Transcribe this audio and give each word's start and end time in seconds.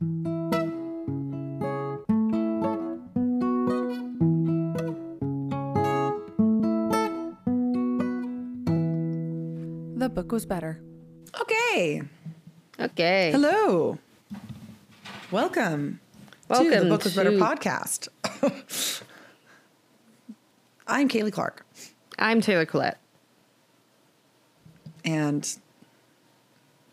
The 0.00 0.06
book 10.08 10.32
was 10.32 10.46
better. 10.46 10.80
Okay. 11.38 12.00
Okay. 12.80 13.30
Hello. 13.32 13.98
Welcome, 15.30 16.00
Welcome 16.48 16.70
to 16.72 16.80
the 16.80 16.86
Book 16.88 17.04
Was 17.04 17.14
Better 17.14 17.32
podcast. 17.32 18.08
I'm 20.86 21.10
Kaley 21.10 21.30
Clark, 21.30 21.66
I'm 22.18 22.40
Taylor 22.40 22.64
Collette. 22.64 22.96
and 25.04 25.58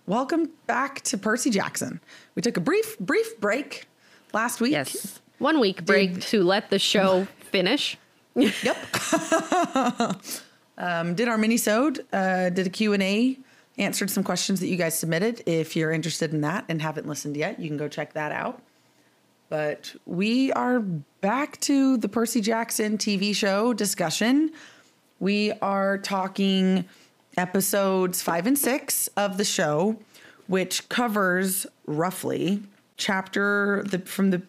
welcome 0.08 0.50
back 0.66 1.02
to 1.02 1.18
Percy 1.18 1.50
Jackson. 1.50 2.00
We 2.34 2.42
took 2.42 2.58
a 2.58 2.62
brief, 2.62 2.98
brief 2.98 3.40
break 3.40 3.88
last 4.34 4.60
week. 4.60 4.72
Yes. 4.72 5.22
One 5.38 5.60
week 5.60 5.86
break 5.86 6.22
to 6.22 6.44
let 6.44 6.72
the 6.72 6.80
show 6.80 7.28
finish. 7.52 7.98
Yep. 8.36 8.78
um, 10.78 11.14
did 11.14 11.28
our 11.28 11.38
mini-sode, 11.38 12.06
uh, 12.12 12.50
did 12.50 12.66
a 12.66 12.70
Q&A, 12.70 13.38
answered 13.78 14.10
some 14.10 14.24
questions 14.24 14.60
that 14.62 14.68
you 14.68 14.78
guys 14.78 14.98
submitted. 14.98 15.44
If 15.46 15.76
you're 15.76 15.92
interested 15.92 16.34
in 16.34 16.42
that 16.42 16.66
and 16.70 16.82
haven't 16.82 17.08
listened 17.08 17.38
yet, 17.38 17.60
you 17.60 17.68
can 17.68 17.78
go 17.78 17.88
check 17.88 18.14
that 18.14 18.32
out. 18.32 18.62
But 19.50 19.96
we 20.06 20.52
are 20.54 20.80
back 20.80 21.60
to 21.62 21.98
the 21.98 22.10
Percy 22.10 22.42
Jackson 22.42 22.98
TV 22.98 23.36
show 23.36 23.74
discussion. 23.74 24.52
We 25.20 25.52
are 25.62 25.98
talking 25.98 26.86
episodes 27.38 28.22
five 28.22 28.48
and 28.48 28.58
six 28.58 29.08
of 29.16 29.38
the 29.38 29.46
show, 29.46 29.98
which 30.48 30.90
covers 30.90 31.66
roughly 31.86 32.64
chapter 32.98 33.84
the 33.86 34.00
from 34.00 34.32
the 34.32 34.42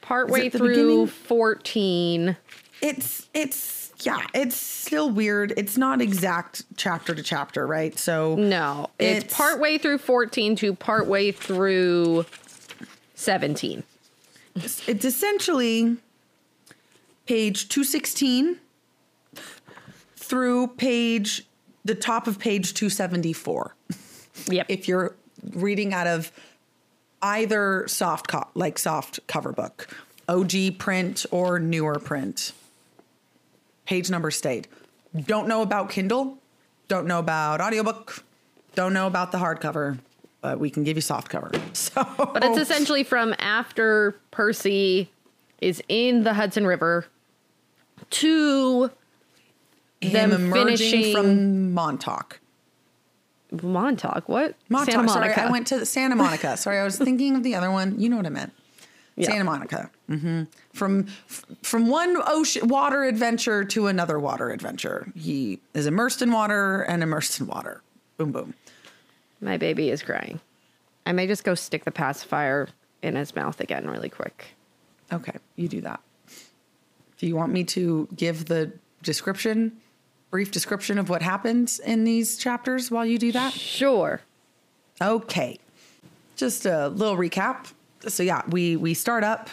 Partway 0.00 0.48
the 0.48 0.58
through 0.58 0.68
beginning? 0.68 1.06
14. 1.06 2.36
it's 2.82 3.28
it's 3.32 3.92
yeah 4.00 4.26
it's 4.34 4.56
still 4.56 5.08
weird 5.10 5.52
it's 5.56 5.78
not 5.78 6.00
exact 6.00 6.64
chapter 6.76 7.14
to 7.14 7.22
chapter 7.22 7.64
right 7.68 7.96
so 7.96 8.34
No, 8.34 8.90
it's, 8.98 9.18
It's- 9.26 9.36
partway 9.36 9.78
through 9.78 9.98
14 9.98 10.56
to 10.56 10.74
partway 10.74 11.30
through 11.30 12.26
17. 13.14 13.84
it's, 14.56 14.88
it's 14.88 15.04
essentially 15.04 15.96
page 17.26 17.68
216 17.68 18.58
through 20.32 20.66
page 20.66 21.44
the 21.84 21.94
top 21.94 22.26
of 22.26 22.38
page 22.38 22.72
274 22.72 23.76
Yep. 24.46 24.66
if 24.70 24.88
you're 24.88 25.14
reading 25.50 25.92
out 25.92 26.06
of 26.06 26.32
either 27.20 27.84
soft 27.86 28.28
co- 28.28 28.48
like 28.54 28.78
soft 28.78 29.20
cover 29.26 29.52
book 29.52 29.94
og 30.30 30.50
print 30.78 31.26
or 31.30 31.58
newer 31.58 31.98
print 31.98 32.52
page 33.84 34.08
number 34.10 34.30
stayed. 34.30 34.68
Don't 35.26 35.48
know 35.48 35.60
about 35.60 35.90
kindle 35.90 36.38
don't 36.88 37.06
know 37.06 37.18
about 37.18 37.60
audiobook 37.60 38.24
don't 38.74 38.94
know 38.94 39.06
about 39.06 39.32
the 39.32 39.38
hardcover 39.38 39.98
but 40.40 40.58
we 40.58 40.70
can 40.70 40.82
give 40.82 40.96
you 40.96 41.02
soft 41.02 41.28
cover. 41.28 41.50
So 41.74 42.02
but 42.32 42.42
it's 42.42 42.56
essentially 42.56 43.04
from 43.04 43.34
after 43.38 44.16
Percy 44.30 45.10
is 45.60 45.82
in 45.90 46.22
the 46.22 46.32
Hudson 46.32 46.66
River 46.66 47.04
to 48.08 48.90
him 50.02 50.30
them 50.30 50.32
emerging 50.32 50.76
finishing 50.78 51.12
from 51.14 51.72
montauk 51.72 52.40
Montauk. 53.50 54.28
What? 54.30 54.54
montauk 54.70 54.94
Santa 54.94 55.08
sorry 55.08 55.28
Monica. 55.28 55.42
i 55.46 55.50
went 55.50 55.66
to 55.68 55.84
santa 55.84 56.16
monica 56.16 56.56
sorry 56.64 56.78
i 56.78 56.84
was 56.84 56.96
thinking 56.96 57.36
of 57.36 57.42
the 57.42 57.54
other 57.54 57.70
one 57.70 58.00
you 58.00 58.08
know 58.08 58.16
what 58.16 58.26
i 58.26 58.30
meant 58.30 58.52
Yeah. 59.14 59.26
Santa 59.28 59.44
Monica. 59.44 59.90
hmm 60.08 60.44
From 60.72 61.06
f- 61.28 61.44
from 61.62 61.88
one 61.88 62.16
ocean 62.26 62.66
water 62.68 63.04
adventure 63.04 63.62
to 63.62 63.86
another 63.88 64.18
water 64.18 64.48
adventure. 64.50 65.12
He 65.14 65.60
is 65.74 65.84
immersed 65.86 66.22
in 66.22 66.32
water 66.32 66.80
and 66.88 67.02
immersed 67.02 67.38
in 67.38 67.46
water. 67.46 67.82
Boom 68.16 68.32
boom. 68.32 68.54
My 69.42 69.58
baby 69.58 69.90
is 69.90 70.02
crying. 70.02 70.40
I 71.04 71.12
may 71.12 71.26
just 71.26 71.44
go 71.44 71.54
stick 71.54 71.84
the 71.84 71.90
pacifier 71.90 72.68
in 73.02 73.16
his 73.16 73.36
mouth 73.36 73.60
again 73.60 73.86
really 73.86 74.08
quick. 74.08 74.54
Okay, 75.12 75.36
you 75.56 75.68
do 75.68 75.82
that. 75.82 76.00
Do 77.18 77.26
you 77.26 77.36
want 77.36 77.52
me 77.52 77.64
to 77.76 78.08
give 78.16 78.46
the 78.46 78.72
description, 79.02 79.72
brief 80.32 80.50
description 80.50 80.98
of 80.98 81.10
what 81.10 81.20
happens 81.20 81.78
in 81.78 82.04
these 82.04 82.38
chapters 82.38 82.90
while 82.90 83.04
you 83.04 83.18
do 83.18 83.30
that? 83.30 83.52
Sure. 83.52 84.22
Okay. 85.00 85.58
Just 86.36 86.64
a 86.64 86.88
little 86.88 87.16
recap. 87.16 87.70
So 88.08 88.22
yeah, 88.24 88.42
we 88.48 88.74
we 88.74 88.94
start 88.94 89.22
up 89.22 89.50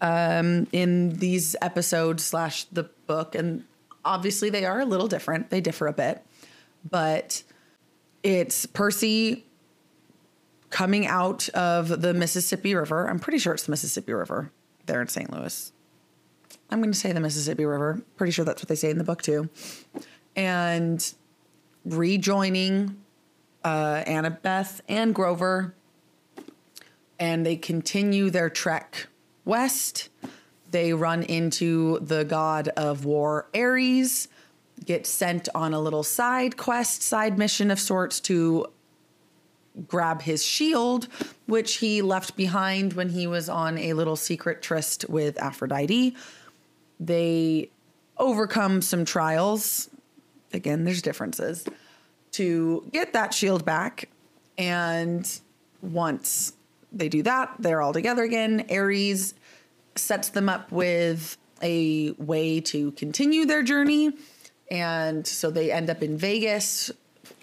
um 0.00 0.68
in 0.70 1.16
these 1.18 1.56
episodes 1.60 2.22
slash 2.22 2.64
the 2.64 2.84
book 3.08 3.34
and 3.34 3.64
obviously 4.04 4.50
they 4.50 4.64
are 4.66 4.80
a 4.80 4.84
little 4.84 5.08
different. 5.08 5.48
They 5.50 5.62
differ 5.62 5.86
a 5.86 5.92
bit. 5.92 6.22
But 6.88 7.42
it's 8.22 8.66
Percy 8.66 9.46
coming 10.68 11.06
out 11.06 11.48
of 11.50 12.02
the 12.02 12.12
Mississippi 12.12 12.74
River. 12.74 13.08
I'm 13.08 13.18
pretty 13.18 13.38
sure 13.38 13.54
it's 13.54 13.64
the 13.64 13.70
Mississippi 13.70 14.12
River 14.12 14.52
there 14.84 15.00
in 15.00 15.08
St. 15.08 15.32
Louis. 15.32 15.72
I'm 16.70 16.80
going 16.80 16.92
to 16.92 16.98
say 16.98 17.12
the 17.12 17.20
Mississippi 17.20 17.64
River. 17.64 18.02
Pretty 18.16 18.32
sure 18.32 18.44
that's 18.44 18.62
what 18.62 18.68
they 18.68 18.74
say 18.74 18.90
in 18.90 18.98
the 18.98 19.04
book 19.04 19.22
too. 19.22 19.48
And 20.36 21.14
rejoining 21.84 22.96
uh, 23.64 24.04
Annabeth 24.06 24.80
and 24.88 25.14
Grover, 25.14 25.74
and 27.18 27.44
they 27.44 27.56
continue 27.56 28.30
their 28.30 28.50
trek 28.50 29.08
west. 29.44 30.10
They 30.70 30.92
run 30.92 31.22
into 31.22 31.98
the 32.00 32.24
god 32.24 32.68
of 32.68 33.04
war, 33.04 33.48
Ares, 33.54 34.28
get 34.84 35.06
sent 35.06 35.48
on 35.54 35.72
a 35.72 35.80
little 35.80 36.02
side 36.02 36.56
quest, 36.56 37.02
side 37.02 37.38
mission 37.38 37.70
of 37.70 37.80
sorts 37.80 38.20
to 38.20 38.66
grab 39.86 40.22
his 40.22 40.44
shield, 40.44 41.08
which 41.46 41.76
he 41.76 42.02
left 42.02 42.36
behind 42.36 42.92
when 42.92 43.10
he 43.10 43.26
was 43.26 43.48
on 43.48 43.78
a 43.78 43.92
little 43.94 44.16
secret 44.16 44.60
tryst 44.60 45.08
with 45.08 45.40
Aphrodite. 45.40 46.16
They 47.00 47.70
overcome 48.16 48.82
some 48.82 49.04
trials. 49.04 49.90
Again, 50.52 50.84
there's 50.84 51.02
differences 51.02 51.64
to 52.32 52.88
get 52.92 53.12
that 53.12 53.32
shield 53.32 53.64
back. 53.64 54.08
And 54.56 55.40
once 55.82 56.54
they 56.92 57.08
do 57.08 57.22
that, 57.22 57.54
they're 57.58 57.80
all 57.80 57.92
together 57.92 58.24
again. 58.24 58.66
Ares 58.70 59.34
sets 59.94 60.30
them 60.30 60.48
up 60.48 60.70
with 60.72 61.36
a 61.62 62.12
way 62.12 62.60
to 62.60 62.92
continue 62.92 63.44
their 63.44 63.62
journey. 63.62 64.12
And 64.70 65.26
so 65.26 65.50
they 65.50 65.72
end 65.72 65.90
up 65.90 66.02
in 66.02 66.16
Vegas 66.16 66.90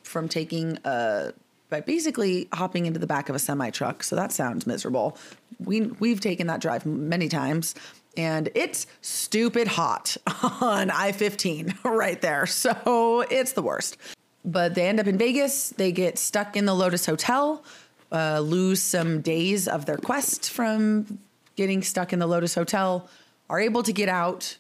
from 0.04 0.28
taking 0.28 0.78
a 0.84 1.34
by 1.70 1.82
basically 1.82 2.48
hopping 2.54 2.86
into 2.86 3.00
the 3.00 3.08
back 3.08 3.28
of 3.28 3.36
a 3.36 3.40
semi 3.40 3.70
truck. 3.72 4.04
So 4.04 4.16
that 4.16 4.32
sounds 4.32 4.68
miserable. 4.68 5.18
We 5.60 5.82
we've 5.82 6.20
taken 6.20 6.48
that 6.48 6.62
drive 6.62 6.86
many 6.86 7.28
times 7.28 7.76
and 8.18 8.50
it's 8.56 8.88
stupid 9.02 9.68
hot 9.68 10.18
on 10.62 10.90
I-15 10.90 11.84
right 11.84 12.22
there. 12.22 12.46
So 12.46 13.26
it's 13.30 13.54
the 13.54 13.62
worst. 13.62 13.98
But 14.44 14.76
they 14.76 14.88
end 14.88 15.00
up 15.00 15.08
in 15.08 15.18
Vegas. 15.18 15.70
They 15.70 15.92
get 15.92 16.18
stuck 16.18 16.56
in 16.56 16.66
the 16.66 16.74
Lotus 16.74 17.06
Hotel, 17.06 17.64
uh, 18.12 18.40
lose 18.40 18.82
some 18.82 19.22
days 19.22 19.68
of 19.68 19.86
their 19.86 19.98
quest 19.98 20.52
from 20.52 21.20
getting 21.56 21.82
stuck 21.82 22.14
in 22.14 22.20
the 22.20 22.28
Lotus 22.28 22.54
Hotel, 22.54 23.08
are 23.50 23.60
able 23.60 23.84
to 23.84 23.94
get 23.94 24.10
out, 24.10 24.58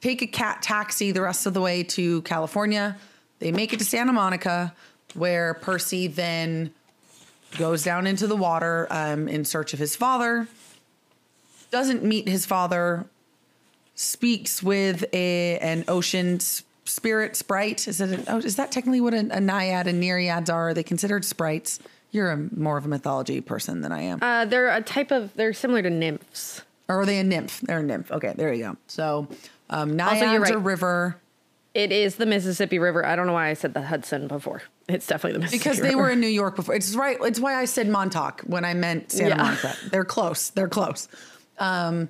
take 0.00 0.22
a 0.22 0.26
cat 0.26 0.62
taxi 0.62 1.10
the 1.10 1.22
rest 1.22 1.46
of 1.46 1.54
the 1.54 1.60
way 1.60 1.82
to 1.82 2.22
California. 2.22 2.96
They 3.38 3.50
make 3.50 3.72
it 3.72 3.78
to 3.78 3.84
Santa 3.84 4.12
Monica, 4.12 4.74
where 5.14 5.54
Percy 5.54 6.06
then 6.06 6.72
goes 7.58 7.82
down 7.82 8.06
into 8.06 8.26
the 8.26 8.36
water 8.36 8.86
um, 8.90 9.28
in 9.28 9.44
search 9.44 9.72
of 9.72 9.78
his 9.78 9.96
father. 9.96 10.48
Doesn't 11.72 12.04
meet 12.04 12.28
his 12.28 12.46
father. 12.46 13.06
Speaks 13.94 14.62
with 14.62 15.04
a 15.12 15.58
an 15.58 15.84
ocean 15.88 16.38
spirit 16.84 17.34
sprite. 17.36 17.86
Is 17.88 18.00
it? 18.00 18.10
An, 18.10 18.24
oh, 18.28 18.38
is 18.38 18.56
that 18.56 18.70
technically 18.72 19.00
what 19.00 19.12
a, 19.14 19.18
a 19.30 19.40
naiad 19.40 19.86
and 19.86 20.00
nereids 20.02 20.48
are? 20.48 20.68
Are 20.68 20.74
they 20.74 20.82
considered 20.82 21.24
sprites? 21.24 21.78
You're 22.10 22.30
a, 22.30 22.36
more 22.56 22.76
of 22.76 22.84
a 22.84 22.88
mythology 22.88 23.40
person 23.40 23.80
than 23.80 23.90
I 23.92 24.02
am. 24.02 24.22
Uh, 24.22 24.44
they're 24.44 24.68
a 24.68 24.82
type 24.82 25.10
of, 25.10 25.32
they're 25.34 25.54
similar 25.54 25.80
to 25.82 25.88
nymphs. 25.90 26.60
Or 26.88 27.00
are 27.00 27.06
they 27.06 27.18
a 27.18 27.24
nymph? 27.24 27.60
They're 27.62 27.78
a 27.78 27.82
nymph. 27.82 28.10
Okay, 28.12 28.34
there 28.36 28.52
you 28.52 28.64
go. 28.64 28.76
So, 28.86 29.28
um, 29.70 29.98
Also, 29.98 30.14
naiads 30.20 30.32
you're 30.32 30.40
right. 30.42 30.52
are 30.52 30.58
river 30.58 31.16
It 31.72 31.90
is 31.90 32.16
the 32.16 32.26
Mississippi 32.26 32.78
River. 32.78 33.06
I 33.06 33.16
don't 33.16 33.26
know 33.26 33.32
why 33.32 33.48
I 33.48 33.54
said 33.54 33.72
the 33.72 33.80
Hudson 33.80 34.28
before. 34.28 34.62
It's 34.88 35.06
definitely 35.06 35.38
the 35.38 35.44
Mississippi 35.44 35.58
because 35.70 35.78
they 35.80 35.88
River. 35.90 36.02
were 36.02 36.10
in 36.10 36.20
New 36.20 36.26
York 36.26 36.54
before. 36.56 36.74
It's 36.74 36.94
right. 36.94 37.16
It's 37.22 37.40
why 37.40 37.54
I 37.54 37.64
said 37.64 37.88
Montauk 37.88 38.42
when 38.42 38.64
I 38.66 38.74
meant 38.74 39.10
Santa 39.10 39.30
Yeah. 39.30 39.42
Monica. 39.42 39.74
They're 39.90 40.04
close. 40.04 40.50
They're 40.50 40.68
close. 40.68 41.08
Um, 41.62 42.08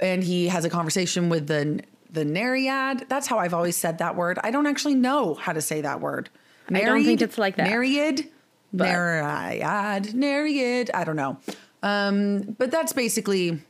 and 0.00 0.22
he 0.22 0.48
has 0.48 0.64
a 0.64 0.70
conversation 0.70 1.28
with 1.28 1.46
the 1.46 1.80
the 2.10 2.24
Nereid. 2.24 3.08
That's 3.08 3.26
how 3.26 3.38
I've 3.38 3.54
always 3.54 3.76
said 3.76 3.98
that 3.98 4.16
word. 4.16 4.38
I 4.42 4.50
don't 4.50 4.66
actually 4.66 4.94
know 4.94 5.34
how 5.34 5.52
to 5.54 5.62
say 5.62 5.80
that 5.80 6.00
word. 6.00 6.28
I 6.68 6.80
don't 6.80 7.04
think 7.04 7.22
it's 7.22 7.38
like 7.38 7.56
that. 7.56 7.68
Nereid, 7.68 8.28
But- 8.72 8.86
Nereid, 8.88 10.14
Nereid. 10.14 10.90
I 10.92 11.04
don't 11.04 11.16
know. 11.16 11.38
Um, 11.82 12.42
but 12.58 12.70
that's 12.70 12.92
basically 12.92 13.60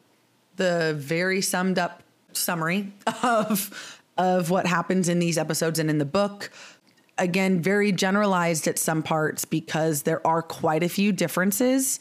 the 0.57 0.95
very 0.99 1.41
summed 1.41 1.79
up 1.79 2.03
summary 2.33 2.93
of 3.23 4.01
of 4.19 4.51
what 4.51 4.67
happens 4.67 5.09
in 5.09 5.19
these 5.19 5.39
episodes 5.39 5.79
and 5.79 5.89
in 5.89 5.99
the 5.99 6.05
book. 6.05 6.51
Again, 7.19 7.61
very 7.63 7.93
generalized 7.93 8.67
at 8.67 8.79
some 8.79 9.03
parts 9.03 9.45
because 9.45 10.03
there 10.03 10.27
are 10.27 10.43
quite 10.43 10.83
a 10.83 10.89
few 10.89 11.13
differences. 11.13 12.01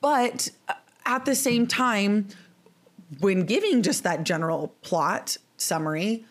But 0.00 0.50
uh, 0.68 0.74
at 1.06 1.24
the 1.24 1.34
same 1.34 1.66
time, 1.66 2.28
when 3.18 3.44
giving 3.44 3.82
just 3.82 4.02
that 4.04 4.24
general 4.24 4.74
plot 4.82 5.36
summary, 5.56 6.24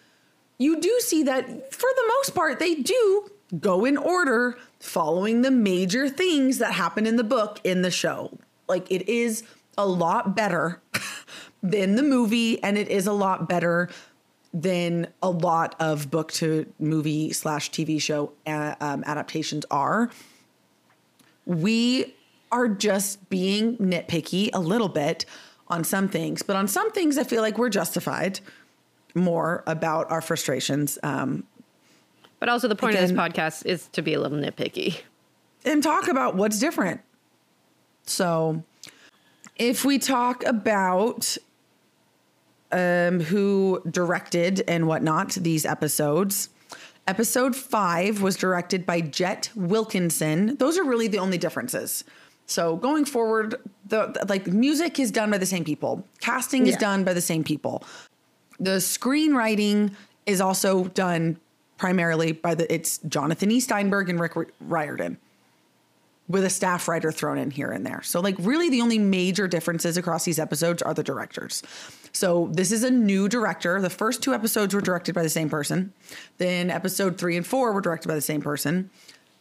you 0.58 0.80
do 0.80 1.00
see 1.00 1.24
that 1.24 1.74
for 1.74 1.90
the 1.96 2.14
most 2.18 2.36
part, 2.36 2.60
they 2.60 2.76
do 2.76 3.30
go 3.60 3.86
in 3.86 3.98
order 3.98 4.58
following 4.80 5.42
the 5.42 5.52
major 5.52 6.08
things 6.08 6.60
that 6.60 6.74
happen 6.74 7.06
in 7.06 7.16
the 7.16 7.24
book 7.24 7.60
in 7.64 7.82
the 7.82 7.92
show. 7.92 8.38
Like 8.68 8.90
it 8.92 9.10
is 9.10 9.44
a 9.78 9.86
lot 9.86 10.36
better 10.36 10.82
than 11.64 11.96
the 11.96 12.04
movie, 12.04 12.62
and 12.64 12.78
it 12.78 12.88
is 12.88 13.08
a 13.08 13.14
lot 13.14 13.50
better 13.50 13.90
than 14.54 15.08
a 15.22 15.30
lot 15.30 15.76
of 15.80 16.10
book 16.10 16.32
to 16.32 16.72
movie 16.80 17.32
slash 17.34 17.70
TV 17.72 18.02
show 18.02 18.32
uh, 18.48 18.76
um, 18.80 19.04
adaptations 19.06 19.66
are. 19.70 20.10
We 21.46 22.14
are 22.52 22.68
just 22.68 23.30
being 23.30 23.78
nitpicky 23.78 24.50
a 24.54 24.60
little 24.60 24.90
bit 24.90 25.26
on 25.68 25.84
some 25.84 26.08
things, 26.08 26.42
but 26.42 26.56
on 26.56 26.68
some 26.68 26.92
things, 26.92 27.18
I 27.18 27.24
feel 27.24 27.42
like 27.42 27.58
we're 27.58 27.70
justified 27.70 28.40
more 29.16 29.64
about 29.68 30.10
our 30.12 30.22
frustrations 30.22 30.98
um, 31.04 31.44
But 32.40 32.50
also, 32.50 32.68
the 32.68 32.76
point 32.76 32.96
of 32.96 33.02
this 33.02 33.12
podcast 33.12 33.66
is 33.66 33.88
to 33.90 34.02
be 34.02 34.14
a 34.14 34.20
little 34.20 34.38
nitpicky. 34.38 35.02
and 35.66 35.84
talk 35.84 36.08
about 36.08 36.36
what's 36.36 36.60
different. 36.60 37.02
So, 38.04 38.64
if 39.58 39.84
we 39.86 40.00
talk 40.00 40.44
about 40.46 41.38
um, 42.72 43.20
who 43.20 43.82
directed 43.90 44.64
and 44.68 44.88
whatnot 44.88 45.32
these 45.32 45.66
episodes, 45.66 46.50
episode 47.08 47.56
five 47.56 48.22
was 48.22 48.38
directed 48.38 48.86
by 48.86 49.02
Jet 49.02 49.50
Wilkinson. 49.56 50.56
Those 50.58 50.78
are 50.78 50.84
really 50.84 51.08
the 51.08 51.20
only 51.20 51.38
differences. 51.38 52.04
So 52.50 52.76
going 52.78 53.06
forward, 53.06 53.56
the, 53.88 54.08
the- 54.08 54.26
like 54.28 54.48
music 54.48 55.00
is 55.00 55.12
done 55.12 55.30
by 55.30 55.38
the 55.38 55.46
same 55.46 55.64
people, 55.64 56.04
casting 56.20 56.66
is 56.68 56.76
done 56.78 57.04
by 57.04 57.14
the 57.14 57.22
same 57.22 57.44
people. 57.44 57.84
The 58.60 58.78
screenwriting 58.78 59.94
is 60.26 60.42
also 60.42 60.86
done 60.86 61.38
primarily 61.78 62.34
by 62.34 62.56
the 62.56 62.72
it's 62.74 62.98
Jonathan 63.08 63.52
E. 63.52 63.60
Steinberg 63.60 64.10
and 64.10 64.20
Rick 64.20 64.34
Riordan 64.60 65.18
with 66.28 66.44
a 66.44 66.50
staff 66.50 66.88
writer 66.88 67.12
thrown 67.12 67.38
in 67.38 67.52
here 67.52 67.72
and 67.72 67.86
there. 67.86 68.02
So 68.04 68.20
like 68.20 68.36
really 68.40 68.70
the 68.70 68.82
only 68.82 69.00
major 69.00 69.48
differences 69.48 69.96
across 69.98 70.26
these 70.26 70.40
episodes 70.40 70.82
are 70.82 70.94
the 70.94 71.04
directors. 71.04 71.64
So 72.12 72.50
this 72.52 72.72
is 72.72 72.84
a 72.84 72.92
new 72.92 73.30
director. 73.30 73.80
The 73.80 73.90
first 73.90 74.22
two 74.22 74.34
episodes 74.34 74.74
were 74.74 74.82
directed 74.82 75.16
by 75.16 75.24
the 75.24 75.30
same 75.30 75.50
person. 75.50 75.94
Then 76.38 76.70
episode 76.70 77.18
3 77.18 77.38
and 77.38 77.48
4 77.48 77.72
were 77.74 77.82
directed 77.82 78.08
by 78.08 78.16
the 78.16 78.22
same 78.22 78.42
person. 78.42 78.90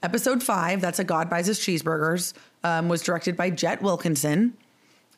Episode 0.03 0.43
5, 0.43 0.81
that's 0.81 0.99
a 1.01 1.05
God 1.05 1.29
buys 1.29 1.47
His 1.47 1.59
cheeseburgers, 1.59 2.33
um, 2.65 2.89
was 2.89 3.03
directed 3.03 3.37
by 3.37 3.51
Jet 3.51 3.83
Wilkinson. 3.83 4.55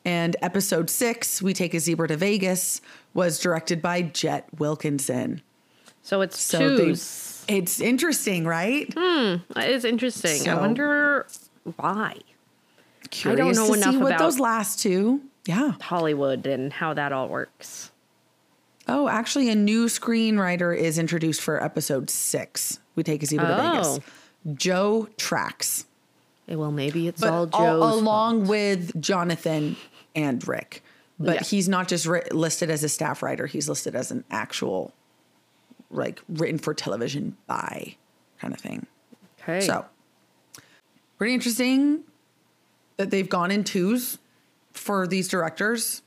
And 0.03 0.35
episode 0.41 0.89
6, 0.89 1.41
We 1.41 1.53
take 1.53 1.73
a 1.73 1.79
zebra 1.79 2.07
to 2.07 2.17
Vegas, 2.17 2.81
was 3.13 3.39
directed 3.39 3.81
by 3.81 4.01
Jet 4.01 4.47
Wilkinson. 4.57 5.41
So 6.01 6.21
it's 6.21 6.39
So 6.39 6.75
they, 6.77 6.91
it's 7.55 7.79
interesting, 7.79 8.45
right? 8.45 8.91
That 8.95 9.69
is 9.69 9.85
interesting. 9.85 10.49
I 10.49 10.55
wonder 10.59 11.27
why 11.75 12.17
Curious 13.11 13.57
know 13.57 13.67
to 13.67 13.73
enough 13.73 13.91
see 13.93 13.97
what 13.97 14.07
about- 14.13 14.19
those 14.19 14.39
last 14.39 14.79
two. 14.79 15.21
Yeah. 15.45 15.73
Hollywood 15.81 16.45
and 16.47 16.71
how 16.73 16.93
that 16.95 17.11
all 17.11 17.27
works. 17.27 17.91
Oh, 18.87 19.07
actually, 19.07 19.49
a 19.49 19.55
new 19.55 19.85
screenwriter 19.85 20.75
is 20.75 20.97
introduced 20.97 21.41
for 21.41 21.63
episode 21.63 22.09
six. 22.09 22.79
We 22.95 23.03
take 23.03 23.21
a 23.21 23.25
zebra 23.27 23.47
to 23.47 23.55
Vegas. 23.55 23.87
Oh. 23.99 24.53
Joe 24.53 25.07
Tracz, 25.17 25.83
Eh, 25.83 25.85
well, 26.55 26.71
maybe 26.71 27.07
it's 27.07 27.21
but 27.21 27.29
all 27.31 27.49
al- 27.53 27.79
Joe's. 27.79 28.01
along 28.01 28.47
with 28.47 28.99
Jonathan 29.01 29.75
and 30.15 30.45
Rick. 30.47 30.83
But 31.19 31.35
Yeah. 31.35 31.43
he's 31.43 31.69
not 31.69 31.87
just 31.87 32.05
ri- 32.05 32.23
listed 32.31 32.69
as 32.69 32.83
a 32.83 32.89
staff 32.89 33.21
writer; 33.21 33.45
he's 33.47 33.69
listed 33.69 33.95
as 33.95 34.09
an 34.11 34.23
actual, 34.31 34.93
like, 35.91 36.21
written 36.27 36.57
for 36.57 36.73
television 36.73 37.37
by 37.47 37.95
kind 38.39 38.53
of 38.53 38.59
thing. 38.59 38.87
okay. 39.41 39.61
So, 39.61 39.85
pretty 41.17 41.33
interesting 41.35 42.03
that 42.97 43.11
they've 43.11 43.29
gone 43.29 43.51
in 43.51 43.63
twos 43.63 44.17
for 44.73 45.05
these 45.07 45.27
directors. 45.27 46.01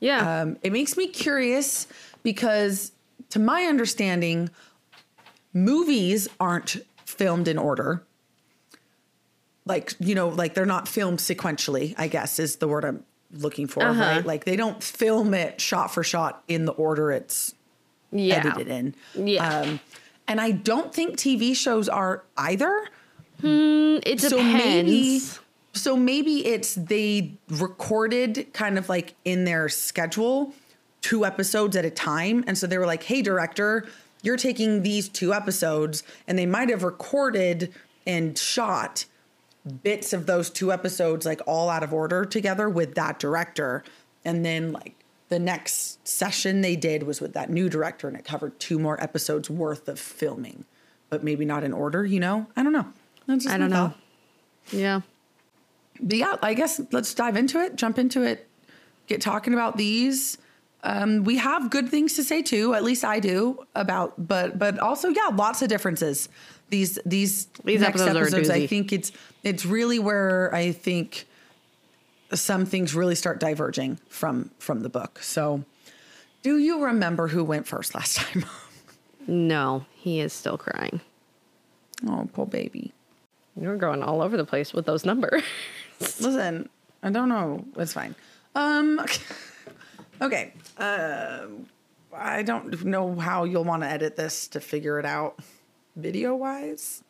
yeah. 0.00 0.42
Um, 0.42 0.58
it 0.62 0.72
makes 0.72 0.96
me 0.96 1.06
curious 1.08 1.86
because, 2.22 2.92
to 3.30 3.38
my 3.40 3.64
understanding, 3.64 4.48
movies 5.52 6.28
aren't 6.40 6.76
filmed 7.04 7.48
in 7.48 7.58
order. 7.58 8.04
Like, 9.72 9.94
you 10.00 10.14
know, 10.14 10.28
like 10.28 10.52
they're 10.54 10.66
not 10.66 10.86
filmed 10.86 11.18
sequentially, 11.18 11.94
I 11.96 12.06
guess 12.08 12.38
is 12.38 12.56
the 12.56 12.68
word 12.68 12.84
I'm 12.84 13.02
looking 13.32 13.66
for, 13.66 13.82
Uh-huh. 13.82 14.00
right? 14.02 14.26
Like 14.26 14.44
they 14.44 14.54
don't 14.56 14.82
film 14.82 15.32
it 15.32 15.60
shot 15.62 15.92
for 15.94 16.04
shot 16.04 16.42
in 16.46 16.66
the 16.66 16.72
order 16.72 17.10
it's 17.10 17.54
yeah. 18.10 18.34
edited 18.36 18.68
in. 18.68 18.94
Yeah. 19.14 19.48
Um, 19.48 19.80
and 20.28 20.40
I 20.42 20.50
don't 20.50 20.92
think 20.94 21.16
TV 21.16 21.56
shows 21.56 21.88
are 21.88 22.22
either. 22.36 22.86
hmm, 23.40 23.96
It 24.04 24.18
depends. 24.18 24.28
So 24.28 24.36
maybe 24.42 25.20
so 25.74 25.96
maybe 25.96 26.46
it's 26.46 26.74
they 26.74 27.32
recorded 27.48 28.48
kind 28.52 28.76
of 28.76 28.90
like 28.90 29.14
in 29.24 29.46
their 29.46 29.70
schedule 29.70 30.52
two 31.00 31.24
episodes 31.24 31.74
at 31.76 31.84
a 31.86 31.90
time 31.90 32.44
and 32.46 32.58
so 32.58 32.66
they 32.66 32.76
were 32.76 32.84
like, 32.86 33.02
"Hey 33.04 33.22
director, 33.22 33.86
you're 34.22 34.36
taking 34.36 34.82
these 34.82 35.08
two 35.08 35.32
episodes." 35.32 36.02
And 36.28 36.38
they 36.38 36.44
might 36.46 36.68
have 36.68 36.82
recorded 36.84 37.72
and 38.06 38.36
shot 38.36 39.06
bits 39.82 40.12
of 40.12 40.26
those 40.26 40.50
two 40.50 40.72
episodes 40.72 41.24
like 41.24 41.40
all 41.46 41.68
out 41.68 41.82
of 41.82 41.92
order 41.92 42.24
together 42.24 42.68
with 42.68 42.94
that 42.94 43.18
director 43.18 43.84
and 44.24 44.44
then 44.44 44.72
like 44.72 44.96
the 45.28 45.38
next 45.38 46.06
session 46.06 46.60
they 46.60 46.76
did 46.76 47.04
was 47.04 47.20
with 47.20 47.32
that 47.32 47.48
new 47.48 47.68
director 47.68 48.08
and 48.08 48.16
it 48.16 48.24
covered 48.24 48.58
two 48.58 48.78
more 48.78 49.00
episodes 49.02 49.48
worth 49.48 49.88
of 49.88 49.98
filming 50.00 50.64
but 51.10 51.22
maybe 51.22 51.44
not 51.44 51.62
in 51.62 51.72
order 51.72 52.04
you 52.04 52.18
know 52.18 52.46
i 52.56 52.62
don't 52.62 52.72
know 52.72 52.86
I 53.28 53.58
don't 53.58 53.70
know. 53.70 53.88
thought. 53.88 53.98
Yeah. 54.70 55.00
But 56.00 56.16
yeah, 56.16 56.36
I 56.42 56.54
guess 56.54 56.80
let's 56.90 57.14
dive 57.14 57.36
into 57.36 57.60
it, 57.60 57.76
jump 57.76 57.98
into 57.98 58.22
it, 58.22 58.48
get 59.06 59.20
talking 59.20 59.54
about 59.54 59.76
these. 59.76 60.38
Um, 60.84 61.22
we 61.22 61.36
have 61.36 61.70
good 61.70 61.88
things 61.88 62.14
to 62.14 62.24
say 62.24 62.42
too, 62.42 62.74
at 62.74 62.82
least 62.82 63.04
I 63.04 63.20
do 63.20 63.64
about, 63.74 64.14
but 64.26 64.58
but 64.58 64.78
also 64.80 65.08
yeah, 65.08 65.28
lots 65.32 65.62
of 65.62 65.68
differences. 65.68 66.28
These 66.72 66.98
these 67.04 67.48
These 67.64 67.82
next 67.82 68.00
episodes 68.00 68.16
are 68.16 68.22
episodes, 68.22 68.48
I 68.48 68.66
think 68.66 68.94
it's 68.94 69.12
it's 69.44 69.66
really 69.66 69.98
where 69.98 70.52
I 70.54 70.72
think 70.72 71.26
some 72.32 72.64
things 72.64 72.94
really 72.94 73.14
start 73.14 73.38
diverging 73.38 73.98
from 74.08 74.50
from 74.58 74.80
the 74.80 74.88
book. 74.88 75.18
So, 75.22 75.64
do 76.42 76.56
you 76.56 76.82
remember 76.82 77.28
who 77.28 77.44
went 77.44 77.66
first 77.66 77.94
last 77.94 78.16
time? 78.20 78.46
No, 79.26 79.84
he 79.94 80.20
is 80.20 80.32
still 80.32 80.56
crying. 80.56 81.02
oh, 82.08 82.26
poor 82.32 82.46
baby. 82.46 82.94
You're 83.60 83.76
going 83.76 84.02
all 84.02 84.22
over 84.22 84.38
the 84.38 84.46
place 84.46 84.72
with 84.72 84.86
those 84.86 85.04
numbers. 85.04 85.42
Listen, 86.00 86.70
I 87.02 87.10
don't 87.10 87.28
know. 87.28 87.66
It's 87.76 87.92
fine. 87.92 88.14
Um, 88.54 88.98
okay. 90.22 90.54
Um, 90.78 91.66
I 92.14 92.42
don't 92.42 92.82
know 92.86 93.14
how 93.14 93.44
you'll 93.44 93.64
want 93.64 93.82
to 93.82 93.90
edit 93.90 94.16
this 94.16 94.48
to 94.48 94.60
figure 94.60 94.98
it 94.98 95.04
out, 95.04 95.38
video 95.96 96.34
wise. 96.34 97.02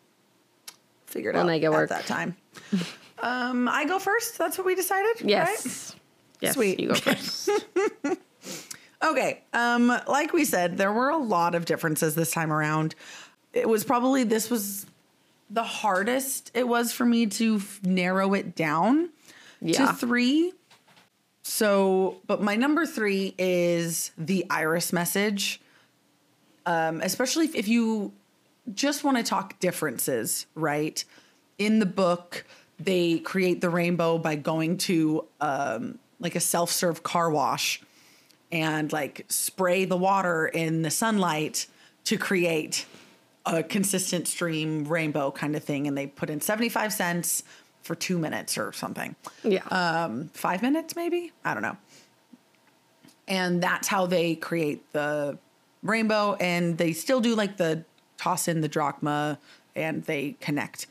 Figure 1.06 1.30
it 1.30 1.34
We'll 1.34 1.42
out 1.42 1.46
make 1.46 1.62
it 1.62 1.66
at 1.66 1.72
work. 1.72 1.88
that 1.90 2.06
time. 2.06 2.36
um, 3.22 3.68
I 3.68 3.84
go 3.84 3.98
first. 3.98 4.38
That's 4.38 4.56
what 4.58 4.66
we 4.66 4.74
decided. 4.74 5.20
right? 5.20 5.24
yes. 5.30 5.94
Yes. 6.40 6.54
Sweet. 6.54 6.80
You 6.80 6.88
go 6.88 6.94
first. 6.96 7.48
Okay. 9.02 9.42
Um, 9.52 9.88
like 10.08 10.32
we 10.32 10.44
said, 10.44 10.76
there 10.78 10.92
were 10.92 11.10
a 11.10 11.16
lot 11.16 11.54
of 11.54 11.64
differences 11.64 12.14
this 12.14 12.30
time 12.30 12.52
around. 12.52 12.94
It 13.52 13.68
was 13.68 13.84
probably 13.84 14.24
this 14.24 14.48
was 14.50 14.86
the 15.50 15.62
hardest 15.62 16.50
it 16.54 16.66
was 16.66 16.92
for 16.92 17.04
me 17.04 17.26
to 17.26 17.56
f- 17.56 17.80
narrow 17.84 18.32
it 18.32 18.54
down 18.54 19.10
Yeah. 19.60 19.86
to 19.86 19.92
three. 19.92 20.52
So, 21.42 22.20
but 22.26 22.40
my 22.40 22.54
number 22.56 22.86
three 22.86 23.34
is 23.38 24.12
the 24.16 24.46
iris 24.48 24.92
message. 24.92 25.60
Um, 26.64 27.00
especially 27.02 27.46
if, 27.46 27.54
if 27.56 27.68
you 27.68 28.12
just 28.74 29.04
want 29.04 29.16
to 29.16 29.22
talk 29.22 29.58
differences, 29.60 30.46
right? 30.54 31.04
In 31.58 31.78
the 31.78 31.86
book, 31.86 32.44
they 32.78 33.18
create 33.18 33.60
the 33.60 33.70
rainbow 33.70 34.18
by 34.18 34.36
going 34.36 34.78
to 34.78 35.26
um, 35.40 35.98
like 36.20 36.34
a 36.34 36.40
self-serve 36.40 37.02
car 37.02 37.30
wash 37.30 37.80
and 38.50 38.92
like 38.92 39.24
spray 39.28 39.84
the 39.84 39.96
water 39.96 40.46
in 40.46 40.82
the 40.82 40.90
sunlight 40.90 41.66
to 42.04 42.18
create 42.18 42.86
a 43.46 43.62
consistent 43.62 44.28
stream 44.28 44.84
rainbow 44.84 45.30
kind 45.30 45.56
of 45.56 45.64
thing, 45.64 45.88
and 45.88 45.98
they 45.98 46.06
put 46.06 46.30
in 46.30 46.40
seventy 46.40 46.68
five 46.68 46.92
cents 46.92 47.42
for 47.82 47.94
two 47.96 48.18
minutes 48.18 48.56
or 48.56 48.72
something. 48.72 49.16
Yeah. 49.42 49.64
Um, 49.68 50.30
five 50.34 50.62
minutes 50.62 50.94
maybe. 50.94 51.32
I 51.44 51.54
don't 51.54 51.62
know. 51.62 51.76
And 53.26 53.62
that's 53.62 53.88
how 53.88 54.06
they 54.06 54.36
create 54.36 54.92
the 54.92 55.38
rainbow, 55.82 56.34
and 56.34 56.78
they 56.78 56.92
still 56.92 57.20
do 57.20 57.34
like 57.34 57.56
the 57.56 57.84
toss 58.22 58.48
in 58.48 58.60
the 58.60 58.68
drachma, 58.68 59.38
and 59.74 60.04
they 60.04 60.36
connect. 60.40 60.86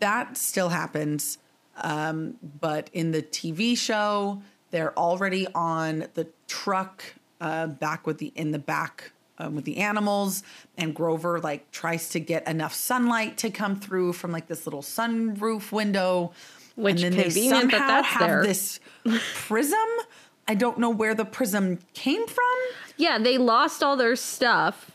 That 0.00 0.36
still 0.36 0.70
happens, 0.70 1.38
um, 1.76 2.36
but 2.60 2.88
in 2.92 3.12
the 3.12 3.22
TV 3.22 3.76
show, 3.76 4.40
they're 4.70 4.96
already 4.98 5.46
on 5.54 6.06
the 6.14 6.26
truck 6.48 7.02
uh, 7.40 7.66
back 7.66 8.06
with 8.06 8.18
the 8.18 8.32
in 8.34 8.52
the 8.52 8.58
back 8.58 9.12
um, 9.38 9.54
with 9.56 9.64
the 9.64 9.78
animals, 9.78 10.42
and 10.78 10.94
Grover 10.94 11.40
like 11.40 11.70
tries 11.72 12.08
to 12.10 12.20
get 12.20 12.46
enough 12.48 12.72
sunlight 12.74 13.36
to 13.38 13.50
come 13.50 13.76
through 13.76 14.14
from 14.14 14.32
like 14.32 14.46
this 14.48 14.66
little 14.66 14.82
sunroof 14.82 15.72
window, 15.72 16.32
Which 16.76 17.02
and 17.02 17.14
then 17.14 17.28
they 17.28 17.48
that 17.48 17.60
somehow 17.60 17.78
that's 17.88 18.06
have 18.08 18.20
there. 18.28 18.42
this 18.44 18.80
prism. 19.34 19.78
I 20.48 20.54
don't 20.54 20.78
know 20.78 20.90
where 20.90 21.14
the 21.14 21.24
prism 21.24 21.78
came 21.94 22.26
from. 22.26 22.44
yeah, 22.96 23.18
they 23.18 23.38
lost 23.38 23.82
all 23.82 23.96
their 23.96 24.16
stuff. 24.16 24.91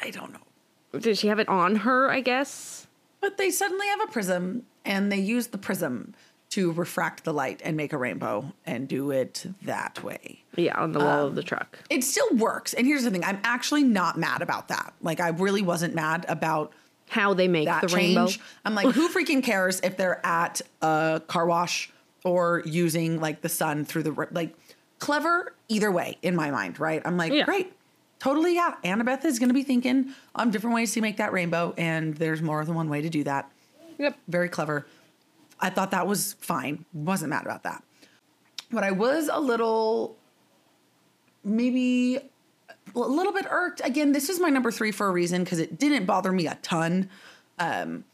I 0.00 0.10
don't 0.10 0.32
know. 0.32 0.98
Did 1.00 1.18
she 1.18 1.28
have 1.28 1.38
it 1.38 1.48
on 1.48 1.76
her, 1.76 2.10
I 2.10 2.20
guess? 2.20 2.86
But 3.20 3.36
they 3.36 3.50
suddenly 3.50 3.86
have 3.88 4.00
a 4.02 4.06
prism 4.12 4.64
and 4.84 5.10
they 5.12 5.18
use 5.18 5.48
the 5.48 5.58
prism 5.58 6.14
to 6.50 6.72
refract 6.72 7.24
the 7.24 7.32
light 7.34 7.60
and 7.62 7.76
make 7.76 7.92
a 7.92 7.98
rainbow 7.98 8.52
and 8.64 8.88
do 8.88 9.10
it 9.10 9.44
that 9.62 10.02
way. 10.02 10.42
Yeah, 10.56 10.80
on 10.80 10.92
the 10.92 10.98
wall 11.00 11.26
of 11.26 11.34
the 11.34 11.42
um, 11.42 11.46
truck. 11.46 11.78
It 11.90 12.02
still 12.04 12.28
works. 12.36 12.72
And 12.72 12.86
here's 12.86 13.04
the 13.04 13.10
thing 13.10 13.22
I'm 13.22 13.38
actually 13.44 13.84
not 13.84 14.16
mad 14.18 14.40
about 14.40 14.68
that. 14.68 14.94
Like, 15.02 15.20
I 15.20 15.28
really 15.28 15.60
wasn't 15.60 15.94
mad 15.94 16.24
about 16.26 16.72
How 17.08 17.34
they 17.34 17.48
make 17.48 17.66
that 17.66 17.82
the 17.82 17.88
change. 17.88 18.16
rainbow. 18.16 18.32
I'm 18.64 18.74
like, 18.74 18.94
who 18.94 19.08
freaking 19.12 19.42
cares 19.44 19.80
if 19.80 19.98
they're 19.98 20.24
at 20.24 20.62
a 20.80 21.20
car 21.26 21.44
wash 21.44 21.90
or 22.24 22.62
using 22.64 23.20
like 23.20 23.42
the 23.42 23.48
sun 23.50 23.84
through 23.84 24.04
the, 24.04 24.28
like, 24.30 24.54
clever 25.00 25.52
either 25.68 25.92
way 25.92 26.16
in 26.22 26.34
my 26.34 26.50
mind, 26.50 26.80
right? 26.80 27.02
I'm 27.04 27.16
like, 27.18 27.32
Yeah. 27.32 27.44
great. 27.44 27.72
Totally, 28.18 28.54
yeah. 28.54 28.74
Annabeth 28.84 29.24
is 29.24 29.38
going 29.38 29.48
to 29.48 29.54
be 29.54 29.62
thinking 29.62 30.12
on 30.34 30.50
different 30.50 30.74
ways 30.74 30.92
to 30.94 31.00
make 31.00 31.18
that 31.18 31.32
rainbow, 31.32 31.74
and 31.76 32.14
there's 32.14 32.42
more 32.42 32.64
than 32.64 32.74
one 32.74 32.88
way 32.88 33.00
to 33.00 33.08
do 33.08 33.24
that. 33.24 33.50
Yep. 33.98 34.16
very 34.28 34.48
clever. 34.48 34.86
I 35.60 35.70
thought 35.70 35.90
that 35.90 36.06
was 36.06 36.34
fine. 36.34 36.84
Wasn't 36.92 37.30
mad 37.30 37.44
about 37.44 37.64
that. 37.64 37.82
But 38.70 38.84
I 38.84 38.92
was 38.92 39.28
a 39.32 39.40
little, 39.40 40.16
maybe 41.42 42.18
a 42.94 42.98
little 42.98 43.32
bit 43.32 43.46
irked. 43.50 43.80
Again, 43.84 44.12
this 44.12 44.28
is 44.28 44.38
my 44.38 44.50
number 44.50 44.70
three 44.70 44.92
for 44.92 45.08
a 45.08 45.10
reason 45.10 45.42
because 45.42 45.58
it 45.58 45.78
didn't 45.78 46.06
bother 46.06 46.30
me 46.30 46.46
a 46.46 46.56
ton. 46.62 47.10
Um, 47.58 48.04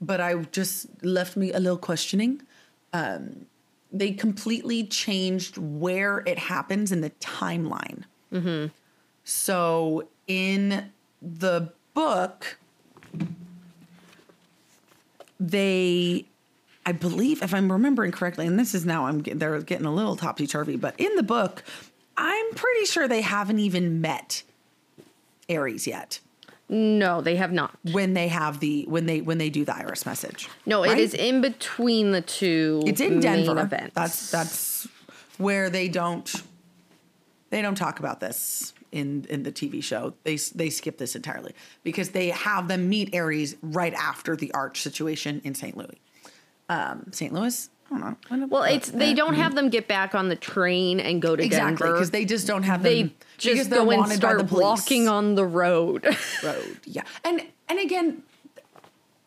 but 0.00 0.20
I 0.20 0.34
just 0.52 0.88
left 1.02 1.36
me 1.36 1.52
a 1.52 1.58
little 1.58 1.78
questioning. 1.78 2.42
Um, 2.92 3.46
they 3.92 4.12
completely 4.12 4.84
changed 4.84 5.56
where 5.58 6.22
it 6.26 6.38
happens 6.38 6.92
in 6.92 7.00
the 7.00 7.10
timeline. 7.20 8.04
So 9.30 10.08
in 10.26 10.90
the 11.22 11.70
book, 11.94 12.58
they 15.38 16.26
i 16.84 16.92
believe 16.92 17.42
if 17.42 17.54
i'm 17.54 17.70
remembering 17.72 18.12
correctly 18.12 18.46
and 18.46 18.58
this 18.58 18.74
is 18.74 18.84
now 18.84 19.06
i'm 19.06 19.20
get- 19.20 19.38
they're 19.38 19.58
getting 19.62 19.86
a 19.86 19.92
little 19.94 20.16
topsy-turvy 20.16 20.76
but 20.76 20.94
in 20.98 21.14
the 21.16 21.22
book 21.22 21.62
i'm 22.18 22.54
pretty 22.54 22.84
sure 22.84 23.08
they 23.08 23.22
haven't 23.22 23.58
even 23.58 24.00
met 24.02 24.42
ares 25.48 25.86
yet 25.86 26.20
No, 26.68 27.20
they 27.22 27.36
have 27.36 27.52
not. 27.52 27.74
when 27.92 28.12
they 28.14 28.28
have 28.28 28.60
the 28.60 28.84
when 28.88 29.06
they 29.06 29.20
when 29.22 29.38
they 29.38 29.48
do 29.50 29.64
the 29.64 29.74
iris 29.74 30.04
message 30.06 30.48
No, 30.66 30.82
right? 30.82 30.92
it 30.92 30.98
is 30.98 31.14
in 31.14 31.40
between 31.40 32.12
the 32.12 32.20
two. 32.20 32.82
it's 32.86 33.00
in 33.00 33.20
main 33.20 33.44
denver 33.44 33.60
Events. 33.60 33.94
that's 33.94 34.30
that's 34.30 34.88
where 35.38 35.70
they 35.70 35.88
don't 35.88 36.30
they 37.48 37.62
don't 37.62 37.76
talk 37.76 37.98
about 37.98 38.20
this 38.20 38.74
in 38.92 39.26
in 39.28 39.42
the 39.42 39.52
tv 39.52 39.82
show 39.82 40.14
they 40.24 40.36
they 40.54 40.68
skip 40.70 40.98
this 40.98 41.14
entirely 41.14 41.54
because 41.84 42.10
they 42.10 42.28
have 42.30 42.68
them 42.68 42.88
meet 42.88 43.14
ares 43.14 43.56
right 43.62 43.94
after 43.94 44.34
the 44.36 44.52
arch 44.52 44.82
situation 44.82 45.40
in 45.44 45.54
st 45.54 45.76
louis 45.76 45.98
um 46.68 47.04
st 47.12 47.32
louis 47.32 47.68
i 47.86 47.98
don't 47.98 48.00
know 48.00 48.16
When- 48.28 48.48
Well, 48.48 48.62
it's 48.64 48.90
they 48.90 49.12
uh, 49.12 49.16
don't 49.16 49.34
have 49.34 49.54
them 49.54 49.68
get 49.68 49.86
back 49.88 50.14
on 50.14 50.28
the 50.28 50.36
train 50.36 51.00
and 51.00 51.20
go 51.22 51.34
to 51.36 51.42
Exactly, 51.42 51.76
Denver. 51.86 51.92
because 51.94 52.10
they 52.10 52.24
just 52.24 52.46
don't 52.46 52.62
have 52.64 52.82
them. 52.82 52.92
they 52.92 53.02
because 53.04 53.58
just 53.58 53.70
they're 53.70 53.84
go 53.84 53.90
and 53.90 54.00
wanted 54.00 54.20
by 54.20 54.34
the 54.34 54.38
start 54.40 54.48
police. 54.48 54.62
walking 54.62 55.08
on 55.08 55.34
the 55.34 55.44
road. 55.44 56.04
road. 56.44 56.78
Yeah, 56.84 57.02
and 57.24 57.42
and 57.68 57.78
again, 57.80 58.22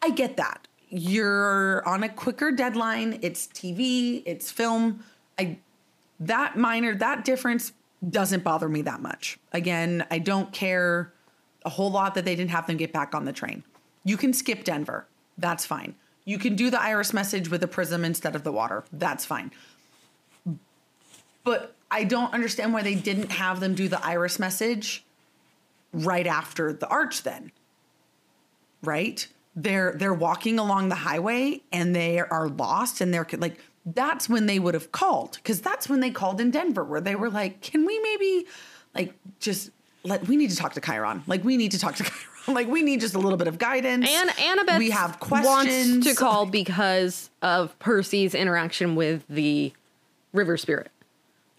I 0.01 0.09
get 0.11 0.37
that 0.37 0.67
you're 0.95 1.85
on 1.87 2.03
a 2.03 2.09
quicker 2.09 2.51
deadline. 2.51 3.17
It's 3.23 3.47
TV, 3.47 4.21
it's 4.25 4.51
film. 4.51 5.03
I 5.39 5.57
that 6.19 6.55
minor 6.55 6.93
that 6.95 7.25
difference 7.25 7.73
doesn't 8.09 8.43
bother 8.43 8.67
me 8.69 8.81
that 8.83 9.01
much. 9.01 9.39
Again, 9.51 10.05
I 10.11 10.19
don't 10.19 10.51
care 10.51 11.13
a 11.65 11.69
whole 11.69 11.91
lot 11.91 12.15
that 12.15 12.25
they 12.25 12.35
didn't 12.35 12.51
have 12.51 12.67
them 12.67 12.77
get 12.77 12.91
back 12.91 13.15
on 13.15 13.25
the 13.25 13.33
train. 13.33 13.63
You 14.03 14.17
can 14.17 14.33
skip 14.33 14.63
Denver. 14.63 15.07
That's 15.37 15.65
fine. 15.65 15.95
You 16.25 16.37
can 16.37 16.55
do 16.55 16.69
the 16.69 16.81
iris 16.81 17.13
message 17.13 17.49
with 17.49 17.63
a 17.63 17.67
prism 17.67 18.05
instead 18.05 18.35
of 18.35 18.43
the 18.43 18.51
water. 18.51 18.83
That's 18.91 19.25
fine. 19.25 19.51
But 21.43 21.75
I 21.91 22.03
don't 22.05 22.33
understand 22.33 22.73
why 22.73 22.81
they 22.81 22.95
didn't 22.95 23.31
have 23.31 23.59
them 23.59 23.75
do 23.75 23.87
the 23.87 24.03
iris 24.05 24.39
message 24.39 25.03
right 25.91 26.27
after 26.27 26.73
the 26.73 26.87
arch 26.87 27.23
then. 27.23 27.51
Right? 28.81 29.27
They're 29.55 29.93
they're 29.93 30.13
walking 30.13 30.59
along 30.59 30.89
the 30.89 30.95
highway 30.95 31.61
and 31.71 31.95
they 31.95 32.19
are 32.19 32.49
lost 32.49 33.01
and 33.01 33.13
they're 33.13 33.27
like 33.37 33.59
that's 33.85 34.29
when 34.29 34.45
they 34.45 34.59
would 34.59 34.73
have 34.73 34.91
called 34.91 35.39
cuz 35.43 35.59
that's 35.61 35.89
when 35.89 35.99
they 35.99 36.09
called 36.09 36.39
in 36.39 36.51
Denver 36.51 36.83
where 36.83 37.01
they 37.01 37.15
were 37.15 37.29
like, 37.29 37.61
"Can 37.61 37.85
we 37.85 37.99
maybe 37.99 38.45
like 38.95 39.13
just 39.39 39.71
let 40.03 40.27
we 40.27 40.35
need 40.37 40.49
to 40.49 40.55
talk 40.55 40.73
to 40.73 40.81
Chiron. 40.81 41.23
Like 41.27 41.43
we 41.43 41.57
need 41.57 41.71
to 41.71 41.79
talk 41.79 41.95
to 41.95 42.03
Chiron. 42.03 42.19
Like 42.55 42.67
we 42.67 42.81
need 42.81 42.99
just 42.99 43.15
a 43.15 43.19
little 43.19 43.37
bit 43.37 43.47
of 43.47 43.57
guidance. 43.57 44.05
And 44.09 44.29
Annabeth 44.31 44.77
we 44.77 44.89
have 44.91 45.17
wants 45.21 45.47
questions 45.47 46.05
to 46.05 46.13
call 46.15 46.45
because 46.61 47.29
of 47.41 47.77
Percy's 47.79 48.35
interaction 48.35 48.95
with 48.95 49.23
the 49.29 49.71
river 50.33 50.57
spirit. 50.57 50.91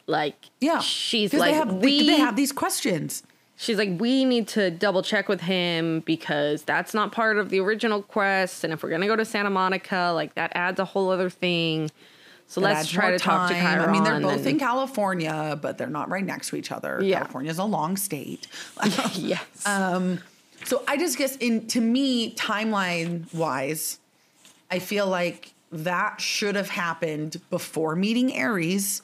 Like, 0.06 0.36
Yeah. 0.60 0.80
she's 0.80 1.32
like, 1.32 1.52
they 1.52 1.56
have, 1.56 1.72
we, 1.72 2.00
they, 2.00 2.06
they 2.08 2.18
have 2.18 2.36
these 2.36 2.52
questions. 2.52 3.22
she's 3.56 3.78
like, 3.78 3.98
we 3.98 4.26
need 4.26 4.46
to 4.48 4.70
double 4.70 5.02
check 5.02 5.26
with 5.30 5.40
him 5.40 6.00
because 6.00 6.64
that's 6.64 6.92
not 6.92 7.12
part 7.12 7.38
of 7.38 7.48
the 7.48 7.60
original 7.60 8.02
quest. 8.02 8.64
And 8.64 8.72
if 8.74 8.82
we're 8.82 8.90
gonna 8.90 9.06
go 9.06 9.16
to 9.16 9.24
Santa 9.24 9.48
Monica, 9.48 10.12
like 10.14 10.34
that 10.34 10.52
adds 10.54 10.78
a 10.78 10.84
whole 10.84 11.10
other 11.10 11.30
thing. 11.30 11.90
So 12.46 12.60
let's 12.60 12.88
try 12.88 13.10
to 13.10 13.18
talk 13.18 13.48
to 13.48 13.54
time. 13.54 13.78
Chiron. 13.78 13.88
I 13.88 13.92
mean, 13.92 14.04
they're 14.04 14.20
both 14.20 14.38
and- 14.38 14.46
in 14.46 14.58
California, 14.58 15.58
but 15.60 15.76
they're 15.78 15.88
not 15.88 16.08
right 16.08 16.24
next 16.24 16.50
to 16.50 16.56
each 16.56 16.70
other. 16.70 17.00
Yeah. 17.02 17.18
California's 17.18 17.58
a 17.58 17.64
long 17.64 17.96
state. 17.96 18.46
yes. 19.14 19.42
Uh, 19.66 20.16
So 20.64 20.82
I 20.86 20.96
just 20.96 21.18
guess 21.18 21.36
in 21.36 21.66
to 21.68 21.80
me, 21.80 22.34
timeline 22.36 23.32
wise, 23.34 23.98
I 24.70 24.78
feel 24.78 25.06
like 25.06 25.52
that 25.72 26.20
should 26.20 26.54
have 26.54 26.68
happened 26.70 27.40
before 27.50 27.96
meeting 27.96 28.38
Ares. 28.38 29.02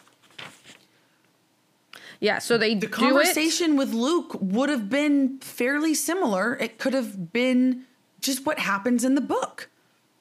yeah. 2.21 2.39
So 2.39 2.59
they 2.59 2.75
The 2.75 2.87
conversation 2.87 3.77
with 3.77 3.93
Luke 3.93 4.37
would 4.41 4.69
have 4.69 4.89
been 4.91 5.39
fairly 5.41 5.95
similar. 5.95 6.57
It 6.61 6.79
could 6.79 6.95
have 6.95 7.33
been 7.33 7.85
just 8.21 8.45
what 8.45 8.59
happens 8.59 9.05
in 9.05 9.15
the 9.15 9.21
book 9.23 9.70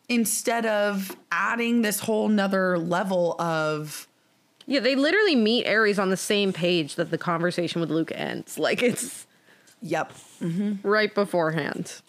instead 0.10 0.66
of 0.66 1.16
adding 1.32 1.84
this 1.84 2.00
whole 2.00 2.28
nother 2.28 2.78
level 2.78 3.40
of 3.40 4.08
Yeah, 4.66 4.82
they 4.82 4.96
literally 4.96 5.36
meet 5.36 5.68
Ares 5.68 6.00
on 6.00 6.10
the 6.10 6.18
same 6.18 6.52
page 6.52 6.96
that 6.96 7.12
the 7.12 7.18
conversation 7.18 7.80
with 7.80 7.92
Luke 7.92 8.12
ends. 8.14 8.58
Like 8.60 8.84
it's 8.84 9.28
yep. 9.82 10.12
Mm-hmm. 10.42 10.88
right 10.88 11.14
beforehand. 11.14 12.02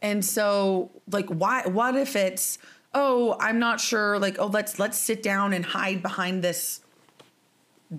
And 0.00 0.24
so 0.24 0.90
like 1.10 1.26
why 1.26 1.66
what 1.66 1.96
if 1.96 2.16
it's 2.16 2.58
oh, 2.94 3.36
I'm 3.40 3.58
not 3.58 3.80
sure 3.80 4.18
like 4.18 4.38
oh 4.38 4.46
let's 4.46 4.78
let's 4.78 4.96
sit 4.96 5.22
down 5.22 5.52
and 5.52 5.64
hide 5.64 6.02
behind 6.02 6.42
this 6.42 6.80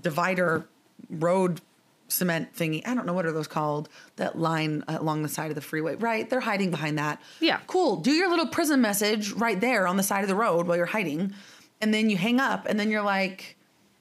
divider 0.01 0.67
road 1.10 1.62
cement 2.07 2.55
thingy. 2.55 2.86
I 2.88 2.93
don't 2.93 3.05
know 3.05 3.13
what 3.13 3.25
are 3.25 3.31
those 3.31 3.48
called? 3.48 3.89
That 4.17 4.38
line 4.38 4.83
along 4.88 5.24
the 5.24 5.29
side 5.29 5.50
of 5.50 5.55
the 5.55 5.62
freeway. 5.62 5.95
Right, 5.95 6.29
they're 6.29 6.39
hiding 6.39 6.69
behind 6.72 6.98
that. 7.00 7.22
Yeah. 7.39 7.60
Cool. 7.67 7.98
Do 7.98 8.12
your 8.12 8.29
little 8.29 8.48
prism 8.48 8.81
message 8.81 9.31
right 9.33 9.60
there 9.60 9.88
on 9.88 9.98
the 9.98 10.03
side 10.03 10.22
of 10.24 10.27
the 10.27 10.36
road 10.36 10.67
while 10.67 10.77
you're 10.77 10.86
hiding. 10.86 11.33
And 11.81 11.93
then 11.93 12.10
you 12.10 12.17
hang 12.17 12.39
up 12.39 12.65
and 12.67 12.79
then 12.79 12.89
you're 12.91 13.01
like 13.03 13.57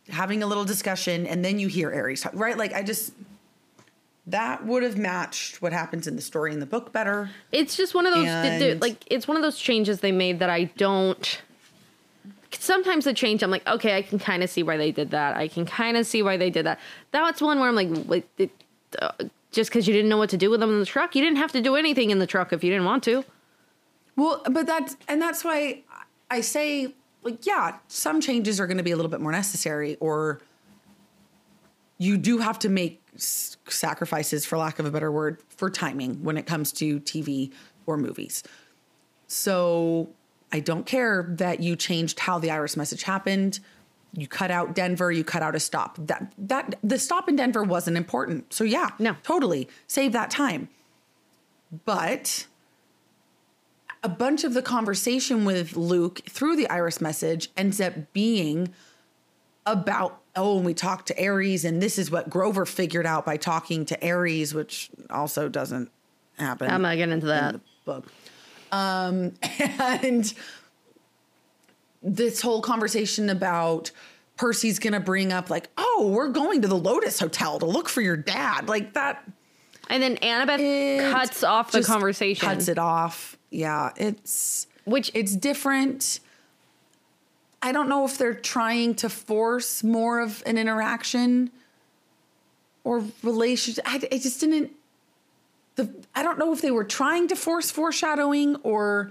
having 0.09 0.43
a 0.43 0.47
little 0.47 0.65
discussion 0.65 1.27
and 1.27 1.45
then 1.45 1.59
you 1.59 1.69
hear 1.69 1.93
Ares 1.93 2.21
talk, 2.21 2.33
right? 2.35 2.57
Like 2.59 2.73
I 2.75 2.83
just 2.83 3.13
that 4.29 4.65
would 4.65 4.83
have 4.85 4.97
matched 4.97 5.61
what 5.61 5.73
happens 5.73 6.07
in 6.07 6.15
the 6.15 6.23
story 6.23 6.53
in 6.53 6.61
the 6.61 6.67
book 6.67 6.93
better. 6.93 7.31
It's 7.51 7.77
just 7.77 7.93
one 7.95 8.07
of 8.07 8.15
those 8.15 8.25
th- 8.27 8.59
th- 8.61 8.73
And- 8.73 8.81
like 8.81 9.03
it's 9.11 9.27
one 9.27 9.37
of 9.37 9.43
those 9.43 9.59
changes 9.59 10.01
they 10.01 10.13
made 10.13 10.39
that 10.39 10.51
I 10.51 10.65
don't 10.77 11.43
sometimes 12.59 13.05
the 13.05 13.15
change 13.15 13.43
I'm 13.43 13.51
like, 13.51 13.67
okay, 13.67 13.97
I 13.97 14.03
can 14.03 14.19
kind 14.19 14.43
of 14.43 14.51
see 14.51 14.63
why 14.63 14.77
they 14.77 14.93
did 14.93 15.11
that. 15.11 15.37
I 15.37 15.49
can 15.49 15.65
kind 15.67 15.97
of 15.97 16.07
see 16.07 16.23
why 16.23 16.37
they 16.37 16.51
did 16.51 16.67
that. 16.67 16.81
That's 17.11 17.41
one 17.41 17.59
where 17.59 17.69
I'm 17.69 17.75
like, 17.75 17.89
wait, 18.07 18.29
it, 18.39 18.51
uh, 19.01 19.13
just 19.51 19.71
because 19.71 19.87
you 19.87 19.95
didn't 19.95 20.09
know 20.09 20.17
what 20.17 20.31
to 20.31 20.37
do 20.37 20.51
with 20.51 20.61
them 20.61 20.71
in 20.71 20.81
the 20.81 20.87
truck. 20.87 21.15
You 21.15 21.23
didn't 21.23 21.39
have 21.39 21.53
to 21.53 21.61
do 21.61 21.77
anything 21.77 22.11
in 22.11 22.19
the 22.19 22.27
truck 22.27 22.53
if 22.53 22.65
you 22.65 22.71
didn't 22.71 22.87
want 22.87 23.05
to. 23.05 23.25
Well, 24.17 24.43
but 24.51 24.67
that's 24.67 24.97
and 25.09 25.21
that's 25.21 25.45
why 25.45 25.83
I 26.31 26.41
say 26.41 26.95
like 27.23 27.47
yeah, 27.47 27.77
some 27.89 28.21
changes 28.21 28.61
are 28.61 28.67
going 28.67 28.79
to 28.79 28.83
be 28.83 28.91
a 28.91 28.97
little 28.97 29.11
bit 29.11 29.21
more 29.21 29.33
necessary 29.33 29.97
or 30.01 30.41
you 31.99 32.19
do 32.19 32.39
have 32.39 32.59
to 32.59 32.69
make 32.69 33.01
sacrifices 33.17 34.45
for 34.45 34.59
lack 34.59 34.79
of 34.79 34.87
a 34.87 34.91
better 34.91 35.13
word 35.13 35.39
for 35.49 35.71
timing 35.71 36.23
when 36.25 36.37
it 36.37 36.47
comes 36.47 36.73
to 36.73 36.99
TV 37.01 37.53
or 37.87 37.97
movies. 37.97 38.43
So, 39.29 40.11
I 40.53 40.61
don't 40.61 40.85
care 40.87 41.27
that 41.39 41.61
you 41.61 41.77
changed 41.77 42.21
how 42.21 42.39
the 42.39 42.51
iris 42.51 42.77
message 42.77 43.03
happened. 43.05 43.59
You 44.15 44.27
cut 44.29 44.51
out 44.51 44.75
Denver, 44.75 45.11
you 45.11 45.25
cut 45.25 45.43
out 45.43 45.55
a 45.55 45.61
stop. 45.61 45.97
That 45.99 46.33
that 46.37 46.75
the 46.85 46.99
stop 46.99 47.29
in 47.29 47.37
Denver 47.37 47.63
wasn't 47.65 47.97
important. 47.97 48.53
So 48.53 48.63
yeah, 48.65 48.91
No. 48.99 49.17
totally. 49.23 49.69
Save 49.87 50.13
that 50.13 50.31
time. 50.31 50.69
But 51.87 52.47
a 54.03 54.09
bunch 54.09 54.45
of 54.45 54.53
the 54.53 54.63
conversation 54.63 55.45
with 55.45 55.77
Luke 55.77 56.21
through 56.29 56.57
the 56.57 56.69
iris 56.69 57.01
message 57.01 57.51
ends 57.57 57.81
up 57.81 58.13
being 58.13 58.75
about 59.65 60.21
oh 60.35 60.57
and 60.57 60.67
we 60.67 60.75
talked 60.75 61.07
to 61.07 61.25
ares 61.25 61.65
and 61.65 61.81
this 61.81 61.99
is 61.99 62.11
what 62.11 62.29
grover 62.29 62.67
figured 62.67 63.07
out 63.07 63.25
by 63.25 63.37
talking 63.37 63.85
to 63.87 64.07
ares 64.07 64.53
which 64.53 64.91
also 65.09 65.49
doesn't 65.49 65.89
happen 66.37 66.69
I'm 66.69 66.83
not 66.83 66.97
getting 66.97 67.13
into 67.15 67.27
in 67.27 67.37
that. 67.37 67.53
the 67.53 67.61
book 67.85 68.09
um 68.73 69.33
and 69.79 70.35
this 72.03 72.41
whole 72.41 72.61
conversation 72.63 73.31
about 73.31 73.91
percy's 74.37 74.79
gonna 74.79 74.99
bring 74.99 75.33
up 75.33 75.51
like 75.51 75.69
oh 75.79 76.11
we're 76.13 76.29
going 76.29 76.63
to 76.63 76.69
the 76.69 76.77
lotus 76.77 77.21
hotel 77.21 77.59
to 77.59 77.67
look 77.67 77.89
for 77.89 78.01
your 78.01 78.17
dad 78.17 78.69
like 78.69 78.95
that 78.95 79.23
And 79.89 80.03
then 80.03 80.17
Annabeth 80.17 80.59
it 80.59 81.13
cuts 81.13 81.45
off 81.45 81.71
the 81.71 81.83
conversation. 81.83 82.49
Cuts 82.49 82.69
it 82.69 82.79
off. 82.79 83.37
Yeah, 83.51 83.91
it's 83.97 84.67
Which- 84.85 85.11
it's 85.15 85.37
different. 85.37 86.21
I 87.65 87.71
don't 87.73 87.89
know 87.89 88.05
if 88.05 88.17
they're 88.19 88.35
trying 88.35 88.95
to 88.97 89.09
force 89.09 89.85
more 89.85 90.21
of 90.21 90.43
an 90.47 90.57
interaction 90.59 91.51
or 92.83 93.05
relationship. 93.23 93.85
I, 93.87 94.01
it 94.11 94.23
just 94.23 94.41
didn't. 94.41 94.73
The 95.77 95.89
I 96.15 96.23
don't 96.23 96.39
know 96.39 96.53
if 96.53 96.61
they 96.61 96.71
were 96.71 96.85
trying 96.85 97.29
to 97.29 97.37
force 97.37 97.71
foreshadowing 97.71 98.57
or 98.57 99.11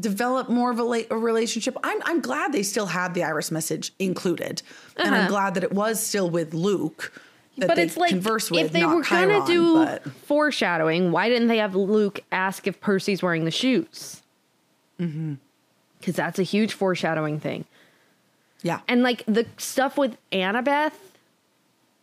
develop 0.00 0.48
more 0.48 0.70
of 0.70 0.78
a, 0.78 1.06
a 1.10 1.16
relationship. 1.16 1.76
I'm 1.82 2.00
I'm 2.04 2.20
glad 2.20 2.52
they 2.52 2.62
still 2.62 2.86
had 2.86 3.14
the 3.14 3.22
iris 3.24 3.50
message 3.50 3.92
included, 3.98 4.62
and 4.96 5.14
I'm 5.14 5.20
Uh-huh. 5.22 5.28
glad 5.28 5.54
that 5.54 5.64
it 5.64 5.72
was 5.72 6.02
still 6.02 6.28
with 6.28 6.52
Luke. 6.54 7.12
But 7.58 7.78
it's 7.78 7.98
like 7.98 8.08
converse 8.10 8.50
with, 8.50 8.66
if 8.66 8.72
they 8.72 8.84
were 8.86 9.02
gonna 9.02 9.44
do 9.46 9.74
but- 9.84 10.04
foreshadowing, 10.26 11.12
why 11.12 11.28
didn't 11.28 11.48
they 11.48 11.58
have 11.58 11.74
Luke 11.74 12.20
ask 12.32 12.66
if 12.66 12.80
Percy's 12.80 13.22
wearing 13.22 13.44
the 13.44 13.50
shoes? 13.50 14.22
Mm-hmm. 14.98 15.34
Because 16.00 16.16
that's 16.16 16.38
a 16.38 16.42
huge 16.42 16.72
foreshadowing 16.72 17.38
thing. 17.40 17.64
yeah, 18.62 18.80
And 18.88 19.02
like 19.02 19.22
the 19.26 19.46
stuff 19.58 19.96
with 19.98 20.16
Annabeth, 20.32 20.92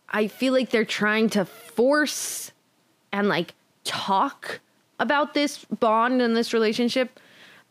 I 0.07 0.27
feel 0.27 0.53
like 0.53 0.69
they're 0.69 0.85
trying 0.85 1.29
to 1.31 1.45
force 1.45 2.51
and 3.11 3.27
like 3.27 3.53
talk 3.89 4.59
about 4.99 5.33
this 5.33 5.65
bond 5.65 6.21
and 6.21 6.35
this 6.35 6.53
relationship. 6.53 7.19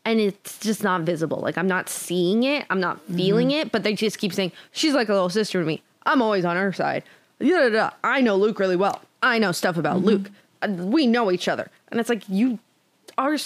And 0.05 0.19
it's 0.19 0.59
just 0.59 0.83
not 0.83 1.01
visible. 1.01 1.39
Like 1.39 1.57
I'm 1.57 1.67
not 1.67 1.89
seeing 1.89 2.43
it. 2.43 2.65
I'm 2.69 2.79
not 2.79 3.01
feeling 3.01 3.51
it. 3.51 3.71
But 3.71 3.83
they 3.83 3.93
just 3.93 4.17
keep 4.17 4.33
saying, 4.33 4.51
she's 4.71 4.93
like 4.93 5.09
a 5.09 5.13
little 5.13 5.29
sister 5.29 5.59
to 5.59 5.65
me. 5.65 5.81
I'm 6.05 6.21
always 6.21 6.45
on 6.45 6.55
her 6.55 6.73
side. 6.73 7.03
Yeah, 7.39 7.67
yeah, 7.67 7.89
I 8.03 8.21
know 8.21 8.35
Luke 8.35 8.59
really 8.59 8.75
well. 8.75 9.01
I 9.21 9.39
know 9.39 9.51
stuff 9.51 9.77
about 9.77 10.01
Luke. 10.01 10.29
Uh, 10.61 10.67
We 10.69 11.07
know 11.07 11.31
each 11.31 11.47
other. 11.47 11.69
And 11.89 11.99
it's 11.99 12.09
like, 12.09 12.23
you 12.27 12.59
are, 13.17 13.37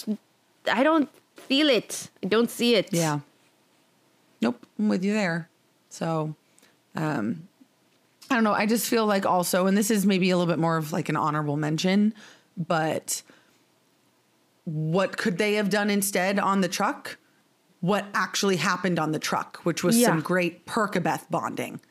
I 0.72 0.84
don't 0.84 1.10
feel 1.36 1.70
it. 1.70 2.10
I 2.24 2.28
don't 2.28 2.50
see 2.50 2.76
it. 2.76 2.90
Yeah. 2.92 3.20
Nope, 4.42 4.66
I'm 4.80 4.90
with 4.90 5.04
you 5.04 5.14
there. 5.14 5.50
So, 5.90 6.36
um, 6.96 7.48
I 8.30 8.36
don't 8.36 8.44
know. 8.44 8.54
I 8.54 8.66
just 8.66 8.90
feel 8.90 9.06
like 9.06 9.26
also, 9.26 9.68
and 9.68 9.78
this 9.78 9.92
is 9.92 10.06
maybe 10.06 10.30
a 10.32 10.38
little 10.38 10.52
bit 10.52 10.60
more 10.60 10.78
of 10.78 10.92
like 10.92 11.10
an 11.10 11.16
honorable 11.16 11.58
mention, 11.58 12.14
but 12.58 13.22
what 14.66 15.18
could 15.18 15.38
they 15.38 15.54
have 15.56 15.70
done 15.70 15.90
instead 15.90 16.40
on 16.40 16.62
the 16.62 16.68
truck? 16.68 17.18
What 17.82 18.06
actually 18.14 18.58
happened 18.58 18.98
on 18.98 19.12
the 19.12 19.20
truck, 19.20 19.58
which 19.64 19.84
was 19.84 20.02
some 20.02 20.20
Yeah. 20.20 20.24
great 20.24 20.66
Percabeth 20.66 21.30
bonding. 21.30 21.82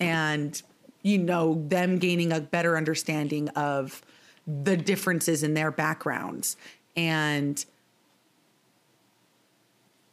And, 0.00 0.60
you 1.02 1.18
know, 1.18 1.64
them 1.68 1.98
gaining 1.98 2.32
a 2.32 2.40
better 2.40 2.76
understanding 2.76 3.48
of 3.50 4.02
the 4.46 4.76
differences 4.76 5.44
in 5.44 5.54
their 5.54 5.70
backgrounds. 5.70 6.56
And, 6.96 7.64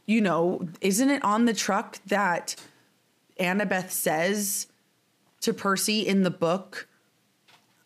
you 0.06 0.22
know, 0.22 0.68
isn't 0.82 1.10
it 1.10 1.24
on 1.24 1.46
the 1.46 1.54
truck 1.54 1.98
that 2.06 2.56
Annabeth 3.40 3.90
says 3.90 4.68
to 5.42 5.54
Percy 5.54 6.02
in 6.02 6.22
the 6.24 6.30
book? 6.30 6.88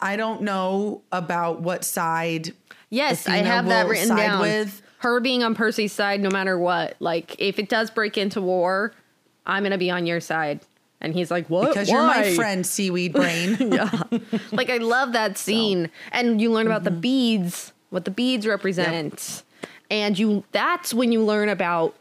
I 0.03 0.15
don't 0.17 0.41
know 0.43 1.01
about 1.11 1.61
what 1.61 1.83
side. 1.85 2.53
Yes, 2.89 3.27
I 3.27 3.37
have 3.37 3.67
that 3.67 3.87
written 3.87 4.15
down. 4.15 4.41
with. 4.41 4.81
Her 4.99 5.19
being 5.19 5.43
on 5.43 5.53
Percy's 5.55 5.91
side 5.91 6.21
no 6.21 6.29
matter 6.29 6.57
what. 6.57 6.95
Like, 6.99 7.35
if 7.39 7.57
it 7.59 7.67
does 7.69 7.89
break 7.91 8.17
into 8.17 8.39
war, 8.41 8.93
I'm 9.45 9.63
going 9.63 9.71
to 9.71 9.77
be 9.77 9.89
on 9.89 10.05
your 10.05 10.19
side. 10.21 10.61
And 11.01 11.13
he's 11.13 11.29
like, 11.31 11.49
what? 11.49 11.69
Because 11.69 11.89
you're 11.89 12.01
my 12.05 12.33
friend, 12.35 12.65
seaweed 12.65 13.11
brain. 13.13 13.57
yeah, 13.73 13.89
Like, 14.53 14.69
I 14.69 14.77
love 14.77 15.11
that 15.13 15.37
scene. 15.45 15.89
And 16.13 16.39
you 16.41 16.51
learn 16.51 16.65
Mm-hmm. 16.67 16.71
about 16.71 16.83
the 16.85 16.91
beads, 16.91 17.73
what 17.89 18.05
the 18.05 18.11
beads 18.11 18.45
represent. 18.47 19.43
And 19.91 20.17
you 20.17 20.43
that's 20.53 20.93
when 20.93 21.11
you 21.11 21.21
learn 21.21 21.49
about 21.49 21.95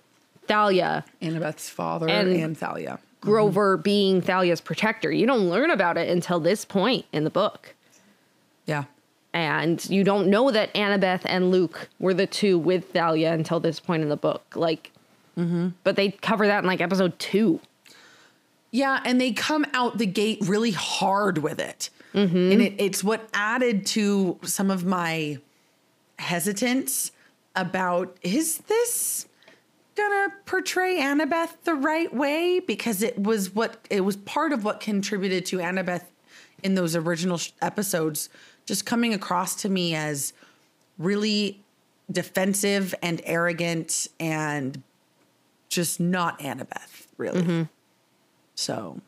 Thalia, 0.47 1.05
Annabeth's 1.21 1.69
father 1.69 2.09
And- 2.09 2.33
and, 2.37 2.57
Thalia. 2.59 2.99
Grover 3.21 3.77
being 3.77 4.21
Thalia's 4.21 4.61
protector. 4.61 5.11
You 5.13 5.27
don't 5.27 5.49
learn 5.49 5.71
about 5.71 5.97
it 5.97 6.09
until 6.09 6.41
this 6.41 6.65
point 6.65 7.07
in 7.13 7.23
the 7.25 7.31
book. 7.31 7.75
Yeah. 8.67 8.85
and 9.35 9.85
you 9.91 10.05
don't 10.05 10.29
know 10.29 10.51
that 10.51 10.73
Annabeth 10.75 11.23
and 11.25 11.51
Luke 11.51 11.89
were 11.99 12.15
the 12.15 12.27
two 12.27 12.59
with 12.59 12.91
Thalia 12.93 13.33
until 13.33 13.61
this 13.61 13.81
point 13.81 14.03
in 14.03 14.09
the 14.09 14.17
book. 14.17 14.43
Like, 14.55 14.91
Mm-hmm. 15.39 15.69
but 15.83 15.97
they 15.97 16.11
cover 16.11 16.47
that 16.47 16.59
in 16.63 16.67
like 16.67 16.83
episode 16.83 17.19
two. 17.19 17.59
Yeah, 18.71 19.01
and 19.05 19.19
they 19.19 19.33
come 19.33 19.65
out 19.73 19.97
the 19.97 20.05
gate 20.05 20.39
really 20.43 20.73
hard 20.73 21.39
with 21.39 21.59
it. 21.59 21.89
And 22.13 22.61
it, 22.61 22.75
it's 22.77 23.03
what 23.03 23.27
added 23.33 23.87
to 23.87 24.39
some 24.43 24.71
of 24.71 24.85
my 24.85 25.39
hesitance 26.19 27.13
about 27.57 28.17
is 28.23 28.59
this 28.59 29.27
gonna 29.97 30.29
portray 30.47 30.99
Annabeth 31.01 31.51
the 31.65 31.75
right 31.75 32.13
way? 32.15 32.61
Because 32.61 33.03
it 33.03 33.19
was 33.19 33.55
what 33.55 33.87
it 33.91 34.03
was 34.03 34.17
part 34.17 34.53
of 34.53 34.65
what 34.65 34.81
contributed 34.81 35.47
to 35.47 35.59
Annabeth 35.59 36.05
in 36.63 36.75
those 36.75 36.95
original 36.95 37.39
sh- 37.39 37.53
episodes 37.61 38.29
just 38.67 38.87
coming 38.87 39.15
across 39.15 39.55
to 39.63 39.69
me 39.69 39.95
as 39.95 40.33
really 40.99 41.61
defensive 42.11 42.95
and 43.03 43.21
arrogant 43.25 44.09
and 44.21 44.83
just 45.69 46.01
not 46.01 46.39
Annabeth, 46.41 47.07
really. 47.17 47.43
Mm-hmm. 47.43 47.63
So 48.55 49.01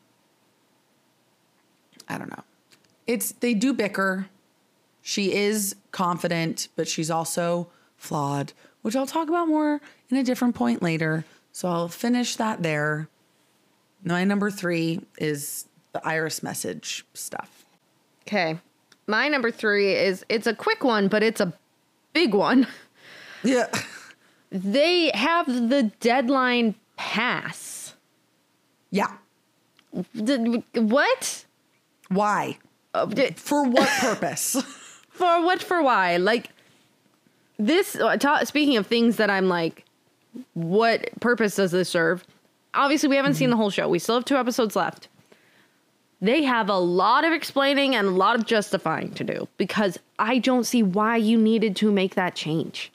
I 2.07 2.17
don't 2.17 2.29
know. 2.29 2.43
It's 3.07 3.31
they 3.33 3.53
do 3.53 3.73
bicker. 3.73 4.27
She 5.01 5.33
is 5.33 5.75
confident, 5.91 6.67
but 6.75 6.87
she's 6.87 7.11
also 7.11 7.67
flawed, 7.97 8.53
which 8.81 8.95
I'll 8.95 9.05
talk 9.05 9.29
about 9.29 9.47
more 9.47 9.79
in 10.09 10.17
a 10.17 10.23
different 10.23 10.55
point 10.55 10.81
later. 10.81 11.25
So 11.51 11.69
I'll 11.69 11.87
finish 11.87 12.35
that 12.37 12.63
there. 12.63 13.07
My 14.03 14.23
number 14.23 14.49
three 14.49 15.01
is 15.17 15.67
the 15.93 16.05
iris 16.05 16.43
message 16.43 17.05
stuff. 17.13 17.65
Okay. 18.27 18.59
My 19.07 19.27
number 19.27 19.51
three 19.51 19.93
is 19.93 20.25
it's 20.29 20.47
a 20.47 20.55
quick 20.55 20.83
one, 20.83 21.07
but 21.07 21.21
it's 21.23 21.41
a 21.41 21.53
big 22.13 22.33
one. 22.33 22.67
Yeah. 23.43 23.67
They 24.49 25.11
have 25.13 25.45
the 25.45 25.91
deadline 25.99 26.73
pass. 26.97 27.93
Yeah. 28.89 29.11
D- 30.15 30.63
what? 30.73 31.45
Why? 32.09 32.57
Uh, 32.95 33.05
For 33.35 33.63
what 33.65 33.87
purpose? 33.99 34.53
For 35.09 35.43
what? 35.45 35.61
For 35.61 35.83
why? 35.83 36.17
Like 36.17 36.49
this. 37.59 37.95
uh, 37.95 38.17
ta- 38.17 38.45
speaking 38.45 38.77
of 38.77 38.87
things 38.87 39.17
that 39.17 39.29
I'm 39.29 39.47
like, 39.47 39.85
what 40.55 41.07
purpose 41.19 41.55
does 41.57 41.69
this 41.69 41.87
serve? 41.89 42.23
Obviously, 42.73 43.09
we 43.09 43.15
haven't 43.15 43.35
seen 43.35 43.51
the 43.51 43.57
whole 43.57 43.69
show. 43.69 43.87
We 43.87 43.99
still 43.99 44.15
have 44.15 44.25
two 44.25 44.37
episodes 44.37 44.75
left. 44.75 45.07
They 46.25 46.43
have 46.43 46.69
a 46.69 46.77
lot 46.77 47.23
of 47.23 47.33
explaining 47.33 47.95
and 47.95 48.07
a 48.07 48.11
lot 48.11 48.35
of 48.35 48.47
justifying 48.47 49.11
to 49.11 49.23
do 49.23 49.47
because 49.57 49.99
I 50.17 50.39
don't 50.39 50.63
see 50.63 50.81
why 50.81 51.17
you 51.17 51.37
needed 51.37 51.75
to 51.77 51.91
make 51.91 52.15
that 52.15 52.33
change. 52.35 52.91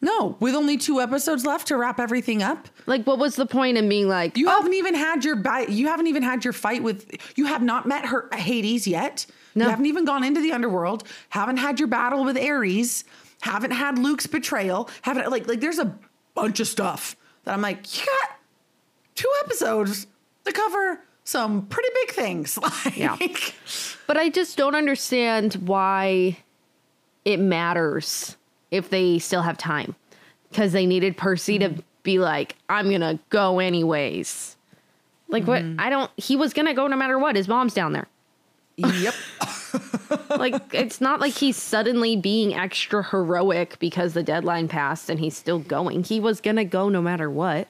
no, 0.00 0.36
with 0.40 0.54
only 0.54 0.76
two 0.76 1.00
episodes 1.00 1.46
left 1.46 1.68
to 1.68 1.76
wrap 1.76 2.00
everything 2.00 2.42
up. 2.42 2.68
Like, 2.86 3.06
what 3.06 3.18
was 3.18 3.36
the 3.36 3.46
point 3.46 3.78
in 3.78 3.88
being 3.88 4.08
like, 4.08 4.36
You 4.36 4.48
oh, 4.48 4.50
haven't 4.50 4.74
even 4.74 4.94
had 4.94 5.24
your 5.24 5.36
bi- 5.36 5.66
you 5.68 5.86
haven't 5.86 6.08
even 6.08 6.24
had 6.24 6.44
your 6.44 6.52
fight 6.52 6.82
with 6.82 7.16
you 7.36 7.46
have 7.46 7.62
not 7.62 7.86
met 7.86 8.06
her 8.06 8.28
Hades 8.34 8.86
yet. 8.88 9.24
No. 9.54 9.64
You 9.64 9.70
haven't 9.70 9.86
even 9.86 10.04
gone 10.04 10.24
into 10.24 10.40
the 10.40 10.52
underworld. 10.52 11.04
Haven't 11.30 11.58
had 11.58 11.78
your 11.78 11.88
battle 11.88 12.24
with 12.24 12.36
Ares. 12.36 13.04
Haven't 13.40 13.70
had 13.70 13.98
Luke's 13.98 14.26
betrayal. 14.26 14.90
Haven't 15.02 15.30
like 15.30 15.46
like 15.46 15.60
there's 15.60 15.78
a 15.78 15.96
bunch 16.34 16.58
of 16.58 16.66
stuff 16.66 17.14
that 17.44 17.54
I'm 17.54 17.62
like, 17.62 17.78
you 17.96 18.04
got 18.04 18.36
two 19.14 19.30
episodes 19.44 20.08
to 20.44 20.52
cover 20.52 21.00
some 21.26 21.66
pretty 21.66 21.88
big 21.94 22.14
things. 22.14 22.58
Like, 22.84 22.96
Yeah. 22.96 23.16
But 24.06 24.16
I 24.16 24.30
just 24.30 24.56
don't 24.56 24.74
understand 24.74 25.54
why 25.54 26.38
it 27.24 27.38
matters 27.38 28.36
if 28.70 28.88
they 28.90 29.18
still 29.18 29.42
have 29.42 29.58
time. 29.58 29.94
Because 30.50 30.72
they 30.72 30.86
needed 30.86 31.16
Percy 31.16 31.58
to 31.58 31.68
mm-hmm. 31.70 31.80
be 32.04 32.18
like, 32.18 32.54
I'm 32.68 32.88
going 32.88 33.00
to 33.00 33.18
go 33.30 33.58
anyways. 33.58 34.56
Like, 35.28 35.46
what? 35.46 35.62
Mm-hmm. 35.62 35.80
I 35.80 35.90
don't, 35.90 36.10
he 36.16 36.36
was 36.36 36.54
going 36.54 36.66
to 36.66 36.74
go 36.74 36.86
no 36.86 36.96
matter 36.96 37.18
what. 37.18 37.34
His 37.34 37.48
mom's 37.48 37.74
down 37.74 37.92
there. 37.92 38.06
yep. 38.76 39.14
Like, 40.30 40.74
it's 40.74 41.00
not 41.00 41.20
like 41.20 41.32
he's 41.32 41.56
suddenly 41.56 42.16
being 42.16 42.54
extra 42.54 43.02
heroic 43.02 43.78
because 43.78 44.14
the 44.14 44.22
deadline 44.22 44.68
passed 44.68 45.10
and 45.10 45.18
he's 45.18 45.36
still 45.36 45.58
going. 45.58 46.04
He 46.04 46.20
was 46.20 46.40
going 46.40 46.56
to 46.56 46.64
go 46.64 46.88
no 46.88 47.02
matter 47.02 47.30
what. 47.30 47.68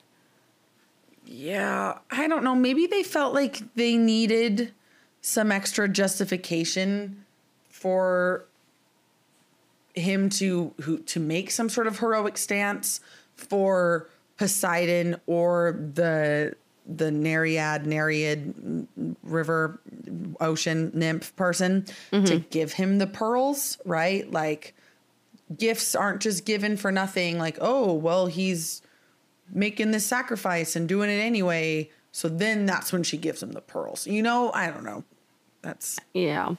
Yeah, 1.36 1.98
I 2.10 2.28
don't 2.28 2.44
know. 2.44 2.54
Maybe 2.54 2.86
they 2.86 3.02
felt 3.02 3.34
like 3.34 3.62
they 3.74 3.98
needed 3.98 4.72
some 5.20 5.52
extra 5.52 5.86
justification 5.86 7.26
for 7.68 8.46
him 9.94 10.30
to 10.30 10.72
who 10.80 10.98
to 11.00 11.20
make 11.20 11.50
some 11.50 11.68
sort 11.68 11.86
of 11.86 11.98
heroic 11.98 12.38
stance 12.38 13.00
for 13.34 14.08
Poseidon 14.38 15.20
or 15.26 15.78
the 15.94 16.54
the 16.86 17.10
Nereid 17.10 17.84
Nereid 17.84 18.86
river 19.22 19.78
ocean 20.40 20.90
nymph 20.94 21.36
person 21.36 21.84
to 21.84 21.92
mm-hmm. 22.16 22.48
give 22.48 22.72
him 22.72 22.96
the 22.96 23.06
pearls, 23.06 23.76
right? 23.84 24.30
Like 24.30 24.74
gifts 25.54 25.94
aren't 25.94 26.22
just 26.22 26.46
given 26.46 26.78
for 26.78 26.90
nothing 26.90 27.38
like, 27.38 27.58
"Oh, 27.60 27.92
well, 27.92 28.26
he's 28.26 28.80
making 29.52 29.90
this 29.92 30.06
sacrifice 30.06 30.76
and 30.76 30.88
doing 30.88 31.10
it 31.10 31.20
anyway. 31.20 31.90
So 32.12 32.28
then 32.28 32.66
that's 32.66 32.92
when 32.92 33.02
she 33.02 33.16
gives 33.16 33.42
him 33.42 33.52
the 33.52 33.60
pearls. 33.60 34.06
You 34.06 34.22
know, 34.22 34.50
I 34.52 34.70
don't 34.70 34.84
know. 34.84 35.04
That's 35.62 35.98
Yeah. 36.14 36.54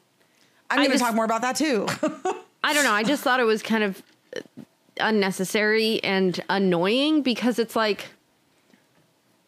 I'm 0.69 0.77
going 0.79 0.91
to 0.91 0.97
talk 0.97 1.15
more 1.15 1.25
about 1.25 1.41
that 1.41 1.55
too. 1.55 1.87
I 2.63 2.73
don't 2.73 2.83
know. 2.83 2.91
I 2.91 3.03
just 3.03 3.23
thought 3.23 3.39
it 3.39 3.45
was 3.45 3.63
kind 3.63 3.83
of 3.83 4.01
unnecessary 4.99 6.03
and 6.03 6.39
annoying 6.49 7.21
because 7.21 7.57
it's 7.59 7.75
like 7.75 8.07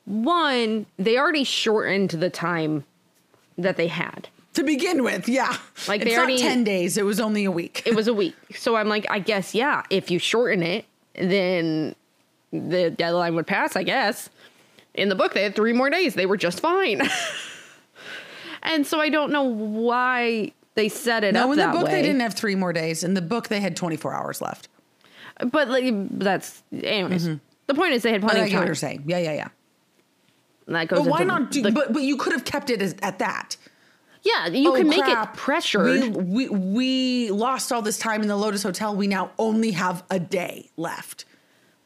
one, 0.05 0.85
they 0.97 1.17
already 1.17 1.43
shortened 1.43 2.11
the 2.11 2.29
time 2.29 2.85
that 3.57 3.77
they 3.77 3.87
had. 3.87 4.29
to 4.53 4.63
begin 4.63 5.03
with, 5.03 5.27
yeah. 5.29 5.57
Like, 5.87 6.01
it's 6.01 6.09
they 6.11 6.15
not 6.15 6.21
already- 6.23 6.37
10 6.39 6.63
days, 6.63 6.97
it 6.97 7.03
was 7.05 7.19
only 7.19 7.45
a 7.45 7.51
week. 7.51 7.83
It 7.85 7.95
was 7.95 8.07
a 8.07 8.13
week. 8.13 8.35
So 8.55 8.75
I'm 8.75 8.87
like, 8.89 9.05
I 9.09 9.19
guess 9.19 9.53
yeah, 9.53 9.83
if 9.89 10.09
you 10.09 10.17
shorten 10.19 10.63
it, 10.63 10.85
then 11.15 11.95
the 12.51 12.89
deadline 12.91 13.35
would 13.35 13.47
pass, 13.47 13.75
I 13.75 13.83
guess. 13.83 14.29
In 14.93 15.09
the 15.09 15.15
book 15.15 15.33
they 15.33 15.43
had 15.43 15.55
3 15.55 15.73
more 15.73 15.89
days. 15.89 16.15
They 16.15 16.25
were 16.25 16.37
just 16.37 16.59
fine. 16.59 17.01
and 18.63 18.85
so 18.85 18.99
I 18.99 19.09
don't 19.09 19.31
know 19.31 19.43
why 19.43 20.51
they 20.75 20.89
set 20.89 21.23
it 21.23 21.33
no, 21.33 21.45
up 21.45 21.51
in 21.51 21.57
the 21.57 21.67
book 21.67 21.85
way. 21.87 21.91
they 21.91 22.01
didn't 22.01 22.21
have 22.21 22.33
3 22.33 22.55
more 22.55 22.73
days. 22.73 23.03
In 23.03 23.13
the 23.13 23.21
book 23.21 23.47
they 23.47 23.59
had 23.59 23.75
24 23.75 24.13
hours 24.13 24.41
left. 24.41 24.67
but 25.51 25.67
like 25.69 25.85
that's 26.19 26.63
anyways. 26.73 27.27
Mm-hmm. 27.27 27.37
The 27.67 27.73
point 27.75 27.93
is 27.93 28.01
they 28.01 28.11
had 28.11 28.21
plenty 28.21 28.41
I 28.41 28.43
of 28.43 28.49
get 28.49 28.55
what 28.55 28.59
time. 28.61 28.67
you're 28.67 28.75
saying. 28.75 29.03
Yeah, 29.07 29.19
yeah, 29.19 29.33
yeah. 29.33 29.47
And 30.67 30.75
that 30.75 30.87
goes 30.87 30.99
But 30.99 31.07
why 31.07 31.23
not 31.23 31.51
do 31.51 31.61
the- 31.61 31.71
but 31.71 31.93
but 31.93 32.03
you 32.03 32.17
could 32.17 32.33
have 32.33 32.45
kept 32.45 32.69
it 32.69 32.81
as, 32.81 32.95
at 33.01 33.19
that. 33.19 33.57
Yeah, 34.21 34.47
you 34.47 34.71
Oh, 34.73 34.75
can 34.75 34.89
make 34.89 35.01
crap. 35.03 35.33
it 35.33 35.37
pressured. 35.37 36.15
We, 36.15 36.49
we 36.49 36.49
we 36.49 37.31
lost 37.31 37.71
all 37.71 37.81
this 37.81 37.97
time 37.97 38.21
in 38.21 38.27
the 38.27 38.35
Lotus 38.35 38.63
Hotel. 38.63 38.93
We 38.93 39.07
now 39.07 39.31
only 39.39 39.71
have 39.71 40.03
a 40.09 40.19
day 40.19 40.69
left. 40.75 41.23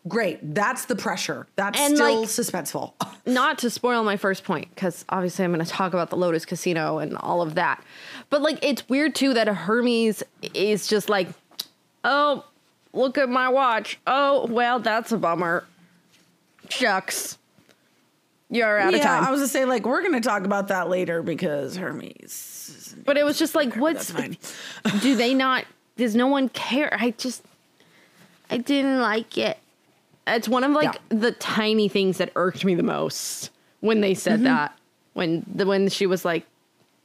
Great. 0.08 0.39
That's 0.54 0.86
the 0.86 0.96
pressure. 0.96 1.48
That's 1.56 1.80
And, 1.80 1.96
still 1.96 2.22
like- 2.22 2.30
suspenseful. 2.30 2.94
Not 3.26 3.58
to 3.60 3.70
spoil 3.70 4.04
my 4.04 4.18
first 4.18 4.44
point, 4.44 4.70
because 4.76 5.06
obviously 5.10 5.46
I'm 5.46 5.54
going 5.54 5.66
to 5.66 5.72
talk 5.72 5.94
about 5.94 6.10
the 6.10 6.18
Lotus 6.18 6.46
Casino 6.46 6.98
and 6.98 7.18
all 7.18 7.42
of 7.42 7.56
that. 7.56 7.82
But 8.30 8.42
like, 8.42 8.60
it's 8.63 8.88
weird 8.89 9.16
too 9.16 9.34
that 9.34 9.48
a 9.48 9.54
Hermes 9.54 10.22
is 10.54 10.88
just 10.88 11.08
like, 11.08 11.30
oh, 12.04 12.44
look 12.92 13.18
at 13.18 13.30
my 13.30 13.48
watch. 13.48 13.98
Oh, 14.06 14.46
well, 14.48 14.80
that's 14.80 15.13
a 15.13 15.18
bummer. 15.18 15.63
Shucks. 16.70 17.38
You're 18.50 18.78
out 18.78 18.92
yeah, 18.92 18.98
of 19.00 19.04
time. 19.04 19.24
I 19.24 19.32
was 19.32 19.39
gonna 19.39 19.48
say 19.48 19.66
like 19.66 19.86
we're 19.86 20.04
gonna 20.04 20.22
talk 20.22 20.44
about 20.44 20.68
that 20.68 20.88
later 20.88 21.24
because 21.24 21.76
Hermes. 21.76 22.96
but 23.04 23.18
it 23.18 23.24
was 23.24 23.39
just 23.39 23.56
like, 23.56 23.74
what's 23.76 24.13
do 25.02 25.16
they 25.16 25.34
not? 25.34 25.66
Does 25.98 26.16
no 26.16 26.28
one 26.28 26.50
care? 26.50 26.96
I 27.00 27.12
just, 27.12 27.44
I 28.52 28.58
didn't 28.58 29.00
like 29.00 29.38
it. 29.39 29.58
It's 30.27 30.47
one 30.47 30.63
of 30.63 30.71
like 30.71 30.93
Yeah. 31.12 31.17
the 31.19 31.31
tiny 31.33 31.88
things 31.89 32.17
that 32.17 32.31
irked 32.36 32.63
me 32.65 32.75
the 32.75 32.83
most 32.83 33.49
when 33.81 34.01
they 34.01 34.13
said 34.13 34.36
Mm-hmm. 34.36 34.43
that. 34.45 34.77
When 35.13 35.45
the 35.53 35.65
when 35.65 35.89
she 35.89 36.05
was 36.07 36.23
like, 36.25 36.45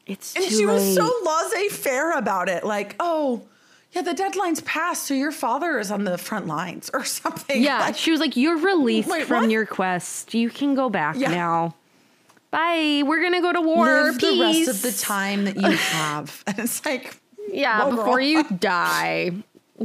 "It's 0.07 0.35
And 0.35 0.45
too 0.45 0.51
she 0.57 0.67
was 0.67 0.95
so 0.95 1.11
laissez-faire 1.25 2.13
about 2.13 2.49
it. 2.49 2.65
Like, 2.65 2.95
oh, 3.01 3.43
yeah, 3.93 4.03
the 4.03 4.15
deadline's 4.15 4.61
passed, 4.63 5.05
so 5.07 5.15
your 5.15 5.33
father 5.33 5.79
is 5.79 5.91
on 5.91 6.05
the 6.05 6.17
front 6.17 6.47
lines 6.47 6.91
or 6.95 7.05
something. 7.21 7.61
yeah. 7.63 7.81
Like, 7.81 7.97
she 7.97 8.11
was 8.11 8.21
like, 8.21 8.37
"You're 8.37 8.57
released 8.59 9.09
Wait, 9.11 9.25
from 9.27 9.43
what? 9.45 9.51
your 9.51 9.67
quest. 9.67 10.33
You 10.35 10.49
can 10.51 10.75
go 10.75 10.89
back 10.89 11.17
Yeah. 11.19 11.31
now. 11.33 11.75
Bye. 12.51 13.03
We're 13.05 13.21
gonna 13.23 13.43
go 13.43 13.53
to 13.53 13.61
war. 13.61 13.85
live 13.85 14.19
the 14.21 14.41
rest 14.41 14.69
of 14.69 14.81
the 14.83 14.93
time 14.93 15.45
that 15.45 15.57
you 15.57 15.69
have. 15.77 16.43
and 16.47 16.59
it's 16.61 16.85
like, 16.87 17.21
Yeah, 17.53 17.85
Whoa, 17.85 17.91
before 17.91 18.17
girl. 18.17 18.21
you 18.21 18.43
die, 18.45 19.33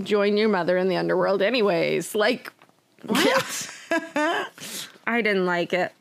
join 0.01 0.37
your 0.37 0.47
mother 0.49 0.77
in 0.77 0.87
the 0.87 0.95
underworld, 0.95 1.41
anyways. 1.41 2.15
Like, 2.15 2.53
what? 3.05 3.69
I 5.05 5.21
didn't 5.21 5.45
like 5.45 5.73
it. 5.73 5.91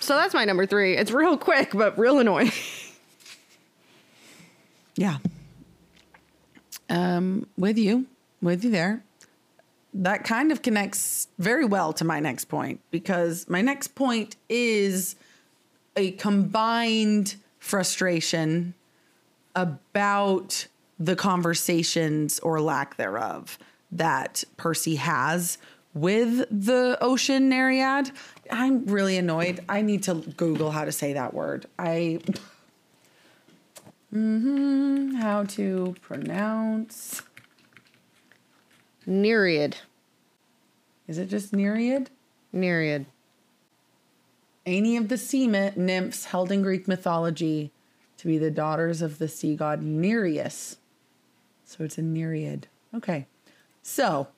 So 0.00 0.16
that's 0.16 0.34
my 0.34 0.44
number 0.44 0.66
three. 0.66 0.96
It's 0.96 1.10
real 1.10 1.36
quick, 1.36 1.72
but 1.72 1.98
real 1.98 2.18
annoying. 2.18 2.52
Yeah. 4.96 5.18
Um, 6.90 7.46
with 7.56 7.78
you, 7.78 8.06
with 8.40 8.64
you 8.64 8.70
there. 8.70 9.02
That 9.94 10.24
kind 10.24 10.52
of 10.52 10.62
connects 10.62 11.28
very 11.38 11.64
well 11.64 11.92
to 11.94 12.04
my 12.04 12.20
next 12.20 12.46
point 12.46 12.80
because 12.90 13.48
my 13.48 13.60
next 13.60 13.94
point 13.94 14.36
is 14.48 15.16
a 15.96 16.12
combined 16.12 17.36
frustration 17.58 18.74
about 19.54 20.66
the 20.98 21.16
conversations 21.16 22.38
or 22.40 22.60
lack 22.60 22.96
thereof 22.96 23.58
that 23.90 24.44
Percy 24.56 24.96
has 24.96 25.58
with 25.94 26.46
the 26.50 26.96
ocean 27.00 27.50
Nereid. 27.50 28.10
I'm 28.50 28.86
really 28.86 29.16
annoyed. 29.16 29.64
I 29.68 29.82
need 29.82 30.02
to 30.04 30.14
Google 30.14 30.70
how 30.70 30.84
to 30.84 30.92
say 30.92 31.12
that 31.12 31.34
word. 31.34 31.66
I 31.78 32.20
hmm 34.10 35.14
how 35.14 35.44
to 35.44 35.94
pronounce 36.02 37.22
Nereid. 39.06 39.76
is 41.08 41.18
it 41.18 41.26
just 41.26 41.52
Nereid? 41.52 42.08
Nereid. 42.52 43.06
Any 44.64 44.96
of 44.96 45.08
the 45.08 45.18
sea 45.18 45.46
nymphs 45.46 46.26
held 46.26 46.52
in 46.52 46.62
Greek 46.62 46.86
mythology 46.86 47.72
to 48.18 48.28
be 48.28 48.38
the 48.38 48.50
daughters 48.50 49.02
of 49.02 49.18
the 49.18 49.28
sea 49.28 49.56
god 49.56 49.82
Nereus. 49.82 50.76
So 51.64 51.82
it's 51.84 51.98
a 51.98 52.02
Nereid. 52.02 52.64
Okay. 52.94 53.26
So 53.82 54.28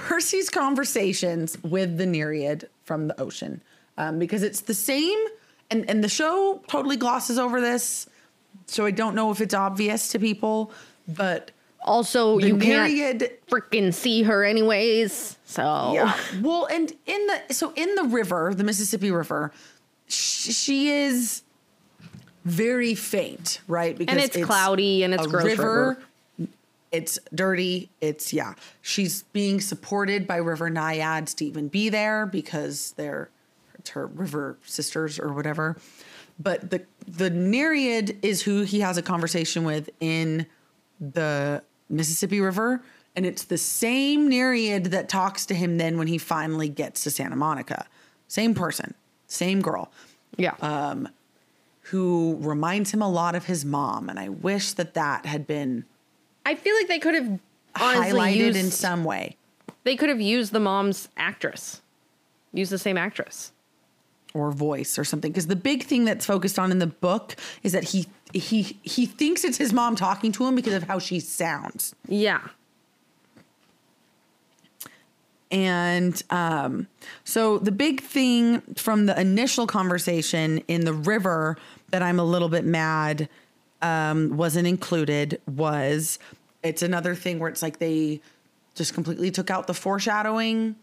Percy's 0.00 0.50
conversations 0.50 1.56
with 1.62 1.96
the 1.98 2.06
Nereid 2.06 2.68
from 2.84 3.08
the 3.08 3.20
ocean, 3.20 3.62
um, 3.98 4.18
because 4.18 4.42
it's 4.42 4.62
the 4.62 4.74
same, 4.74 5.18
and, 5.70 5.88
and 5.88 6.02
the 6.02 6.08
show 6.08 6.62
totally 6.68 6.96
glosses 6.96 7.38
over 7.38 7.60
this. 7.60 8.08
So 8.66 8.86
I 8.86 8.90
don't 8.90 9.14
know 9.14 9.30
if 9.30 9.40
it's 9.40 9.54
obvious 9.54 10.08
to 10.12 10.18
people, 10.18 10.72
but 11.08 11.50
Also, 11.84 12.38
you 12.38 12.56
can't 12.56 12.92
Nereid 12.92 13.30
freaking 13.48 13.92
see 13.94 14.22
her 14.22 14.44
anyways. 14.44 15.36
So 15.44 15.92
Yeah. 15.94 16.16
Well, 16.40 16.66
and 16.66 16.92
in 17.06 17.26
the 17.26 17.54
so 17.54 17.72
in 17.76 17.94
the 17.94 18.04
river, 18.04 18.52
the 18.54 18.64
Mississippi 18.64 19.10
River, 19.10 19.52
sh- 20.08 20.52
she 20.54 20.90
is 20.90 21.42
very 22.44 22.94
faint, 22.94 23.60
right? 23.68 23.96
Because 23.96 24.14
and 24.14 24.24
it's, 24.24 24.44
cloudy 24.44 25.02
and 25.02 25.14
it's 25.14 25.24
a 25.24 25.28
gross 25.28 25.44
river. 25.44 25.98
It's 26.92 27.18
dirty. 27.34 27.90
It's 28.00 28.32
yeah. 28.32 28.54
She's 28.82 29.22
being 29.32 29.60
supported 29.60 30.26
by 30.26 30.36
river 30.36 30.70
naiads 30.70 31.34
to 31.34 31.44
even 31.44 31.68
be 31.68 31.88
there 31.88 32.26
because 32.26 32.92
they're 32.96 33.30
it's 33.78 33.90
her 33.90 34.06
river 34.06 34.58
sisters 34.64 35.18
or 35.18 35.32
whatever. 35.32 35.76
But 36.38 36.70
the 36.70 36.82
the 37.06 37.30
Nereid 37.30 38.18
is 38.22 38.42
who 38.42 38.62
he 38.62 38.80
has 38.80 38.96
a 38.96 39.02
conversation 39.02 39.64
with 39.64 39.90
in 40.00 40.46
the 41.00 41.62
Mississippi 41.88 42.40
River, 42.40 42.82
and 43.16 43.24
it's 43.26 43.44
the 43.44 43.58
same 43.58 44.28
Nereid 44.28 44.86
that 44.86 45.08
talks 45.08 45.46
to 45.46 45.54
him 45.54 45.78
then 45.78 45.98
when 45.98 46.06
he 46.06 46.18
finally 46.18 46.68
gets 46.68 47.04
to 47.04 47.10
Santa 47.10 47.36
Monica. 47.36 47.86
Same 48.28 48.54
person, 48.54 48.94
same 49.26 49.60
girl 49.60 49.90
Yeah. 50.36 50.54
Um, 50.60 51.08
who 51.84 52.36
reminds 52.40 52.92
him 52.92 53.02
a 53.02 53.08
lot 53.08 53.34
of 53.34 53.46
his 53.46 53.64
mom. 53.64 54.08
And 54.08 54.18
I 54.18 54.28
wish 54.28 54.72
that 54.74 54.94
that 54.94 55.26
had 55.26 55.46
been 55.46 55.84
I 56.44 56.54
feel 56.54 56.74
like 56.74 56.88
they 56.88 56.98
could 56.98 57.14
have 57.14 57.38
highlighted 57.74 58.36
used, 58.36 58.58
in 58.58 58.70
some 58.70 59.04
way 59.04 59.36
they 59.84 59.96
could 59.96 60.08
have 60.08 60.20
used 60.20 60.52
the 60.52 60.60
mom's 60.60 61.08
actress. 61.16 61.80
Use 62.52 62.70
the 62.70 62.78
same 62.78 62.96
actress. 62.98 63.52
or 64.34 64.50
voice 64.52 64.98
or 64.98 65.04
something. 65.04 65.32
Because 65.32 65.46
the 65.48 65.56
big 65.56 65.84
thing 65.84 66.04
that's 66.04 66.24
focused 66.26 66.58
on 66.58 66.70
in 66.70 66.78
the 66.78 66.86
book 66.86 67.36
is 67.62 67.72
that 67.72 67.84
he 67.84 68.06
he 68.32 68.78
he 68.82 69.06
thinks 69.06 69.44
it's 69.44 69.58
his 69.58 69.72
mom 69.72 69.96
talking 69.96 70.32
to 70.32 70.46
him 70.46 70.54
because 70.54 70.74
of 70.74 70.84
how 70.84 70.98
she 70.98 71.20
sounds. 71.20 71.94
Yeah. 72.08 72.40
And 75.50 76.22
um, 76.30 76.86
so 77.24 77.58
the 77.58 77.72
big 77.72 78.00
thing 78.00 78.60
from 78.76 79.06
the 79.06 79.20
initial 79.20 79.66
conversation 79.66 80.58
in 80.68 80.84
the 80.84 80.92
river 80.92 81.56
that 81.90 82.02
I'm 82.02 82.20
a 82.20 82.24
little 82.24 82.48
bit 82.48 82.64
mad 82.64 83.28
um, 83.82 84.36
wasn't 84.36 84.66
included 84.66 85.40
was 85.46 86.18
it's 86.62 86.82
another 86.82 87.14
thing 87.14 87.38
where 87.38 87.48
it's 87.48 87.62
like 87.62 87.78
they 87.78 88.20
just 88.74 88.94
completely 88.94 89.30
took 89.30 89.50
out 89.50 89.66
the 89.66 89.74
foreshadowing, 89.74 90.76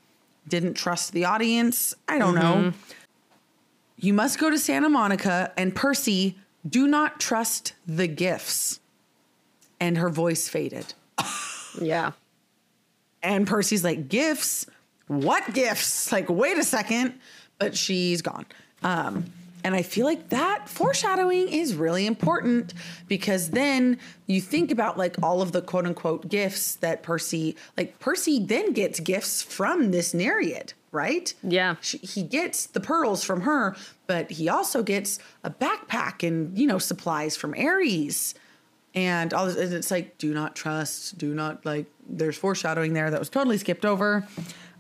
didn't 0.48 0.76
trust 0.76 1.14
the 1.14 1.26
audience. 1.26 1.94
I 2.08 2.18
don't 2.18 2.36
know. 2.36 2.74
You 3.98 4.14
must 4.14 4.40
go 4.40 4.50
to 4.50 4.58
Santa 4.60 4.90
Monica 4.90 5.52
and 5.58 5.76
Percy, 5.76 6.38
do 6.68 6.88
not 6.88 7.20
trust 7.20 7.74
the 7.88 8.08
gifts. 8.08 8.80
And 9.80 9.98
her 9.98 10.10
voice 10.10 10.50
faded. 10.50 10.94
Yeah. 11.80 12.14
And 13.22 13.46
Percy's 13.46 13.84
like, 13.84 14.10
gifts? 14.10 14.66
What 15.06 15.54
gifts? 15.54 16.12
Like, 16.12 16.28
wait 16.28 16.58
a 16.58 16.64
second. 16.64 17.14
But 17.60 17.78
she's 17.78 18.24
gone. 18.24 18.48
Um, 18.82 19.26
and 19.64 19.76
I 19.76 19.82
feel 19.82 20.06
like 20.06 20.30
that 20.30 20.70
foreshadowing 20.70 21.50
is 21.50 21.76
really 21.76 22.06
important 22.06 22.74
because 23.08 23.50
then 23.50 23.98
you 24.26 24.40
think 24.40 24.72
about 24.72 24.98
like 24.98 25.16
all 25.22 25.42
of 25.42 25.52
the 25.52 25.62
quote 25.62 25.86
unquote 25.86 26.30
gifts 26.30 26.76
that 26.78 27.04
Percy, 27.04 27.56
like 27.76 28.00
Percy 28.00 28.44
then 28.44 28.74
gets 28.74 29.00
gifts 29.00 29.42
from 29.42 29.92
this 29.92 30.14
Nereid, 30.14 30.74
right? 30.92 31.34
Yeah. 31.44 31.76
She, 31.82 31.98
he 31.98 32.24
gets 32.24 32.68
the 32.68 32.80
pearls 32.80 33.24
from 33.24 33.42
her, 33.42 33.76
but 34.06 34.32
he 34.32 34.48
also 34.48 34.84
gets 34.84 35.20
a 35.44 35.50
backpack 35.50 36.26
and, 36.26 36.58
you 36.58 36.68
know, 36.68 36.78
supplies 36.80 37.36
from 37.36 37.54
Ares 37.54 38.36
and 38.94 39.34
all 39.34 39.46
this, 39.48 39.58
and 39.58 39.74
it's 39.74 39.92
like 39.92 40.18
do 40.18 40.34
not 40.34 40.56
trust 40.56 41.18
do 41.18 41.34
not 41.34 41.66
like 41.66 41.86
there's 42.10 42.38
foreshadowing 42.38 42.94
there 42.94 43.12
that 43.12 43.20
was 43.20 43.30
totally 43.30 43.58
skipped 43.58 43.86
over 43.86 44.26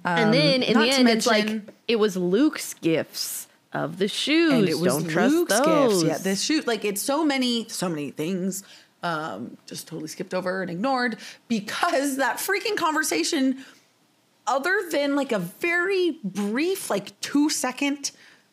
And 0.05 0.33
then 0.33 0.63
um, 0.63 0.69
in 0.69 0.79
the 0.79 0.89
end, 0.89 1.09
it's 1.09 1.27
like 1.27 1.61
it 1.87 1.97
was 1.97 2.15
Luke's 2.15 2.73
gifts 2.75 3.46
of 3.73 3.97
the 3.97 4.07
shoes. 4.07 4.53
and 4.53 4.69
it 4.69 4.79
was 4.79 4.93
Don't 4.97 5.09
trust 5.09 5.33
Luke's 5.33 5.59
those. 5.59 6.03
gifts 6.03 6.05
yeah 6.09 6.17
this 6.23 6.41
shoot 6.41 6.65
like 6.67 6.85
it's 6.85 7.01
so 7.01 7.25
many 7.25 7.67
so 7.69 7.89
many 7.89 8.11
things 8.11 8.63
um 9.03 9.57
just 9.65 9.87
totally 9.87 10.07
skipped 10.07 10.33
over 10.33 10.61
and 10.61 10.71
ignored 10.71 11.17
because 11.47 12.17
that 12.17 12.37
freaking 12.37 12.77
conversation 12.77 13.63
other 14.47 14.73
than 14.91 15.15
like 15.15 15.31
a 15.33 15.39
very 15.39 16.17
brief 16.23 16.89
like 16.89 17.19
two 17.21 17.49
second 17.49 18.11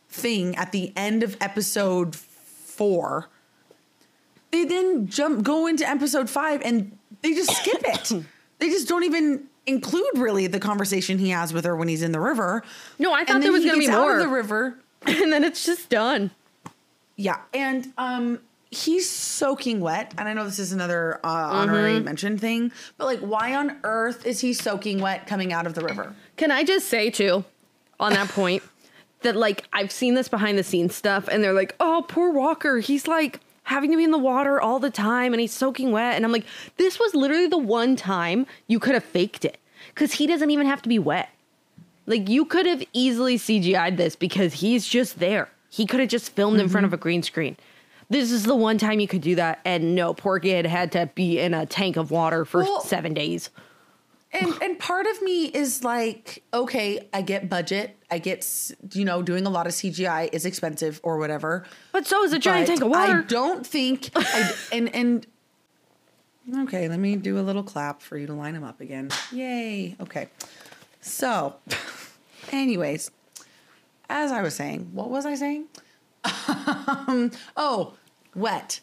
thing 0.09 0.55
at 0.57 0.73
the 0.73 0.93
end 0.97 1.23
of 1.23 1.37
episode 1.41 2.15
four 2.17 3.29
they 4.51 4.65
then 4.65 5.07
jump 5.07 5.43
go 5.45 5.67
into 5.67 5.89
episode 5.89 6.29
five 6.29 6.61
and 6.63 6.97
they 7.23 7.35
just 7.35 7.51
skip 7.57 7.83
it. 7.85 8.13
they 8.59 8.69
just 8.69 8.87
don't 8.87 9.03
even 9.05 9.45
include 9.67 10.07
really 10.17 10.47
the 10.47 10.61
conversation 10.61 11.19
he 11.19 11.31
has 11.31 11.53
with 11.53 11.65
her 11.65 11.75
when 11.75 11.89
he's 11.89 12.03
in 12.03 12.13
the 12.13 12.21
river. 12.21 12.63
No, 12.99 13.13
I 13.13 13.25
thought 13.25 13.41
there 13.41 13.51
was 13.51 13.65
gonna 13.65 13.79
be 13.79 13.87
gets 13.87 13.97
out 13.97 14.03
more. 14.03 14.13
of 14.19 14.21
the 14.23 14.29
river. 14.29 14.79
and 15.23 15.33
then 15.33 15.45
it's 15.45 15.65
just 15.65 15.89
done. 15.89 16.31
Yeah, 17.17 17.39
and 17.53 17.93
um, 17.97 18.41
he's 18.71 19.09
soaking 19.09 19.81
wet. 19.81 20.13
And 20.19 20.29
I 20.29 20.33
know 20.33 20.45
this 20.45 20.59
is 20.59 20.73
another 20.73 21.21
uh, 21.25 21.29
honorary 21.29 21.95
Mm-hmm. 21.97 22.05
mention 22.05 22.39
thing, 22.39 22.73
but 22.99 23.05
like, 23.07 23.21
why 23.21 23.55
on 23.55 23.79
earth 23.85 24.27
is 24.27 24.41
he 24.41 24.53
soaking 24.53 25.01
wet 25.01 25.27
coming 25.27 25.53
out 25.53 25.67
of 25.67 25.75
the 25.75 25.83
river? 25.85 26.15
Can 26.37 26.51
I 26.51 26.65
just 26.65 26.89
say 26.89 27.11
too, 27.11 27.45
on 28.01 28.13
that 28.15 28.29
point, 28.29 28.63
that 29.23 29.37
like 29.37 29.65
I've 29.73 29.93
seen 29.93 30.15
this 30.15 30.29
behind 30.29 30.59
the 30.59 30.65
scenes 30.65 30.95
stuff, 30.95 31.29
and 31.29 31.43
they're 31.43 31.53
like, 31.53 31.75
"Oh, 31.79 32.05
poor 32.09 32.33
Walker, 32.33 32.79
he's 32.81 33.07
like 33.07 33.41
having 33.63 33.91
to 33.93 33.97
be 33.97 34.05
in 34.05 34.11
the 34.11 34.19
water 34.19 34.61
all 34.61 34.79
the 34.81 34.91
time, 34.91 35.33
and 35.33 35.41
he's 35.41 35.53
soaking 35.53 35.93
wet." 35.93 36.17
And 36.17 36.25
I'm 36.25 36.33
like, 36.33 36.45
this 36.77 36.99
was 36.99 37.15
literally 37.15 37.47
the 37.47 37.57
one 37.59 37.95
time 37.97 38.45
you 38.67 38.79
could 38.81 38.95
have 38.95 39.05
faked 39.05 39.45
it, 39.45 39.59
because 39.95 40.15
he 40.15 40.27
doesn't 40.27 40.51
even 40.51 40.67
have 40.67 40.83
to 40.83 40.89
be 40.89 40.99
wet. 40.99 41.29
Like 42.07 42.29
you 42.29 42.45
could 42.45 42.67
have 42.67 42.83
easily 42.93 43.39
CGI'd 43.39 43.97
this 43.97 44.17
because 44.17 44.55
he's 44.55 44.87
just 44.87 45.19
there. 45.19 45.49
He 45.71 45.87
could 45.87 46.01
have 46.01 46.09
just 46.09 46.33
filmed 46.33 46.59
in 46.61 46.67
Mm-hmm. 46.67 46.73
front 46.73 46.87
of 46.87 46.93
a 46.93 46.97
green 46.97 47.23
screen. 47.23 47.57
This 48.11 48.31
is 48.31 48.45
the 48.45 48.55
one 48.55 48.77
time 48.79 49.01
you 49.01 49.09
could 49.09 49.23
do 49.23 49.35
that, 49.37 49.61
and 49.65 49.95
no, 49.95 50.13
poor 50.13 50.39
kid 50.39 50.67
had 50.67 50.93
to 50.93 51.09
be 51.15 51.39
in 51.41 51.55
a 51.55 51.65
tank 51.67 51.97
of 51.97 52.11
water 52.11 52.45
for 52.45 52.61
Well- 52.63 52.81
seven 52.83 53.15
days. 53.15 53.51
And 54.33 54.53
and 54.61 54.79
part 54.81 55.07
of 55.07 55.23
me 55.23 55.45
is 55.47 55.85
like, 55.85 56.43
okay, 56.53 57.09
I 57.15 57.23
get 57.23 57.49
budget. 57.49 57.97
I 58.11 58.19
get 58.19 58.45
you 58.93 59.05
know 59.05 59.23
doing 59.23 59.47
a 59.47 59.51
lot 59.51 59.67
of 59.69 59.73
CGI 59.73 60.29
is 60.33 60.45
expensive 60.45 61.01
or 61.05 61.19
whatever. 61.19 61.65
But 61.93 62.07
so 62.07 62.23
is 62.25 62.33
a 62.33 62.39
giant 62.41 62.67
tank 62.67 62.83
of 62.83 62.89
water. 62.89 63.19
I 63.19 63.23
don't 63.23 63.65
think. 63.65 64.11
I, 64.17 64.53
and 64.73 64.93
and 64.95 65.27
okay, 66.59 66.89
let 66.89 66.99
me 66.99 67.15
do 67.17 67.39
a 67.39 67.43
little 67.43 67.63
clap 67.63 68.03
for 68.03 68.19
you 68.19 68.27
to 68.27 68.35
line 68.35 68.55
them 68.55 68.65
up 68.65 68.81
again. 68.81 69.09
Yay! 69.33 69.95
Okay, 70.01 70.29
so, 71.05 71.57
anyways, 72.53 73.11
as 74.09 74.33
I 74.33 74.41
was 74.43 74.55
saying, 74.55 74.91
what 74.93 75.11
was 75.11 75.27
I 75.27 75.35
saying? 75.35 75.67
um, 76.49 77.31
oh, 77.57 77.95
wet. 78.35 78.81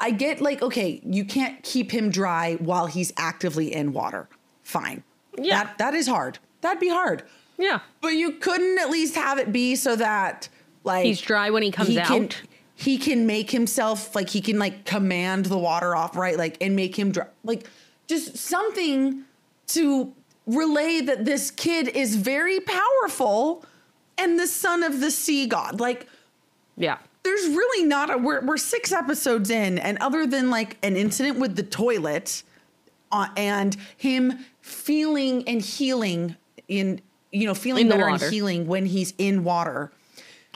I 0.00 0.12
get 0.12 0.40
like 0.40 0.62
okay, 0.62 1.00
you 1.04 1.24
can't 1.24 1.62
keep 1.62 1.90
him 1.90 2.10
dry 2.10 2.54
while 2.54 2.86
he's 2.86 3.12
actively 3.16 3.74
in 3.74 3.92
water. 3.92 4.28
Fine. 4.62 5.02
Yeah. 5.36 5.64
That 5.64 5.78
that 5.78 5.94
is 5.94 6.06
hard. 6.06 6.38
That'd 6.60 6.80
be 6.80 6.88
hard. 6.88 7.24
yeah. 7.58 7.80
But 8.00 8.10
you 8.10 8.32
couldn't 8.32 8.78
at 8.78 8.88
least 8.90 9.14
have 9.16 9.38
it 9.38 9.52
be 9.52 9.74
so 9.76 9.96
that 9.96 10.48
like 10.84 11.04
He's 11.04 11.20
dry 11.20 11.50
when 11.50 11.62
he 11.62 11.70
comes 11.70 11.90
can, 11.90 12.24
out. 12.24 12.40
He 12.76 12.96
can 12.96 13.26
make 13.26 13.50
himself 13.50 14.14
like 14.14 14.30
he 14.30 14.40
can 14.40 14.58
like 14.58 14.84
command 14.86 15.46
the 15.46 15.58
water 15.58 15.94
off, 15.94 16.16
right? 16.16 16.38
Like 16.38 16.56
and 16.60 16.76
make 16.76 16.96
him 16.96 17.10
dry. 17.12 17.26
Like 17.44 17.68
just 18.06 18.36
something 18.38 19.24
to 19.68 20.14
relay 20.46 21.00
that 21.02 21.24
this 21.24 21.50
kid 21.50 21.88
is 21.88 22.16
very 22.16 22.60
powerful 22.60 23.64
and 24.18 24.38
the 24.38 24.46
son 24.46 24.82
of 24.82 25.00
the 25.00 25.10
sea 25.10 25.46
god. 25.46 25.80
Like 25.80 26.06
Yeah. 26.76 26.98
there's 27.22 27.46
really 27.48 27.86
not 27.86 28.10
a 28.10 28.18
we're, 28.18 28.40
we're 28.44 28.56
six 28.56 28.92
episodes 28.92 29.50
in 29.50 29.78
and 29.78 29.98
other 29.98 30.26
than 30.26 30.50
like 30.50 30.76
an 30.82 30.96
incident 30.96 31.38
with 31.38 31.56
the 31.56 31.62
toilet 31.62 32.42
uh, 33.12 33.28
and 33.36 33.76
him 33.96 34.44
feeling 34.60 35.46
and 35.48 35.60
healing 35.62 36.36
in 36.68 37.00
you 37.32 37.46
know 37.46 37.54
feeling 37.54 37.82
In 37.82 37.88
the 37.88 37.94
better 37.96 38.10
water. 38.10 38.24
and 38.24 38.34
healing 38.34 38.66
when 38.66 38.86
he's 38.86 39.14
in 39.18 39.44
water 39.44 39.92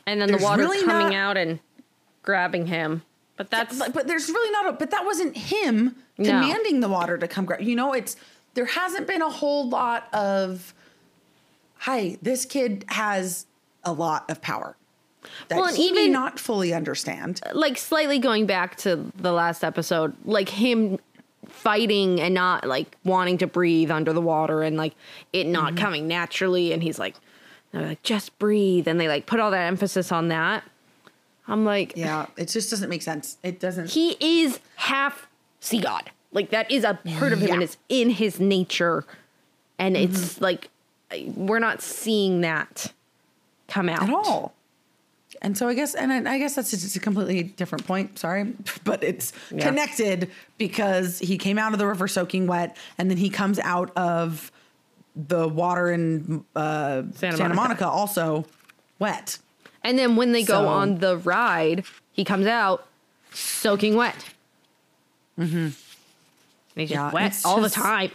And 0.07 0.21
then 0.21 0.29
There's 0.29 0.41
the 0.41 0.45
water 0.47 0.63
really 0.63 0.83
coming 0.83 1.09
not- 1.09 1.15
out 1.15 1.37
and 1.37 1.61
grabbing 2.23 2.67
him. 2.67 3.03
But 3.37 3.51
that's 3.51 3.79
but, 3.79 3.93
but 3.93 4.07
there's 4.07 4.29
really 4.29 4.51
not 4.53 4.67
a 4.69 4.73
but 4.73 4.91
that 4.93 5.05
wasn't 5.05 5.37
him 5.37 5.97
No. 6.19 6.41
the 6.81 6.89
water 6.89 7.19
to 7.19 7.27
come 7.29 7.45
grab 7.45 7.61
you 7.61 7.75
know 7.77 7.93
it's 7.93 8.17
there 8.55 8.67
hasn't 8.67 9.07
been 9.07 9.23
a 9.23 9.29
whole 9.31 9.69
lot 9.69 10.09
of 10.15 10.73
hi 11.79 12.17
this 12.23 12.45
kid 12.45 12.85
has 12.89 13.47
a 13.85 13.93
lot 13.93 14.29
of 14.31 14.41
power 14.41 14.77
that 15.49 15.57
Well, 15.59 15.67
and 15.69 15.77
he 15.77 15.91
may 15.93 16.01
even- 16.03 16.13
not 16.13 16.39
fully 16.39 16.73
understand 16.73 17.41
like 17.53 17.79
slightly 17.79 18.19
going 18.19 18.47
back 18.47 18.77
to 18.79 19.11
the 19.17 19.33
last 19.33 19.65
episode, 19.65 20.15
like 20.25 20.49
him 20.51 20.99
fighting 21.49 22.21
and 22.21 22.35
not 22.35 22.67
like 22.67 22.97
wanting 23.05 23.39
to 23.39 23.47
breathe 23.47 23.91
under 23.91 24.13
the 24.13 24.21
water 24.21 24.63
and 24.63 24.77
like 24.77 24.95
it 25.33 25.47
not 25.47 25.73
Mm-hmm. 25.75 25.83
coming 25.85 26.09
naturally. 26.09 26.73
And 26.73 26.83
he's 26.83 26.99
like, 26.99 27.15
they're 27.73 27.87
like, 27.87 28.03
just 28.03 28.39
breathe. 28.39 28.87
And 28.87 29.01
they 29.01 29.09
like 29.09 29.25
put 29.27 29.41
all 29.41 29.51
that 29.51 29.67
emphasis 29.67 30.13
on 30.13 30.29
that. 30.29 30.63
I'm 31.49 31.65
like, 31.65 31.95
Yeah, 31.97 32.27
it 32.37 32.47
just 32.49 32.69
doesn't 32.71 32.89
make 32.91 33.03
sense. 33.03 33.37
It 33.43 33.61
doesn't. 33.61 33.91
he 33.91 34.17
is 34.43 34.61
half 34.77 35.27
sea 35.61 35.81
god. 35.81 36.11
Like 36.35 36.51
that 36.51 36.71
is 36.71 36.85
a 36.85 36.99
part 37.19 37.33
of 37.33 37.39
him 37.41 37.53
and 37.55 37.63
it's 37.63 37.79
in 37.89 38.11
his 38.11 38.39
nature. 38.39 39.05
And 39.79 39.97
Mm-hmm. 39.97 40.13
it's 40.15 40.41
like 40.41 40.69
we're 41.35 41.59
not 41.61 41.81
seeing 41.81 42.43
that 42.43 42.93
come 43.69 43.89
out 43.89 44.03
at 44.03 44.11
all. 44.11 44.53
And 45.43 45.57
so 45.59 45.69
I 45.69 45.75
guess, 45.75 45.95
and 45.95 46.13
I 46.13 46.35
I 46.35 46.39
guess 46.39 46.55
that's 46.55 46.71
just 46.71 46.97
a 46.97 47.01
completely 47.01 47.43
different 47.43 47.87
point. 47.87 48.19
Sorry, 48.19 48.53
but 48.85 49.03
it's 49.05 49.33
Yeah. 49.51 49.67
connected 49.69 50.31
because 50.59 51.19
he 51.19 51.39
came 51.39 51.59
out 51.59 51.73
of 51.73 51.79
the 51.79 51.87
river 51.87 52.09
soaking 52.09 52.47
wet, 52.47 52.77
and 52.99 53.11
then 53.11 53.17
he 53.19 53.31
comes 53.31 53.59
out 53.61 53.91
of 53.97 54.51
the 55.17 55.47
water 55.49 55.91
in 55.93 56.45
uh, 56.57 57.03
Santa 57.15 57.37
Santa, 57.37 57.55
Monica. 57.55 57.57
Monica. 57.85 57.89
also 57.89 58.45
wet. 58.99 59.39
And 59.83 59.99
then 59.99 60.17
when 60.17 60.33
they 60.33 60.43
go 60.45 60.67
on 60.67 60.99
the 60.99 61.19
ride, 61.19 61.85
he 62.13 62.25
comes 62.25 62.47
out 62.47 62.87
soaking 63.33 63.97
wet. 63.97 64.17
Mm-hmm. 65.39 65.69
And 66.77 66.81
he's 66.83 66.91
just 66.91 66.99
Yeah, 66.99 67.13
wet 67.13 67.41
all 67.45 67.61
just- 67.61 67.75
the 67.75 67.81
time. 67.81 68.11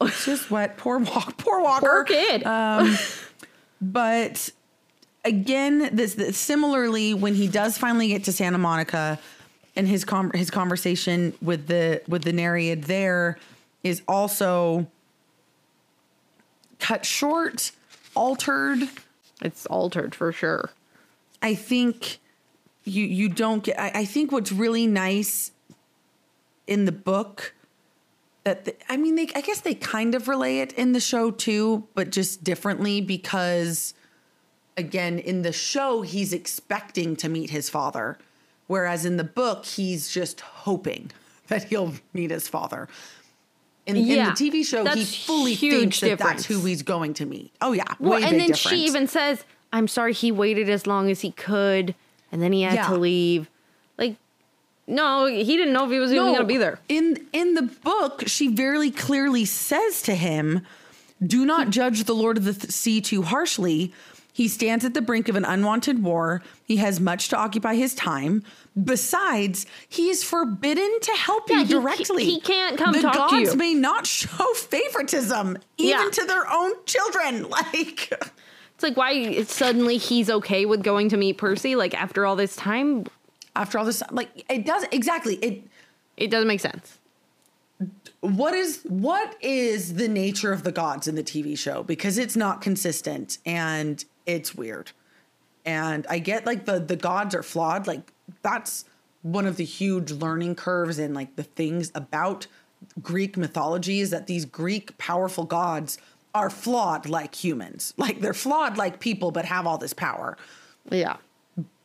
It's 0.00 0.24
just 0.24 0.50
wet. 0.50 0.76
Poor 0.78 0.98
walk. 0.98 1.36
Poor 1.38 1.60
Walker. 1.60 1.86
Poor 1.86 2.04
kid. 2.04 2.44
Um, 2.44 2.98
but 3.80 4.50
again, 5.24 5.90
this, 5.94 6.14
this 6.14 6.36
similarly 6.36 7.14
when 7.14 7.34
he 7.36 7.46
does 7.46 7.78
finally 7.78 8.08
get 8.08 8.24
to 8.24 8.32
Santa 8.32 8.58
Monica, 8.58 9.20
and 9.76 9.86
his 9.86 10.04
com- 10.04 10.32
his 10.32 10.50
conversation 10.50 11.32
with 11.40 11.68
the 11.68 12.02
with 12.08 12.24
the 12.24 12.32
Nereid 12.32 12.82
there 12.84 13.38
is 13.84 14.02
also 14.08 14.86
cut 16.78 17.04
short, 17.06 17.70
altered. 18.14 18.80
It's 19.40 19.66
altered 19.66 20.14
for 20.14 20.32
sure. 20.32 20.70
I 21.40 21.54
think 21.54 22.18
you 22.84 23.04
you 23.04 23.28
don't 23.28 23.62
get. 23.64 23.78
I, 23.80 24.00
I 24.00 24.04
think 24.04 24.30
what's 24.32 24.52
really 24.52 24.86
nice 24.86 25.52
in 26.66 26.84
the 26.84 26.92
book 26.92 27.54
that 28.44 28.64
the, 28.64 28.74
I 28.92 28.96
mean, 28.96 29.14
they 29.14 29.28
I 29.34 29.40
guess 29.40 29.60
they 29.60 29.74
kind 29.74 30.14
of 30.14 30.28
relay 30.28 30.58
it 30.58 30.72
in 30.72 30.92
the 30.92 31.00
show 31.00 31.30
too, 31.30 31.86
but 31.94 32.10
just 32.10 32.42
differently 32.44 33.00
because 33.00 33.94
again 34.76 35.18
in 35.18 35.42
the 35.42 35.52
show 35.52 36.02
he's 36.02 36.32
expecting 36.32 37.14
to 37.16 37.28
meet 37.28 37.50
his 37.50 37.68
father, 37.70 38.18
whereas 38.66 39.04
in 39.04 39.16
the 39.16 39.24
book 39.24 39.64
he's 39.66 40.10
just 40.10 40.40
hoping 40.40 41.10
that 41.48 41.64
he'll 41.64 41.94
meet 42.12 42.30
his 42.30 42.48
father. 42.48 42.88
In, 43.84 43.96
in 43.96 44.06
the 44.06 44.30
TV 44.30 44.64
show, 44.64 44.84
he 44.86 45.04
fully 45.04 45.56
thinks 45.56 45.98
that 46.00 46.06
difference. 46.10 46.30
that's 46.42 46.46
who 46.46 46.64
he's 46.64 46.82
going 46.84 47.14
to 47.14 47.26
meet. 47.26 47.52
Oh 47.60 47.72
yeah, 47.72 47.82
Well, 47.98 48.14
and 48.14 48.24
then 48.38 48.38
difference. 48.52 48.58
she 48.58 48.84
even 48.86 49.08
says, 49.08 49.44
"I'm 49.72 49.88
sorry 49.88 50.12
he 50.12 50.30
waited 50.30 50.68
as 50.70 50.86
long 50.86 51.10
as 51.10 51.22
he 51.22 51.32
could, 51.32 51.96
and 52.30 52.40
then 52.40 52.52
he 52.52 52.62
had 52.62 52.74
Yeah. 52.74 52.86
to 52.88 52.94
leave." 52.96 53.50
No, 54.92 55.26
he 55.26 55.56
didn't 55.56 55.72
know 55.72 55.84
if 55.86 55.90
he 55.90 55.98
was 55.98 56.12
even 56.12 56.26
going 56.26 56.38
to 56.38 56.44
be 56.44 56.56
there. 56.58 56.78
In 56.88 57.26
in 57.32 57.54
the 57.54 57.62
book, 57.62 58.24
she 58.26 58.48
very 58.48 58.90
clearly 58.90 59.44
says 59.44 60.02
to 60.02 60.14
him, 60.14 60.62
"Do 61.24 61.44
not 61.46 61.70
judge 61.70 62.04
the 62.04 62.14
Lord 62.14 62.36
of 62.36 62.44
the 62.44 62.52
th- 62.52 62.72
Sea 62.72 63.00
too 63.00 63.22
harshly. 63.22 63.92
He 64.34 64.48
stands 64.48 64.82
at 64.86 64.94
the 64.94 65.02
brink 65.02 65.28
of 65.28 65.36
an 65.36 65.44
unwanted 65.44 66.02
war. 66.02 66.42
He 66.64 66.76
has 66.76 66.98
much 67.00 67.28
to 67.28 67.36
occupy 67.36 67.74
his 67.74 67.94
time. 67.94 68.42
Besides, 68.82 69.66
he 69.88 70.08
is 70.08 70.24
forbidden 70.24 70.90
to 71.02 71.12
help 71.12 71.50
Yeah, 71.50 71.58
you 71.58 71.64
he 71.66 71.72
ca- 71.74 71.80
directly. 71.80 72.24
he 72.24 72.40
can't 72.40 72.78
come 72.78 72.92
the 72.92 73.02
talk 73.02 73.12
to 73.12 73.18
gods 73.18 73.52
you. 73.52 73.56
may 73.58 73.74
not 73.74 74.06
show 74.06 74.46
favoritism 74.54 75.58
even 75.76 76.00
Yeah. 76.04 76.08
to 76.10 76.24
their 76.24 76.50
own 76.50 76.72
children. 76.86 77.46
Like, 77.50 78.10
It's 78.74 78.82
like 78.82 78.96
why 78.96 79.42
suddenly 79.44 79.98
he's 79.98 80.28
okay 80.30 80.64
with 80.64 80.82
going 80.82 81.10
to 81.10 81.16
meet 81.18 81.36
Percy? 81.38 81.76
Like 81.76 81.94
after 81.94 82.24
all 82.26 82.34
this 82.36 82.56
time, 82.56 83.04
after 83.54 83.78
all 83.78 83.84
this, 83.84 84.02
like 84.10 84.44
it 84.50 84.64
does 84.66 84.84
exactly 84.92 85.36
it." 85.36 85.62
it 86.16 86.30
doesn't 86.30 86.48
make 86.48 86.60
sense. 86.60 86.98
what 88.20 88.54
is 88.54 88.82
what 88.84 89.34
is 89.40 89.94
the 89.94 90.08
nature 90.08 90.52
of 90.52 90.62
the 90.62 90.70
gods 90.70 91.08
in 91.08 91.16
the 91.16 91.24
TV 91.24 91.58
show 91.58 91.82
because 91.82 92.18
it's 92.18 92.36
not 92.36 92.60
consistent 92.60 93.38
and 93.44 94.04
it's 94.26 94.54
weird. 94.54 94.92
And 95.64 96.06
I 96.08 96.18
get 96.18 96.46
like 96.46 96.64
the 96.64 96.78
the 96.78 96.96
gods 96.96 97.34
are 97.34 97.42
flawed 97.42 97.86
like 97.86 98.12
that's 98.42 98.84
one 99.22 99.46
of 99.46 99.56
the 99.56 99.64
huge 99.64 100.12
learning 100.12 100.54
curves 100.54 100.98
and 100.98 101.14
like 101.14 101.34
the 101.36 101.42
things 101.42 101.90
about 101.94 102.46
Greek 103.00 103.36
mythology 103.36 104.00
is 104.00 104.10
that 104.10 104.26
these 104.26 104.44
Greek 104.44 104.96
powerful 104.98 105.44
gods 105.44 105.98
are 106.34 106.50
flawed 106.50 107.08
like 107.08 107.34
humans. 107.34 107.94
Like 107.96 108.20
they're 108.20 108.34
flawed 108.34 108.76
like 108.76 109.00
people 109.00 109.30
but 109.30 109.44
have 109.44 109.66
all 109.66 109.78
this 109.78 109.92
power. 109.92 110.36
Yeah. 110.90 111.16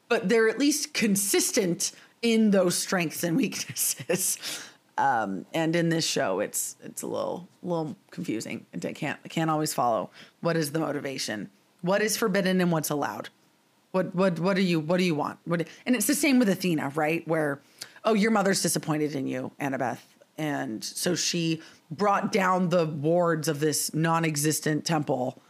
But 0.09 0.29
they're 0.29 0.49
at 0.49 0.59
least 0.59 0.93
consistent 0.93 1.91
in 2.21 2.51
those 2.51 2.75
strengths 2.75 3.23
and 3.23 3.37
weaknesses. 3.37 4.37
Um, 4.99 5.45
and 5.53 5.75
in 5.75 5.89
this 5.89 6.07
show, 6.07 6.39
it's 6.39 6.75
it's 6.83 7.03
a 7.03 7.07
little 7.07 7.47
little 7.61 7.95
confusing. 8.09 8.65
I 8.73 8.93
can't 8.93 9.19
I 9.23 9.27
can't 9.27 9.49
always 9.49 9.71
follow. 9.71 10.09
What 10.41 10.57
is 10.57 10.71
the 10.71 10.79
motivation? 10.79 11.51
What 11.81 12.01
is 12.01 12.17
forbidden 12.17 12.59
and 12.61 12.71
what's 12.71 12.89
allowed? 12.89 13.29
What 13.91 14.15
what 14.15 14.39
what 14.39 14.55
do 14.55 14.63
you 14.63 14.79
what 14.79 14.97
do 14.97 15.03
you 15.03 15.13
want? 15.13 15.37
What 15.45 15.67
and 15.85 15.95
it's 15.95 16.07
the 16.07 16.15
same 16.15 16.39
with 16.39 16.49
Athena, 16.49 16.93
right? 16.95 17.27
Where 17.27 17.61
oh 18.05 18.15
your 18.15 18.31
mother's 18.31 18.61
disappointed 18.61 19.15
in 19.15 19.27
you, 19.27 19.51
Annabeth, 19.61 19.99
and 20.37 20.83
so 20.83 21.13
she 21.13 21.61
brought 21.91 22.31
down 22.31 22.69
the 22.69 22.85
wards 22.85 23.47
of 23.47 23.59
this 23.59 23.93
non-existent 23.93 24.83
temple 24.83 25.41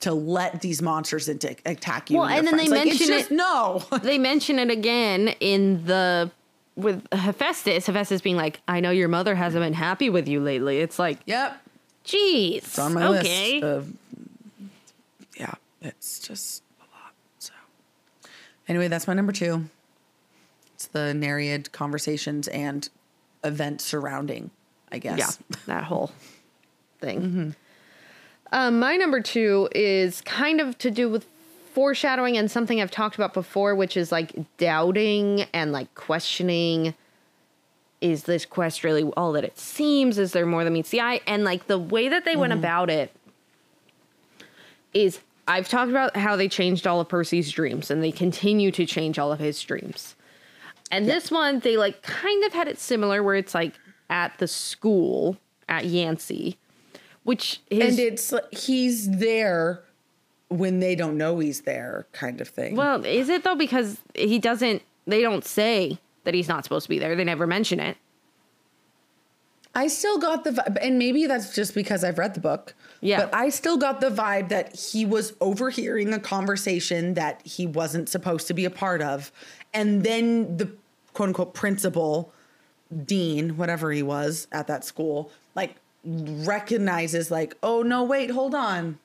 to 0.00 0.12
let 0.12 0.60
these 0.60 0.82
monsters 0.82 1.28
into, 1.28 1.56
attack 1.64 2.10
you. 2.10 2.18
Well, 2.18 2.28
and, 2.28 2.38
and 2.38 2.46
then 2.46 2.56
they 2.56 2.66
friends. 2.66 2.70
Like, 2.70 2.86
it's 2.88 3.00
mention 3.00 3.18
just- 3.18 3.30
it- 3.30 3.34
No, 3.34 3.82
they 4.02 4.18
mention 4.18 4.58
it 4.58 4.70
again 4.70 5.28
in 5.40 5.84
the 5.86 6.30
with 6.76 7.06
Hephaestus. 7.12 7.86
Hephaestus 7.86 8.20
being 8.20 8.36
like, 8.36 8.60
"I 8.68 8.80
know 8.80 8.90
your 8.90 9.08
mother 9.08 9.34
hasn't 9.34 9.64
been 9.64 9.72
happy 9.72 10.10
with 10.10 10.28
you 10.28 10.40
lately." 10.40 10.80
It's 10.80 10.98
like, 10.98 11.18
yep, 11.24 11.60
jeez, 12.04 12.58
it's 12.58 12.78
on 12.78 12.92
my 12.94 13.06
okay. 13.18 13.60
list. 13.60 13.64
Of, 13.64 13.92
yeah, 15.38 15.54
it's 15.80 16.18
just 16.18 16.62
a 16.78 16.82
lot. 16.82 17.14
So 17.38 17.52
anyway, 18.68 18.88
that's 18.88 19.06
my 19.08 19.14
number 19.14 19.32
two. 19.32 19.64
It's 20.74 20.86
the 20.86 21.14
Nereid 21.14 21.72
conversations 21.72 22.48
and 22.48 22.86
events 23.42 23.84
surrounding. 23.84 24.50
I 24.92 24.98
guess. 24.98 25.18
Yeah, 25.18 25.56
that 25.66 25.84
whole 25.84 26.10
thing. 27.00 27.20
Mm-hmm. 27.22 27.50
Um, 28.52 28.78
my 28.78 28.96
number 28.96 29.20
two 29.20 29.68
is 29.74 30.20
kind 30.22 30.60
of 30.60 30.78
to 30.78 30.90
do 30.90 31.08
with 31.08 31.26
foreshadowing 31.72 32.36
and 32.38 32.50
something 32.50 32.80
I've 32.80 32.90
talked 32.90 33.16
about 33.16 33.34
before, 33.34 33.74
which 33.74 33.96
is 33.96 34.10
like 34.10 34.32
doubting 34.56 35.42
and 35.52 35.72
like 35.72 35.94
questioning. 35.94 36.94
Is 38.00 38.24
this 38.24 38.44
quest 38.44 38.84
really 38.84 39.04
all 39.16 39.32
that 39.32 39.44
it 39.44 39.58
seems? 39.58 40.18
Is 40.18 40.32
there 40.32 40.46
more 40.46 40.64
than 40.64 40.72
meets 40.72 40.90
the 40.90 41.00
eye? 41.00 41.20
And 41.26 41.44
like 41.44 41.66
the 41.66 41.78
way 41.78 42.08
that 42.08 42.24
they 42.24 42.36
went 42.36 42.52
about 42.52 42.90
it 42.90 43.10
is 44.94 45.20
I've 45.48 45.68
talked 45.68 45.90
about 45.90 46.16
how 46.16 46.36
they 46.36 46.48
changed 46.48 46.86
all 46.86 47.00
of 47.00 47.08
Percy's 47.08 47.50
dreams 47.50 47.90
and 47.90 48.02
they 48.02 48.12
continue 48.12 48.70
to 48.72 48.86
change 48.86 49.18
all 49.18 49.32
of 49.32 49.38
his 49.38 49.60
dreams. 49.62 50.16
And 50.90 51.06
this 51.06 51.30
one, 51.30 51.60
they 51.60 51.76
like 51.76 52.02
kind 52.02 52.44
of 52.44 52.52
had 52.52 52.68
it 52.68 52.78
similar 52.78 53.22
where 53.22 53.34
it's 53.34 53.54
like 53.54 53.74
at 54.08 54.38
the 54.38 54.48
school 54.48 55.36
at 55.68 55.84
Yancey, 55.86 56.58
which 57.26 57.60
his, 57.68 57.98
and 57.98 57.98
it's 57.98 58.32
he's 58.52 59.10
there 59.10 59.82
when 60.48 60.78
they 60.78 60.94
don't 60.94 61.18
know 61.18 61.40
he's 61.40 61.62
there, 61.62 62.06
kind 62.12 62.40
of 62.40 62.48
thing. 62.48 62.76
well, 62.76 63.04
is 63.04 63.28
it 63.28 63.42
though? 63.42 63.56
Because 63.56 63.98
he 64.14 64.38
doesn't, 64.38 64.82
they 65.06 65.20
don't 65.22 65.44
say 65.44 65.98
that 66.22 66.34
he's 66.34 66.48
not 66.48 66.62
supposed 66.62 66.84
to 66.84 66.88
be 66.88 67.00
there. 67.00 67.16
They 67.16 67.24
never 67.24 67.46
mention 67.46 67.80
it. 67.80 67.96
I 69.74 69.88
still 69.88 70.18
got 70.18 70.44
the 70.44 70.52
vibe, 70.52 70.78
and 70.80 70.98
maybe 70.98 71.26
that's 71.26 71.54
just 71.54 71.74
because 71.74 72.04
I've 72.04 72.16
read 72.16 72.34
the 72.34 72.40
book. 72.40 72.74
Yeah. 73.00 73.24
But 73.24 73.34
I 73.34 73.48
still 73.50 73.76
got 73.76 74.00
the 74.00 74.08
vibe 74.08 74.48
that 74.48 74.74
he 74.74 75.04
was 75.04 75.34
overhearing 75.40 76.14
a 76.14 76.20
conversation 76.20 77.14
that 77.14 77.42
he 77.44 77.66
wasn't 77.66 78.08
supposed 78.08 78.46
to 78.46 78.54
be 78.54 78.64
a 78.64 78.70
part 78.70 79.02
of. 79.02 79.32
And 79.74 80.02
then 80.04 80.56
the 80.56 80.70
quote 81.12 81.30
unquote 81.30 81.54
principal, 81.54 82.32
dean, 83.04 83.56
whatever 83.56 83.90
he 83.90 84.02
was 84.02 84.46
at 84.52 84.68
that 84.68 84.84
school, 84.84 85.30
like 85.54 85.74
recognizes, 86.06 87.30
like, 87.30 87.56
oh, 87.62 87.82
no, 87.82 88.04
wait, 88.04 88.30
hold 88.30 88.54
on. 88.54 88.98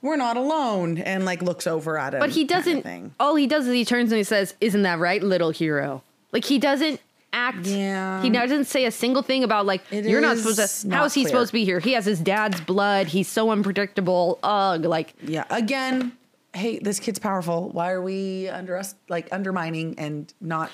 We're 0.00 0.16
not 0.16 0.36
alone. 0.36 0.98
And 0.98 1.24
like 1.24 1.42
looks 1.42 1.66
over 1.66 1.96
at 1.96 2.14
him. 2.14 2.20
But 2.20 2.30
he 2.30 2.42
doesn't, 2.44 2.82
thing. 2.82 3.14
all 3.20 3.36
he 3.36 3.46
does 3.46 3.66
is 3.68 3.72
he 3.72 3.84
turns 3.84 4.10
and 4.10 4.16
he 4.18 4.24
says, 4.24 4.54
Isn't 4.60 4.82
that 4.82 4.98
right, 4.98 5.22
little 5.22 5.50
hero? 5.50 6.02
Like 6.32 6.44
he 6.44 6.58
doesn't 6.58 7.00
act, 7.32 7.66
Yeah. 7.66 8.20
he 8.20 8.28
doesn't 8.28 8.64
say 8.64 8.84
a 8.84 8.90
single 8.90 9.22
thing 9.22 9.44
about 9.44 9.64
like, 9.64 9.80
It 9.92 10.04
you're 10.06 10.20
not 10.20 10.38
supposed 10.38 10.82
to, 10.82 10.88
not 10.88 10.96
how 10.98 11.04
is 11.04 11.14
he 11.14 11.22
clear. 11.22 11.28
supposed 11.28 11.48
to 11.50 11.52
be 11.52 11.64
here? 11.64 11.78
He 11.78 11.92
has 11.92 12.04
his 12.04 12.18
dad's 12.18 12.60
blood. 12.62 13.06
He's 13.06 13.28
so 13.28 13.50
unpredictable. 13.50 14.40
Ugh. 14.42 14.84
Like, 14.84 15.14
Yeah. 15.22 15.44
Again, 15.50 16.10
hey, 16.52 16.80
this 16.80 16.98
kid's 16.98 17.20
powerful. 17.20 17.68
Why 17.70 17.92
are 17.92 18.02
we 18.02 18.48
under 18.48 18.76
us 18.76 18.96
like 19.08 19.28
undermining 19.30 19.94
and 19.98 20.34
not 20.40 20.72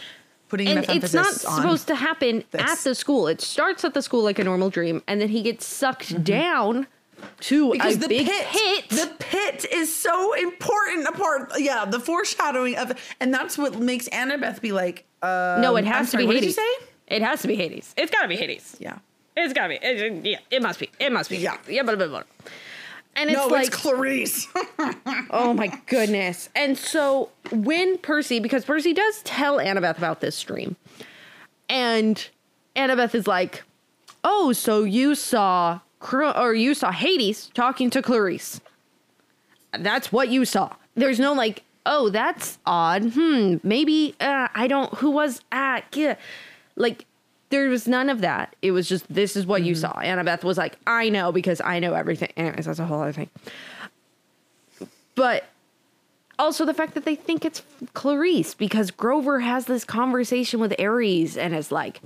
putting 0.49 0.69
and 0.69 0.79
enough 0.85 0.97
it's 0.97 1.15
not 1.15 1.33
supposed 1.35 1.87
to 1.89 1.95
happen 1.95 2.45
this. 2.51 2.61
at 2.63 2.79
the 2.79 2.95
school. 2.95 3.27
It 3.29 3.41
starts 3.41 3.85
at 3.85 3.95
the 3.95 4.03
school 4.03 4.23
like 4.23 4.39
a 4.39 4.45
normal 4.45 4.71
dream, 4.71 5.03
and 5.07 5.21
then 5.21 5.29
he 5.29 5.43
gets 5.43 5.67
sucked 5.67 6.23
down 6.25 6.87
to 7.41 7.65
Mm-hmm. 7.67 7.73
because 7.73 7.97
a 7.97 7.99
the 7.99 8.09
big 8.09 8.27
pit, 8.27 8.47
pit. 8.51 8.89
the 8.91 9.11
pit 9.19 9.67
is 9.73 9.93
so 9.95 10.35
important 10.35 11.09
a 11.09 11.13
part 11.13 11.51
yeah 11.59 11.85
the 11.85 11.99
foreshadowing 11.99 12.77
of 12.77 12.93
and 13.19 13.35
that's 13.35 13.59
what 13.59 13.77
makes 13.81 14.09
annabeth 14.11 14.61
be 14.61 14.71
like 14.71 15.05
uh 15.23 15.59
no, 15.61 15.75
it 15.75 15.85
has 15.85 16.11
sorry, 16.11 16.22
to 16.22 16.27
what 16.29 16.35
be 16.35 16.41
did 16.41 16.45
Hades. 16.51 16.57
you 16.57 16.62
say 16.79 16.87
It 17.16 17.22
has 17.22 17.43
to 17.43 17.49
be 17.49 17.57
Hades. 17.57 17.93
It's 17.97 18.12
got 18.12 18.22
to 18.22 18.29
be 18.29 18.37
Hades. 18.37 18.77
yeah 18.79 18.99
It's 19.37 19.53
got 19.53 19.64
to 19.64 19.68
be. 19.70 19.75
It, 19.83 20.01
it- 20.01 20.25
yeah, 20.27 20.39
it 20.57 20.62
must 20.62 20.79
be. 20.79 20.91
It 21.01 21.11
must 21.12 21.29
be. 21.31 21.39
Yeah. 21.39 21.57
Yeah, 21.68 21.83
blah, 21.83 21.97
blah, 21.97 22.07
blah. 22.07 22.22
And 23.19 23.31
it's 23.31 23.37
no 23.37 23.49
like, 23.49 23.66
it's 23.66 23.77
clarice 23.77 24.47
oh 25.31 25.53
my 25.53 25.66
goodness. 25.87 26.49
And 26.55 26.79
so 26.79 27.31
when 27.51 27.99
Percy, 27.99 28.39
because 28.39 28.64
Percy 28.64 28.95
does 28.95 29.23
tell 29.25 29.59
Annabeth 29.59 29.99
about 29.99 30.21
this 30.21 30.37
stream, 30.37 30.77
and 31.69 32.29
Annabeth 32.77 33.16
is 33.16 33.27
like, 33.27 33.64
"Oh, 34.23 34.53
so 34.53 34.85
you 34.85 35.16
saw 35.16 35.81
or 36.12 36.55
you 36.55 36.75
saw 36.75 36.93
Hades 36.93 37.51
talking 37.55 37.91
to 37.91 38.01
Clarice? 38.01 38.61
That's 39.77 40.12
what 40.12 40.29
you 40.29 40.45
saw. 40.45 40.77
There's 40.95 41.19
no 41.19 41.33
like, 41.33 41.64
oh, 41.87 42.11
that's 42.11 42.59
odd. 42.64 43.12
Hmm, 43.14 43.57
maybe 43.64 44.14
uh, 44.21 44.47
I 44.55 44.69
don't. 44.69 44.95
Who 44.95 45.11
was 45.11 45.41
at? 45.51 45.85
Yeah. 45.97 46.14
Like." 46.77 47.05
There 47.51 47.68
was 47.68 47.88
none 47.88 48.11
of 48.11 48.20
that. 48.20 48.55
It 48.61 48.72
was 48.72 48.88
just 48.88 49.12
this 49.12 49.36
is 49.36 49.46
what 49.46 49.62
you 49.62 49.74
mm-hmm. 49.74 49.80
saw. 49.80 49.92
Annabeth 49.94 50.44
was 50.44 50.59
like, 50.59 50.76
I 50.86 51.09
know 51.09 51.32
because 51.32 51.61
I 51.61 51.78
know 51.78 51.94
everything. 51.94 52.30
Anyways, 52.36 52.66
that's 52.66 52.78
a 52.78 52.84
whole 52.84 53.01
other 53.01 53.12
thing. 53.12 53.30
But 55.14 55.44
also 56.38 56.64
the 56.64 56.74
fact 56.74 56.94
that 56.94 57.05
they 57.05 57.16
think 57.16 57.44
it's 57.44 57.62
Clarice 57.94 58.55
because 58.55 58.90
Grover 58.90 59.40
has 59.40 59.64
this 59.64 59.84
conversation 59.84 60.61
with 60.61 60.78
Ares 60.78 61.36
and 61.36 61.55
is 61.55 61.72
like, 61.72 62.01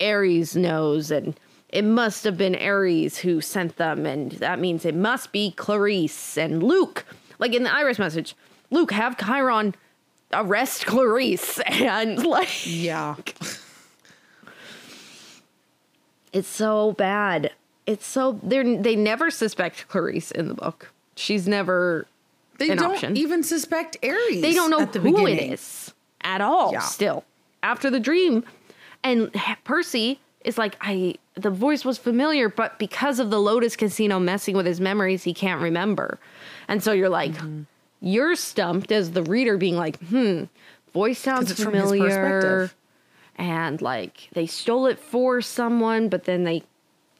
Ares 0.00 0.54
knows 0.54 1.10
and 1.10 1.38
it 1.70 1.82
must 1.84 2.22
have 2.22 2.36
been 2.36 2.54
Ares 2.54 3.18
who 3.18 3.40
sent 3.40 3.78
them, 3.78 4.06
and 4.06 4.30
that 4.32 4.60
means 4.60 4.84
it 4.84 4.94
must 4.94 5.32
be 5.32 5.50
Clarice 5.50 6.38
and 6.38 6.62
Luke. 6.62 7.04
Like 7.40 7.52
in 7.52 7.64
the 7.64 7.74
Iris 7.74 7.98
message, 7.98 8.36
Luke, 8.70 8.92
have 8.92 9.18
Chiron 9.18 9.74
arrest 10.32 10.86
Clarice. 10.86 11.60
And 11.66 12.24
like, 12.24 12.64
Yeah. 12.64 13.16
It's 16.34 16.48
so 16.48 16.92
bad. 16.92 17.52
It's 17.86 18.04
so 18.06 18.38
they 18.42 18.76
they 18.76 18.96
never 18.96 19.30
suspect 19.30 19.88
Clarice 19.88 20.30
in 20.30 20.48
the 20.48 20.54
book. 20.54 20.92
She's 21.16 21.46
never 21.48 22.06
They 22.58 22.70
an 22.70 22.76
don't 22.78 22.92
option. 22.94 23.16
even 23.16 23.42
suspect 23.42 23.96
Ares. 24.02 24.42
they 24.42 24.52
don't 24.52 24.70
know 24.70 24.80
at 24.80 24.92
the 24.92 25.00
who 25.00 25.12
beginning. 25.12 25.50
it 25.50 25.54
is 25.54 25.94
at 26.22 26.40
all 26.42 26.72
Yeah. 26.72 26.80
still 26.80 27.24
after 27.62 27.88
the 27.90 28.00
dream 28.00 28.44
and 29.02 29.30
percy 29.64 30.18
is 30.44 30.56
like 30.58 30.76
i 30.80 31.14
the 31.34 31.50
voice 31.50 31.84
was 31.84 31.98
familiar 31.98 32.48
but 32.48 32.78
because 32.78 33.18
of 33.20 33.30
the 33.30 33.38
lotus 33.40 33.76
casino 33.76 34.18
messing 34.18 34.56
with 34.56 34.64
his 34.66 34.80
memories 34.80 35.22
he 35.24 35.34
can't 35.34 35.60
remember 35.60 36.18
and 36.68 36.82
so 36.82 36.92
you're 36.92 37.08
like 37.10 37.32
Mm-hmm. 37.32 37.62
you're 38.00 38.34
stumped 38.36 38.90
as 38.90 39.10
the 39.12 39.22
reader 39.22 39.56
being 39.58 39.76
like 39.76 39.98
hmm 40.04 40.44
voice 40.94 41.18
sounds 41.18 41.50
it's 41.50 41.62
from 41.62 41.74
his 41.74 41.82
familiar. 41.90 42.70
And 43.36 43.80
like 43.82 44.28
they 44.32 44.46
stole 44.46 44.86
it 44.86 44.98
for 44.98 45.40
someone 45.40 46.08
but 46.08 46.24
then 46.24 46.44
they 46.44 46.62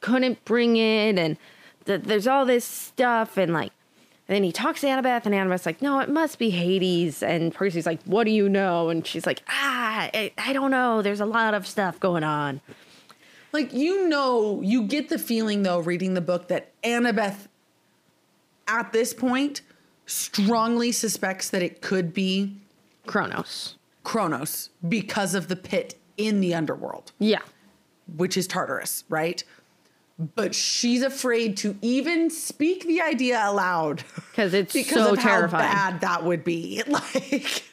couldn't 0.01 0.43
bring 0.45 0.77
it 0.77 1.17
and 1.17 1.37
th- 1.85 2.01
there's 2.03 2.27
all 2.27 2.45
this 2.45 2.65
stuff 2.65 3.37
and 3.37 3.53
like 3.53 3.71
and 4.27 4.35
then 4.35 4.43
he 4.43 4.51
talks 4.51 4.81
to 4.81 4.87
Annabeth, 4.87 5.27
and 5.27 5.35
Annabeth's 5.35 5.67
like, 5.67 5.83
no, 5.83 5.99
it 5.99 6.09
must 6.09 6.39
be 6.39 6.49
Hades. 6.49 7.21
And 7.21 7.53
Percy's 7.53 7.85
like, 7.85 8.01
what 8.05 8.23
do 8.23 8.31
you 8.31 8.49
know? 8.49 8.89
And 8.89 9.05
she's 9.05 9.27
like, 9.27 9.43
ah, 9.47 10.09
I, 10.11 10.31
I 10.35 10.51
don't 10.51 10.71
know. 10.71 11.03
There's 11.03 11.19
a 11.19 11.27
lot 11.27 11.53
of 11.53 11.67
stuff 11.67 11.99
going 11.99 12.23
on. 12.23 12.59
Like 13.55 13.71
you 13.71 14.09
know, 14.09 14.61
you 14.61 14.83
get 14.83 15.07
the 15.07 15.17
feeling 15.17 15.63
though, 15.63 15.79
reading 15.79 16.13
the 16.13 16.21
book, 16.21 16.49
that 16.49 16.73
Annabeth, 16.81 17.47
at 18.67 18.91
this 18.91 19.13
point, 19.13 19.61
strongly 20.05 20.91
suspects 20.91 21.49
that 21.51 21.61
it 21.61 21.81
could 21.81 22.13
be 22.13 22.57
Kronos. 23.05 23.75
Kronos 24.03 24.71
because 24.87 25.35
of 25.35 25.47
the 25.47 25.55
pit 25.55 25.95
in 26.17 26.39
the 26.41 26.53
underworld, 26.53 27.11
Yeah. 27.19 27.41
which 28.15 28.37
is 28.37 28.47
Tartarus, 28.47 29.03
right? 29.09 29.43
But 30.17 30.55
she's 30.55 31.01
afraid 31.03 31.57
to 31.57 31.77
even 31.81 32.29
speak 32.29 32.85
the 32.85 33.01
idea 33.01 33.41
aloud 33.43 34.03
Because 34.31 34.53
it's 34.53 34.71
because 34.81 34.93
so 35.05 35.13
of 35.13 35.19
terrifying. 35.19 35.67
how 35.67 35.91
bad 35.91 36.01
that 36.01 36.23
would 36.23 36.43
be. 36.45 36.81
Like, 36.87 37.63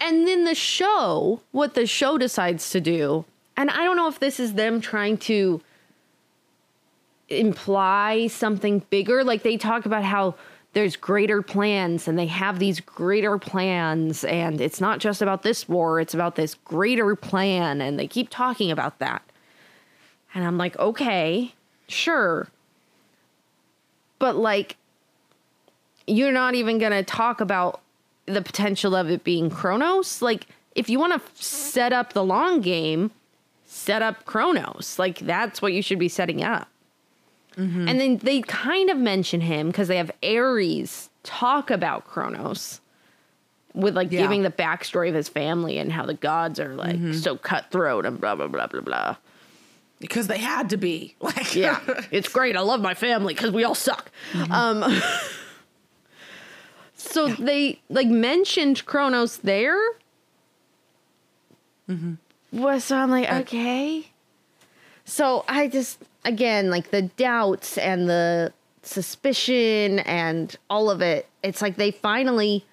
And 0.00 0.26
then 0.28 0.44
the 0.44 0.54
show, 0.54 1.40
what 1.50 1.74
the 1.74 1.86
show 1.86 2.16
decides 2.18 2.70
to 2.70 2.80
do, 2.80 3.24
and 3.56 3.70
I 3.70 3.82
don't 3.84 3.96
know 3.96 4.08
if 4.08 4.20
this 4.20 4.38
is 4.38 4.54
them 4.54 4.80
trying 4.80 5.16
to 5.18 5.60
imply 7.28 8.26
something 8.28 8.80
bigger. 8.90 9.24
Like 9.24 9.42
they 9.42 9.56
talk 9.56 9.86
about 9.86 10.04
how 10.04 10.34
there's 10.74 10.96
greater 10.96 11.40
plans 11.40 12.06
and 12.06 12.18
they 12.18 12.26
have 12.26 12.58
these 12.58 12.80
greater 12.80 13.38
plans, 13.38 14.24
and 14.24 14.60
it's 14.60 14.80
not 14.80 14.98
just 14.98 15.22
about 15.22 15.42
this 15.42 15.68
war, 15.68 16.00
it's 16.00 16.14
about 16.14 16.34
this 16.34 16.54
greater 16.54 17.16
plan. 17.16 17.80
And 17.80 17.98
they 17.98 18.06
keep 18.06 18.28
talking 18.28 18.70
about 18.70 18.98
that. 18.98 19.22
And 20.34 20.44
I'm 20.44 20.58
like, 20.58 20.76
okay, 20.78 21.54
sure. 21.88 22.48
But 24.18 24.36
like, 24.36 24.76
you're 26.06 26.32
not 26.32 26.54
even 26.54 26.78
going 26.78 26.92
to 26.92 27.04
talk 27.04 27.40
about 27.40 27.80
the 28.26 28.42
potential 28.42 28.94
of 28.94 29.08
it 29.10 29.22
being 29.22 29.50
Kronos. 29.50 30.20
Like, 30.20 30.46
if 30.74 30.90
you 30.90 30.98
want 30.98 31.12
to 31.12 31.42
set 31.42 31.92
up 31.92 32.12
the 32.12 32.24
long 32.24 32.60
game, 32.60 33.12
set 33.64 34.02
up 34.02 34.24
Kronos. 34.24 34.98
Like, 34.98 35.20
that's 35.20 35.62
what 35.62 35.72
you 35.72 35.82
should 35.82 35.98
be 35.98 36.08
setting 36.08 36.42
up. 36.42 36.68
Mm-hmm. 37.56 37.88
And 37.88 38.00
then 38.00 38.16
they 38.18 38.40
kind 38.42 38.90
of 38.90 38.96
mention 38.98 39.40
him 39.40 39.68
because 39.68 39.88
they 39.88 39.96
have 39.96 40.10
Ares 40.22 41.08
talk 41.22 41.70
about 41.70 42.04
Kronos 42.06 42.80
with 43.74 43.94
like 43.96 44.10
Yeah. 44.12 44.22
giving 44.22 44.42
the 44.42 44.50
backstory 44.50 45.08
of 45.08 45.14
his 45.14 45.28
family 45.28 45.78
and 45.78 45.90
how 45.92 46.04
the 46.06 46.14
gods 46.14 46.58
are 46.60 46.74
like 46.74 46.96
Mm-hmm. 46.96 47.12
so 47.12 47.36
cutthroat 47.36 48.06
and 48.06 48.20
blah, 48.20 48.34
blah, 48.34 48.46
blah, 48.48 48.66
blah, 48.66 48.80
blah. 48.80 49.16
because 50.00 50.26
they 50.26 50.38
had 50.38 50.70
to 50.70 50.76
be. 50.76 51.14
Like, 51.20 51.54
Yeah, 51.54 51.80
it's 52.10 52.28
great. 52.28 52.56
I 52.56 52.60
love 52.60 52.80
my 52.80 52.94
family 52.94 53.34
because 53.34 53.50
we 53.52 53.64
all 53.64 53.74
suck. 53.74 54.10
Um, 54.50 54.84
so 56.96 57.28
they 57.28 57.80
like 57.88 58.08
mentioned 58.08 58.84
Kronos 58.86 59.38
there. 59.38 59.80
Well, 62.52 62.80
so 62.80 62.96
I'm 62.96 63.10
like, 63.10 63.30
okay. 63.30 64.06
So 65.04 65.44
I 65.48 65.68
just 65.68 65.98
again 66.24 66.70
like 66.70 66.90
the 66.90 67.02
doubts 67.02 67.76
and 67.78 68.08
the 68.08 68.52
suspicion 68.82 69.98
and 70.00 70.56
all 70.70 70.90
of 70.90 71.00
it. 71.00 71.26
It's 71.42 71.60
like 71.62 71.76
they 71.76 71.90
finally 71.90 72.64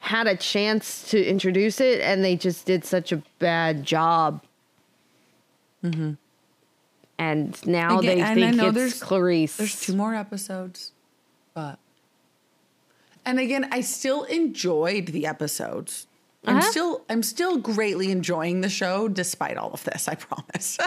had 0.00 0.26
a 0.26 0.36
chance 0.36 1.08
to 1.10 1.22
introduce 1.24 1.80
it 1.80 2.00
and 2.00 2.24
they 2.24 2.36
just 2.36 2.64
did 2.66 2.84
such 2.84 3.10
a 3.12 3.22
bad 3.38 3.84
job. 3.84 4.42
Mm-hmm. 5.84 6.12
And 7.18 7.66
now 7.66 7.98
Again, 7.98 8.16
they 8.18 8.22
and 8.22 8.30
I 8.30 8.34
think 8.50 8.56
know 8.56 8.66
it's 8.68 8.74
there's- 8.76 9.02
Clarice. 9.02 9.56
There's 9.56 9.80
two 9.80 9.94
more 9.96 10.14
episodes, 10.14 10.92
but 11.54 11.78
and 13.26 13.38
again, 13.40 13.68
I 13.72 13.80
still 13.82 14.22
enjoyed 14.24 15.06
the 15.06 15.26
episodes. 15.26 16.06
I'm 16.46 16.58
Uh-huh. 16.58 16.70
still 16.70 17.04
I'm 17.10 17.22
still 17.24 17.58
greatly 17.58 18.12
enjoying 18.12 18.60
the 18.60 18.68
show 18.70 19.08
despite 19.08 19.56
all 19.56 19.72
of 19.72 19.82
this, 19.84 20.06
I 20.08 20.14
promise. 20.26 20.78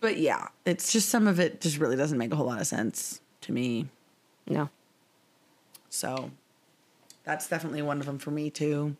But 0.00 0.16
yeah, 0.18 0.48
it's 0.64 0.92
just 0.92 1.08
some 1.08 1.26
of 1.26 1.40
it 1.40 1.60
just 1.60 1.78
really 1.78 1.96
doesn't 1.96 2.18
make 2.18 2.32
a 2.32 2.36
whole 2.36 2.46
lot 2.46 2.60
of 2.60 2.66
sense 2.66 3.20
to 3.42 3.52
me. 3.52 3.86
No. 4.46 4.68
So 5.90 6.30
that's 7.24 7.48
definitely 7.48 7.82
one 7.82 8.00
of 8.00 8.06
them 8.06 8.18
for 8.18 8.30
me 8.30 8.50
too. 8.50 8.96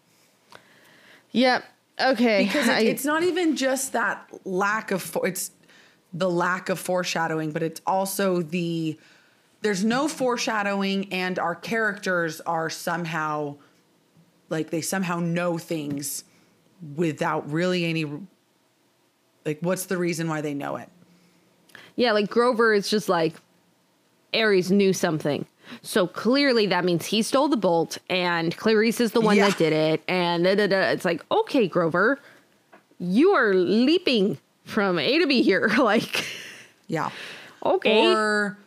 Yep. 1.32 1.64
Okay. 2.00 2.44
because 2.44 2.68
I- 2.68 2.80
it's 2.80 3.04
not 3.04 3.22
even 3.22 3.56
just 3.56 3.92
that 3.92 4.28
lack 4.44 4.90
of 4.90 5.02
for, 5.02 5.26
it's 5.26 5.50
the 6.12 6.30
lack 6.30 6.68
of 6.70 6.78
foreshadowing 6.78 7.50
but 7.50 7.62
it's 7.62 7.82
also 7.86 8.40
the 8.40 8.98
there's 9.60 9.84
no 9.84 10.08
foreshadowing 10.08 11.12
and 11.12 11.38
our 11.38 11.54
characters 11.54 12.40
are 12.42 12.70
somehow 12.70 13.54
like 14.48 14.70
they 14.70 14.80
somehow 14.80 15.18
know 15.18 15.58
things 15.58 16.24
without 16.96 17.50
really 17.50 17.84
any 17.84 18.06
like 19.48 19.58
what's 19.62 19.86
the 19.86 19.96
reason 19.96 20.28
why 20.28 20.40
they 20.42 20.52
know 20.54 20.76
it 20.76 20.88
Yeah, 21.96 22.12
like 22.12 22.28
Grover 22.30 22.74
is 22.74 22.88
just 22.90 23.08
like 23.08 23.34
Ares 24.34 24.70
knew 24.70 24.92
something. 24.92 25.46
So 25.82 26.06
clearly 26.06 26.66
that 26.66 26.84
means 26.84 27.06
he 27.06 27.22
stole 27.22 27.48
the 27.48 27.56
bolt 27.56 27.96
and 28.10 28.54
Clarice 28.56 29.00
is 29.00 29.12
the 29.12 29.20
one 29.22 29.36
Yeah. 29.38 29.48
that 29.48 29.58
did 29.58 29.72
it. 29.72 30.02
And 30.06 30.44
da, 30.44 30.54
da, 30.54 30.66
da. 30.66 30.80
it's 30.90 31.04
like, 31.06 31.24
okay, 31.30 31.66
Grover, 31.66 32.20
you 32.98 33.30
are 33.30 33.54
leaping 33.54 34.38
from 34.64 34.98
A 34.98 35.18
to 35.18 35.26
B 35.26 35.42
here. 35.42 35.68
like, 35.78 36.26
yeah 36.88 37.08
okay. 37.64 38.06
or 38.14 38.58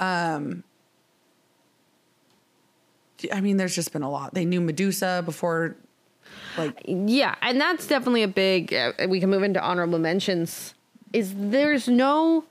um 0.00 0.62
i 3.32 3.40
mean 3.40 3.56
there's 3.56 3.74
just 3.74 3.92
been 3.92 4.02
a 4.02 4.10
lot 4.10 4.34
they 4.34 4.44
knew 4.44 4.60
medusa 4.60 5.22
before 5.24 5.76
like 6.56 6.82
yeah, 6.86 7.34
and 7.42 7.60
that's 7.60 7.86
definitely 7.86 8.22
a 8.22 8.28
big. 8.28 8.72
Uh, 8.72 8.92
we 9.08 9.20
can 9.20 9.30
move 9.30 9.42
into 9.42 9.60
honorable 9.62 9.98
mentions. 9.98 10.74
Is 11.12 11.32
there's 11.36 11.88
no 11.88 12.44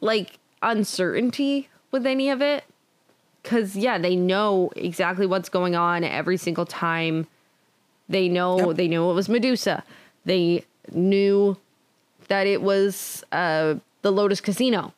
like 0.00 0.38
uncertainty 0.62 1.68
with 1.90 2.06
any 2.06 2.30
of 2.30 2.40
it? 2.42 2.64
Because 3.42 3.76
yeah, 3.76 3.98
they 3.98 4.16
know 4.16 4.70
exactly 4.76 5.26
what's 5.26 5.48
going 5.48 5.74
on 5.74 6.04
every 6.04 6.36
single 6.36 6.66
time. 6.66 7.26
They 8.08 8.28
know 8.28 8.68
Yep. 8.68 8.76
they 8.76 8.88
knew 8.88 9.08
it 9.10 9.14
was 9.14 9.28
Medusa. 9.28 9.84
They 10.24 10.64
knew 10.92 11.56
that 12.28 12.46
it 12.46 12.60
was 12.62 13.24
uh, 13.32 13.76
the 14.02 14.10
Lotus 14.12 14.40
Casino. 14.40 14.92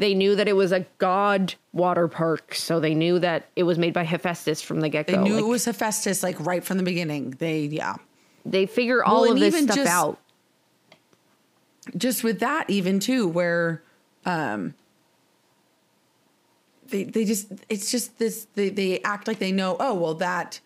They 0.00 0.14
knew 0.14 0.34
that 0.34 0.48
it 0.48 0.54
was 0.56 0.72
a 0.72 0.86
god 0.96 1.56
water 1.74 2.08
park, 2.08 2.54
so 2.54 2.80
they 2.80 2.94
knew 2.94 3.18
that 3.18 3.48
it 3.54 3.64
was 3.64 3.76
made 3.76 3.92
by 3.92 4.04
Hephaestus 4.04 4.62
from 4.62 4.80
the 4.80 4.88
get 4.88 5.06
go. 5.06 5.12
They 5.12 5.18
knew 5.22 5.36
it 5.36 5.46
was 5.46 5.66
Hephaestus 5.66 6.22
like 6.22 6.40
right 6.40 6.64
from 6.64 6.78
the 6.78 6.82
beginning. 6.82 7.32
They 7.38 7.64
yeah. 7.64 7.96
they 8.46 8.64
figure 8.64 9.04
all 9.04 9.24
Well, 9.24 9.32
of 9.32 9.38
this 9.40 9.62
stuff 9.62 9.76
just- 9.76 9.90
out. 9.92 10.18
Just 11.98 12.24
with 12.24 12.40
that 12.40 12.70
even 12.70 12.98
too 12.98 13.28
where 13.28 13.82
um 14.24 14.72
they 16.88 17.04
they 17.04 17.26
just 17.26 17.48
it's 17.68 17.90
just 17.90 18.18
this 18.18 18.46
they 18.54 18.70
they 18.70 19.00
act 19.02 19.28
like 19.28 19.38
they 19.38 19.52
know, 19.52 19.76
oh, 19.78 19.92
well 19.92 20.14
that 20.14 20.60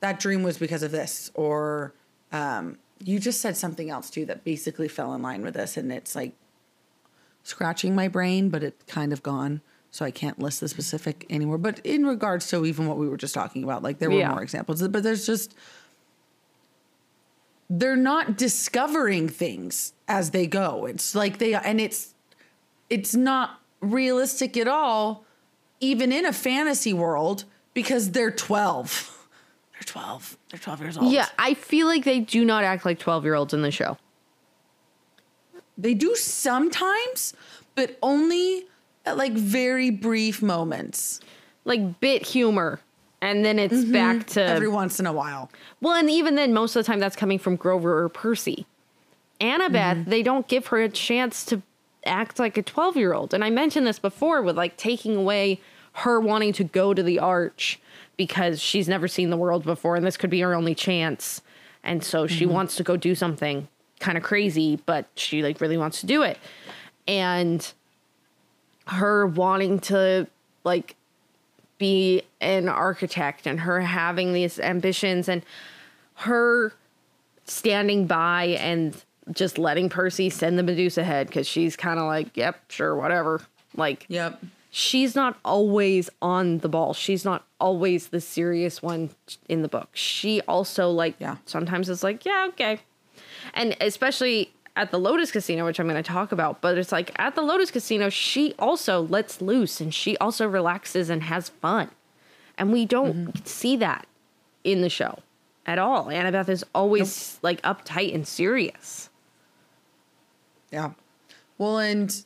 that 0.00 0.20
dream 0.20 0.42
was 0.42 0.58
because 0.58 0.82
of 0.82 0.90
this 0.90 1.30
or 1.32 1.94
um 2.32 2.76
you 3.02 3.18
just 3.18 3.40
said 3.40 3.56
something 3.56 3.88
else 3.88 4.10
too 4.10 4.26
that 4.26 4.44
basically 4.44 4.88
fell 4.88 5.14
in 5.14 5.22
line 5.22 5.40
with 5.40 5.54
this 5.54 5.78
and 5.78 5.90
it's 5.90 6.14
like 6.14 6.34
scratching 7.44 7.94
my 7.94 8.08
brain, 8.08 8.48
but 8.48 8.62
it's 8.64 8.82
kind 8.92 9.12
of 9.12 9.22
gone. 9.22 9.60
so 9.92 10.04
I 10.04 10.10
can't 10.10 10.40
list 10.40 10.58
the 10.60 10.68
specific 10.68 11.24
anymore. 11.30 11.56
But 11.56 11.78
in 11.84 12.04
regards 12.04 12.48
to 12.48 12.66
even 12.66 12.88
what 12.88 12.98
we 12.98 13.08
were 13.08 13.16
just 13.16 13.32
talking 13.32 13.62
about, 13.62 13.84
like 13.84 14.00
there 14.00 14.10
were 14.10 14.18
Yeah. 14.18 14.30
more 14.32 14.42
examples, 14.42 14.82
but 14.88 15.04
there's 15.04 15.24
just 15.24 15.54
they're 17.70 17.96
not 17.96 18.36
discovering 18.36 19.28
things 19.28 19.92
as 20.08 20.30
they 20.30 20.46
go. 20.46 20.84
It's 20.86 21.14
like 21.14 21.38
they 21.38 21.54
and 21.54 21.80
it's 21.80 22.14
it's 22.90 23.14
not 23.14 23.60
realistic 23.80 24.56
at 24.56 24.68
all, 24.68 25.24
even 25.80 26.12
in 26.12 26.26
a 26.26 26.32
fantasy 26.32 26.92
world, 26.92 27.44
because 27.72 28.10
they're 28.10 28.30
12. 28.32 29.10
They're 29.74 29.80
12. 29.86 30.38
They're 30.50 30.58
12 30.60 30.80
years 30.82 30.98
old. 30.98 31.12
Yeah, 31.12 31.26
I 31.36 31.54
feel 31.54 31.88
like 31.88 32.04
they 32.04 32.20
do 32.20 32.44
not 32.44 32.62
act 32.62 32.84
like 32.84 32.98
12 33.00 33.24
year 33.24 33.34
olds 33.34 33.52
in 33.52 33.62
the 33.62 33.72
show. 33.72 33.96
They 35.76 35.94
do 35.94 36.14
sometimes, 36.14 37.34
but 37.74 37.98
only 38.02 38.66
at 39.06 39.16
like 39.16 39.32
very 39.32 39.90
brief 39.90 40.42
moments. 40.42 41.20
Like 41.64 42.00
bit 42.00 42.26
humor. 42.26 42.80
And 43.20 43.44
then 43.44 43.58
it's 43.58 43.74
mm-hmm. 43.74 43.92
back 43.92 44.26
to. 44.28 44.42
Every 44.42 44.68
once 44.68 45.00
in 45.00 45.06
a 45.06 45.12
while. 45.12 45.50
well, 45.80 45.94
and 45.94 46.10
even 46.10 46.34
then, 46.34 46.52
most 46.52 46.76
of 46.76 46.84
the 46.84 46.86
time 46.86 47.00
that's 47.00 47.16
coming 47.16 47.38
from 47.38 47.56
Grover 47.56 48.02
or 48.02 48.08
Percy. 48.08 48.66
Annabeth, 49.40 49.72
mm-hmm. 49.72 50.10
they 50.10 50.22
don't 50.22 50.46
give 50.46 50.68
her 50.68 50.80
a 50.80 50.88
chance 50.88 51.44
to 51.46 51.62
act 52.06 52.38
like 52.38 52.58
a 52.58 52.62
12 52.62 52.96
year 52.96 53.14
old. 53.14 53.34
And 53.34 53.42
I 53.42 53.50
mentioned 53.50 53.86
this 53.86 53.98
before 53.98 54.42
with 54.42 54.56
like 54.56 54.76
taking 54.76 55.16
away 55.16 55.60
her 55.98 56.20
wanting 56.20 56.52
to 56.54 56.64
go 56.64 56.92
to 56.92 57.02
the 57.02 57.18
arch 57.18 57.80
because 58.16 58.60
she's 58.60 58.88
never 58.88 59.08
seen 59.08 59.30
the 59.30 59.36
world 59.36 59.64
before 59.64 59.96
and 59.96 60.06
this 60.06 60.16
could 60.16 60.30
be 60.30 60.40
her 60.40 60.54
only 60.54 60.74
chance. 60.74 61.40
And 61.82 62.02
so 62.02 62.26
she 62.26 62.44
mm-hmm. 62.44 62.54
wants 62.54 62.76
to 62.76 62.82
go 62.82 62.96
do 62.96 63.14
something 63.14 63.68
kind 64.00 64.16
of 64.18 64.24
crazy, 64.24 64.76
but 64.86 65.06
she 65.14 65.42
like 65.42 65.60
really 65.60 65.76
wants 65.76 66.00
to 66.00 66.06
do 66.06 66.22
it. 66.22 66.38
And 67.06 67.70
her 68.86 69.26
wanting 69.26 69.78
to 69.80 70.26
like 70.64 70.96
be 71.78 72.22
an 72.40 72.68
architect 72.68 73.46
and 73.46 73.60
her 73.60 73.80
having 73.80 74.32
these 74.32 74.58
ambitions 74.60 75.28
and 75.28 75.42
her 76.14 76.72
standing 77.46 78.06
by 78.06 78.44
and 78.60 79.04
just 79.32 79.58
letting 79.58 79.88
Percy 79.88 80.30
send 80.30 80.58
the 80.58 80.62
Medusa 80.62 81.02
head 81.02 81.26
because 81.26 81.46
she's 81.46 81.76
kind 81.76 81.98
of 81.98 82.06
like, 82.06 82.36
yep, 82.36 82.60
sure, 82.70 82.94
whatever. 82.94 83.40
Like, 83.74 84.04
Yep. 84.08 84.40
she's 84.70 85.14
not 85.16 85.38
always 85.44 86.08
on 86.22 86.58
the 86.58 86.68
ball. 86.68 86.94
She's 86.94 87.24
not 87.24 87.44
always 87.58 88.08
the 88.08 88.20
serious 88.20 88.82
one 88.82 89.10
in 89.48 89.62
the 89.62 89.68
book. 89.68 89.88
She 89.94 90.40
also 90.42 90.90
like 90.90 91.16
Yeah. 91.18 91.38
sometimes 91.46 91.88
is 91.88 92.04
like, 92.04 92.24
yeah, 92.24 92.46
okay. 92.50 92.80
And 93.52 93.76
especially 93.80 94.52
at 94.76 94.90
the 94.90 94.98
Lotus 94.98 95.30
Casino, 95.30 95.64
which 95.64 95.78
I'm 95.78 95.86
going 95.86 96.02
to 96.02 96.08
talk 96.08 96.32
about, 96.32 96.60
but 96.60 96.76
it's 96.78 96.92
like 96.92 97.12
at 97.18 97.34
the 97.34 97.42
Lotus 97.42 97.70
Casino, 97.70 98.08
she 98.08 98.54
also 98.58 99.02
lets 99.02 99.40
loose 99.40 99.80
and 99.80 99.94
she 99.94 100.16
also 100.18 100.48
relaxes 100.48 101.10
and 101.10 101.22
has 101.24 101.48
fun. 101.48 101.90
And 102.56 102.72
we 102.72 102.86
don't 102.86 103.46
see 103.46 103.76
that 103.76 104.06
in 104.62 104.80
the 104.80 104.88
show 104.88 105.18
at 105.66 105.78
all. 105.78 106.06
Annabeth 106.06 106.48
is 106.48 106.64
always 106.74 107.38
like 107.42 107.60
uptight 107.62 108.14
and 108.14 108.26
serious. 108.26 109.10
Yeah. 110.72 110.92
Well, 111.58 111.78
and 111.78 112.24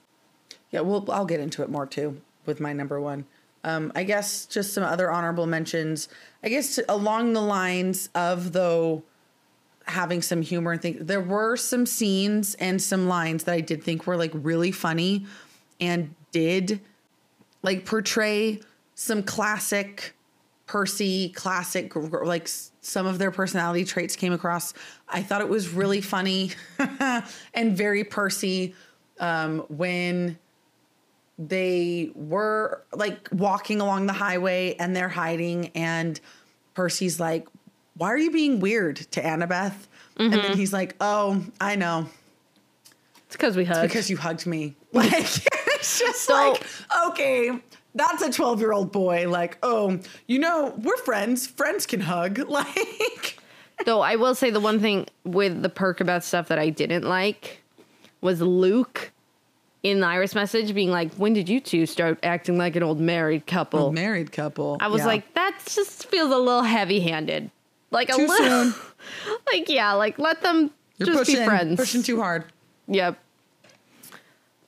yeah, 0.70 0.80
well, 0.80 1.04
I'll 1.10 1.26
get 1.26 1.40
into 1.40 1.62
it 1.62 1.70
more 1.70 1.86
too 1.86 2.20
with 2.46 2.60
my 2.60 2.72
number 2.72 3.00
one. 3.00 3.26
Um, 3.64 3.92
I 3.94 4.04
guess 4.04 4.46
just 4.46 4.72
some 4.72 4.84
other 4.84 5.10
honorable 5.10 5.46
mentions. 5.46 6.08
I 6.42 6.48
guess 6.48 6.78
along 6.88 7.32
the 7.32 7.42
lines 7.42 8.08
of 8.14 8.52
though 8.52 9.02
having 9.88 10.22
some 10.22 10.42
humor 10.42 10.72
and 10.72 10.82
things. 10.82 11.04
There 11.04 11.20
were 11.20 11.56
some 11.56 11.86
scenes 11.86 12.54
and 12.56 12.80
some 12.80 13.08
lines 13.08 13.44
that 13.44 13.54
I 13.54 13.60
did 13.60 13.82
think 13.82 14.06
were 14.06 14.16
like 14.16 14.32
really 14.34 14.72
funny 14.72 15.26
and 15.80 16.14
did 16.32 16.80
like 17.62 17.84
portray 17.84 18.60
some 18.94 19.22
classic 19.22 20.14
Percy, 20.66 21.30
classic, 21.30 21.96
like 21.96 22.46
some 22.82 23.06
of 23.06 23.18
their 23.18 23.30
personality 23.30 23.86
traits 23.86 24.16
came 24.16 24.34
across. 24.34 24.74
I 25.08 25.22
thought 25.22 25.40
it 25.40 25.48
was 25.48 25.70
really 25.70 26.02
funny 26.02 26.50
and 27.54 27.74
very 27.74 28.04
Percy 28.04 28.74
um, 29.18 29.60
when 29.68 30.38
they 31.38 32.10
were 32.14 32.84
like 32.92 33.30
walking 33.32 33.80
along 33.80 34.08
the 34.08 34.12
highway 34.12 34.74
and 34.78 34.94
they're 34.94 35.08
hiding 35.08 35.68
and 35.68 36.20
Percy's 36.74 37.18
like, 37.18 37.48
"Why 37.98 38.08
are 38.12 38.16
you 38.18 38.30
being 38.30 38.60
weird 38.60 38.96
to 38.96 39.20
Annabeth?" 39.22 39.74
And 40.16 40.32
then 40.32 40.40
mm-hmm. 40.40 40.54
he's 40.54 40.72
like, 40.72 40.96
"Oh, 41.00 41.44
I 41.60 41.74
know. 41.76 42.06
It's 43.26 43.36
because 43.36 43.56
we 43.56 43.64
hug. 43.64 43.82
Because 43.82 44.08
you 44.08 44.16
hugged 44.16 44.46
me." 44.46 44.74
Like 44.92 45.12
it's 45.12 45.98
just 45.98 46.22
So- 46.22 46.52
like, 46.52 46.62
"Okay, 47.08 47.60
that's 47.94 48.22
a 48.22 48.28
12-year-old 48.30 48.90
boy 48.90 49.28
like, 49.28 49.58
"Oh, 49.62 49.98
you 50.26 50.38
know, 50.38 50.74
we're 50.78 50.96
friends. 50.96 51.46
Friends 51.46 51.84
can 51.86 52.00
hug." 52.00 52.38
Like 52.48 53.38
Though 53.84 54.00
I 54.00 54.16
will 54.16 54.34
say 54.34 54.50
the 54.50 54.60
one 54.60 54.80
thing 54.80 55.06
with 55.24 55.62
the 55.62 55.68
Percabeth 55.68 56.24
stuff 56.24 56.48
that 56.48 56.58
I 56.58 56.68
didn't 56.70 57.04
like 57.04 57.62
was 58.20 58.40
Luke 58.40 59.12
in 59.84 60.00
the 60.00 60.06
Iris 60.06 60.34
message 60.34 60.74
being 60.74 60.90
like, 60.90 61.12
"When 61.14 61.32
did 61.32 61.48
you 61.48 61.60
two 61.60 61.86
start 61.86 62.18
acting 62.24 62.58
like 62.58 62.74
an 62.74 62.82
old 62.82 62.98
married 62.98 63.46
couple?" 63.46 63.92
married 63.92 64.32
couple. 64.32 64.78
I 64.80 64.88
was 64.88 65.02
Yeah. 65.02 65.06
like, 65.06 65.34
that 65.34 65.60
just 65.66 66.06
feels 66.06 66.32
a 66.32 66.36
little 66.38 66.62
heavy-handed. 66.64 67.50
Like 67.90 68.10
a 68.10 68.12
Too 68.14 68.26
little, 68.26 68.72
soon. 68.72 68.74
like 69.52 69.68
yeah, 69.68 69.92
like 69.94 70.18
let 70.18 70.42
them 70.42 70.70
You're 70.98 71.06
just 71.06 71.18
pushing 71.20 71.36
be 71.40 71.44
friends. 71.46 71.76
pushing 71.80 72.02
too 72.02 72.20
hard. 72.20 72.44
Yep. 72.88 73.18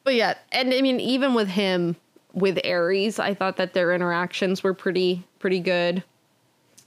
But 0.05 0.15
yeah, 0.15 0.35
and 0.53 0.73
I 0.73 0.81
mean, 0.81 0.99
even 1.01 1.35
with 1.35 1.49
him, 1.49 1.97
with 2.33 2.59
Ares, 2.65 3.19
I 3.19 3.35
thought 3.35 3.57
that 3.59 3.75
their 3.75 3.93
interactions 3.93 4.63
were 4.63 4.73
pretty, 4.75 5.25
pretty 5.39 5.61
good. 5.61 6.03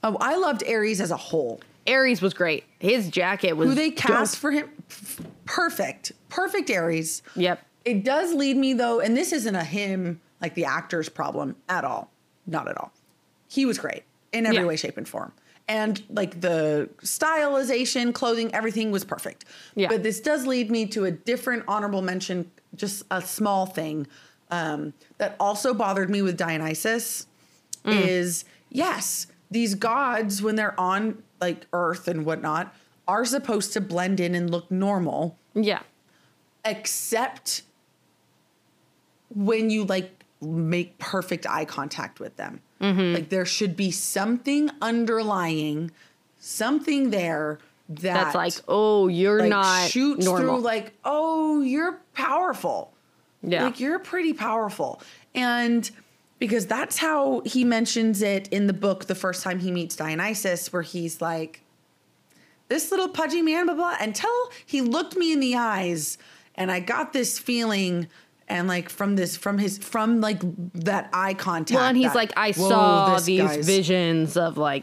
Oh, 0.02 0.16
I 0.20 0.36
loved 0.36 0.64
Ares 0.68 1.00
as 1.00 1.10
a 1.10 1.16
whole. 1.16 1.60
Ares 1.86 2.20
was 2.20 2.34
great. 2.34 2.64
His 2.78 3.08
jacket 3.10 3.52
was 3.52 3.68
Who 3.68 3.74
they 3.74 3.90
cast 3.90 4.34
dope. 4.34 4.40
for 4.40 4.50
him, 4.50 4.68
perfect, 5.44 6.12
perfect 6.28 6.70
Ares. 6.70 7.22
Yep. 7.36 7.64
It 7.84 8.04
does 8.04 8.32
lead 8.34 8.56
me 8.56 8.72
though, 8.72 9.00
and 9.00 9.16
this 9.16 9.32
isn't 9.32 9.54
a 9.54 9.64
him 9.64 10.20
like 10.40 10.54
the 10.54 10.64
actor's 10.64 11.08
problem 11.08 11.56
at 11.68 11.84
all, 11.84 12.10
not 12.46 12.66
at 12.68 12.76
all. 12.76 12.92
He 13.48 13.64
was 13.66 13.78
great 13.78 14.02
in 14.32 14.46
every 14.46 14.58
Yeah. 14.58 14.64
way, 14.66 14.76
shape, 14.76 14.96
and 14.96 15.06
form, 15.08 15.32
and 15.68 16.02
like 16.10 16.40
the 16.40 16.88
stylization, 17.02 18.12
clothing, 18.12 18.54
everything 18.54 18.90
was 18.90 19.04
perfect. 19.04 19.44
Yeah. 19.74 19.88
But 19.88 20.02
this 20.02 20.20
does 20.20 20.46
lead 20.46 20.70
me 20.70 20.86
to 20.86 21.04
a 21.06 21.10
different 21.10 21.64
honorable 21.66 22.02
mention, 22.02 22.50
just 22.76 23.04
a 23.10 23.22
small 23.22 23.66
thing 23.66 24.06
um, 24.50 24.92
that 25.18 25.36
also 25.40 25.72
bothered 25.72 26.10
me 26.10 26.22
with 26.22 26.36
Dionysus 26.36 27.26
is 27.86 28.44
yes, 28.70 29.26
these 29.50 29.74
gods 29.74 30.40
when 30.42 30.56
they're 30.56 30.78
on 30.80 31.22
like 31.40 31.66
Earth 31.74 32.08
and 32.08 32.24
whatnot 32.24 32.74
are 33.06 33.24
supposed 33.26 33.74
to 33.74 33.80
blend 33.80 34.20
in 34.20 34.34
and 34.34 34.48
look 34.50 34.70
normal 34.70 35.36
Yeah. 35.54 35.80
except 36.64 37.62
when 39.34 39.68
you 39.68 39.84
like 39.84 40.24
make 40.40 40.96
perfect 40.98 41.46
eye 41.46 41.64
contact 41.66 42.20
with 42.20 42.36
them. 42.36 42.60
Mm-hmm. 42.80 43.14
Like 43.14 43.28
there 43.28 43.46
should 43.46 43.76
be 43.76 43.90
something 43.90 44.70
underlying, 44.82 45.90
something 46.38 47.10
there 47.10 47.58
that 47.88 48.02
That's 48.02 48.34
like, 48.34 48.54
oh, 48.66 49.08
you're 49.08 49.40
like, 49.40 49.48
not 49.50 49.90
shoots 49.90 50.24
normal. 50.24 50.56
through 50.56 50.64
like, 50.64 50.92
oh, 51.04 51.60
you're 51.60 52.00
powerful. 52.14 52.92
yeah. 53.42 53.64
Like 53.64 53.78
you're 53.80 53.98
pretty 53.98 54.32
powerful. 54.32 55.02
And 55.34 55.90
because 56.38 56.66
that's 56.66 56.98
how 56.98 57.42
he 57.44 57.64
mentions 57.64 58.22
it 58.22 58.48
in 58.48 58.66
the 58.66 58.72
book 58.72 59.04
the 59.06 59.14
first 59.14 59.42
time 59.42 59.60
he 59.60 59.70
meets 59.70 59.96
Dionysus, 59.96 60.72
where 60.72 60.82
he's 60.82 61.20
like, 61.20 61.60
this 62.68 62.90
little 62.90 63.08
pudgy 63.08 63.42
man, 63.42 63.66
blah, 63.66 63.74
blah, 63.74 63.96
until 64.00 64.30
he 64.64 64.80
looked 64.80 65.16
me 65.16 65.32
in 65.32 65.40
the 65.40 65.54
eyes 65.54 66.16
and 66.54 66.70
I 66.72 66.80
got 66.80 67.12
this 67.12 67.38
feeling 67.38 68.08
and 68.48 68.68
like 68.68 68.88
from 68.90 69.16
this, 69.16 69.36
from 69.36 69.58
his, 69.58 69.78
from 69.78 70.20
like 70.20 70.40
that 70.84 71.08
eye 71.12 71.34
contact. 71.34 71.76
well, 71.76 71.88
and 71.88 71.96
he's 71.96 72.08
that, 72.08 72.14
like, 72.16 72.32
I 72.36 72.50
saw 72.52 73.18
these 73.18 73.40
guy's- 73.40 73.56
Mm-hmm. 73.58 73.62
visions 73.66 74.36
of 74.36 74.58
like 74.58 74.82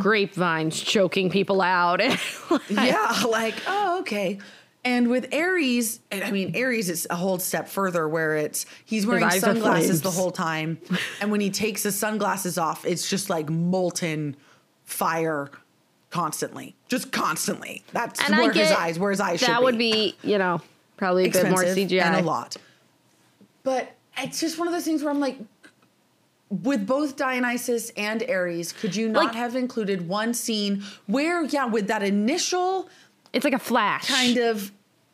grapevines 0.00 0.80
choking 0.80 1.30
people 1.30 1.60
out. 1.60 2.00
Like, 2.50 2.70
yeah, 2.70 3.22
like, 3.28 3.54
oh, 3.66 4.00
okay. 4.00 4.38
And 4.84 5.08
with 5.08 5.32
Ares, 5.32 6.00
I 6.10 6.30
mean, 6.32 6.56
Ares 6.56 6.90
is 6.90 7.06
a 7.08 7.14
whole 7.14 7.38
step 7.38 7.68
further 7.68 8.08
where 8.08 8.36
it's 8.36 8.66
he's 8.84 9.06
wearing 9.06 9.30
sunglasses 9.30 10.02
the 10.02 10.10
whole 10.10 10.32
time. 10.32 10.78
And 11.20 11.30
when 11.30 11.40
he 11.40 11.50
takes 11.50 11.84
his 11.84 11.96
sunglasses 11.96 12.58
off, 12.58 12.84
it's 12.84 13.08
just 13.08 13.30
like 13.30 13.48
molten 13.48 14.36
fire 14.84 15.50
constantly. 16.10 16.74
Just 16.88 17.12
constantly. 17.12 17.84
That's 17.92 18.20
And 18.20 18.36
where 18.36 18.52
his 18.52 18.70
eyes, 18.72 18.98
where 18.98 19.10
his 19.12 19.20
eyes 19.20 19.38
should 19.40 19.48
that 19.48 19.62
would 19.62 19.78
be, 19.78 20.16
you 20.22 20.36
know, 20.36 20.60
probably 20.96 21.26
a 21.28 21.30
bit 21.30 21.48
more 21.48 21.62
CGI. 21.64 22.02
and 22.02 22.16
a 22.16 22.22
lot. 22.22 22.56
But 23.62 23.92
it's 24.18 24.40
just 24.40 24.58
one 24.58 24.66
of 24.68 24.74
those 24.74 24.84
things 24.84 25.02
where 25.02 25.12
I'm 25.12 25.20
like, 25.20 25.38
with 26.50 26.86
both 26.86 27.16
Dionysus 27.16 27.90
and 27.96 28.22
Ares, 28.28 28.72
could 28.72 28.94
you 28.94 29.08
not 29.08 29.26
Like- 29.26 29.34
have 29.34 29.56
included 29.56 30.06
one 30.08 30.34
scene 30.34 30.82
where, 31.06 31.44
yeah, 31.44 31.64
with 31.64 31.86
that 31.86 32.02
initial 32.02 32.88
It's 33.32 33.44
like 33.44 33.54
a 33.54 33.58
flash. 33.58 34.06
kind 34.08 34.36
of 34.36 34.70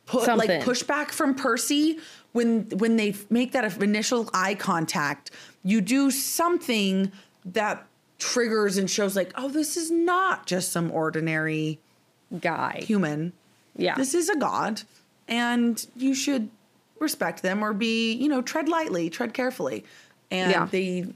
put 0.07 0.27
like 0.37 0.51
pushback 0.63 1.11
from 1.11 1.35
Percy 1.35 1.99
when 2.33 2.63
when 2.79 2.97
they 2.97 3.15
make 3.31 3.53
that 3.53 3.81
initial 3.83 4.29
eye 4.35 4.55
contact. 4.55 5.31
You 5.63 5.81
do 5.81 6.11
something 6.11 7.13
that 7.45 7.87
triggers 8.19 8.77
and 8.77 8.91
shows 8.91 9.15
like, 9.15 9.31
oh, 9.37 9.49
this 9.49 9.77
is 9.77 9.91
not 9.93 10.47
just 10.47 10.73
some 10.73 10.91
ordinary 10.91 11.79
Guy. 12.41 12.83
human. 12.85 13.33
Yeah. 13.77 13.95
This 13.95 14.13
is 14.15 14.29
a 14.29 14.35
god, 14.37 14.83
and 15.29 15.87
you 15.97 16.15
should 16.15 16.51
respect 17.01 17.43
them 17.43 17.63
or 17.63 17.73
be, 17.73 18.13
you 18.15 18.29
know, 18.29 18.43
tread 18.43 18.69
lightly, 18.69 19.11
tread 19.11 19.35
carefully. 19.35 19.85
And 20.31 20.51
Yeah. 20.51 20.67
they 20.71 21.07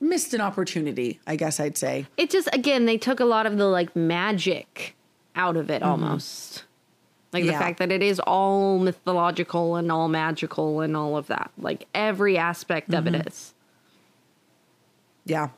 missed 0.00 0.34
an 0.34 0.40
opportunity, 0.40 1.20
I 1.26 1.36
guess 1.36 1.60
I'd 1.60 1.76
say. 1.78 2.06
it 2.16 2.30
just 2.30 2.48
again 2.52 2.86
they 2.86 2.98
took 2.98 3.20
a 3.20 3.24
lot 3.24 3.46
of 3.46 3.56
the 3.56 3.66
like 3.66 3.94
magic 3.94 4.94
out 5.36 5.56
of 5.56 5.70
it 5.70 5.82
almost 5.82 6.64
like 7.32 7.44
the 7.44 7.48
Mm-hmm. 7.48 7.52
Yeah. 7.52 7.58
fact 7.60 7.78
that 7.78 7.90
it 7.92 8.02
is 8.02 8.20
all 8.20 8.78
mythological 8.78 9.76
and 9.76 9.90
all 9.92 10.08
magical 10.08 10.80
and 10.80 10.96
all 10.96 11.16
of 11.16 11.28
that 11.28 11.50
like 11.56 11.86
every 11.94 12.36
aspect 12.36 12.92
of 12.92 13.04
Mm-hmm. 13.04 13.14
it 13.14 13.26
is 13.28 13.54
Yeah. 15.24 15.48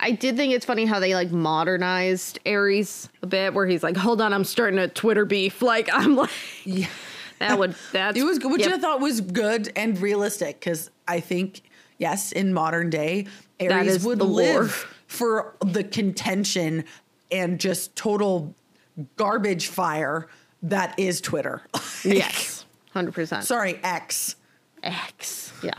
i 0.00 0.10
did 0.10 0.36
think 0.36 0.52
it's 0.52 0.66
funny 0.66 0.84
how 0.84 0.98
they 1.00 1.14
like 1.14 1.30
modernized 1.30 2.38
ares 2.44 3.08
a 3.22 3.26
bit 3.26 3.54
where 3.54 3.66
he's 3.66 3.82
like 3.84 3.96
hold 3.96 4.20
on 4.20 4.32
i'm 4.34 4.44
starting 4.44 4.78
a 4.78 4.88
twitter 4.88 5.24
beef 5.24 5.62
like 5.62 5.88
i'm 5.92 6.16
like 6.16 6.30
Yeah. 6.64 6.88
That 7.38 7.58
would 7.58 7.74
that's 7.92 8.18
It 8.18 8.22
was 8.24 8.38
good, 8.38 8.50
which 8.52 8.62
yep. 8.62 8.72
I 8.74 8.78
thought 8.78 9.00
was 9.00 9.20
good 9.20 9.70
and 9.76 9.98
realistic 10.00 10.58
because 10.60 10.90
I 11.06 11.20
think, 11.20 11.62
yes, 11.98 12.32
in 12.32 12.52
modern 12.54 12.90
day, 12.90 13.26
Ares 13.60 14.04
would 14.04 14.18
the 14.18 14.24
lore. 14.24 14.62
live 14.62 14.72
for 15.06 15.54
the 15.60 15.84
contention 15.84 16.84
and 17.30 17.58
just 17.60 17.94
total 17.96 18.54
garbage 19.16 19.66
fire 19.68 20.28
that 20.62 20.98
is 20.98 21.20
Twitter. 21.20 21.62
yes 22.04 22.64
100% 22.94 23.42
Sorry, 23.42 23.78
X. 23.82 24.36
x 24.82 25.52
yeah 25.62 25.72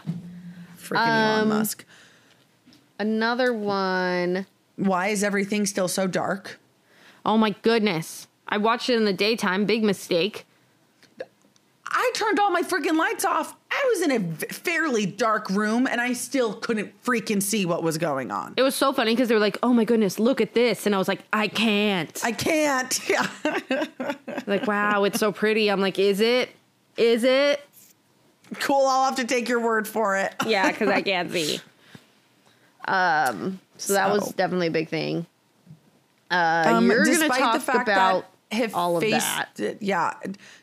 Freaking 0.78 0.98
Um, 1.08 1.38
Elon 1.40 1.50
Musk. 1.50 1.86
another 3.00 3.54
one 3.54 4.46
Why 4.76 5.08
is 5.08 5.24
everything 5.24 5.66
still 5.66 5.88
so 5.88 6.08
dark? 6.08 6.60
oh 7.26 7.38
my 7.38 7.52
goodness 7.62 8.28
i 8.48 8.58
watched 8.58 8.90
it 8.90 8.96
in 8.96 9.06
the 9.06 9.14
daytime 9.14 9.66
big 9.66 9.84
mistake 9.84 10.46
I 12.00 12.12
turned 12.14 12.40
all 12.40 12.52
my 12.52 12.62
freaking 12.62 12.96
lights 12.96 13.26
off. 13.26 13.56
I 13.72 13.86
was 13.90 14.04
in 14.04 14.12
a 14.12 14.20
fairly 14.54 15.08
dark 15.08 15.50
room 15.50 15.88
and 15.88 16.00
I 16.00 16.14
still 16.14 16.54
couldn't 16.54 16.94
freaking 17.04 17.42
see 17.42 17.66
what 17.66 17.82
was 17.82 17.98
going 17.98 18.30
on. 18.30 18.54
It 18.56 18.62
was 18.62 18.76
so 18.76 18.94
funny 18.94 19.14
because 19.14 19.30
they 19.30 19.34
were 19.34 19.42
like, 19.42 19.58
"Oh 19.64 19.74
my 19.74 19.84
goodness, 19.84 20.20
look 20.20 20.40
at 20.40 20.54
this," 20.54 20.86
and 20.86 20.94
I 20.94 21.00
was 21.00 21.08
like, 21.08 21.22
"I 21.34 21.48
can't." 21.48 22.20
I 22.24 22.32
can't. 22.34 23.00
Yeah. 23.10 23.28
like, 24.46 24.68
wow, 24.68 25.06
it's 25.06 25.20
so 25.20 25.32
pretty. 25.32 25.72
I'm 25.72 25.82
like, 25.82 25.98
"Is 25.98 26.20
it? 26.20 26.50
Is 26.98 27.24
it?" 27.24 27.62
cool. 28.60 28.86
I'll 28.86 29.06
have 29.06 29.16
to 29.16 29.26
take 29.26 29.50
your 29.50 29.60
word 29.60 29.88
for 29.88 30.18
it. 30.18 30.36
Yeah, 30.46 30.72
because 30.72 30.90
I 30.90 31.02
can't 31.02 31.32
see. 31.32 31.60
Um, 32.88 33.60
so 33.76 33.94
that 33.94 34.10
was 34.14 34.32
definitely 34.34 34.68
a 34.68 34.72
big 34.72 34.88
thing. 34.88 35.26
Uh, 36.32 36.64
Um, 36.68 36.86
you're 36.90 37.04
gonna 37.04 37.28
talk 37.28 37.54
the 37.54 37.60
fact 37.60 37.90
about 37.90 38.26
his 38.52 38.74
all 38.74 38.98
of 38.98 39.04
face, 39.04 39.12
that. 39.14 39.78
Yeah, 39.82 40.14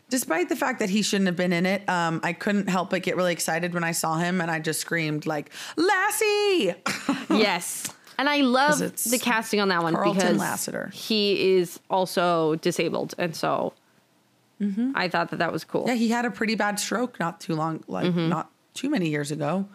despite 0.09 0.49
the 0.49 0.57
fact 0.57 0.79
that 0.79 0.89
he 0.91 1.03
shouldn't 1.03 1.27
have 1.27 1.37
been 1.37 1.53
in 1.53 1.67
it, 1.67 1.87
um, 1.89 2.21
I 2.23 2.33
couldn't 2.33 2.69
help 2.69 2.91
but 2.91 3.03
get 3.03 3.17
really 3.17 3.33
excited 3.33 3.75
when 3.75 3.85
I 3.85 3.93
saw 3.93 4.17
him, 4.17 4.41
and 4.41 4.51
I 4.51 4.59
just 4.59 4.81
screamed 4.81 5.27
like 5.27 5.51
"Lassie!" 5.77 6.75
yes, 7.31 7.87
and 8.19 8.29
I 8.29 8.39
love 8.41 8.79
the 8.79 9.19
casting 9.21 9.61
on 9.61 9.69
that 9.69 9.83
one 9.83 9.95
Carlton 9.95 10.15
because 10.17 10.39
Lassiter. 10.39 10.91
he 10.95 11.57
is 11.57 11.79
also 11.91 12.55
disabled, 12.57 13.15
and 13.19 13.37
so 13.37 13.75
I 14.95 15.09
thought 15.09 15.31
that 15.31 15.39
that 15.41 15.53
was 15.53 15.63
cool. 15.65 15.83
Mm-hmm. 15.83 15.89
yeah, 15.91 15.95
he 15.97 16.09
had 16.09 16.25
a 16.25 16.31
pretty 16.31 16.55
bad 16.55 16.81
stroke 16.81 17.21
not 17.21 17.39
too 17.41 17.55
long, 17.55 17.85
like 17.87 18.07
Mm-hmm. 18.07 18.31
not 18.31 18.51
too 18.73 18.89
many 18.89 19.11
years 19.11 19.31
ago, 19.31 19.69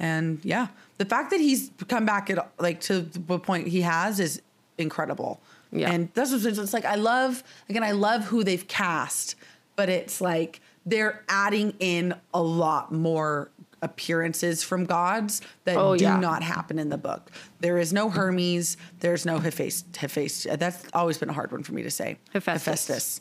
and 0.00 0.40
yeah, 0.44 0.66
the 0.98 1.04
fact 1.04 1.30
that 1.30 1.38
he's 1.38 1.70
come 1.86 2.04
back 2.04 2.28
at 2.28 2.50
like 2.58 2.80
to 2.82 3.02
the 3.02 3.38
point 3.38 3.68
he 3.68 3.82
has 3.82 4.18
is 4.18 4.42
incredible. 4.78 5.40
Yeah. 5.72 5.90
and 5.90 6.10
that's 6.14 6.30
what 6.32 6.44
it's 6.44 6.58
it's 6.58 6.72
like. 6.74 6.84
I 6.84 6.96
love 6.96 7.42
again. 7.68 7.82
I 7.82 7.92
love 7.92 8.24
who 8.24 8.44
they've 8.44 8.66
cast, 8.68 9.36
but 9.74 9.88
it's 9.88 10.20
like 10.20 10.60
they're 10.84 11.24
adding 11.28 11.74
in 11.80 12.14
a 12.34 12.42
lot 12.42 12.92
more 12.92 13.50
appearances 13.80 14.62
from 14.62 14.84
gods 14.84 15.40
that 15.64 15.76
Oh, 15.76 15.96
do 15.96 16.04
yeah. 16.04 16.16
not 16.18 16.42
happen 16.42 16.78
in 16.78 16.88
the 16.88 16.98
book. 16.98 17.30
There 17.60 17.78
is 17.78 17.92
no 17.92 18.10
Hermes. 18.10 18.76
There's 19.00 19.24
no 19.26 19.38
Hephaestus. 19.38 20.46
That's 20.58 20.84
always 20.92 21.18
been 21.18 21.30
a 21.30 21.32
hard 21.32 21.50
one 21.50 21.62
for 21.64 21.72
me 21.72 21.82
to 21.82 21.90
say. 21.90 22.18
Hephaestus. 22.32 22.64
Hephaestus. 22.64 23.20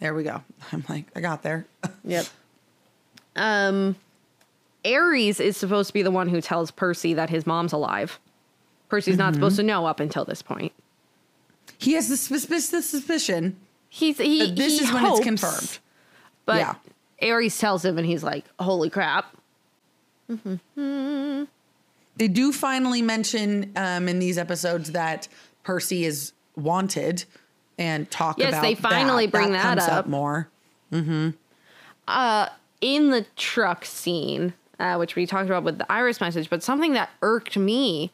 There 0.00 0.12
we 0.12 0.24
go. 0.24 0.42
I'm 0.72 0.84
like, 0.88 1.06
I 1.16 1.20
got 1.20 1.42
there. 1.42 1.66
Yep. 2.04 2.26
Um, 3.36 3.96
Ares 4.84 5.40
is 5.40 5.56
supposed 5.56 5.88
to 5.88 5.94
be 5.94 6.02
the 6.02 6.10
one 6.10 6.28
who 6.28 6.40
tells 6.40 6.70
Percy 6.70 7.14
that 7.14 7.30
his 7.30 7.46
mom's 7.46 7.72
alive. 7.72 8.18
Percy's 8.88 9.16
not 9.16 9.34
supposed 9.34 9.56
to 9.56 9.62
know 9.62 9.86
up 9.86 10.00
until 10.00 10.24
this 10.24 10.42
point. 10.42 10.72
He 11.82 11.92
has 11.94 12.08
the 12.08 12.16
suspicion. 12.16 13.56
He's 13.88 14.18
he. 14.18 14.38
that 14.40 14.56
this 14.56 14.78
he 14.78 14.84
is 14.86 14.92
when 14.92 15.04
it's 15.04 15.20
confirmed. 15.20 15.78
But 16.46 16.56
Yeah. 16.58 16.74
Ares 17.22 17.56
tells 17.58 17.84
him, 17.84 17.98
and 17.98 18.06
he's 18.06 18.22
like, 18.24 18.44
"Holy 18.58 18.90
crap!" 18.90 19.36
They 22.16 22.28
do 22.28 22.52
finally 22.52 23.02
mention 23.02 23.72
um, 23.76 24.08
in 24.08 24.18
these 24.18 24.38
episodes 24.38 24.92
that 24.92 25.28
Percy 25.62 26.04
is 26.04 26.32
wanted 26.56 27.24
and 27.78 28.10
talk 28.10 28.38
Yes, 28.38 28.48
about 28.50 28.62
Yes, 28.68 28.76
they 28.76 28.80
finally 28.82 29.26
that. 29.26 29.32
bring 29.32 29.52
that 29.52 29.62
comes 29.62 29.82
up. 29.88 30.06
more. 30.06 30.48
Mm-hmm. 30.92 31.30
Uh, 32.06 32.48
In 32.80 33.10
the 33.10 33.24
truck 33.36 33.84
scene, 33.84 34.52
uh, 34.78 34.96
which 34.96 35.16
we 35.16 35.24
talked 35.26 35.46
about 35.46 35.62
with 35.62 35.78
the 35.78 35.90
Iris 35.90 36.20
message, 36.20 36.50
but 36.50 36.62
something 36.62 36.92
that 36.92 37.10
irked 37.22 37.56
me 37.56 38.10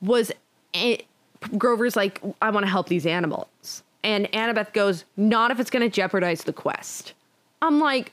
was 0.00 0.32
it, 0.72 1.04
Grover's 1.58 1.96
like, 1.96 2.20
"I 2.42 2.50
want 2.50 2.64
to 2.66 2.70
help 2.70 2.88
these 2.88 3.06
animals," 3.06 3.82
and 4.02 4.26
Annabeth 4.32 4.72
goes, 4.72 5.04
"Not 5.16 5.50
if 5.50 5.60
it's 5.60 5.70
going 5.70 5.82
to 5.88 5.94
jeopardize 5.94 6.44
the 6.44 6.52
quest." 6.52 7.14
I'm 7.62 7.80
like, 7.80 8.12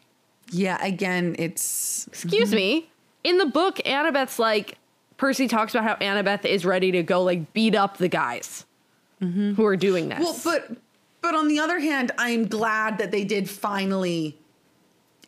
Yeah, 0.52 0.84
again, 0.84 1.36
it's 1.40 2.08
excuse 2.08 2.50
Mm-hmm. 2.50 2.56
me. 2.56 2.90
In 3.24 3.38
the 3.38 3.46
book, 3.46 3.78
Annabeth's 3.86 4.40
like 4.40 4.78
Percy 5.18 5.48
talks 5.48 5.76
about 5.76 5.84
how 5.84 5.96
Annabeth 6.06 6.46
is 6.46 6.66
ready 6.66 6.92
to 6.92 7.04
go 7.04 7.22
like 7.24 7.54
beat 7.54 7.76
up 7.76 7.98
the 7.98 8.08
guys 8.08 8.66
who 9.20 9.64
are 9.66 9.78
doing 9.78 10.10
this. 10.10 10.18
Mm-hmm. 10.18 10.24
well, 10.50 10.60
but 10.68 10.78
but 11.22 11.36
on 11.36 11.48
the 11.48 11.60
other 11.60 11.80
hand, 11.80 12.12
I'm 12.18 12.48
glad 12.48 12.98
that 12.98 13.12
they 13.12 13.24
did 13.24 13.48
finally 13.50 14.36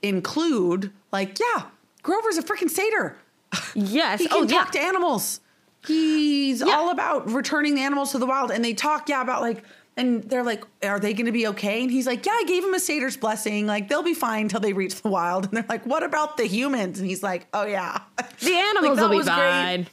include 0.02 0.92
like, 1.12 1.38
yeah, 1.40 1.64
Grover's 2.02 2.38
a 2.38 2.44
freaking 2.44 2.70
satyr. 2.70 3.16
yes, 3.76 4.20
He 4.20 4.28
can 4.28 4.38
oh 4.38 4.42
yeah, 4.44 4.58
talk 4.64 4.72
to 4.72 4.80
animals. 4.80 5.40
He's 5.88 6.62
Yeah. 6.62 6.74
all 6.74 6.90
about 6.92 7.30
returning 7.30 7.76
the 7.76 7.82
animals 7.82 8.12
to 8.12 8.18
the 8.18 8.26
wild. 8.26 8.52
And 8.52 8.64
they 8.64 8.74
talk, 8.74 9.10
yeah, 9.10 9.22
about 9.22 9.42
like, 9.42 9.64
and 9.96 10.24
they're 10.24 10.44
like, 10.44 10.64
are 10.84 11.00
they 11.00 11.14
going 11.14 11.28
to 11.28 11.32
be 11.32 11.46
okay? 11.48 11.82
And 11.84 11.92
he's 11.92 12.08
like, 12.08 12.26
yeah, 12.26 12.32
I 12.32 12.44
gave 12.48 12.64
him 12.64 12.74
a 12.74 12.80
satyr's 12.80 13.16
blessing. 13.18 13.68
Like, 13.68 13.90
they'll 13.90 14.02
be 14.02 14.16
fine 14.16 14.48
till 14.48 14.60
they 14.60 14.74
reach 14.74 15.02
the 15.02 15.10
wild. 15.10 15.46
And 15.52 15.54
they're 15.58 15.66
like, 15.70 15.86
what 15.86 16.02
about 16.04 16.38
the 16.38 16.46
humans? 16.46 17.00
And 17.00 17.08
he's 17.08 17.22
like, 17.22 17.46
oh, 17.54 17.66
yeah. 17.66 18.00
the 18.40 18.54
animals 18.56 18.98
that 18.98 19.10
will 19.10 19.20
be 19.20 19.26
fine. 19.26 19.88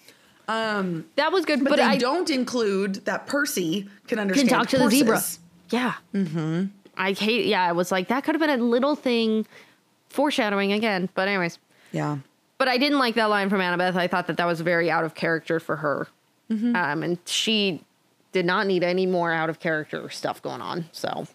Um, 0.48 1.04
that 1.16 1.30
was 1.32 1.44
good, 1.44 1.60
But, 1.62 1.70
but, 1.70 1.76
they 1.76 1.82
I 1.82 1.96
don't 1.96 2.28
include 2.30 3.04
that 3.04 3.26
Percy 3.26 3.82
can 3.82 3.90
can 4.08 4.18
understand 4.18 4.48
talk 4.48 4.68
to 4.70 4.78
horses. 4.78 4.98
the 4.98 5.04
zebra. 5.04 5.22
Yeah, 5.70 5.94
mm-hmm. 6.12 6.64
I 6.96 7.12
hate. 7.12 7.46
Yeah, 7.46 7.62
I 7.62 7.70
was 7.70 7.92
like 7.92 8.08
that 8.08 8.24
could 8.24 8.34
have 8.34 8.40
been 8.40 8.50
a 8.50 8.56
little 8.56 8.96
thing, 8.96 9.46
foreshadowing 10.08 10.72
again. 10.72 11.08
But 11.14 11.28
anyways, 11.28 11.58
Yeah. 11.92 12.18
But 12.60 12.68
I 12.68 12.76
didn't 12.76 12.98
like 12.98 13.14
that 13.14 13.30
line 13.30 13.48
from 13.48 13.60
Annabeth. 13.60 13.96
I 13.96 14.06
thought 14.06 14.26
that 14.26 14.36
that 14.36 14.44
was 14.44 14.60
very 14.60 14.90
out 14.90 15.02
of 15.04 15.14
character 15.14 15.58
for 15.58 15.76
her, 15.76 16.06
Mm-hmm. 16.50 16.76
um, 16.76 17.02
and 17.02 17.18
she 17.26 17.82
did 18.32 18.44
not 18.44 18.66
need 18.66 18.82
any 18.84 19.06
more 19.06 19.32
out 19.32 19.48
of 19.48 19.60
character 19.60 20.08
stuff 20.10 20.42
going 20.42 20.60
on. 20.60 20.84
So, 20.92 21.26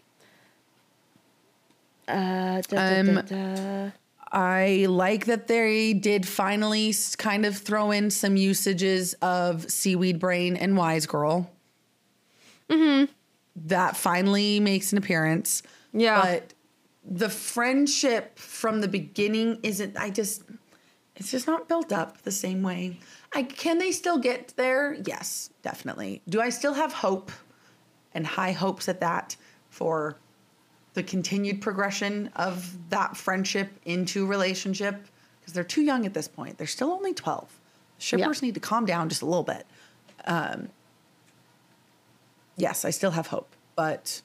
uh, 2.07 2.61
da, 2.61 2.61
da, 2.61 3.01
da, 3.01 3.19
Um, 3.19 3.25
da. 3.25 3.91
I 4.31 4.85
like 4.89 5.25
that 5.25 5.47
they 5.47 5.93
did 5.93 6.27
finally 6.27 6.93
kind 7.17 7.45
of 7.45 7.57
throw 7.57 7.91
in 7.91 8.09
some 8.11 8.35
usages 8.37 9.13
of 9.21 9.69
seaweed 9.71 10.19
brain 10.19 10.55
and 10.57 10.75
wise 10.77 11.05
girl. 11.05 11.49
Mm-hmm. 12.69 13.11
That 13.67 13.95
finally 13.95 14.59
makes 14.59 14.91
an 14.91 14.97
appearance. 14.97 15.63
Yeah. 15.93 16.21
But 16.21 16.53
the 17.09 17.29
friendship 17.29 18.37
from 18.37 18.81
the 18.81 18.87
beginning 18.89 19.59
isn't, 19.63 19.95
I 19.97 20.09
just, 20.09 20.43
it's 21.15 21.31
just 21.31 21.47
not 21.47 21.67
built 21.67 21.93
up 21.93 22.21
the 22.23 22.31
same 22.31 22.61
way. 22.61 22.99
I, 23.33 23.43
can 23.43 23.77
they 23.77 23.91
still 23.91 24.17
get 24.17 24.53
there? 24.57 24.97
Yes, 25.05 25.49
definitely. 25.61 26.21
Do 26.27 26.41
I 26.41 26.49
still 26.49 26.73
have 26.73 26.91
hope 26.91 27.31
and 28.13 28.25
high 28.25 28.51
hopes 28.51 28.89
at 28.89 28.99
that 29.01 29.35
for 29.69 30.17
the 30.93 31.03
continued 31.03 31.61
progression 31.61 32.29
of 32.35 32.75
that 32.89 33.15
friendship 33.15 33.69
into 33.85 34.25
relationship 34.25 35.05
because 35.39 35.53
they're 35.53 35.63
too 35.63 35.81
young 35.81 36.05
at 36.05 36.13
this 36.13 36.27
point. 36.27 36.57
They're 36.57 36.65
still 36.65 36.91
only 36.91 37.13
12. 37.13 37.59
Shippers 37.99 38.41
need 38.41 38.55
to 38.55 38.59
calm 38.59 38.85
down 38.85 39.09
just 39.09 39.21
a 39.21 39.25
little 39.25 39.43
bit. 39.43 39.65
Um, 40.25 40.69
yes, 42.55 42.83
I 42.83 42.89
still 42.89 43.11
have 43.11 43.27
hope, 43.27 43.55
but 43.75 44.21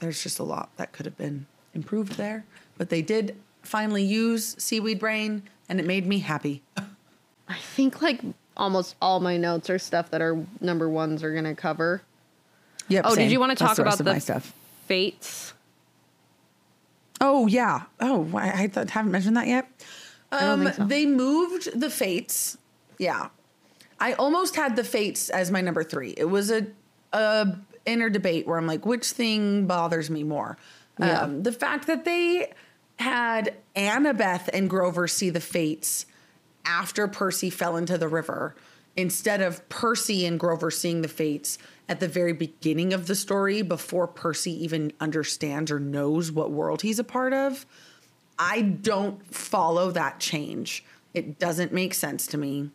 there's 0.00 0.22
just 0.22 0.38
a 0.38 0.42
lot 0.42 0.70
that 0.76 0.92
could 0.92 1.06
have 1.06 1.16
been 1.16 1.46
improved 1.74 2.14
there. 2.14 2.44
But 2.76 2.88
they 2.88 3.02
did 3.02 3.36
finally 3.66 4.04
use 4.04 4.56
seaweed 4.58 4.98
brain, 4.98 5.42
and 5.68 5.80
it 5.80 5.86
made 5.86 6.06
me 6.06 6.20
happy. 6.20 6.62
I 7.48 7.58
think 7.58 8.02
like 8.02 8.20
almost 8.56 8.96
all 9.00 9.20
my 9.20 9.36
notes 9.36 9.70
are 9.70 9.78
stuff 9.78 10.10
that 10.10 10.20
our 10.20 10.38
number 10.60 10.88
ones 10.88 11.22
are 11.22 11.34
gonna 11.34 11.54
cover. 11.54 12.02
Yep. 12.88 13.04
Oh, 13.06 13.14
did 13.14 13.30
you 13.30 13.40
want 13.40 13.50
to 13.50 13.56
talk 13.56 13.76
the 13.76 13.82
about 13.82 13.98
the 13.98 14.04
my 14.04 14.18
stuff? 14.18 14.52
fates? 14.86 15.52
Oh 17.20 17.46
yeah. 17.46 17.82
Oh, 18.00 18.30
I, 18.34 18.64
I 18.64 18.68
thought, 18.68 18.90
haven't 18.90 19.12
mentioned 19.12 19.36
that 19.36 19.46
yet. 19.46 19.68
Um, 20.32 20.72
so. 20.72 20.84
they 20.84 21.06
moved 21.06 21.78
the 21.78 21.90
fates. 21.90 22.58
Yeah, 22.98 23.28
I 24.00 24.14
almost 24.14 24.56
had 24.56 24.76
the 24.76 24.84
fates 24.84 25.30
as 25.30 25.50
my 25.50 25.60
number 25.60 25.84
three. 25.84 26.14
It 26.16 26.26
was 26.26 26.50
a 26.50 26.66
a 27.12 27.56
inner 27.84 28.10
debate 28.10 28.46
where 28.46 28.58
I'm 28.58 28.66
like, 28.66 28.84
which 28.84 29.06
thing 29.06 29.66
bothers 29.66 30.10
me 30.10 30.24
more? 30.24 30.58
Yeah. 30.98 31.22
Um, 31.22 31.42
the 31.42 31.52
fact 31.52 31.86
that 31.86 32.04
they 32.04 32.52
had 32.98 33.54
Annabeth 33.74 34.48
and 34.52 34.70
Grover 34.70 35.06
see 35.06 35.30
the 35.30 35.40
fates 35.40 36.06
after 36.64 37.06
Percy 37.06 37.50
fell 37.50 37.76
into 37.76 37.98
the 37.98 38.08
river 38.08 38.56
instead 38.96 39.42
of 39.42 39.68
Percy 39.68 40.24
and 40.26 40.40
Grover 40.40 40.70
seeing 40.70 41.02
the 41.02 41.08
fates 41.08 41.58
at 41.88 42.00
the 42.00 42.08
very 42.08 42.32
beginning 42.32 42.92
of 42.92 43.06
the 43.06 43.14
story 43.14 43.62
before 43.62 44.06
Percy 44.06 44.64
even 44.64 44.92
understands 45.00 45.70
or 45.70 45.78
knows 45.78 46.32
what 46.32 46.50
world 46.50 46.82
he's 46.82 46.98
a 46.98 47.04
part 47.04 47.32
of. 47.32 47.66
I 48.38 48.62
don't 48.62 49.24
follow 49.34 49.90
that 49.92 50.18
change. 50.18 50.84
It 51.14 51.38
doesn't 51.38 51.72
make 51.72 51.94
sense 51.94 52.26
to 52.28 52.38
me. 52.38 52.70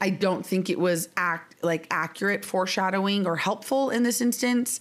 I 0.00 0.10
don't 0.10 0.44
think 0.44 0.68
it 0.68 0.78
was 0.78 1.08
act 1.16 1.62
like 1.62 1.86
accurate 1.90 2.44
foreshadowing 2.44 3.26
or 3.26 3.36
helpful 3.36 3.90
in 3.90 4.02
this 4.02 4.20
instance. 4.20 4.80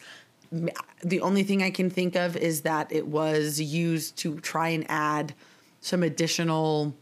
The 0.51 1.21
only 1.21 1.43
thing 1.43 1.61
I 1.61 1.69
can 1.69 1.89
think 1.89 2.15
of 2.15 2.35
is 2.35 2.61
that 2.61 2.91
it 2.91 3.07
was 3.07 3.59
used 3.59 4.17
to 4.17 4.39
try 4.39 4.69
and 4.69 4.85
add 4.89 5.33
some 5.81 6.03
additional 6.03 6.95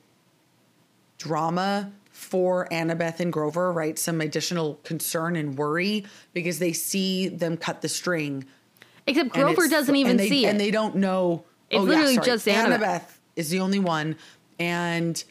drama 1.18 1.92
for 2.12 2.68
Annabeth 2.72 3.20
and 3.20 3.32
Grover, 3.32 3.72
right? 3.72 3.98
Some 3.98 4.22
additional 4.22 4.80
concern 4.84 5.36
and 5.36 5.58
worry 5.58 6.06
because 6.34 6.60
they 6.60 6.74
see 6.74 7.28
them 7.28 7.58
cut 7.58 7.82
the 7.82 7.90
string. 7.90 8.46
Except 9.06 9.30
Grover 9.30 9.68
doesn't 9.68 9.96
even 9.96 10.18
they, 10.18 10.28
see 10.28 10.46
it. 10.46 10.50
And 10.50 10.60
they 10.60 10.72
don't 10.72 10.96
know. 10.96 11.46
It's 11.70 11.80
oh, 11.80 11.84
literally 11.84 12.16
yeah, 12.16 12.22
just 12.22 12.48
Annabeth. 12.48 12.80
Annabeth 12.80 13.18
is 13.36 13.50
the 13.50 13.60
only 13.60 13.80
one. 13.80 14.16
And 14.60 15.24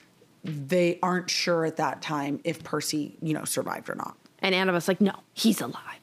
they 0.45 0.99
aren't 1.03 1.29
sure 1.29 1.65
at 1.65 1.77
that 1.77 2.03
time 2.03 2.41
if 2.45 2.63
Percy, 2.63 3.17
you 3.21 3.35
know, 3.35 3.45
survived 3.45 3.91
or 3.91 3.97
not. 3.97 4.17
And 4.39 4.55
Annabeth's 4.55 4.89
like, 4.89 5.01
no, 5.01 5.15
he's 5.35 5.61
alive. 5.61 5.96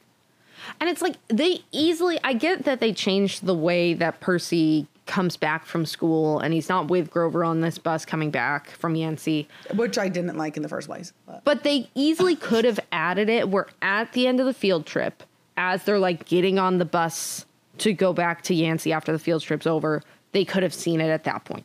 And 0.80 0.88
it's 0.88 1.02
like 1.02 1.16
they 1.28 1.62
easily, 1.72 2.18
I 2.24 2.32
get 2.32 2.64
that 2.64 2.80
they 2.80 2.92
changed 2.92 3.46
the 3.46 3.54
way 3.54 3.94
that 3.94 4.20
Percy 4.20 4.86
comes 5.06 5.36
back 5.36 5.66
from 5.66 5.84
school 5.84 6.38
and 6.38 6.54
he's 6.54 6.68
not 6.68 6.88
with 6.88 7.10
Grover 7.10 7.44
on 7.44 7.60
this 7.60 7.78
bus 7.78 8.04
coming 8.04 8.30
back 8.30 8.70
from 8.70 8.94
Yancey. 8.94 9.48
Which 9.74 9.98
I 9.98 10.08
didn't 10.08 10.36
like 10.36 10.56
in 10.56 10.62
the 10.62 10.68
first 10.68 10.88
place. 10.88 11.12
But 11.26 11.44
But 11.44 11.62
they 11.62 11.90
easily 11.94 12.36
could 12.50 12.64
have 12.64 12.80
added 12.92 13.28
it 13.28 13.48
where 13.48 13.66
at 13.82 14.12
the 14.12 14.26
end 14.26 14.40
of 14.40 14.46
the 14.46 14.54
field 14.54 14.86
trip, 14.86 15.22
as 15.56 15.84
they're 15.84 15.98
like 15.98 16.26
getting 16.26 16.58
on 16.58 16.78
the 16.78 16.84
bus 16.84 17.46
to 17.78 17.92
go 17.92 18.12
back 18.12 18.42
to 18.42 18.54
Yancey 18.54 18.92
after 18.92 19.12
the 19.12 19.18
field 19.18 19.42
trip's 19.42 19.66
over, 19.66 20.02
they 20.32 20.44
could 20.44 20.62
have 20.62 20.74
seen 20.74 21.00
it 21.00 21.08
at 21.08 21.24
that 21.24 21.44
point. 21.44 21.64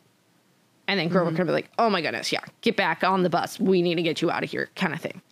And 0.86 0.98
then 0.98 1.08
Grover 1.08 1.30
mm-hmm. 1.30 1.36
could 1.36 1.46
be 1.46 1.52
like, 1.52 1.70
oh 1.78 1.88
my 1.88 2.00
goodness, 2.02 2.32
yeah, 2.32 2.40
get 2.62 2.76
back 2.76 3.04
on 3.04 3.22
the 3.22 3.30
bus. 3.30 3.60
We 3.60 3.80
need 3.80 3.94
to 3.94 4.02
get 4.02 4.20
you 4.20 4.30
out 4.30 4.42
of 4.42 4.50
here, 4.50 4.68
kind 4.74 4.92
of 4.92 5.00
thing. 5.00 5.22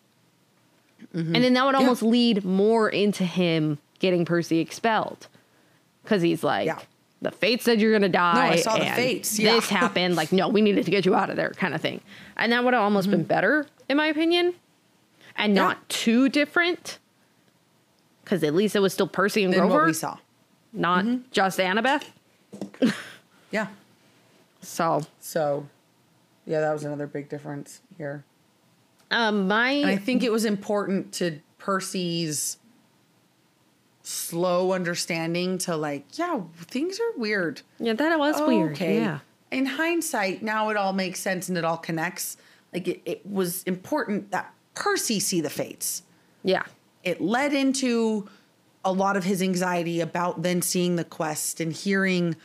And 1.13 1.35
then 1.35 1.55
that 1.55 1.65
would 1.65 1.75
almost 1.75 2.03
lead 2.03 2.45
more 2.45 2.89
into 2.89 3.25
him 3.25 3.79
getting 3.99 4.25
Percy 4.25 4.59
expelled. 4.61 5.27
Because 6.05 6.23
he's 6.23 6.45
like, 6.45 6.67
Yeah. 6.67 6.79
the 7.23 7.31
fate 7.31 7.63
said 7.63 7.81
you're 7.81 7.91
going 7.93 8.03
to 8.03 8.09
die. 8.09 8.35
No, 8.35 8.53
I 8.53 8.57
saw 8.57 8.79
the 8.79 8.85
fates, 8.87 9.39
yeah. 9.39 9.55
This 9.55 9.69
happened. 9.69 10.17
Like, 10.17 10.33
no, 10.33 10.49
we 10.49 10.61
needed 10.61 10.85
to 10.85 10.91
get 10.91 11.05
you 11.07 11.15
out 11.15 11.31
of 11.31 11.37
there, 11.37 11.51
kind 11.51 11.75
of 11.75 11.81
thing. 11.81 12.01
And 12.37 12.53
that 12.53 12.63
would 12.65 12.75
have 12.75 12.83
almost 12.83 13.11
been 13.11 13.25
better, 13.25 13.67
in 13.89 13.97
my 13.97 14.07
opinion. 14.07 14.55
And 15.37 15.51
Mm-hmm. 15.51 15.57
Yeah. 15.57 15.63
not 15.63 15.89
too 15.89 16.29
different. 16.29 16.99
Because 18.25 18.43
at 18.45 18.55
least 18.55 18.77
it 18.77 18.81
was 18.81 18.93
still 18.93 19.09
Percy 19.09 19.43
and 19.45 19.53
then 19.53 19.61
Grover, 19.61 19.75
what 19.79 19.87
we 19.87 19.93
saw. 19.95 20.19
not 20.73 21.05
just 21.31 21.59
Annabeth. 21.59 22.05
Yeah. 23.51 23.69
So, 24.61 25.03
So, 25.21 25.67
yeah, 26.45 26.61
that 26.61 26.73
was 26.73 26.83
another 26.85 27.07
big 27.07 27.29
difference 27.29 27.81
here. 27.97 28.25
Um, 29.11 29.49
my. 29.49 29.71
And 29.71 29.91
I 29.91 29.97
think 29.97 30.23
it 30.23 30.33
was 30.33 30.45
important 30.45 31.13
to 31.15 31.41
Percy's 31.59 32.59
slow 34.03 34.73
understanding 34.73 35.59
to 35.59 35.77
like, 35.77 36.19
yeah, 36.19 36.41
things 36.57 36.99
are 36.99 37.19
weird. 37.19 37.61
yeah, 37.79 37.93
that 37.93 38.19
was 38.19 38.41
weird. 38.41 38.73
Okay. 38.73 39.01
Yeah. 39.01 39.19
In 39.51 39.67
hindsight, 39.67 40.43
now 40.43 40.71
it 40.71 40.77
all 40.77 40.93
makes 40.93 41.21
sense 41.21 41.49
and 41.49 41.59
it 41.59 41.65
all 41.65 41.77
connects. 41.77 42.37
Like 42.73 42.89
it, 42.89 43.03
it 43.05 43.27
was 43.27 43.63
important 43.65 44.31
that 44.31 44.53
Percy 44.75 45.21
see 45.21 45.41
the 45.41 45.51
fates. 45.51 46.03
Yeah. 46.43 46.65
It 47.03 47.21
led 47.21 47.53
into 47.53 48.29
a 48.85 48.93
lot 48.93 49.17
of 49.17 49.25
his 49.25 49.43
anxiety 49.43 50.01
about 50.01 50.43
then 50.43 50.63
seeing 50.63 50.97
the 50.97 51.05
quest 51.05 51.61
and 51.61 51.73
hearing, 51.73 52.37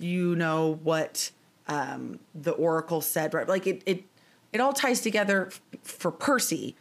you 0.00 0.34
know, 0.34 0.78
what 0.82 1.30
um, 1.68 2.18
the 2.34 2.52
oracle 2.52 3.00
said. 3.00 3.34
Right, 3.34 3.48
like 3.48 3.66
it, 3.66 3.82
it, 3.86 4.04
it 4.52 4.60
all 4.60 4.72
ties 4.72 5.00
together 5.00 5.46
f- 5.48 5.60
for 5.82 6.10
Percy. 6.10 6.76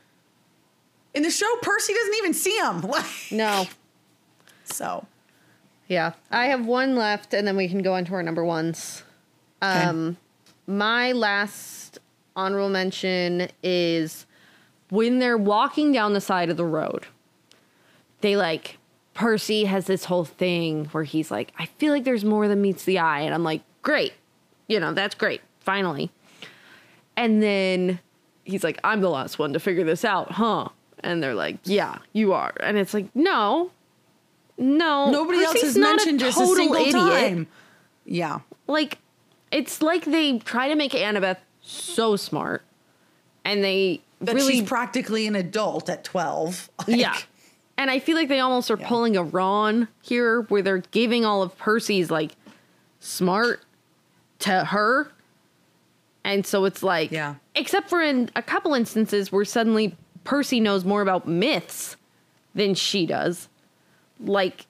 In 1.14 1.24
the 1.24 1.32
show, 1.32 1.48
Percy 1.62 1.94
doesn't 1.94 2.16
even 2.16 2.34
see 2.34 2.58
him. 2.58 2.86
No. 3.32 3.68
so 4.66 5.06
Yeah. 5.88 6.14
I 6.32 6.46
have 6.48 6.66
one 6.66 6.96
left, 6.96 7.34
and 7.34 7.48
then 7.48 7.58
we 7.58 7.68
can 7.68 7.82
go 7.82 7.94
on 7.94 8.06
to 8.06 8.14
our 8.14 8.24
number 8.24 8.44
ones. 8.44 9.04
Okay. 9.62 9.84
Um, 9.84 10.18
my 10.68 11.12
last 11.14 12.00
honorable 12.36 12.70
mention 12.70 13.48
is 13.64 14.26
when 14.90 15.20
they're 15.20 15.38
walking 15.38 15.92
down 15.92 16.14
the 16.14 16.22
side 16.22 16.50
of 16.50 16.58
the 16.58 16.66
road. 16.66 17.06
They 18.22 18.36
like 18.36 18.78
Percy 19.14 19.66
has 19.66 19.86
this 19.88 20.06
whole 20.06 20.26
thing 20.26 20.86
where 20.86 21.04
he's 21.04 21.32
like, 21.32 21.52
I 21.58 21.66
feel 21.66 21.92
like 21.94 22.04
there's 22.04 22.24
more 22.26 22.48
than 22.48 22.62
meets 22.62 22.84
the 22.84 23.00
eye, 23.00 23.22
and 23.22 23.34
I'm 23.34 23.44
like, 23.44 23.62
great, 23.82 24.14
you 24.68 24.80
know, 24.80 24.94
that's 24.94 25.16
great, 25.16 25.42
finally. 25.60 26.12
And 27.18 27.44
then 27.44 28.00
he's 28.46 28.64
like, 28.64 28.80
I'm 28.86 29.02
the 29.02 29.10
last 29.10 29.38
one 29.40 29.52
to 29.54 29.60
figure 29.60 29.84
this 29.84 30.06
out, 30.06 30.32
huh? 30.32 30.70
And 31.02 31.22
they're 31.22 31.36
like, 31.36 31.58
Yeah, 31.66 31.98
you 32.14 32.32
are. 32.34 32.54
And 32.62 32.78
it's 32.78 32.94
like, 32.94 33.08
no, 33.16 33.72
no, 34.58 35.12
nobody 35.12 35.40
else 35.40 35.54
Percy's 35.54 35.70
has 35.70 35.76
not 35.78 35.96
mentioned 35.98 36.20
just 36.20 36.38
a 36.38 36.42
total 36.42 36.56
single 36.56 36.76
idiot 36.78 36.94
time. 36.96 37.48
Yeah. 38.06 38.40
like 38.68 39.00
it's 39.52 39.82
like 39.82 40.06
they 40.06 40.40
try 40.40 40.68
to 40.70 40.76
make 40.76 40.92
Annabeth 40.94 41.38
so 41.62 42.16
smart 42.16 42.64
and 43.46 43.64
they 43.64 44.02
That 44.22 44.36
really 44.36 44.60
she's 44.60 44.68
practically 44.68 45.28
an 45.28 45.36
adult 45.36 45.90
at 45.90 46.04
12. 46.04 46.70
Like, 46.88 46.98
yeah 46.98 47.18
and 47.78 47.92
i 47.92 48.00
feel 48.00 48.16
like 48.16 48.28
they 48.30 48.40
almost 48.40 48.72
are 48.72 48.78
Yeah. 48.80 48.88
pulling 48.88 49.16
a 49.18 49.24
ron 49.24 49.88
here 50.02 50.42
where 50.44 50.62
they're 50.62 50.80
giving 50.92 51.26
all 51.26 51.44
of 51.44 51.58
percy's 51.58 52.10
like 52.10 52.32
smart 53.00 53.62
to 54.40 54.66
her 54.66 55.12
and 56.24 56.46
so 56.46 56.66
it's 56.66 56.84
like 56.84 57.12
Yeah. 57.12 57.36
except 57.56 57.90
for 57.90 58.02
in 58.02 58.30
a 58.36 58.42
couple 58.42 58.74
instances 58.74 59.32
where 59.32 59.46
suddenly 59.46 59.96
percy 60.24 60.60
knows 60.60 60.84
more 60.86 61.02
about 61.02 61.28
myths 61.28 61.96
than 62.56 62.74
she 62.76 63.06
does 63.06 63.48
like 64.20 64.66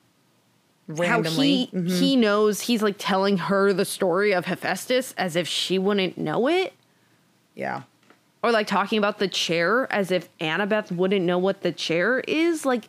Randomly. 0.89 1.67
Mm-hmm. 1.73 1.87
how 1.87 1.93
he 1.93 1.99
he 1.99 2.15
knows 2.15 2.61
he's 2.61 2.81
like 2.81 2.95
telling 2.97 3.37
her 3.37 3.73
the 3.73 3.83
story 3.83 4.33
of 4.33 4.45
Hephaestus 4.45 5.13
as 5.17 5.35
if 5.35 5.45
she 5.47 5.77
wouldn't 5.77 6.17
know 6.17 6.47
it, 6.47 6.73
yeah. 7.55 7.81
or 8.41 8.51
like 8.53 8.67
talking 8.67 8.97
about 8.97 9.19
the 9.19 9.27
chair 9.27 9.91
as 9.91 10.11
if 10.11 10.29
Annabeth 10.39 10.89
wouldn't 10.91 11.25
know 11.25 11.37
what 11.37 11.61
the 11.61 11.73
chair 11.73 12.21
is. 12.21 12.65
Like 12.65 12.87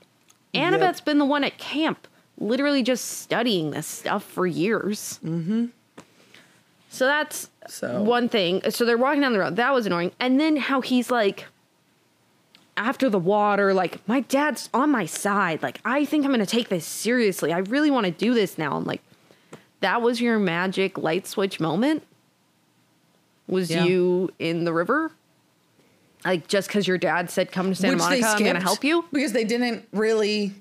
Annabeth's 0.55 1.01
been 1.01 1.19
the 1.19 1.25
one 1.25 1.43
at 1.43 1.59
camp, 1.59 2.07
literally 2.39 2.85
just 2.85 3.05
studying 3.21 3.73
this 3.73 3.87
stuff 3.89 4.23
for 4.23 4.47
years. 4.47 5.19
Mm-hmm. 5.25 5.67
So 6.91 7.05
that's 7.05 7.51
So- 7.69 8.03
one 8.03 8.29
thing. 8.29 8.63
So 8.71 8.85
they're 8.85 8.99
walking 8.99 9.21
down 9.23 9.33
the 9.33 9.39
road. 9.39 9.57
That 9.57 9.73
was 9.75 9.87
annoying. 9.87 10.13
And 10.21 10.39
then 10.41 10.57
how 10.57 10.81
he's 10.81 11.11
like. 11.11 11.47
After 12.77 13.11
the 13.11 13.19
water, 13.19 13.75
like 13.75 14.07
my 14.07 14.21
dad's 14.21 14.71
on 14.73 14.91
my 14.93 15.05
side. 15.05 15.65
Like 15.65 15.81
I 15.85 16.05
think 16.05 16.25
I'm 16.25 16.31
gonna 16.31 16.47
take 16.47 16.69
this 16.69 16.87
seriously. 16.87 17.53
I 17.53 17.59
really 17.59 17.91
want 17.91 18.05
to 18.07 18.13
do 18.13 18.35
this 18.35 18.57
now. 18.57 18.77
I'm 18.77 18.85
like, 18.85 19.03
that 19.81 20.01
was 20.01 20.21
your 20.21 20.39
magic 20.39 20.97
light 20.97 21.27
switch 21.27 21.59
moment. 21.59 22.05
Was 23.49 23.69
Yeah. 23.69 23.83
you 23.85 24.31
in 24.39 24.63
the 24.63 24.73
river? 24.73 25.11
Like 26.25 26.47
just 26.47 26.69
because 26.69 26.87
your 26.87 26.99
dad 26.99 27.31
said 27.31 27.51
come 27.51 27.71
to 27.71 27.75
Santa 27.75 27.97
Monica, 27.97 28.29
I'm 28.29 28.45
gonna 28.45 28.61
help 28.61 28.85
you. 28.85 29.05
because 29.13 29.33
they 29.33 29.43
didn't 29.45 29.89
really 29.93 30.55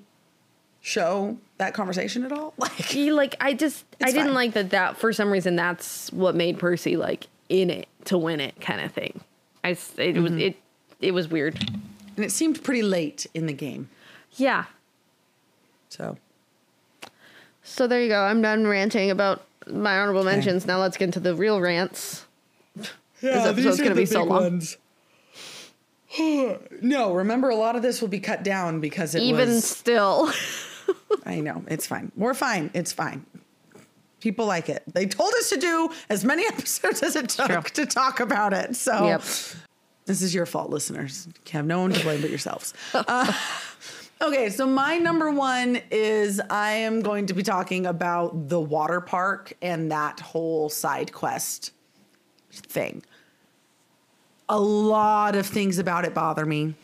show 0.80 1.36
that 1.58 1.74
conversation 1.74 2.24
at 2.24 2.32
all. 2.32 2.54
Like, 2.58 2.72
He 2.72 3.12
like 3.12 3.34
I 3.40 3.52
just 3.54 3.84
I 4.00 4.04
It's 4.06 4.12
didn't 4.12 4.28
fine. 4.28 4.34
like 4.34 4.52
that. 4.54 4.70
That 4.70 4.96
for 4.96 5.12
some 5.12 5.30
reason 5.30 5.56
that's 5.56 6.12
what 6.12 6.34
made 6.34 6.58
Percy 6.58 6.96
like 6.96 7.26
in 7.48 7.70
it 7.70 7.88
to 8.04 8.16
win 8.18 8.40
it 8.40 8.60
kind 8.60 8.80
of 8.80 8.92
thing. 8.92 9.20
I 9.64 9.70
it 9.70 9.76
was 9.76 10.32
Mm-hmm. 10.32 10.38
it 10.38 10.56
it 11.00 11.12
was 11.12 11.28
weird. 11.28 11.58
and 12.16 12.24
it 12.24 12.32
seemed 12.32 12.62
pretty 12.64 12.82
late 12.82 13.26
in 13.34 13.46
the 13.46 13.52
game. 13.52 13.88
Yeah, 14.36 14.64
So, 15.88 16.16
So 17.62 17.86
there 17.86 18.00
you 18.02 18.08
go. 18.08 18.20
I'm 18.22 18.40
done 18.42 18.66
ranting 18.66 19.10
about 19.10 19.44
my 19.66 19.98
honorable 19.98 20.22
mentions. 20.24 20.64
Now 20.66 20.78
let's 20.80 20.96
get 20.96 21.06
into 21.06 21.20
the 21.20 21.34
real 21.34 21.60
rants. 21.60 22.24
Yeah, 23.20 23.32
this 23.32 23.46
episode's 23.46 23.80
gonna 23.80 23.94
be 23.96 24.06
so 24.06 24.22
long. 24.22 24.62
no, 26.82 27.12
remember 27.12 27.48
a 27.50 27.56
lot 27.56 27.74
of 27.76 27.82
this 27.82 28.00
will 28.00 28.08
be 28.08 28.20
cut 28.20 28.42
down 28.44 28.80
because 28.80 29.14
it 29.16 29.22
Even 29.22 29.48
was. 29.48 29.64
still. 29.64 30.30
I 31.26 31.40
know 31.40 31.64
it's 31.68 31.86
fine. 31.86 32.12
We're 32.16 32.34
fine. 32.34 32.70
It's 32.74 32.92
fine. 32.92 33.24
People 34.20 34.46
like 34.46 34.68
it. 34.68 34.82
They 34.92 35.06
told 35.06 35.32
us 35.38 35.48
to 35.50 35.56
do 35.58 35.90
as 36.08 36.24
many 36.24 36.44
episodes 36.48 37.02
as 37.02 37.16
it 37.16 37.28
true. 37.30 37.46
took 37.46 37.70
to 37.70 37.86
talk 37.86 38.20
about 38.20 38.52
it. 38.52 38.74
So 38.76 39.06
Yep. 39.06 39.22
this 40.06 40.22
is 40.22 40.34
your 40.34 40.46
fault, 40.46 40.70
listeners. 40.70 41.26
You 41.28 41.52
have 41.52 41.66
no 41.66 41.80
one 41.82 41.92
to 41.92 42.00
blame 42.02 42.20
but 42.20 42.30
yourselves. 42.30 42.74
Uh, 42.94 43.32
okay, 44.22 44.50
so 44.50 44.66
my 44.66 44.98
number 44.98 45.30
one 45.30 45.80
is 45.90 46.40
I 46.50 46.70
am 46.72 47.00
going 47.00 47.26
to 47.26 47.34
be 47.34 47.42
talking 47.44 47.86
about 47.86 48.48
the 48.48 48.60
water 48.60 49.00
park 49.00 49.52
and 49.62 49.92
that 49.92 50.18
whole 50.20 50.68
side 50.68 51.12
quest 51.12 51.72
thing. 52.50 53.02
A 54.48 54.58
lot 54.58 55.36
of 55.36 55.46
things 55.46 55.78
about 55.78 56.04
it 56.06 56.14
bother 56.14 56.46
me. 56.46 56.74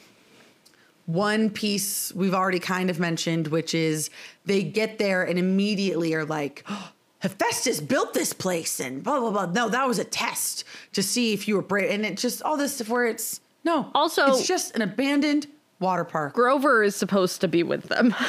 One 1.06 1.50
piece 1.50 2.12
we've 2.14 2.34
already 2.34 2.58
kind 2.60 2.88
of 2.90 2.98
mentioned, 2.98 3.48
which 3.48 3.74
is 3.74 4.10
they 4.44 4.62
get 4.62 4.98
there 4.98 5.22
and 5.22 5.38
immediately 5.38 6.14
are 6.14 6.24
like, 6.24 6.64
oh, 6.68 6.90
Hephaestus 7.20 7.80
built 7.80 8.12
this 8.12 8.32
place 8.34 8.80
and 8.80 9.02
blah, 9.02 9.18
blah, 9.18 9.30
blah. 9.30 9.46
No, 9.46 9.68
that 9.70 9.88
was 9.88 9.98
a 9.98 10.04
test 10.04 10.64
to 10.92 11.02
see 11.02 11.32
if 11.32 11.48
you 11.48 11.56
were 11.56 11.62
brave. 11.62 11.90
And 11.90 12.04
it 12.04 12.18
just, 12.18 12.42
all 12.42 12.56
this 12.58 12.74
stuff 12.74 12.90
where 12.90 13.06
it's, 13.06 13.40
no. 13.64 13.90
Also- 13.94 14.26
it's 14.26 14.46
just 14.46 14.74
an 14.76 14.82
abandoned 14.82 15.46
water 15.80 16.04
park. 16.04 16.34
Grover 16.34 16.82
is 16.82 16.94
supposed 16.94 17.40
to 17.40 17.48
be 17.48 17.62
with 17.62 17.84
them. 17.84 18.14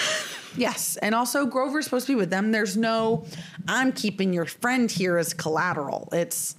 Yes. 0.57 0.97
And 1.01 1.13
also, 1.13 1.45
Grover's 1.45 1.83
supposed 1.83 2.07
to 2.07 2.13
be 2.13 2.15
with 2.15 2.29
them. 2.29 2.53
There's 2.53 2.77
no, 2.77 3.25
I'm 3.67 3.91
keeping 3.91 4.31
your 4.31 4.45
friend 4.45 4.89
here 4.89 5.17
as 5.17 5.33
collateral. 5.33 6.07
It's, 6.13 6.55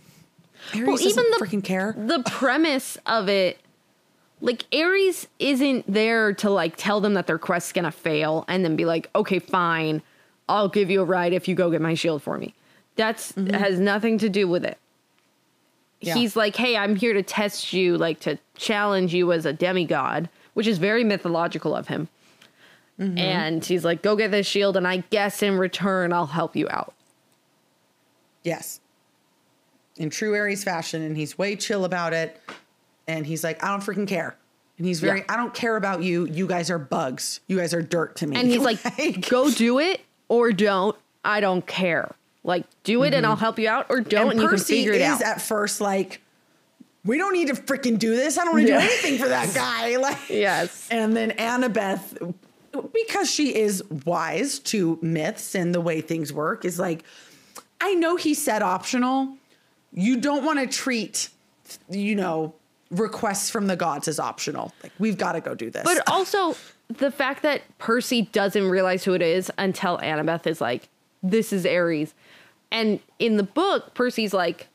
well, 0.75 1.01
even 1.01 1.25
the 1.31 1.39
freaking 1.41 1.65
care. 1.65 1.95
the 1.97 2.23
premise 2.25 2.99
of 3.07 3.31
it, 3.31 3.59
like 4.41 4.65
Ares 4.75 5.27
isn't 5.39 5.91
there 5.93 6.33
to 6.35 6.51
like 6.51 6.75
tell 6.77 7.01
them 7.01 7.15
that 7.15 7.27
their 7.27 7.39
quest's 7.39 7.73
gonna 7.73 7.91
fail 7.91 8.45
and 8.49 8.65
then 8.65 8.77
be 8.77 8.85
like, 8.85 9.11
okay, 9.15 9.39
fine, 9.39 10.03
I'll 10.49 10.69
give 10.69 10.91
you 10.91 11.03
a 11.03 11.05
ride 11.05 11.33
if 11.33 11.49
you 11.49 11.55
go 11.55 11.71
get 11.71 11.81
my 11.81 11.95
shield 11.95 12.23
for 12.23 12.39
me. 12.39 12.55
That's 12.97 13.33
mm-hmm. 13.33 13.55
has 13.55 13.79
nothing 13.79 14.19
to 14.19 14.29
do 14.29 14.49
with 14.49 14.65
it. 14.65 14.79
Yeah. 16.01 16.15
He's 16.15 16.37
like, 16.37 16.57
hey, 16.57 16.77
I'm 16.77 16.97
here 16.97 17.15
to 17.15 17.23
test 17.23 17.73
you, 17.73 17.97
like 17.97 18.21
to 18.21 18.39
challenge 18.57 19.15
you 19.15 19.33
as 19.33 19.47
a 19.47 19.53
demigod, 19.53 20.29
which 20.55 20.67
is 20.67 20.79
very 20.79 21.05
mythological 21.05 21.75
of 21.75 21.89
him. 21.89 22.09
Mm-hmm. 23.01 23.19
And 23.19 23.65
he's 23.65 23.85
like, 23.85 24.03
go 24.03 24.17
get 24.17 24.31
this 24.31 24.47
shield, 24.47 24.77
and 24.77 24.87
I 24.87 24.99
guess 25.11 25.43
in 25.43 25.59
return, 25.59 26.13
I'll 26.13 26.27
help 26.27 26.57
you 26.57 26.67
out. 26.71 26.95
Yes. 28.43 28.81
In 29.97 30.09
true 30.09 30.35
Ares 30.35 30.65
fashion, 30.65 31.03
and 31.03 31.17
he's 31.17 31.37
way 31.37 31.57
chill 31.57 31.85
about 31.85 32.13
it. 32.13 32.41
And 33.09 33.27
he's 33.27 33.45
like, 33.45 33.63
I 33.63 33.69
don't 33.69 33.83
freaking 33.83 34.09
care. 34.09 34.37
And 34.79 34.87
he's 34.87 35.01
very, 35.01 35.21
Yeah. 35.21 35.25
I 35.31 35.37
don't 35.37 35.55
care 35.55 35.77
about 35.77 36.03
you. 36.03 36.27
You 36.27 36.47
guys 36.47 36.71
are 36.71 36.79
bugs. 36.79 37.41
You 37.47 37.57
guys 37.59 37.73
are 37.73 37.83
dirt 37.83 38.17
to 38.17 38.27
me. 38.27 38.37
And 38.37 38.49
he's 38.49 38.61
like, 38.61 38.81
go 39.31 39.51
do 39.51 39.79
it 39.79 40.01
or 40.29 40.53
don't. 40.53 40.97
I 41.25 41.41
don't 41.41 41.67
care. 41.67 42.15
Like, 42.45 42.65
do 42.85 43.03
it 43.03 43.13
and 43.15 43.25
mm-hmm. 43.25 43.31
I'll 43.31 43.37
help 43.37 43.59
you 43.59 43.69
out, 43.69 43.87
or 43.89 44.01
don't, 44.01 44.23
and, 44.23 44.31
and 44.33 44.41
you 44.41 44.47
can 44.49 44.59
Percy 44.59 44.77
figure 44.77 44.93
it 44.93 45.01
is 45.01 45.21
out. 45.21 45.23
at 45.23 45.43
first 45.43 45.81
like, 45.81 46.21
we 47.05 47.19
don't 47.19 47.33
need 47.33 47.49
to 47.49 47.55
freaking 47.55 47.99
do 47.99 48.15
this. 48.15 48.39
I 48.39 48.45
don't 48.45 48.55
want 48.55 48.67
to 48.67 48.73
Yeah. 48.73 48.81
do 48.81 48.85
anything 48.87 49.19
for 49.19 49.29
that 49.29 49.53
guy. 49.55 49.97
Like, 50.01 50.29
yes. 50.29 50.87
And 50.91 51.17
then 51.17 51.31
Annabeth, 51.33 52.35
because 52.93 53.31
she 53.31 53.55
is 53.57 53.83
wise 54.05 54.59
to 54.61 54.99
myths 55.03 55.55
and 55.55 55.75
the 55.75 55.81
way 55.81 56.01
things 56.01 56.33
work, 56.33 56.65
is 56.65 56.79
like, 56.79 57.03
I 57.81 57.95
know 57.95 58.17
he 58.17 58.35
said 58.35 58.63
optional. 58.63 59.37
You 59.93 60.17
don't 60.19 60.45
want 60.45 60.59
to 60.61 60.67
treat, 60.67 61.31
you 61.91 62.15
know, 62.15 62.55
requests 62.91 63.51
from 63.51 63.67
the 63.67 63.77
gods 63.77 64.09
is 64.09 64.19
optional. 64.19 64.73
Like, 64.83 64.93
we've 64.99 65.19
got 65.19 65.33
to 65.33 65.41
go 65.41 65.55
do 65.55 65.71
this. 65.71 65.85
But 65.85 66.03
also 66.11 66.57
the 66.89 67.11
fact 67.11 67.43
that 67.43 67.63
Percy 67.79 68.23
doesn't 68.23 68.69
realize 68.69 69.05
who 69.05 69.15
it 69.15 69.23
is 69.23 69.51
until 69.59 69.99
Annabeth 69.99 70.47
is 70.47 70.61
like, 70.61 70.89
this 71.23 71.53
is 71.53 71.67
Ares. 71.67 72.15
And 72.71 73.01
in 73.19 73.37
the 73.37 73.43
book, 73.43 73.95
Percy's 73.95 74.33
like, 74.35 74.69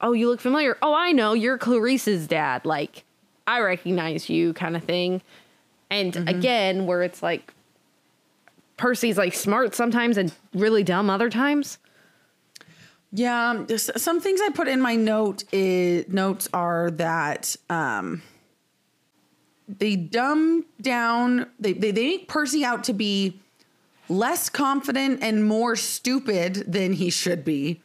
oh, 0.00 0.12
you 0.12 0.28
look 0.28 0.40
familiar. 0.40 0.76
Oh, 0.82 0.94
I 0.94 1.12
know. 1.12 1.32
You're 1.32 1.58
Clarice's 1.58 2.26
dad. 2.26 2.64
Like, 2.64 3.04
I 3.46 3.60
recognize 3.60 4.28
you, 4.28 4.52
kind 4.52 4.76
of 4.76 4.84
thing. 4.84 5.22
And 5.90 6.12
mm-hmm. 6.12 6.28
again, 6.28 6.86
where 6.86 7.02
it's 7.02 7.22
like, 7.22 7.52
Percy's 8.76 9.16
like 9.16 9.34
smart 9.34 9.74
sometimes 9.74 10.16
and 10.16 10.32
really 10.52 10.82
dumb 10.82 11.08
other 11.08 11.30
times. 11.30 11.78
Yeah, 13.16 13.50
um, 13.50 13.68
some 13.78 14.20
things 14.20 14.40
I 14.42 14.50
put 14.50 14.66
in 14.66 14.80
my 14.80 14.96
note 14.96 15.44
is, 15.52 16.08
notes 16.08 16.48
are 16.52 16.90
that 16.92 17.54
um, 17.70 18.22
they 19.68 19.94
dumb 19.94 20.64
down. 20.80 21.46
They, 21.60 21.74
they 21.74 21.92
they 21.92 22.06
make 22.08 22.26
Percy 22.28 22.64
out 22.64 22.82
to 22.84 22.92
be 22.92 23.40
less 24.08 24.48
confident 24.48 25.22
and 25.22 25.44
more 25.44 25.76
stupid 25.76 26.64
than 26.66 26.94
he 26.94 27.08
should 27.10 27.44
be. 27.44 27.80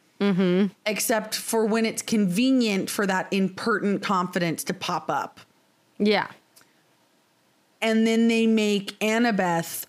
Except 0.84 1.34
for 1.34 1.64
when 1.64 1.86
it's 1.86 2.02
convenient 2.02 2.90
for 2.90 3.06
that 3.06 3.26
impertinent 3.30 4.02
confidence 4.02 4.62
to 4.64 4.74
pop 4.74 5.08
up, 5.08 5.40
Yeah. 5.98 6.26
and 7.80 8.06
then 8.06 8.28
they 8.28 8.46
make 8.46 8.98
Annabeth 8.98 9.86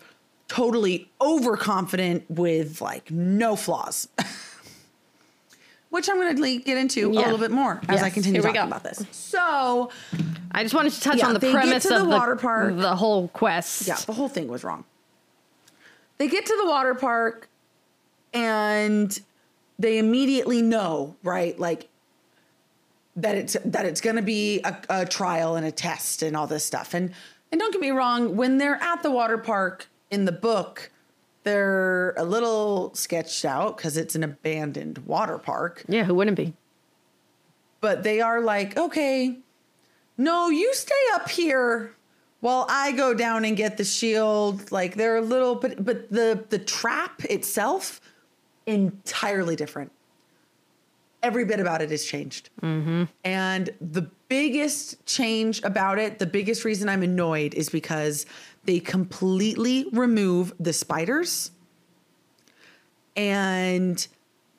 totally 0.48 1.10
overconfident 1.20 2.30
with 2.30 2.80
like 2.80 3.12
no 3.12 3.56
flaws. 3.58 4.08
Which 5.92 6.10
I'm 6.10 6.16
going 6.16 6.36
to 6.36 6.58
get 6.60 6.78
into 6.78 7.08
a 7.08 7.12
little 7.12 7.38
bit 7.38 7.52
more 7.52 7.80
as 7.88 8.02
I 8.02 8.10
continue 8.10 8.42
here 8.42 8.52
talking 8.52 8.68
about 8.68 8.84
this. 8.84 9.06
So, 9.12 9.92
I 10.52 10.64
just 10.64 10.74
wanted 10.74 10.94
to 10.94 11.02
touch 11.02 11.18
Yeah, 11.20 11.28
on 11.28 11.34
the 11.34 11.40
premise 11.52 11.84
to 11.84 11.90
the 11.90 12.02
of 12.02 12.08
water 12.08 12.36
park. 12.38 12.78
the 12.78 12.96
whole 12.96 13.28
quest. 13.28 13.88
yeah, 13.88 13.96
the 14.06 14.14
whole 14.14 14.30
thing 14.30 14.48
was 14.48 14.64
wrong. 14.64 14.86
They 16.18 16.28
get 16.28 16.46
to 16.46 16.58
the 16.62 16.70
water 16.70 16.96
park 16.96 17.50
and 18.34 19.20
they 19.80 19.98
immediately 19.98 20.62
know, 20.62 21.16
right? 21.24 21.58
Like 21.60 21.90
that 23.16 23.36
it's 23.36 23.58
that 23.66 23.86
it's 23.86 24.00
going 24.02 24.16
to 24.16 24.22
be 24.22 24.62
a, 24.62 24.78
a 24.90 25.06
trial 25.06 25.56
and 25.56 25.66
a 25.66 25.72
test 25.72 26.22
and 26.24 26.38
all 26.38 26.48
this 26.48 26.64
stuff. 26.66 26.94
And 26.94 27.12
and 27.52 27.60
don't 27.60 27.72
get 27.74 27.82
me 27.82 27.90
wrong, 27.90 28.38
when 28.38 28.60
they're 28.60 28.82
at 28.82 29.04
the 29.04 29.12
water 29.12 29.38
park 29.38 29.88
in 30.10 30.24
the 30.26 30.32
book, 30.32 30.91
they're 31.44 32.12
a 32.18 32.24
little 32.24 32.94
sketched 32.94 33.46
out 33.46 33.78
because 33.78 33.98
it's 33.98 34.16
an 34.16 34.24
abandoned 34.24 35.00
water 35.00 35.38
park. 35.38 35.84
Yeah, 35.88 36.04
who 36.04 36.16
wouldn't 36.16 36.38
be? 36.38 36.54
but 37.82 38.04
they 38.04 38.22
are 38.22 38.40
like, 38.40 38.78
okay, 38.78 39.40
no, 40.18 40.50
you 40.50 40.74
stay 40.74 40.94
up 41.14 41.30
here 41.30 41.94
while 42.40 42.66
I 42.70 42.92
go 42.94 43.14
down 43.14 43.44
and 43.44 43.58
get 43.58 43.78
the 43.78 43.84
shield. 43.84 44.72
Like 44.72 44.96
they're 44.96 45.18
a 45.18 45.22
little, 45.22 45.56
but 45.56 45.84
but 45.84 46.10
the 46.10 46.46
the 46.50 46.60
trap 46.60 47.26
itself 47.26 48.00
entirely 48.68 49.56
different. 49.56 49.92
Every 51.24 51.46
bit 51.46 51.60
about 51.60 51.82
it 51.84 51.92
has 51.92 52.04
changed, 52.04 52.50
mm-hmm. 52.62 53.04
and 53.24 53.70
the 53.80 54.10
biggest 54.28 55.06
change 55.06 55.62
about 55.64 56.00
it, 56.00 56.18
the 56.18 56.26
biggest 56.26 56.66
reason 56.66 56.90
I'm 56.90 57.04
annoyed 57.04 57.54
is 57.54 57.70
because 57.70 58.26
they 58.64 58.80
completely 58.80 59.88
remove 59.92 60.54
the 60.60 60.74
spiders 60.74 61.52
and 63.16 64.08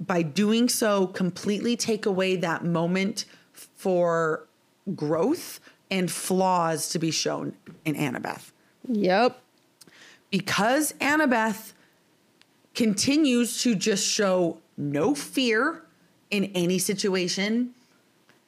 by 0.01 0.23
doing 0.23 0.69
so 0.69 1.07
completely 1.07 1.77
take 1.77 2.07
away 2.07 2.37
that 2.37 2.65
moment 2.65 3.25
for 3.77 4.47
growth 4.95 5.61
and 5.91 6.11
flaws 6.11 6.89
to 6.89 6.99
be 6.99 7.11
shown 7.11 7.55
in 7.85 7.95
Annabeth. 7.95 8.51
Yep. 8.89 9.41
Because 10.31 10.93
Annabeth 10.95 11.73
continues 12.75 13.63
to 13.63 13.75
just 13.75 14.07
show 14.07 14.59
no 14.77 15.15
fear 15.15 15.83
in 16.31 16.47
any 16.55 16.79
situation, 16.79 17.75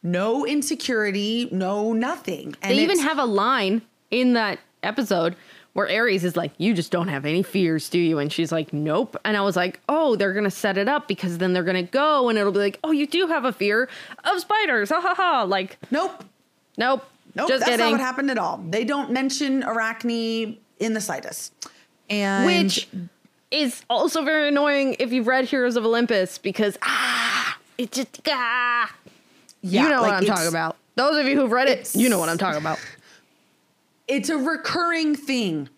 no 0.03 0.47
insecurity, 0.47 1.49
no 1.53 1.93
nothing. 1.93 2.57
And 2.63 2.73
they 2.73 2.83
even 2.83 2.99
have 3.01 3.19
a 3.19 3.27
line 3.27 3.83
in 4.11 4.33
that 4.33 4.59
episode 4.85 5.37
where 5.72 5.89
Ares 5.91 6.22
is 6.24 6.37
like, 6.37 6.53
"You 6.59 6.72
just 6.74 6.93
don't 6.93 7.09
have 7.09 7.24
any 7.26 7.43
fears, 7.43 7.89
do 7.89 7.99
you?" 7.99 8.18
And 8.18 8.32
she's 8.32 8.53
like, 8.53 8.72
"Nope." 8.72 9.16
And 9.24 9.37
I 9.37 9.41
was 9.41 9.57
like, 9.57 9.80
"Oh, 9.89 10.14
they're 10.16 10.32
gonna 10.32 10.51
set 10.51 10.78
it 10.78 10.89
up 10.89 11.09
because 11.09 11.39
then 11.39 11.53
they're 11.53 11.64
gonna 11.64 11.82
go 11.82 12.28
and 12.28 12.39
it'll 12.39 12.53
be 12.53 12.59
like, 12.61 12.78
oh, 12.85 12.93
you 12.93 13.07
do 13.07 13.26
have 13.26 13.45
a 13.45 13.53
fear 13.53 13.89
of 14.24 14.41
spiders, 14.41 14.91
ha 14.91 15.01
ha 15.01 15.14
ha!" 15.14 15.43
Like, 15.43 15.78
nope. 15.91 16.24
nope, 16.78 17.05
Nope, 17.35 17.49
just 17.49 17.61
that's 17.61 17.70
kidding. 17.72 17.87
not 17.87 17.93
what 17.93 18.01
happened 18.01 18.30
at 18.30 18.39
all. 18.39 18.62
They 18.68 18.85
don't 18.85 19.11
mention 19.11 19.64
Arachne 19.64 20.57
in 20.78 20.93
the 20.93 21.01
slightest. 21.01 21.53
And 22.09 22.47
Which 22.47 22.89
is 23.51 23.82
also 23.91 24.22
very 24.22 24.49
annoying 24.49 24.97
if 24.99 25.12
you've 25.12 25.26
read 25.26 25.45
Heroes 25.47 25.76
of 25.76 25.85
Olympus 25.85 26.39
because 26.39 26.78
ah, 26.82 27.59
it 27.78 27.91
just 27.93 28.20
ah, 28.28 28.93
yeah, 29.62 29.82
you 29.82 29.89
know 29.89 30.03
what 30.03 30.12
I'm 30.12 30.24
talking 30.24 30.49
about. 30.49 30.76
Those 30.97 31.18
of 31.18 31.26
you 31.26 31.35
who've 31.35 31.51
read 31.51 31.68
it, 31.68 31.93
you 31.95 32.09
know 32.09 32.18
what 32.18 32.28
I'm 32.28 32.39
talking 32.39 32.61
about. 32.61 32.78
It's 34.09 34.29
a 34.29 34.37
recurring 34.37 35.15
thing 35.15 35.69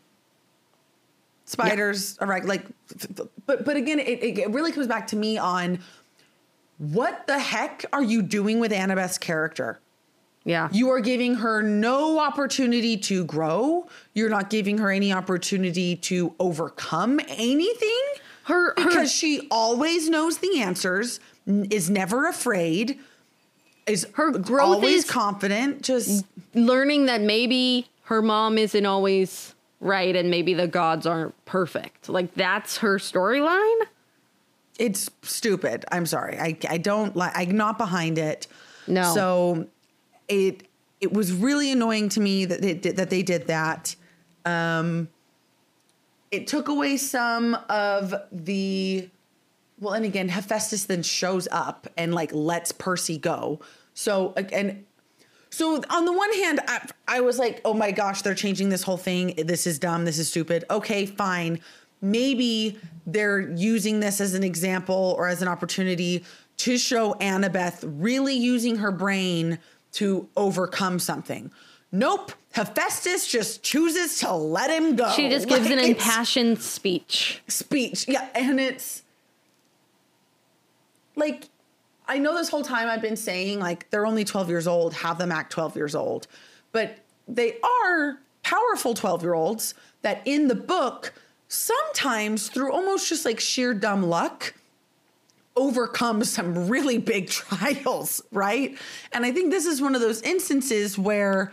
spiders 1.45 2.19
are 2.19 2.27
right. 2.27 2.45
like, 2.45 2.67
but 3.47 3.65
but 3.65 3.77
again, 3.77 3.99
it, 4.01 4.23
it 4.39 4.51
really 4.51 4.73
comes 4.73 4.87
back 4.87 5.07
to 5.09 5.17
me 5.17 5.39
on 5.39 5.79
what 6.79 7.27
the 7.27 7.39
heck 7.39 7.85
are 7.93 8.03
you 8.03 8.21
doing 8.23 8.59
with 8.61 8.73
Annabeth's 8.73 9.19
character? 9.19 9.79
Yeah. 10.45 10.69
You 10.71 10.91
are 10.91 11.01
giving 11.01 11.37
her 11.37 11.63
no 11.63 12.19
opportunity 12.21 12.97
to 12.99 13.25
grow. 13.25 13.87
You're 14.15 14.29
not 14.31 14.51
giving 14.51 14.79
her 14.79 14.91
any 14.91 15.13
opportunity 15.13 15.97
to 15.97 16.35
overcome 16.39 17.19
anything. 17.29 18.03
Her- 18.45 18.69
her- 18.69 18.75
because 18.77 19.11
she 19.11 19.49
always 19.51 20.09
knows 20.09 20.39
the 20.39 20.61
answers, 20.61 21.19
is 21.47 21.91
never 21.91 22.29
afraid, 22.29 22.99
is 23.87 24.07
Her 24.15 24.31
growth 24.33 24.77
always 24.77 25.05
is- 25.05 25.11
confident. 25.11 25.83
Just 25.83 26.25
learning 26.55 27.07
that 27.07 27.23
maybe 27.23 27.89
her 28.07 28.23
mom 28.23 28.57
isn't 28.57 28.87
always 28.87 29.55
right 29.81 30.15
and 30.15 30.31
maybe 30.31 30.55
the 30.55 30.69
gods 30.69 31.07
aren't 31.07 31.35
perfect. 31.45 32.09
Like 32.09 32.35
that's 32.35 32.79
her 32.79 32.99
storyline. 32.99 33.81
it's 34.79 35.11
stupid. 35.23 35.85
I'm 35.91 36.07
sorry. 36.07 36.39
I 36.39 36.57
I 36.69 36.79
don't 36.79 37.17
like. 37.17 37.33
I'm 37.35 37.57
not 37.57 37.79
behind 37.79 38.19
it. 38.19 38.47
No. 38.87 39.13
So 39.15 39.67
it 40.29 40.69
it 41.01 41.13
was 41.13 41.33
really 41.33 41.73
annoying 41.73 42.09
to 42.11 42.21
me 42.21 42.45
that 42.45 42.65
it 42.65 42.83
did, 42.83 42.97
that 42.97 43.11
they 43.11 43.23
did 43.23 43.49
that. 43.49 43.97
Um, 44.45 45.09
it 46.31 46.47
took 46.47 46.69
away 46.69 46.97
some 46.97 47.57
of 47.69 48.15
the 48.31 49.09
well, 49.81 49.95
and 49.95 50.05
again, 50.05 50.29
Hephaestus 50.29 50.85
then 50.85 51.03
shows 51.03 51.49
up 51.51 51.89
and 51.97 52.15
like 52.15 52.31
lets 52.33 52.71
Percy 52.71 53.19
go. 53.19 53.61
So 53.95 54.33
and 54.37 54.85
so 55.51 55.83
on 55.91 56.05
the 56.05 56.13
one 56.13 56.33
hand, 56.35 56.61
I, 56.69 56.89
I 57.09 57.21
was 57.21 57.39
like, 57.39 57.61
oh 57.65 57.75
my 57.75 57.91
gosh, 57.93 58.23
they're 58.23 58.35
changing 58.35 58.69
this 58.69 58.83
whole 58.83 58.97
thing. 58.97 59.35
This 59.37 59.67
is 59.67 59.79
dumb. 59.79 60.05
This 60.05 60.19
is 60.19 60.29
stupid. 60.29 60.65
Okay, 60.71 61.07
fine. 61.07 61.61
Maybe 62.03 62.79
they're 63.07 63.41
using 63.53 64.01
this 64.01 64.21
as 64.21 64.35
an 64.35 64.43
example 64.45 65.15
or 65.19 65.29
as 65.29 65.41
an 65.43 65.49
opportunity 65.49 66.25
to 66.59 66.77
show 66.79 67.15
Annabeth 67.15 67.85
really 67.85 68.35
using 68.35 68.77
her 68.77 68.91
brain 68.93 69.59
to 69.93 70.29
overcome 70.37 70.99
something. 70.99 71.51
Nope. 71.93 72.33
Hephaestus 72.53 73.27
just 73.27 73.63
chooses 73.63 74.19
to 74.21 74.33
let 74.35 74.71
him 74.71 74.97
go. 74.97 75.11
She 75.13 75.29
just 75.29 75.49
gives 75.49 75.69
Like, 75.69 75.79
an 75.79 75.85
impassioned 75.85 76.61
speech. 76.61 77.43
speech. 77.49 78.07
Yeah, 78.09 78.29
and 78.35 78.59
it's 78.61 79.03
like 81.15 81.49
I 82.09 82.19
know 82.19 82.35
this 82.35 82.49
whole 82.49 82.63
time 82.63 82.89
I've 82.89 83.03
been 83.03 83.17
saying 83.17 83.59
like 83.59 83.91
they're 83.91 84.07
only 84.07 84.25
12 84.25 84.49
years 84.49 84.67
old, 84.67 84.95
have 84.95 85.19
them 85.19 85.33
act 85.33 85.53
12 85.53 85.77
years 85.77 85.95
old. 85.95 86.27
But 86.73 86.99
they 87.27 87.59
are 87.63 88.19
powerful 88.43 88.95
12-year-olds 88.95 89.75
that 90.03 90.23
in 90.25 90.47
the 90.47 90.55
book 90.55 91.13
sometimes 91.49 92.49
through 92.49 92.73
almost 92.73 93.09
just 93.09 93.25
like 93.25 93.41
sheer 93.41 93.75
dumb 93.75 94.05
luck 94.05 94.55
overcome 95.57 96.23
some 96.23 96.69
really 96.69 96.99
big 96.99 97.29
trials, 97.31 98.23
right? 98.31 98.77
And 99.13 99.25
I 99.25 99.33
think 99.33 99.51
this 99.51 99.67
is 99.67 99.81
one 99.81 99.95
of 99.95 100.01
those 100.01 100.23
instances 100.23 100.99
where 100.99 101.53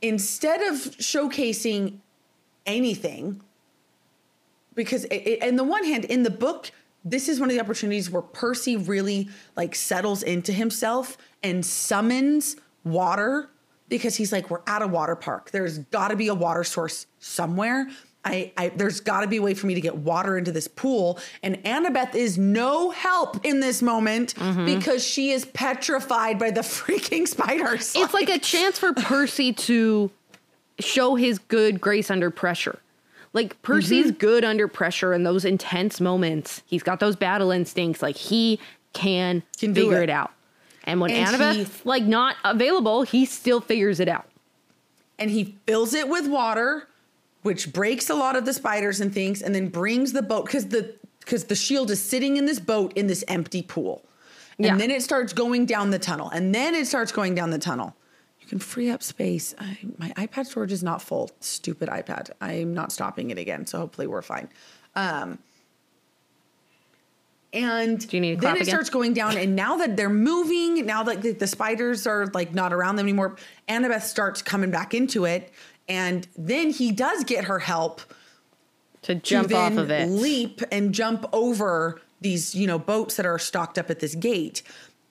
instead 0.00 0.62
of 0.62 0.76
showcasing 0.76 1.98
anything 2.64 3.40
because 4.74 5.04
it, 5.06 5.42
it, 5.42 5.56
the 5.56 5.64
one 5.64 5.84
hand 5.84 6.04
in 6.04 6.22
the 6.22 6.30
book 6.30 6.70
this 7.06 7.28
is 7.28 7.38
one 7.38 7.48
of 7.48 7.54
the 7.54 7.60
opportunities 7.60 8.10
where 8.10 8.20
percy 8.20 8.76
really 8.76 9.28
like 9.56 9.76
settles 9.76 10.24
into 10.24 10.52
himself 10.52 11.16
and 11.42 11.64
summons 11.64 12.56
water 12.84 13.48
because 13.88 14.16
he's 14.16 14.32
like 14.32 14.50
we're 14.50 14.62
at 14.66 14.82
a 14.82 14.88
water 14.88 15.14
park. 15.14 15.52
There's 15.52 15.78
got 15.78 16.08
to 16.08 16.16
be 16.16 16.26
a 16.26 16.34
water 16.34 16.64
source 16.64 17.06
somewhere. 17.20 17.88
I, 18.24 18.52
I 18.56 18.70
there's 18.70 18.98
got 18.98 19.20
to 19.20 19.28
be 19.28 19.36
a 19.36 19.42
way 19.42 19.54
for 19.54 19.68
me 19.68 19.74
to 19.74 19.80
get 19.80 19.96
water 19.96 20.36
into 20.36 20.50
this 20.50 20.66
pool. 20.66 21.20
And 21.44 21.62
annabeth 21.62 22.16
is 22.16 22.36
no 22.36 22.90
help 22.90 23.44
in 23.46 23.60
this 23.60 23.82
moment 23.82 24.34
mm-hmm. 24.34 24.64
because 24.64 25.06
she 25.06 25.30
is 25.30 25.44
petrified 25.44 26.40
by 26.40 26.50
the 26.50 26.60
freaking 26.62 27.28
spiders 27.28 27.94
It's 27.94 28.14
like 28.14 28.28
a 28.28 28.40
chance 28.40 28.80
for 28.80 28.92
Percy 28.92 29.52
to 29.52 30.10
show 30.80 31.14
his 31.14 31.38
good 31.38 31.80
grace 31.80 32.10
under 32.10 32.30
pressure. 32.30 32.80
Like 33.36 33.60
Percy's 33.62 34.06
Mm-hmm. 34.06 34.16
good 34.16 34.44
under 34.44 34.66
pressure 34.66 35.12
in 35.12 35.22
those 35.22 35.44
intense 35.44 36.00
moments. 36.00 36.62
He's 36.66 36.82
got 36.82 37.00
those 37.00 37.16
battle 37.16 37.50
instincts. 37.50 38.00
Like 38.02 38.16
he 38.16 38.58
can, 38.94 39.42
Can 39.58 39.74
figure 39.74 40.00
it. 40.02 40.08
it. 40.08 40.10
out. 40.10 40.32
And 40.84 41.00
when 41.00 41.10
And 41.10 41.28
Annabeth's 41.36 41.82
he- 41.82 41.88
like 41.88 42.02
not 42.04 42.36
available, 42.44 43.02
he 43.02 43.26
still 43.26 43.60
figures 43.60 44.00
it 44.00 44.08
out. 44.08 44.24
and 45.18 45.30
he 45.30 45.54
fills 45.66 45.92
it 45.94 46.08
with 46.08 46.26
water, 46.26 46.88
which 47.42 47.72
breaks 47.72 48.08
a 48.10 48.14
lot 48.14 48.36
of 48.36 48.44
the 48.46 48.52
spiders 48.52 49.00
and 49.00 49.12
things, 49.14 49.40
and 49.42 49.54
then 49.54 49.68
brings 49.68 50.12
the 50.12 50.22
boat 50.22 50.46
because 50.46 50.68
the 50.68 50.94
because 51.20 51.44
the 51.44 51.54
shield 51.56 51.90
is 51.90 52.00
sitting 52.00 52.36
in 52.36 52.46
this 52.46 52.60
boat 52.60 52.92
in 52.96 53.06
this 53.08 53.22
empty 53.28 53.60
pool. 53.62 54.02
And 54.58 54.66
Yeah. 54.66 54.76
then 54.76 54.90
it 54.90 55.02
starts 55.02 55.32
going 55.32 55.66
down 55.66 55.90
the 55.90 55.98
tunnel, 55.98 56.30
and 56.30 56.54
then 56.54 56.74
it 56.74 56.86
starts 56.86 57.12
going 57.12 57.34
down 57.34 57.50
the 57.50 57.58
tunnel. 57.58 57.94
You 58.46 58.50
can 58.50 58.58
free 58.60 58.90
up 58.90 59.02
space. 59.02 59.56
I, 59.58 59.76
my 59.98 60.10
iPad 60.10 60.46
storage 60.46 60.70
is 60.70 60.82
not 60.84 61.02
full. 61.02 61.30
Stupid 61.40 61.88
iPad. 61.88 62.30
I'm 62.40 62.72
not 62.74 62.92
stopping 62.92 63.30
it 63.30 63.38
again, 63.38 63.66
so 63.66 63.78
hopefully 63.80 64.06
we're 64.06 64.22
fine. 64.22 64.48
Um, 64.94 65.40
and 67.52 68.06
Do 68.06 68.16
you 68.16 68.20
need 68.20 68.40
then 68.40 68.56
it 68.56 68.62
again? 68.62 68.72
starts 68.74 68.90
going 68.90 69.14
down, 69.14 69.36
and 69.36 69.56
now 69.56 69.76
that 69.78 69.96
they're 69.96 70.08
moving, 70.08 70.84
now 70.86 71.02
that 71.04 71.22
the, 71.22 71.32
the 71.32 71.46
spiders 71.46 72.06
are 72.06 72.26
like 72.28 72.54
not 72.54 72.72
around 72.72 72.96
them 72.96 73.06
anymore, 73.06 73.36
Annabeth 73.68 74.02
starts 74.02 74.42
coming 74.42 74.70
back 74.70 74.94
into 74.94 75.24
it, 75.24 75.50
and 75.88 76.28
then 76.36 76.70
he 76.70 76.92
does 76.92 77.24
get 77.24 77.44
her 77.46 77.58
help 77.58 78.00
To 79.02 79.14
to 79.14 79.20
jump 79.20 79.52
off 79.54 79.76
of 79.76 79.90
it. 79.90 80.08
leap 80.08 80.60
and 80.70 80.92
jump 80.92 81.24
over 81.32 82.00
these 82.20 82.54
you 82.54 82.66
know 82.66 82.78
boats 82.78 83.16
that 83.16 83.26
are 83.26 83.38
stocked 83.38 83.78
up 83.78 83.90
at 83.90 84.00
this 84.00 84.14
gate. 84.14 84.62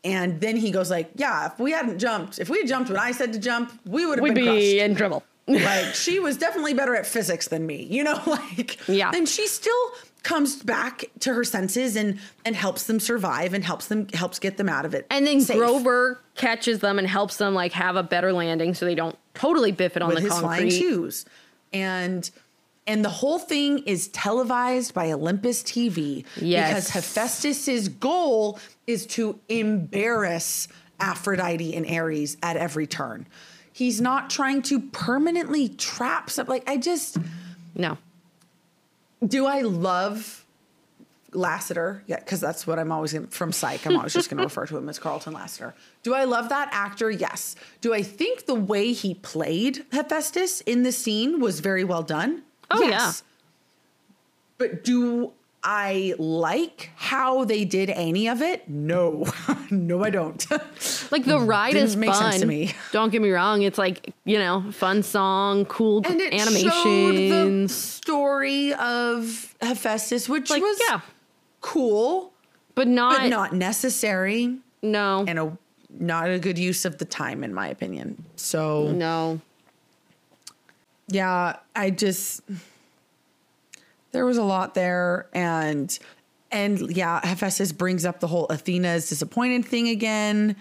And 0.05 0.39
then 0.39 0.55
he 0.55 0.71
goes 0.71 0.89
like, 0.89 1.09
"Yeah, 1.15 1.47
if 1.47 1.59
we 1.59 1.71
hadn't 1.71 1.99
jumped, 1.99 2.39
if 2.39 2.47
we 2.49 2.59
had 2.59 2.67
jumped 2.67 2.89
when 2.89 2.99
I 2.99 3.11
said 3.11 3.33
to 3.33 3.39
jump, 3.39 3.77
we 3.85 4.05
would 4.05 4.19
have 4.19 4.23
We'd 4.23 4.35
been 4.35 4.45
be 4.45 4.77
crushed." 4.77 4.89
in 4.91 4.95
trouble. 4.95 5.23
like 5.47 5.93
she 5.93 6.19
was 6.19 6.37
definitely 6.37 6.73
better 6.73 6.95
at 6.95 7.05
physics 7.05 7.47
than 7.49 7.65
me, 7.67 7.83
you 7.89 8.03
know, 8.03 8.19
like 8.27 8.79
Yeah. 8.87 9.11
And 9.13 9.27
she 9.27 9.45
still 9.47 9.91
comes 10.23 10.55
back 10.63 11.03
to 11.19 11.33
her 11.35 11.43
senses 11.43 11.95
and 11.95 12.19
and 12.45 12.55
helps 12.55 12.85
them 12.85 12.99
survive 12.99 13.53
and 13.53 13.63
helps 13.63 13.87
them 13.87 14.07
helps 14.13 14.39
get 14.39 14.57
them 14.57 14.69
out 14.69 14.85
of 14.85 14.93
it. 14.95 15.05
And 15.11 15.27
then 15.27 15.41
safe 15.41 15.57
Grover 15.57 16.19
catches 16.35 16.79
them 16.79 16.97
and 16.97 17.07
helps 17.07 17.37
them 17.37 17.53
like 17.53 17.73
have 17.73 17.95
a 17.95 18.01
better 18.03 18.33
landing 18.33 18.73
so 18.73 18.85
they 18.85 18.95
don't 18.95 19.17
totally 19.35 19.71
biff 19.71 19.95
it 19.95 20.01
on 20.01 20.09
with 20.09 20.17
the 20.17 20.21
his 20.23 20.31
concrete. 20.31 20.47
flying 20.47 20.69
shoes, 20.71 21.25
and 21.73 22.29
and 22.87 23.03
the 23.03 23.09
whole 23.09 23.39
thing 23.39 23.79
is 23.79 24.07
televised 24.09 24.93
by 24.93 25.11
Olympus 25.11 25.63
TV 25.63 26.23
Yes. 26.37 26.69
because 26.69 26.89
Hephaestus's 26.91 27.89
goal 27.89 28.59
is 28.87 29.05
to 29.07 29.39
embarrass 29.49 30.67
Aphrodite 30.99 31.75
and 31.75 31.85
Ares 31.89 32.37
at 32.43 32.57
every 32.57 32.87
turn. 32.87 33.25
He's 33.73 33.99
not 33.99 34.29
trying 34.29 34.61
to 34.63 34.79
permanently 34.79 35.69
trap 35.69 36.29
some 36.29 36.47
like 36.47 36.63
I 36.69 36.77
just 36.77 37.17
No. 37.75 37.97
do 39.25 39.45
I 39.45 39.61
love 39.61 40.45
Lassiter? 41.33 42.01
Yeah, 42.07 42.19
because 42.19 42.39
that's 42.39 42.65
what 42.65 42.79
I'm 42.79 42.91
always 42.93 43.11
gonna, 43.11 43.27
from 43.27 43.51
Psych. 43.51 43.85
I'm 43.85 43.97
always 43.97 44.13
just 44.13 44.29
going 44.29 44.37
to 44.41 44.43
refer 44.45 44.65
to 44.67 44.77
him 44.77 44.87
as 44.87 44.99
Carlton 44.99 45.33
Lassiter. 45.33 45.73
Do 46.03 46.13
I 46.13 46.23
love 46.23 46.47
that 46.49 46.69
actor? 46.71 47.11
Yes. 47.11 47.57
Do 47.81 47.93
I 47.93 48.01
think 48.03 48.45
the 48.45 48.55
way 48.55 48.93
he 48.93 49.15
played 49.15 49.85
Hephaestus 49.91 50.61
in 50.61 50.83
the 50.83 50.93
scene 50.93 51.41
was 51.41 51.59
very 51.59 51.83
well 51.83 52.03
done? 52.03 52.43
Oh, 52.71 52.81
yeah. 52.83 53.11
But 54.57 54.83
do 54.83 55.31
I 55.63 56.13
like 56.17 56.91
how 56.95 57.43
they 57.45 57.65
did 57.65 57.89
any 57.89 58.27
of 58.27 58.41
it? 58.41 58.69
No, 58.69 59.25
no, 59.71 60.03
I 60.03 60.09
don't. 60.09 60.45
Like 61.11 61.23
the 61.25 61.39
ride 61.39 61.73
Didn't 61.73 61.85
is 61.89 61.95
make 61.95 62.09
fun. 62.09 62.31
sense 62.31 62.41
to 62.41 62.47
me. 62.47 62.73
Don't 62.91 63.11
get 63.11 63.21
me 63.21 63.29
wrong. 63.29 63.61
It's 63.61 63.77
like, 63.77 64.13
you 64.25 64.39
know, 64.39 64.65
fun 64.71 65.03
song, 65.03 65.65
cool 65.65 66.01
and 66.05 66.19
it 66.19 66.33
animations. 66.33 67.73
story 67.73 68.73
of 68.73 69.55
Hephaestus, 69.61 70.27
which 70.27 70.49
Like, 70.49 70.61
was 70.63 70.79
yeah. 70.89 71.01
cool, 71.61 72.33
But 72.73 72.87
not, 72.87 73.19
but 73.19 73.27
not 73.29 73.53
necessary. 73.53 74.57
no. 74.81 75.25
and 75.27 75.37
a 75.39 75.57
not 75.97 76.29
a 76.29 76.39
good 76.39 76.57
use 76.57 76.83
of 76.85 76.97
the 76.97 77.05
time 77.05 77.43
in 77.43 77.53
my 77.53 77.67
opinion. 77.69 78.25
So 78.35 78.91
no. 78.91 79.39
Yeah, 81.07 81.57
I 81.75 81.89
just 81.91 82.41
there 84.11 84.25
was 84.25 84.37
a 84.37 84.43
lot 84.43 84.73
there 84.73 85.27
and 85.33 85.97
and 86.51 86.95
yeah, 86.95 87.19
Hephaestus 87.25 87.71
brings 87.71 88.05
up 88.05 88.19
the 88.19 88.27
whole 88.27 88.47
Athena's 88.49 89.09
disappointed 89.09 89.65
thing 89.65 89.89
again. 89.89 90.55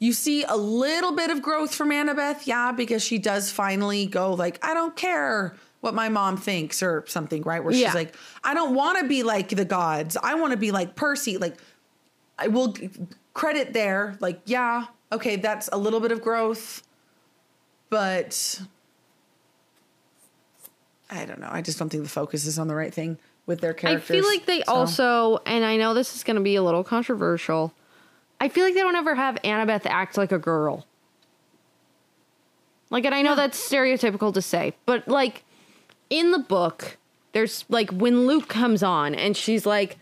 You 0.00 0.12
see 0.12 0.42
a 0.44 0.56
little 0.56 1.12
bit 1.12 1.30
of 1.30 1.40
growth 1.40 1.74
from 1.74 1.90
Annabeth, 1.90 2.46
yeah, 2.46 2.72
because 2.72 3.02
she 3.02 3.16
does 3.16 3.50
finally 3.50 4.06
go 4.06 4.34
like, 4.34 4.62
I 4.62 4.74
don't 4.74 4.94
care 4.96 5.54
what 5.80 5.94
my 5.94 6.08
mom 6.08 6.36
thinks 6.36 6.82
or 6.82 7.04
something, 7.06 7.42
right? 7.42 7.62
Where 7.62 7.72
Yeah. 7.72 7.88
she's 7.88 7.94
like, 7.94 8.14
I 8.42 8.52
don't 8.54 8.74
want 8.74 8.98
to 8.98 9.06
be 9.08 9.22
like 9.22 9.48
the 9.50 9.64
gods. 9.64 10.16
I 10.22 10.34
want 10.34 10.50
to 10.50 10.56
be 10.58 10.72
like 10.72 10.94
Percy. 10.94 11.38
Like, 11.38 11.56
I 12.38 12.48
will 12.48 12.74
credit 13.34 13.72
there. 13.72 14.16
Like, 14.20 14.40
yeah, 14.46 14.86
okay, 15.12 15.36
that's 15.36 15.68
a 15.72 15.78
little 15.78 16.00
bit 16.00 16.10
of 16.12 16.20
growth, 16.20 16.82
but 17.88 18.60
I 21.14 21.24
don't 21.24 21.40
know. 21.40 21.48
I 21.50 21.62
just 21.62 21.78
don't 21.78 21.88
think 21.88 22.02
the 22.02 22.08
focus 22.08 22.46
is 22.46 22.58
on 22.58 22.68
the 22.68 22.74
right 22.74 22.92
thing 22.92 23.18
with 23.46 23.60
their 23.60 23.72
characters. 23.72 24.10
I 24.10 24.20
feel 24.20 24.26
like 24.26 24.46
they 24.46 24.62
so. 24.62 24.72
also, 24.72 25.38
and 25.46 25.64
I 25.64 25.76
know 25.76 25.94
this 25.94 26.16
is 26.16 26.24
going 26.24 26.36
to 26.36 26.42
be 26.42 26.56
a 26.56 26.62
little 26.62 26.82
controversial. 26.84 27.72
I 28.40 28.48
feel 28.48 28.64
like 28.64 28.74
they 28.74 28.80
don't 28.80 28.96
ever 28.96 29.14
have 29.14 29.36
Annabeth 29.44 29.86
act 29.86 30.16
like 30.16 30.32
a 30.32 30.38
girl. 30.38 30.86
Like, 32.90 33.04
and 33.04 33.14
I 33.14 33.22
know 33.22 33.34
that's 33.34 33.58
stereotypical 33.58 34.34
to 34.34 34.42
say, 34.42 34.74
but 34.86 35.06
like 35.08 35.44
in 36.10 36.30
the 36.32 36.38
book, 36.38 36.96
there's 37.32 37.64
like 37.68 37.90
when 37.90 38.26
Luke 38.26 38.48
comes 38.48 38.82
on 38.82 39.14
and 39.14 39.36
she's 39.36 39.66
like 39.66 39.98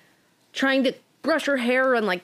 trying 0.53 0.85
to 0.85 0.95
brush 1.23 1.47
her 1.47 1.57
hair 1.57 1.95
and 1.95 2.07
like 2.07 2.23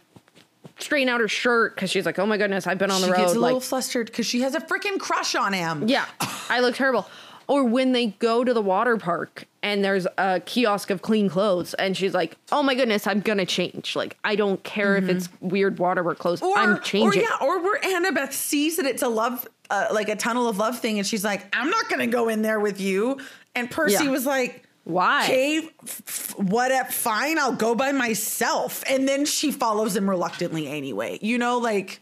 straighten 0.78 1.08
out 1.08 1.20
her 1.20 1.28
shirt 1.28 1.74
because 1.74 1.90
she's 1.90 2.06
like, 2.06 2.18
oh 2.18 2.26
my 2.26 2.36
goodness, 2.36 2.66
I've 2.66 2.78
been 2.78 2.90
on 2.90 3.00
the 3.00 3.06
she 3.08 3.12
road. 3.12 3.18
gets 3.18 3.34
a 3.34 3.38
like, 3.38 3.48
little 3.48 3.60
flustered 3.60 4.06
because 4.06 4.26
she 4.26 4.42
has 4.42 4.54
a 4.54 4.60
freaking 4.60 4.98
crush 4.98 5.34
on 5.34 5.52
him. 5.52 5.88
yeah, 5.88 6.06
I 6.48 6.60
look 6.60 6.74
terrible. 6.74 7.08
Or 7.48 7.64
when 7.64 7.92
they 7.92 8.08
go 8.08 8.44
to 8.44 8.52
the 8.52 8.60
water 8.62 8.96
park 8.98 9.46
and 9.62 9.82
there's 9.82 10.06
a 10.18 10.40
kiosk 10.40 10.90
of 10.90 11.00
clean 11.02 11.28
clothes 11.30 11.72
and 11.74 11.96
she's 11.96 12.12
like, 12.14 12.36
"Oh 12.52 12.62
my 12.62 12.74
goodness, 12.74 13.06
I'm 13.06 13.20
gonna 13.20 13.46
change. 13.46 13.96
Like 13.96 14.16
I 14.22 14.36
don't 14.36 14.62
care 14.64 14.96
if 14.96 15.08
it's 15.08 15.28
weird 15.40 15.78
water 15.78 16.02
waterwork 16.02 16.18
clothes. 16.18 16.42
Or, 16.42 16.56
I'm 16.58 16.80
changing." 16.82 17.22
Or 17.22 17.24
yeah, 17.24 17.36
or 17.46 17.60
where 17.62 17.80
Annabeth 17.80 18.32
sees 18.34 18.76
that 18.76 18.84
it's 18.84 19.02
a 19.02 19.08
love, 19.08 19.48
uh, 19.70 19.86
like 19.92 20.10
a 20.10 20.16
tunnel 20.16 20.46
of 20.46 20.58
love 20.58 20.78
thing, 20.78 20.98
and 20.98 21.06
she's 21.06 21.24
like, 21.24 21.46
"I'm 21.56 21.70
not 21.70 21.88
going 21.88 22.00
to 22.00 22.06
go 22.06 22.28
in 22.28 22.42
there 22.42 22.60
with 22.60 22.80
you." 22.82 23.18
And 23.54 23.70
Percy 23.70 24.04
Yeah. 24.04 24.10
was 24.10 24.26
like, 24.26 24.64
Why? 24.84 25.24
Okay, 25.24 25.68
f- 25.84 26.34
what? 26.38 26.70
At 26.70 26.92
fine, 26.92 27.38
I'll 27.38 27.52
go 27.56 27.74
by 27.74 27.92
myself. 27.92 28.84
And 28.88 29.08
then 29.08 29.24
she 29.24 29.50
follows 29.52 29.96
him 29.96 30.08
reluctantly 30.08 30.66
anyway. 30.68 31.18
You 31.22 31.38
know, 31.38 31.58
like 31.58 32.00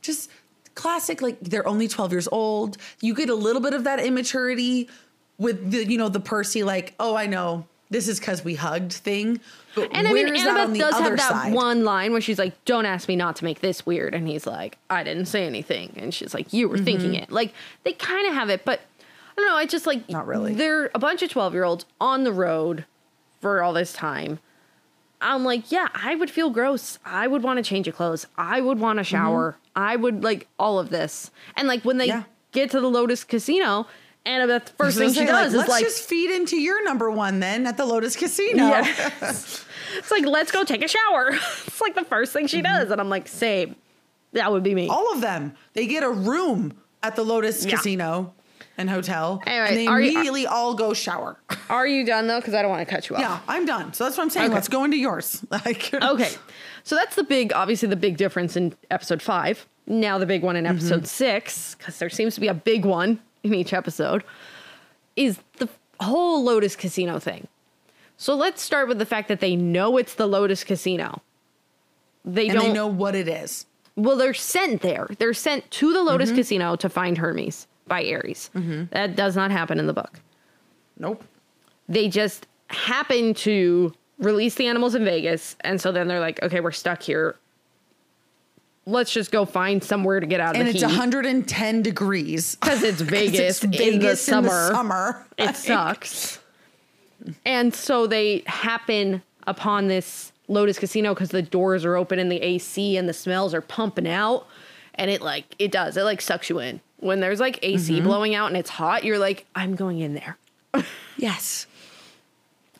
just 0.00 0.30
classic. 0.74 1.22
Like 1.22 1.38
they're 1.40 1.66
only 1.66 1.88
twelve 1.88 2.12
years 2.12 2.28
old. 2.32 2.76
You 3.00 3.14
get 3.14 3.28
a 3.28 3.34
little 3.34 3.62
bit 3.62 3.74
of 3.74 3.84
that 3.84 4.00
immaturity 4.00 4.88
with 5.38 5.70
the, 5.70 5.84
you 5.86 5.98
know, 5.98 6.08
the 6.08 6.20
Percy. 6.20 6.62
Like, 6.62 6.94
oh, 7.00 7.16
I 7.16 7.26
know 7.26 7.66
this 7.90 8.08
is 8.08 8.18
because 8.20 8.44
we 8.44 8.54
hugged 8.54 8.92
thing. 8.92 9.40
But 9.74 9.88
And 9.92 10.06
I 10.06 10.12
mean, 10.12 10.26
where 10.26 10.34
is 10.34 10.44
that 10.44 10.68
Annabeth 10.68 10.78
does 10.78 10.94
have 10.98 11.16
that 11.16 11.20
side? 11.28 11.52
one 11.54 11.84
line 11.84 12.12
where 12.12 12.20
she's 12.20 12.38
like, 12.38 12.62
"Don't 12.64 12.84
ask 12.86 13.08
me 13.08 13.16
not 13.16 13.36
to 13.36 13.44
make 13.44 13.60
this 13.60 13.84
weird," 13.86 14.14
and 14.14 14.28
he's 14.28 14.46
like, 14.46 14.76
"I 14.90 15.02
didn't 15.02 15.26
say 15.26 15.46
anything," 15.46 15.92
and 15.96 16.12
she's 16.14 16.34
like, 16.34 16.52
"You 16.52 16.68
were 16.68 16.76
Mm-hmm. 16.76 16.84
thinking 16.84 17.14
it." 17.14 17.30
Like 17.32 17.54
they 17.84 17.92
kind 17.94 18.26
of 18.28 18.34
have 18.34 18.50
it, 18.50 18.64
but 18.64 18.80
I 19.00 19.40
don't 19.40 19.46
know. 19.46 19.56
I 19.56 19.64
just 19.66 19.86
like 19.86 20.08
Not 20.10 20.26
really. 20.26 20.54
They're 20.54 20.90
a 20.94 20.98
bunch 20.98 21.22
of 21.22 21.30
twelve 21.30 21.54
year 21.54 21.64
olds 21.64 21.86
on 22.00 22.24
the 22.24 22.32
road 22.32 22.84
for 23.40 23.62
all 23.62 23.72
this 23.72 23.92
time. 23.94 24.38
I'm 25.22 25.44
like, 25.44 25.70
yeah, 25.72 25.88
I 25.94 26.14
would 26.14 26.30
feel 26.30 26.50
gross. 26.50 26.98
I 27.04 27.26
would 27.26 27.42
want 27.42 27.58
to 27.58 27.62
change 27.62 27.86
your 27.86 27.94
clothes. 27.94 28.26
I 28.36 28.60
would 28.60 28.78
want 28.80 28.98
to 28.98 29.04
shower. 29.04 29.56
I 29.76 29.96
would 29.96 30.22
like 30.24 30.48
all 30.58 30.78
of 30.78 30.90
this. 30.90 31.30
And 31.56 31.68
like 31.68 31.84
when 31.84 31.98
they 31.98 32.08
Mm-hmm. 32.08 32.18
Yeah. 32.18 32.24
get 32.52 32.70
to 32.72 32.80
the 32.80 32.88
Lotus 32.88 33.24
Casino, 33.24 33.86
Annabeth 34.26 34.68
first 34.78 34.98
thing 34.98 35.12
she 35.12 35.20
like, 35.20 35.28
does 35.28 35.52
is 35.52 35.58
let's 35.58 35.70
like, 35.70 35.84
just 35.84 36.08
feed 36.08 36.30
into 36.30 36.56
your 36.56 36.84
number 36.84 37.10
one 37.10 37.40
then 37.40 37.66
at 37.66 37.76
the 37.76 37.84
Lotus 37.86 38.14
Casino. 38.16 38.66
Yes. 38.68 39.64
it's 39.96 40.10
like, 40.10 40.24
let's 40.26 40.50
go 40.52 40.64
take 40.64 40.82
a 40.84 40.88
shower. 40.88 41.30
it's 41.66 41.80
like 41.80 41.94
the 41.94 42.04
first 42.04 42.32
thing 42.32 42.46
she 42.46 42.58
Mm-hmm. 42.58 42.64
does. 42.80 42.90
And 42.90 43.00
I'm 43.00 43.08
like, 43.08 43.26
same. 43.28 43.76
That 44.32 44.50
would 44.52 44.62
be 44.62 44.74
me. 44.74 44.88
All 44.88 45.12
of 45.12 45.20
them. 45.20 45.54
They 45.74 45.86
get 45.86 46.02
a 46.02 46.10
room 46.10 46.72
at 47.02 47.16
the 47.16 47.22
Lotus 47.22 47.64
Yeah. 47.64 47.76
Casino 47.76 48.32
and 48.78 48.88
hotel, 48.90 49.42
Anyway, 49.46 49.66
and 49.68 49.76
they 49.76 49.86
are 49.86 50.00
you- 50.00 50.10
immediately 50.12 50.46
all 50.46 50.74
go 50.74 50.92
shower. 50.94 51.36
Are 51.70 51.86
you 51.86 52.04
done 52.04 52.26
though? 52.26 52.40
Because 52.40 52.54
I 52.54 52.62
don't 52.62 52.70
want 52.70 52.86
to 52.86 52.92
cut 52.94 53.08
you 53.08 53.16
off. 53.16 53.22
yeah, 53.22 53.40
I'm 53.48 53.64
done. 53.66 53.92
So 53.92 54.04
that's 54.04 54.16
what 54.16 54.24
I'm 54.24 54.30
saying. 54.30 54.46
Okay. 54.46 54.54
Let's 54.54 54.68
go 54.68 54.84
into 54.84 54.96
yours. 54.96 55.44
Like, 55.50 55.92
Okay. 56.02 56.30
So 56.84 56.96
that's 56.96 57.14
the 57.16 57.24
big, 57.24 57.52
obviously, 57.52 57.88
the 57.88 57.96
big 57.96 58.16
difference 58.16 58.56
in 58.56 58.74
episode 58.90 59.22
five. 59.22 59.66
Now 59.86 60.18
the 60.18 60.26
big 60.26 60.42
one 60.42 60.56
in 60.56 60.66
episode 60.66 60.96
Mm-hmm. 60.98 61.04
six, 61.06 61.74
because 61.76 61.98
there 61.98 62.10
seems 62.10 62.34
to 62.34 62.40
be 62.40 62.48
a 62.48 62.54
big 62.54 62.84
one 62.84 63.20
in 63.42 63.54
each 63.54 63.72
episode, 63.72 64.22
is 65.16 65.38
the 65.58 65.68
whole 66.00 66.42
Lotus 66.44 66.76
Casino 66.76 67.18
thing. 67.18 67.46
So 68.16 68.34
let's 68.34 68.62
start 68.62 68.86
with 68.88 68.98
the 68.98 69.06
fact 69.06 69.28
that 69.28 69.40
they 69.40 69.56
know 69.56 69.96
it's 69.96 70.14
the 70.14 70.26
Lotus 70.26 70.62
Casino. 70.64 71.20
They 72.24 72.48
and 72.48 72.54
don't 72.58 72.68
they 72.68 72.72
know 72.72 72.86
what 72.86 73.14
it 73.14 73.28
is. 73.28 73.66
Well, 73.96 74.16
they're 74.16 74.34
sent 74.34 74.82
there. 74.82 75.08
They're 75.18 75.34
sent 75.34 75.70
to 75.72 75.92
the 75.92 76.02
Lotus 76.02 76.28
Mm-hmm. 76.30 76.38
Casino 76.38 76.76
to 76.76 76.88
find 76.88 77.18
Hermes 77.18 77.66
by 77.86 78.04
Ares. 78.12 78.50
Mm-hmm. 78.54 78.84
That 78.92 79.16
does 79.16 79.36
not 79.36 79.50
happen 79.50 79.78
in 79.78 79.86
the 79.86 79.92
book. 79.92 80.20
Nope. 80.98 81.22
They 81.88 82.08
just 82.08 82.46
happen 82.68 83.34
to 83.34 83.92
release 84.18 84.54
the 84.54 84.66
animals 84.66 84.94
in 84.94 85.04
Vegas, 85.04 85.56
and 85.60 85.80
so 85.80 85.90
then 85.92 86.06
they're 86.08 86.20
like, 86.20 86.42
"Okay, 86.42 86.60
we're 86.60 86.70
stuck 86.70 87.02
here. 87.02 87.36
Let's 88.84 89.12
just 89.12 89.30
go 89.30 89.44
find 89.44 89.82
somewhere 89.82 90.18
to 90.18 90.26
get 90.26 90.40
out 90.40 90.54
of 90.56 90.60
And 90.60 90.68
the 90.68 90.72
it's 90.74 90.82
110 90.82 91.82
degrees. 91.82 92.56
because 92.56 92.82
it's 92.82 93.00
Vegas, 93.00 93.62
it's 93.62 93.64
in 93.64 93.70
the 93.70 93.76
Vegas 93.78 94.20
summer. 94.24 94.70
summer. 94.72 95.26
It 95.38 95.54
sucks. 95.54 96.40
And 97.44 97.72
so 97.72 98.08
they 98.08 98.42
happen 98.46 99.22
upon 99.46 99.86
this 99.86 100.32
Lotus 100.48 100.80
Casino 100.80 101.14
because 101.14 101.30
the 101.30 101.42
doors 101.42 101.84
are 101.84 101.94
open 101.94 102.18
and 102.18 102.30
the 102.32 102.40
AC 102.42 102.96
and 102.96 103.08
the 103.08 103.12
smells 103.12 103.54
are 103.54 103.60
pumping 103.60 104.08
out. 104.08 104.48
And 104.96 105.08
it 105.12 105.22
like, 105.22 105.54
it 105.60 105.70
does, 105.70 105.96
it 105.96 106.02
like 106.02 106.20
sucks 106.20 106.50
you 106.50 106.58
in. 106.58 106.80
When 107.02 107.20
there's 107.20 107.40
like 107.40 107.58
AC 107.62 107.94
Mm-hmm. 107.96 108.04
blowing 108.04 108.34
out 108.34 108.46
and 108.48 108.56
it's 108.56 108.70
hot, 108.70 109.04
you're 109.04 109.18
like, 109.18 109.44
I'm 109.54 109.74
going 109.74 109.98
in 110.00 110.14
there. 110.14 110.38
Yes. 111.18 111.66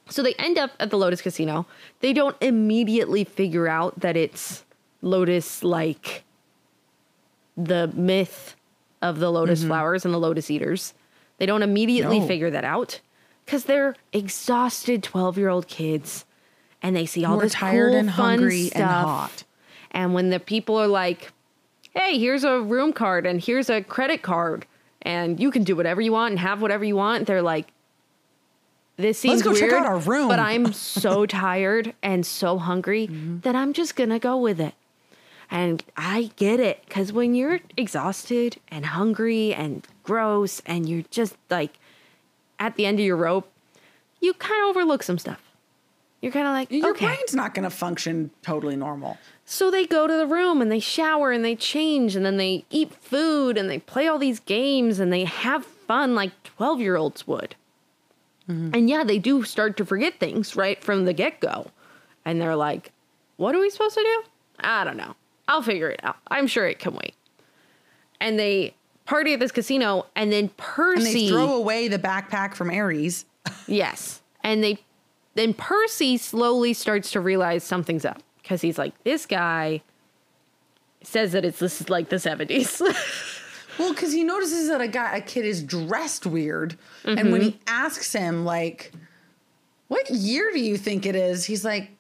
So 0.09 0.23
they 0.23 0.35
end 0.35 0.59
up 0.59 0.71
at 0.81 0.91
the 0.91 0.97
Lotus 0.99 1.21
Casino. 1.23 1.67
They 2.01 2.13
don't 2.13 2.35
immediately 2.41 3.25
figure 3.25 3.69
out 3.69 4.01
that 4.01 4.17
it's 4.17 4.65
Lotus 5.03 5.63
like 5.63 6.25
the 7.57 7.89
myth 7.95 8.57
of 9.01 9.19
the 9.19 9.31
lotus 9.31 9.63
flowers 9.65 10.05
and 10.05 10.13
the 10.15 10.19
lotus 10.19 10.51
eaters. 10.51 10.95
They 11.39 11.47
don't 11.47 11.63
immediately 11.63 12.21
No. 12.21 12.27
figure 12.27 12.51
that 12.51 12.65
out 12.65 13.01
because 13.45 13.65
they're 13.65 13.95
exhausted 14.13 15.03
12 15.03 15.39
year 15.39 15.49
old 15.49 15.69
kids 15.69 16.25
and 16.83 16.97
they 16.97 17.07
see 17.07 17.25
all 17.25 17.35
Who 17.35 17.41
are 17.41 17.43
this 17.45 17.53
tired 17.53 17.91
cool, 17.91 17.99
and 17.99 18.09
fun 18.09 18.39
hungry 18.39 18.67
stuff. 18.69 18.81
and 18.81 18.91
hot. 18.91 19.45
And 19.91 20.15
when 20.15 20.31
the 20.31 20.41
people 20.41 20.77
are 20.77 20.87
like, 20.89 21.33
hey, 21.95 22.19
here's 22.19 22.45
a 22.45 22.61
room 22.61 22.93
card 22.93 23.27
and 23.27 23.41
here's 23.43 23.69
a 23.71 23.83
credit 23.83 24.23
card 24.23 24.67
and 25.03 25.39
you 25.41 25.51
can 25.51 25.65
do 25.65 25.75
whatever 25.77 26.01
you 26.01 26.13
want 26.13 26.31
and 26.33 26.39
have 26.41 26.63
whatever 26.63 26.85
you 26.85 26.97
want, 26.97 27.27
they're 27.27 27.43
like, 27.43 27.69
this 28.97 29.19
seems 29.19 29.43
go 29.43 29.53
check 29.53 29.63
weird, 29.71 29.75
out 29.75 29.87
our 29.87 29.99
room." 29.99 30.29
but 30.29 30.39
I'm 30.39 30.73
so 30.73 31.27
tired 31.27 31.95
and 32.03 32.25
so 32.25 32.59
hungry 32.59 33.07
Mm-hmm. 33.09 33.41
that 33.41 33.57
I'm 33.57 33.73
just 33.73 33.97
gonna 33.97 34.19
go 34.19 34.37
with 34.37 34.61
it. 34.61 34.75
And 35.51 35.85
I 35.97 36.31
get 36.37 36.61
it 36.61 36.83
because 36.87 37.13
when 37.13 37.35
you're 37.35 37.61
exhausted 37.77 38.59
and 38.69 38.87
hungry 38.87 39.53
and 39.53 39.87
gross 40.03 40.63
and 40.65 40.89
you're 40.89 41.05
just 41.11 41.37
like 41.51 41.79
at 42.59 42.77
the 42.77 42.87
end 42.87 43.01
of 43.01 43.05
your 43.05 43.17
rope, 43.17 43.51
you 44.21 44.33
kind 44.35 44.63
of 44.63 44.69
overlook 44.77 45.03
some 45.03 45.19
stuff. 45.19 45.43
You're 46.23 46.33
kind 46.33 46.47
of 46.47 46.53
like, 46.53 46.71
Your 46.71 46.93
okay. 46.93 47.07
brain's 47.07 47.35
not 47.35 47.53
going 47.53 47.65
to 47.65 47.71
function 47.71 48.31
totally 48.43 48.77
normal. 48.77 49.19
So 49.45 49.71
they 49.71 49.87
go 49.87 50.07
to 50.07 50.17
the 50.17 50.27
room 50.27 50.63
and 50.63 50.71
they 50.71 50.81
shower 50.81 51.33
and 51.33 51.45
they 51.45 51.57
change 51.57 52.17
and 52.17 52.25
then 52.25 52.37
they 52.37 52.65
eat 52.71 52.95
food 52.95 53.59
and 53.59 53.69
they 53.69 53.79
play 53.79 54.07
all 54.07 54.19
these 54.19 54.41
games 54.41 54.99
and 54.99 55.13
they 55.13 55.25
have 55.25 55.65
fun 55.65 56.15
like 56.15 56.31
12 56.45 56.81
year 56.81 56.97
olds 56.97 57.27
would. 57.27 57.55
Mm-hmm. 58.49 58.71
And 58.75 58.89
yeah, 58.89 59.05
they 59.05 59.19
do 59.19 59.43
start 59.45 59.77
to 59.77 59.85
forget 59.85 60.19
things 60.19 60.57
right 60.57 60.83
from 60.83 61.05
the 61.05 61.13
get 61.13 61.41
go. 61.41 61.67
And 62.25 62.41
they're 62.41 62.57
like, 62.57 62.93
what 63.37 63.55
are 63.55 63.61
we 63.61 63.71
supposed 63.71 63.95
to 63.95 64.03
do? 64.03 64.23
I 64.61 64.85
don't 64.85 64.97
know. 64.97 65.15
I'll 65.49 65.63
figure 65.63 65.91
it 65.91 66.01
out. 66.03 66.17
I'm 66.29 66.47
sure 66.47 66.67
it 66.67 66.79
can 66.79 66.95
wait. 66.95 67.15
And 68.21 68.39
they 68.39 68.75
party 69.05 69.35
at 69.35 69.41
this 69.41 69.53
casino 69.53 70.07
and 70.15 70.33
then 70.33 70.45
And 70.45 70.57
Percy. 70.57 71.13
they 71.13 71.29
throw 71.29 71.55
away 71.57 71.89
the 71.89 71.99
backpack 71.99 72.55
from 72.55 72.71
Ares. 72.71 73.25
Yes. 73.67 74.23
And 74.45 74.63
they 74.63 74.79
then 75.35 75.53
Percy 75.55 76.17
slowly 76.17 76.73
starts 76.75 77.11
to 77.13 77.21
realize 77.21 77.65
something's 77.65 78.05
up 78.05 78.23
because 78.43 78.61
he's 78.61 78.79
like, 78.79 78.93
this 79.05 79.27
guy 79.27 79.83
says 81.03 81.33
that 81.33 81.45
it's 81.45 81.59
this 81.59 81.81
is 81.81 81.91
like 81.91 82.09
the 82.09 82.17
70s. 82.17 82.81
Well, 83.79 83.93
because 83.93 84.13
he 84.13 84.25
notices 84.25 84.69
that 84.69 84.81
a 84.81 84.89
guy, 84.89 85.17
a 85.17 85.21
kid, 85.21 85.45
is 85.45 85.63
dressed 85.63 86.27
weird, 86.27 86.77
and 87.05 87.19
mm-hmm. 87.19 87.31
when 87.33 87.41
he 87.41 87.59
asks 87.67 88.13
him, 88.13 88.45
like, 88.45 88.93
"What 89.89 90.11
year 90.11 90.51
do 90.53 90.61
you 90.61 90.77
think 90.77 91.07
it 91.07 91.17
is?" 91.17 91.47
He's 91.47 91.65
like, 91.65 91.91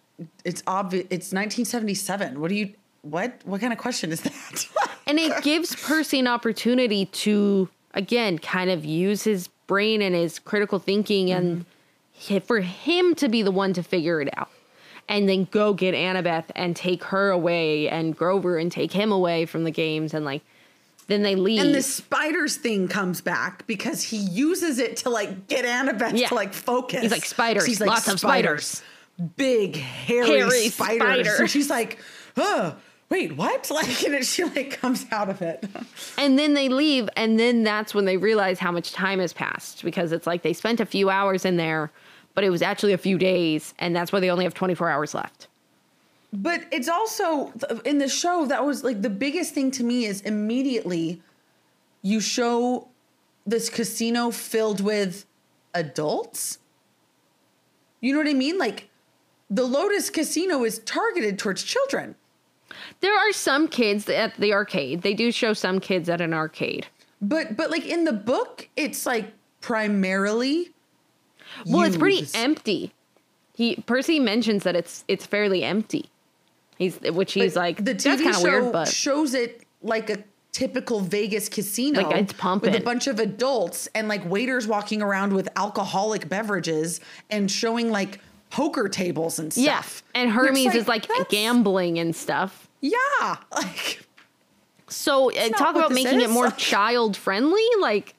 "It's 0.44 0.62
obvious. 0.66 1.04
It's 1.04 1.32
1977." 1.32 2.40
What 2.40 2.48
do 2.48 2.56
you? 2.56 2.74
What? 3.02 3.40
What 3.44 3.60
kind 3.60 3.72
of 3.72 3.78
question 3.78 4.12
is 4.12 4.20
that? 4.20 4.68
and 5.06 5.18
it 5.18 5.42
gives 5.42 5.74
Percy 5.74 6.18
an 6.18 6.26
opportunity 6.26 7.06
to 7.06 7.68
again 7.94 8.38
kind 8.38 8.70
of 8.70 8.84
use 8.84 9.24
his 9.24 9.48
brain 9.66 10.02
and 10.02 10.14
his 10.14 10.38
critical 10.38 10.78
thinking 10.78 11.30
and 11.30 11.64
mm-hmm. 12.20 12.38
for 12.46 12.60
him 12.60 13.14
to 13.14 13.28
be 13.28 13.42
the 13.42 13.50
one 13.50 13.72
to 13.72 13.82
figure 13.82 14.20
it 14.20 14.28
out. 14.36 14.50
And 15.08 15.28
then 15.28 15.46
go 15.50 15.74
get 15.74 15.94
Annabeth 15.94 16.44
and 16.54 16.74
take 16.74 17.04
her 17.04 17.30
away 17.30 17.88
and 17.88 18.16
Grover 18.16 18.56
and 18.56 18.72
take 18.72 18.92
him 18.92 19.12
away 19.12 19.44
from 19.46 19.64
the 19.64 19.70
games 19.70 20.14
and 20.14 20.24
like 20.24 20.42
then 21.08 21.22
they 21.22 21.34
leave. 21.34 21.60
and 21.60 21.74
the 21.74 21.82
spiders 21.82 22.56
thing 22.56 22.86
comes 22.88 23.20
back 23.20 23.66
because 23.66 24.02
he 24.02 24.16
uses 24.16 24.78
it 24.78 24.96
to 24.98 25.10
like 25.10 25.48
get 25.48 25.64
Annabeth 25.64 26.16
Yeah. 26.16 26.28
to 26.28 26.34
like 26.34 26.54
focus. 26.54 27.02
He's 27.02 27.10
like, 27.10 27.24
"Spiders, 27.24 27.66
She's 27.66 27.80
like, 27.80 27.90
lots 27.90 28.08
of 28.08 28.20
spiders." 28.20 28.82
big 29.36 29.76
hairy, 29.76 30.26
Hairy 30.40 30.68
spiders. 30.68 31.00
spider. 31.26 31.36
And 31.40 31.50
she's 31.50 31.68
like, 31.68 31.98
"Huh." 32.36 32.74
wait, 33.10 33.36
what? 33.36 33.68
Like, 33.74 34.02
and 34.04 34.24
she 34.24 34.42
like 34.44 34.78
comes 34.80 35.04
out 35.12 35.28
of 35.28 35.42
it. 35.42 35.66
And 36.16 36.38
then 36.38 36.54
they 36.54 36.70
leave, 36.70 37.10
and 37.14 37.38
then 37.38 37.62
that's 37.62 37.94
when 37.94 38.06
they 38.06 38.16
realize 38.16 38.58
how 38.58 38.70
much 38.72 38.92
time 38.92 39.18
has 39.18 39.34
passed 39.34 39.84
because 39.84 40.12
it's 40.12 40.26
like 40.26 40.40
they 40.42 40.54
spent 40.54 40.80
a 40.80 40.86
few 40.86 41.10
hours 41.10 41.44
in 41.44 41.58
there, 41.58 41.90
but 42.34 42.44
it 42.44 42.50
was 42.50 42.62
actually 42.62 42.92
a 42.92 42.98
few 42.98 43.18
days, 43.18 43.74
and 43.78 43.94
that's 43.94 44.12
why 44.12 44.20
they 44.20 44.30
only 44.30 44.44
have 44.44 44.54
24 44.54 44.88
hours 44.88 45.14
left. 45.14 45.48
But 46.32 46.64
it's 46.70 46.88
also 46.88 47.52
in 47.84 47.98
the 47.98 48.08
show 48.08 48.46
that 48.46 48.64
was 48.64 48.82
like 48.82 49.02
the 49.02 49.10
biggest 49.10 49.52
thing 49.52 49.70
to 49.72 49.84
me 49.84 50.06
is 50.06 50.22
immediately 50.22 51.20
you 52.00 52.20
show 52.20 52.88
this 53.46 53.68
casino 53.68 54.30
filled 54.30 54.80
with 54.80 55.26
adults. 55.74 56.58
You 58.00 58.12
know 58.12 58.18
what 58.18 58.28
I 58.28 58.34
mean? 58.34 58.56
Like 58.56 58.88
the 59.50 59.64
Lotus 59.64 60.08
Casino 60.08 60.64
is 60.64 60.78
targeted 60.80 61.38
towards 61.38 61.62
children. 61.62 62.14
There 63.00 63.14
are 63.14 63.32
some 63.32 63.68
kids 63.68 64.08
at 64.08 64.34
the 64.36 64.54
arcade. 64.54 65.02
They 65.02 65.12
do 65.12 65.30
show 65.30 65.52
some 65.52 65.80
kids 65.80 66.08
at 66.08 66.22
an 66.22 66.32
arcade. 66.32 66.86
But 67.20 67.56
but 67.56 67.70
like 67.70 67.86
in 67.86 68.04
the 68.04 68.12
book, 68.12 68.68
it's 68.76 69.04
like 69.04 69.32
primarily 69.60 70.70
Well, 71.66 71.82
it's 71.82 71.96
pretty 71.96 72.26
empty. 72.34 72.92
He 73.54 73.76
Percy 73.76 74.18
mentions 74.20 74.62
that 74.64 74.74
it's 74.76 75.04
it's 75.08 75.26
fairly 75.26 75.62
empty. 75.64 76.10
He's 76.78 76.98
which 77.00 77.32
he's 77.34 77.54
But 77.54 77.60
like 77.60 77.84
the 77.84 77.94
TV 77.94 78.02
that's 78.02 78.22
kind 78.22 78.34
of 78.36 78.42
show 78.42 78.60
weird, 78.62 78.72
but 78.72 78.88
shows 78.88 79.34
it 79.34 79.62
like 79.82 80.10
a 80.10 80.24
typical 80.52 81.00
Vegas 81.00 81.48
casino, 81.48 82.02
Like, 82.02 82.16
it's 82.16 82.32
pumping. 82.34 82.72
with 82.72 82.80
a 82.80 82.84
bunch 82.84 83.06
of 83.06 83.18
adults 83.18 83.88
and 83.94 84.06
like 84.08 84.24
waiters 84.28 84.66
walking 84.66 85.00
around 85.02 85.32
with 85.32 85.48
alcoholic 85.56 86.28
beverages 86.28 87.00
and 87.30 87.50
showing 87.50 87.90
like 87.90 88.20
poker 88.50 88.88
tables 88.88 89.38
and 89.38 89.52
stuff. 89.52 90.02
yeah. 90.14 90.20
And 90.20 90.30
Hermes 90.30 90.74
is 90.74 90.86
like 90.88 91.06
that's- 91.08 91.26
gambling 91.30 91.98
and 91.98 92.14
stuff. 92.14 92.68
Yeah, 92.82 93.36
like 93.54 94.02
So 94.88 95.30
uh, 95.32 95.48
talk 95.50 95.74
about 95.76 95.92
making 95.92 96.20
it 96.20 96.30
more 96.30 96.50
child 96.56 97.16
friendly, 97.16 97.64
like, 97.80 98.14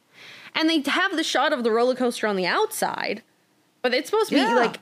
and 0.55 0.69
they 0.69 0.81
have 0.89 1.15
the 1.15 1.23
shot 1.23 1.53
of 1.53 1.63
the 1.63 1.71
roller 1.71 1.95
coaster 1.95 2.27
on 2.27 2.35
the 2.35 2.45
outside, 2.45 3.21
but 3.81 3.93
it's 3.93 4.09
supposed 4.09 4.29
to 4.29 4.35
Yeah. 4.35 4.49
be 4.49 4.55
like, 4.55 4.79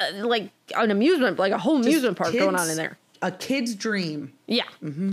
uh, 0.00 0.26
like 0.26 0.50
an 0.76 0.90
amusement, 0.90 1.38
like 1.38 1.52
a 1.52 1.58
whole 1.58 1.76
just 1.78 1.88
amusement 1.88 2.16
park 2.18 2.32
going 2.32 2.56
on 2.56 2.68
in 2.70 2.76
there. 2.76 2.98
A 3.22 3.30
kid's 3.30 3.74
dream. 3.74 4.32
Yeah. 4.46 4.64
Mm-hmm. 4.82 5.12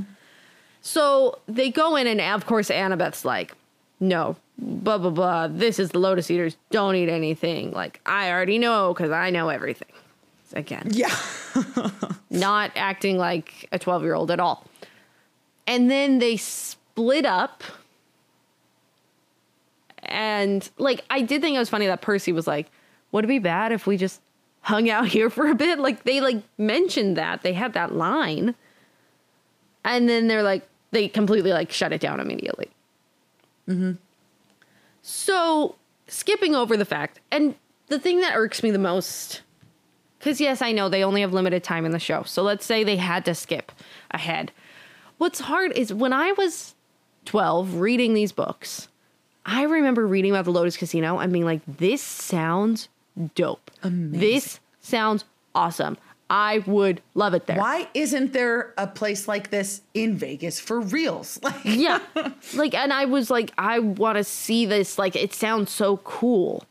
So 0.81 1.39
they 1.47 1.69
go 1.69 1.95
in, 1.95 2.07
and 2.07 2.19
of 2.19 2.45
course, 2.45 2.69
Annabeth's 2.71 3.23
like, 3.23 3.53
no, 3.99 4.35
blah, 4.57 4.97
blah, 4.97 5.11
blah. 5.11 5.47
This 5.47 5.77
is 5.79 5.91
the 5.91 5.99
Lotus 5.99 6.29
Eaters. 6.31 6.57
Don't 6.71 6.95
eat 6.95 7.07
anything. 7.09 7.71
Like, 7.71 8.01
I 8.05 8.31
already 8.31 8.57
know 8.57 8.93
because 8.93 9.11
I 9.11 9.29
know 9.29 9.49
everything. 9.49 9.87
Again, 10.53 10.89
Yeah, 10.91 11.15
not 12.29 12.71
acting 12.75 13.17
like 13.17 13.69
a 13.71 13.79
12 13.79 14.01
year 14.03 14.15
old 14.15 14.31
at 14.31 14.39
all. 14.41 14.65
And 15.67 15.89
then 15.89 16.19
they 16.19 16.35
split 16.35 17.25
up. 17.25 17.63
And, 20.11 20.69
like, 20.77 21.03
I 21.09 21.21
did 21.21 21.41
think 21.41 21.55
it 21.55 21.59
was 21.59 21.69
funny 21.69 21.87
that 21.87 22.01
Percy 22.01 22.31
was 22.31 22.47
like, 22.47 22.69
would 23.11 23.23
it 23.23 23.27
be 23.27 23.39
bad 23.39 23.71
if 23.71 23.87
we 23.87 23.97
just 23.97 24.21
hung 24.61 24.89
out 24.89 25.07
here 25.15 25.29
for 25.29 25.47
a 25.47 25.55
bit? 25.55 25.79
Like, 25.79 26.03
they, 26.03 26.21
like, 26.21 26.43
mentioned 26.57 27.17
that. 27.17 27.41
They 27.41 27.53
had 27.53 27.73
that 27.73 27.93
line. 27.93 28.55
And 29.83 30.07
then 30.07 30.27
they're 30.27 30.43
like, 30.43 30.67
they 30.91 31.07
completely, 31.07 31.51
like, 31.51 31.71
shut 31.71 31.93
it 31.93 32.01
down 32.01 32.19
immediately. 32.19 32.69
Hmm. 33.65 33.93
So, 35.01 35.75
skipping 36.07 36.53
over 36.53 36.77
the 36.77 36.85
fact, 36.85 37.19
and 37.31 37.55
the 37.87 37.99
thing 37.99 38.21
that 38.21 38.35
irks 38.35 38.61
me 38.61 38.71
the 38.71 38.77
most, 38.77 39.41
because 40.19 40.39
yes, 40.39 40.61
I 40.61 40.71
know 40.71 40.89
they 40.89 41.03
only 41.03 41.21
have 41.21 41.33
limited 41.33 41.63
time 41.63 41.85
in 41.85 41.91
the 41.91 41.99
show. 41.99 42.23
So 42.23 42.43
let's 42.43 42.65
say 42.65 42.83
they 42.83 42.97
had 42.97 43.25
to 43.25 43.33
skip 43.33 43.71
ahead. 44.11 44.51
What's 45.17 45.39
hard 45.41 45.71
is 45.73 45.93
when 45.93 46.13
I 46.13 46.31
was 46.33 46.75
12 47.25 47.75
reading 47.75 48.13
these 48.13 48.31
books, 48.31 48.87
I 49.45 49.63
remember 49.63 50.05
reading 50.05 50.31
about 50.31 50.45
the 50.45 50.51
Lotus 50.51 50.77
Casino 50.77 51.19
and 51.19 51.33
being 51.33 51.45
like, 51.45 51.61
this 51.67 52.01
sounds 52.01 52.89
dope. 53.35 53.71
This 53.83 54.59
sounds 54.79 55.25
awesome. 55.55 55.97
I 56.29 56.59
would 56.59 57.01
love 57.13 57.33
it 57.33 57.45
there. 57.45 57.57
why 57.57 57.89
isn't 57.93 58.31
there 58.31 58.73
a 58.77 58.87
place 58.87 59.27
like 59.27 59.49
this 59.49 59.81
in 59.93 60.15
Vegas 60.15 60.61
for 60.61 60.79
reals? 60.79 61.39
Like, 61.43 61.65
yeah. 61.65 61.99
Like, 62.55 62.73
and 62.73 62.93
I 62.93 63.03
was 63.05 63.29
like, 63.29 63.51
I 63.57 63.79
want 63.79 64.17
to 64.17 64.23
see 64.23 64.65
this. 64.65 64.97
Like, 64.97 65.17
it 65.17 65.33
sounds 65.33 65.71
so 65.71 65.97
cool. 65.97 66.63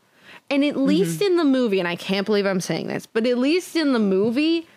And 0.49 0.65
at 0.65 0.77
least 0.77 1.19
mm-hmm. 1.19 1.33
in 1.33 1.37
the 1.37 1.45
movie, 1.45 1.77
and 1.77 1.87
I 1.87 1.95
can't 1.95 2.25
believe 2.25 2.47
I'm 2.47 2.59
saying 2.59 2.87
this, 2.87 3.05
but 3.05 3.27
at 3.27 3.37
least 3.37 3.75
in 3.75 3.93
the 3.93 3.99
movie, 3.99 4.67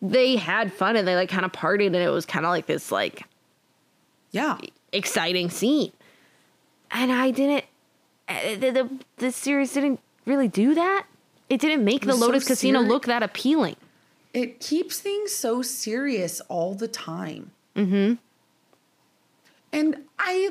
they 0.00 0.36
had 0.36 0.72
fun 0.72 0.96
and 0.96 1.06
they 1.06 1.14
like 1.14 1.28
kind 1.28 1.44
of 1.44 1.52
partied, 1.52 1.86
and 1.86 1.96
it 1.96 2.10
was 2.10 2.26
kind 2.26 2.44
of 2.44 2.50
like 2.50 2.66
this 2.66 2.90
like 2.90 3.24
yeah, 4.32 4.58
exciting 4.92 5.50
scene. 5.50 5.92
And 6.92 7.10
I 7.10 7.30
didn't. 7.30 7.64
uh, 8.28 8.56
The, 8.60 8.70
the, 8.70 8.90
the 9.16 9.32
series 9.32 9.72
didn't 9.72 9.98
really 10.26 10.48
do 10.48 10.74
that. 10.74 11.06
It 11.48 11.60
didn't 11.60 11.84
make 11.84 12.02
the 12.02 12.08
was 12.08 12.18
so 12.20 12.26
Lotus 12.26 12.46
Casino 12.46 12.80
seri- 12.80 12.88
look 12.88 13.06
that 13.06 13.22
appealing. 13.22 13.76
it 14.32 14.60
keeps 14.60 15.00
things 15.00 15.32
so 15.32 15.60
serious 15.62 16.40
all 16.48 16.74
the 16.74 16.88
time. 16.88 17.50
Mm-hmm. 17.76 18.14
And 19.72 19.96
I 20.18 20.50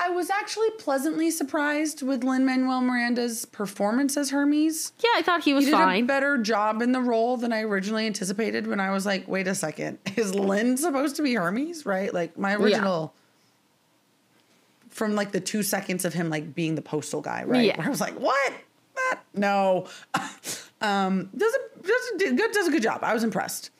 I 0.00 0.10
was 0.10 0.30
actually 0.30 0.70
pleasantly 0.78 1.30
surprised 1.32 2.02
with 2.02 2.22
Lin 2.22 2.44
Manuel 2.46 2.80
Miranda's 2.80 3.44
performance 3.46 4.16
as 4.16 4.30
Hermes. 4.30 4.92
Yeah, 5.00 5.10
I 5.16 5.22
thought 5.22 5.42
he 5.42 5.50
He 5.50 5.54
was 5.54 5.64
did 5.64 5.72
fine. 5.72 6.04
a 6.04 6.06
better 6.06 6.38
job 6.38 6.82
in 6.82 6.92
the 6.92 7.00
role 7.00 7.36
than 7.36 7.52
I 7.52 7.62
originally 7.62 8.06
anticipated 8.06 8.66
when 8.68 8.78
I 8.78 8.92
was 8.92 9.04
like, 9.06 9.26
wait 9.26 9.48
a 9.48 9.54
second, 9.56 9.98
is 10.16 10.34
Lin 10.34 10.76
supposed 10.76 11.16
to 11.16 11.22
be 11.22 11.34
Hermes? 11.34 11.84
Right? 11.84 12.12
Like 12.14 12.38
my 12.38 12.54
original 12.54 13.12
from 14.98 15.14
like 15.14 15.30
the 15.32 15.40
two 15.40 15.62
seconds 15.62 16.04
of 16.04 16.12
him 16.12 16.28
like 16.28 16.54
being 16.54 16.74
the 16.74 16.82
postal 16.82 17.20
guy, 17.22 17.44
right? 17.44 17.64
Yeah. 17.64 17.78
Where 17.78 17.86
I 17.86 17.90
was 17.90 18.00
like, 18.00 18.18
what? 18.18 18.52
That 18.96 19.20
no. 19.32 19.86
um 20.82 21.30
does 21.36 21.54
a 21.54 21.82
does 21.82 22.22
a 22.30 22.34
good 22.34 22.52
does 22.52 22.68
a 22.68 22.70
good 22.70 22.82
job. 22.82 23.00
I 23.02 23.14
was 23.14 23.24
impressed. 23.24 23.70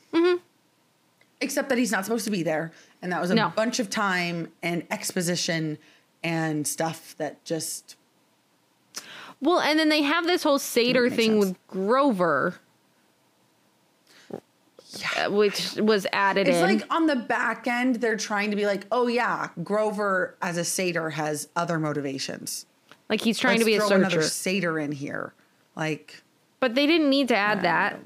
Except 1.40 1.68
that 1.68 1.78
he's 1.78 1.92
not 1.92 2.04
supposed 2.04 2.24
to 2.24 2.30
be 2.32 2.42
there. 2.42 2.72
And 3.02 3.12
that 3.12 3.20
was 3.20 3.30
a 3.30 3.34
No. 3.34 3.50
bunch 3.54 3.78
of 3.78 3.88
time 3.90 4.48
and 4.62 4.84
exposition 4.90 5.78
and 6.24 6.66
stuff 6.66 7.14
that 7.18 7.44
just 7.44 7.96
Well, 9.40 9.60
and 9.60 9.78
then 9.78 9.88
they 9.88 10.02
have 10.02 10.24
this 10.26 10.42
whole 10.42 10.58
satyr 10.58 11.08
thing 11.10 11.40
sense. 11.42 11.44
with 11.50 11.66
Grover, 11.68 12.56
uh, 15.16 15.30
which 15.30 15.74
was 15.76 16.06
added 16.12 16.48
It's 16.48 16.58
in. 16.58 16.62
like 16.62 16.84
on 16.94 17.06
the 17.06 17.16
back 17.16 17.66
end, 17.66 17.96
they're 17.96 18.16
trying 18.16 18.50
to 18.50 18.56
be 18.56 18.66
like, 18.66 18.86
oh 18.92 19.06
yeah, 19.06 19.48
Grover 19.62 20.36
as 20.42 20.56
a 20.56 20.64
satyr 20.64 21.10
has 21.10 21.48
other 21.56 21.78
motivations. 21.78 22.66
Like 23.08 23.20
he's 23.22 23.38
trying 23.38 23.54
Let's 23.54 23.62
to 23.62 23.66
be 23.66 23.74
a 23.76 23.80
throw 23.80 23.96
another 23.96 24.22
searcher, 24.22 24.28
satyr 24.28 24.78
in 24.78 24.92
here. 24.92 25.32
Like 25.76 26.22
but 26.60 26.74
they 26.74 26.86
didn't 26.86 27.08
need 27.10 27.28
to 27.28 27.36
add 27.36 27.62
that. 27.62 28.00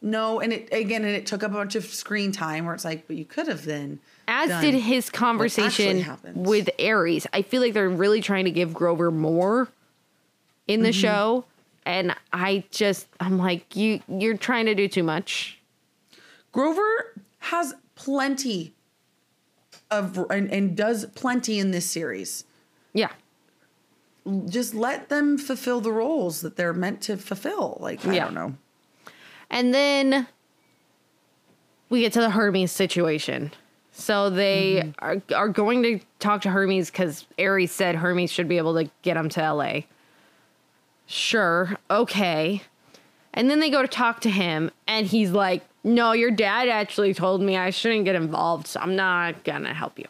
no, 0.00 0.40
and 0.40 0.52
it 0.52 0.68
again, 0.72 1.04
and 1.04 1.14
it 1.14 1.26
took 1.26 1.42
up 1.42 1.50
a 1.50 1.54
bunch 1.54 1.74
of 1.74 1.84
screen 1.84 2.32
time 2.32 2.64
where 2.64 2.74
it's 2.74 2.84
like, 2.84 3.06
but 3.06 3.16
you 3.16 3.24
could 3.24 3.48
have 3.48 3.64
then. 3.64 4.00
As 4.26 4.48
done 4.50 4.62
did 4.62 4.74
his 4.74 5.08
conversation 5.10 6.04
with 6.34 6.68
Ares. 6.82 7.26
I 7.32 7.42
feel 7.42 7.62
like 7.62 7.72
they're 7.72 7.88
really 7.88 8.20
trying 8.20 8.44
to 8.46 8.50
give 8.50 8.74
Grover 8.74 9.10
more 9.10 9.68
in 10.66 10.82
the 10.82 10.88
Mm-hmm. 10.90 11.00
show, 11.00 11.44
and 11.86 12.14
I 12.32 12.64
just 12.70 13.06
I'm 13.20 13.38
like 13.38 13.74
you 13.76 14.00
you're 14.08 14.36
trying 14.36 14.66
to 14.66 14.74
do 14.74 14.88
too 14.88 15.02
much. 15.02 15.57
Grover 16.52 17.14
has 17.38 17.74
plenty 17.94 18.74
of 19.90 20.18
and, 20.30 20.50
and 20.50 20.76
does 20.76 21.06
plenty 21.14 21.58
in 21.58 21.70
this 21.70 21.86
series. 21.86 22.44
Yeah. 22.92 23.10
Just 24.46 24.74
let 24.74 25.08
them 25.08 25.38
fulfill 25.38 25.80
the 25.80 25.92
roles 25.92 26.42
that 26.42 26.56
they're 26.56 26.74
meant 26.74 27.00
to 27.02 27.16
fulfill. 27.16 27.78
Like 27.80 28.06
I 28.06 28.14
Yeah. 28.14 28.24
don't 28.24 28.34
know. 28.34 28.54
And 29.50 29.72
then 29.72 30.26
we 31.88 32.00
get 32.00 32.12
to 32.14 32.20
the 32.20 32.30
Hermes 32.30 32.70
situation. 32.72 33.52
So 33.92 34.30
they 34.30 34.82
mm-hmm. 34.84 35.04
are, 35.04 35.22
are 35.36 35.48
going 35.48 35.82
to 35.82 36.00
talk 36.20 36.42
to 36.42 36.50
Hermes 36.50 36.90
because 36.90 37.26
Ares 37.38 37.72
said 37.72 37.96
Hermes 37.96 38.30
should 38.30 38.48
be 38.48 38.58
able 38.58 38.74
to 38.74 38.90
get 39.02 39.16
him 39.16 39.28
to 39.30 39.52
LA. 39.52 39.80
Sure, 41.06 41.76
okay. 41.90 42.62
And 43.34 43.50
then 43.50 43.60
they 43.60 43.70
go 43.70 43.82
to 43.82 43.88
talk 43.88 44.20
to 44.20 44.30
him, 44.30 44.70
and 44.86 45.06
he's 45.06 45.32
like, 45.32 45.67
No, 45.84 46.12
your 46.12 46.30
dad 46.30 46.68
actually 46.68 47.14
told 47.14 47.40
me 47.40 47.56
I 47.56 47.70
shouldn't 47.70 48.04
get 48.04 48.14
involved, 48.14 48.66
so 48.66 48.80
I'm 48.80 48.96
not 48.96 49.44
gonna 49.44 49.72
help 49.72 49.98
you. 49.98 50.06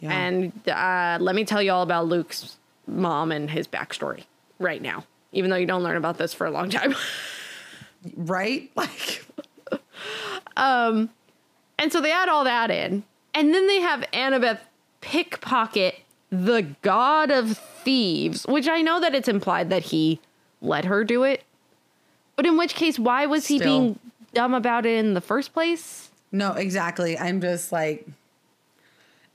Yeah. 0.00 0.12
And 0.12 0.68
uh, 0.68 1.18
let 1.20 1.34
me 1.34 1.44
tell 1.44 1.62
you 1.62 1.72
all 1.72 1.82
about 1.82 2.06
Luke's 2.06 2.56
mom 2.86 3.32
and 3.32 3.48
his 3.50 3.68
backstory 3.68 4.24
right 4.58 4.82
now, 4.82 5.04
even 5.32 5.50
though 5.50 5.56
you 5.56 5.66
don't 5.66 5.82
learn 5.82 5.96
about 5.96 6.18
this 6.18 6.34
for 6.34 6.46
a 6.46 6.50
long 6.50 6.70
time. 6.70 6.94
right? 8.16 8.70
Like 8.76 9.24
And 11.78 11.92
so 11.92 12.00
they 12.00 12.12
add 12.12 12.28
all 12.28 12.44
that 12.44 12.70
in. 12.70 13.04
And 13.34 13.54
then 13.54 13.66
they 13.66 13.80
have 13.80 14.04
Annabeth 14.12 14.58
pickpocket 15.00 16.00
the 16.30 16.66
god 16.82 17.30
of 17.30 17.58
thieves, 17.58 18.46
which 18.46 18.68
I 18.68 18.80
know 18.80 19.00
that 19.00 19.14
it's 19.14 19.28
implied 19.28 19.70
that 19.70 19.82
he 19.84 20.20
let 20.60 20.84
her 20.84 21.04
do 21.04 21.24
it. 21.24 21.42
But 22.42 22.48
in 22.48 22.56
which 22.58 22.74
case, 22.74 22.98
why 22.98 23.26
was 23.26 23.46
he 23.46 23.60
being 23.60 24.00
dumb 24.34 24.52
about 24.52 24.84
it 24.84 24.96
in 24.98 25.14
the 25.14 25.20
first 25.20 25.52
place? 25.52 26.10
No, 26.32 26.54
exactly. 26.54 27.16
I'm 27.16 27.40
just 27.40 27.70
like, 27.70 28.04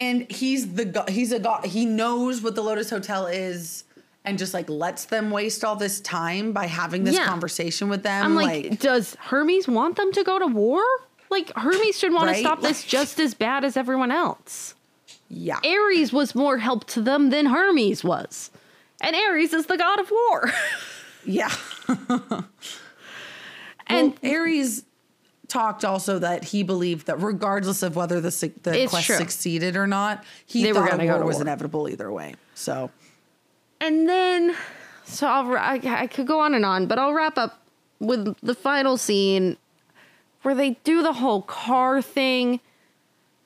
and 0.01 0.29
he's 0.29 0.73
the 0.73 0.83
go- 0.83 1.05
he's 1.07 1.31
a 1.31 1.39
god. 1.39 1.63
He 1.67 1.85
knows 1.85 2.41
what 2.41 2.55
the 2.55 2.61
Lotus 2.61 2.89
Hotel 2.89 3.25
is, 3.27 3.85
and 4.25 4.37
just 4.37 4.53
like 4.53 4.67
lets 4.69 5.05
them 5.05 5.31
waste 5.31 5.63
all 5.63 5.77
this 5.77 6.01
time 6.01 6.51
by 6.51 6.65
having 6.65 7.05
this 7.05 7.15
Yeah. 7.15 7.23
conversation 7.25 7.87
with 7.87 8.03
them. 8.03 8.25
I'm 8.25 8.35
like, 8.35 8.77
does 8.81 9.15
Hermes 9.21 9.69
want 9.69 9.95
them 9.95 10.11
to 10.11 10.21
go 10.25 10.37
to 10.37 10.47
war? 10.47 10.81
Like 11.29 11.53
Hermes 11.55 11.97
should 11.97 12.11
want 12.11 12.25
Right? 12.27 12.33
to 12.33 12.39
stop 12.41 12.59
this 12.61 12.83
just 12.97 13.21
as 13.21 13.33
bad 13.33 13.63
as 13.63 13.77
everyone 13.77 14.11
else. 14.11 14.75
yeah, 15.29 15.59
Ares 15.63 16.11
was 16.11 16.35
more 16.35 16.57
help 16.57 16.83
to 16.87 17.01
them 17.01 17.29
than 17.29 17.45
Hermes 17.45 18.03
was. 18.03 18.51
And 18.99 19.15
Ares 19.15 19.53
is 19.53 19.67
the 19.67 19.77
god 19.77 20.01
of 20.01 20.11
war. 20.11 20.51
yeah. 21.25 21.53
and 23.87 24.17
well, 24.21 24.33
Ares 24.33 24.83
talked 25.47 25.85
also 25.85 26.19
that 26.19 26.43
he 26.43 26.61
believed 26.63 27.07
that 27.07 27.21
regardless 27.21 27.81
of 27.83 27.95
whether 27.95 28.19
the 28.19 28.29
the 28.63 28.87
quest 28.89 29.05
true. 29.07 29.15
succeeded 29.17 29.75
or 29.75 29.87
not, 29.87 30.23
he 30.45 30.63
They 30.63 30.73
thought 30.73 30.87
a 30.87 30.91
gonna 30.91 31.05
go 31.05 31.17
war 31.17 31.25
was 31.25 31.35
war. 31.37 31.43
inevitable 31.43 31.89
either 31.89 32.11
way. 32.11 32.35
So 32.55 32.91
and 33.79 34.07
then 34.09 34.55
so 35.05 35.27
I'll 35.27 35.55
I, 35.55 35.79
I 35.83 36.07
could 36.07 36.27
go 36.27 36.39
on 36.39 36.53
and 36.53 36.65
on, 36.65 36.87
but 36.87 36.99
I'll 36.99 37.13
wrap 37.13 37.37
up 37.37 37.61
with 37.99 38.35
the 38.41 38.53
final 38.53 38.97
scene 38.97 39.57
where 40.41 40.53
they 40.53 40.71
do 40.83 41.01
the 41.01 41.13
whole 41.13 41.41
car 41.43 42.01
thing. 42.01 42.59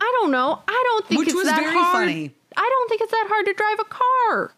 I 0.01 0.17
don't 0.19 0.31
know. 0.31 0.61
I 0.67 0.83
don't 0.87 1.07
think 1.07 1.19
Which 1.19 1.27
it's 1.29 1.35
was 1.37 1.45
that 1.45 1.59
very 1.59 1.71
hard. 1.73 1.93
funny. 2.07 2.33
I 2.57 2.67
don't 2.69 2.89
think 2.89 3.01
it's 3.01 3.11
that 3.11 3.27
hard 3.29 3.45
to 3.45 3.53
drive 3.53 3.79
a 3.79 3.85
car. 3.85 4.53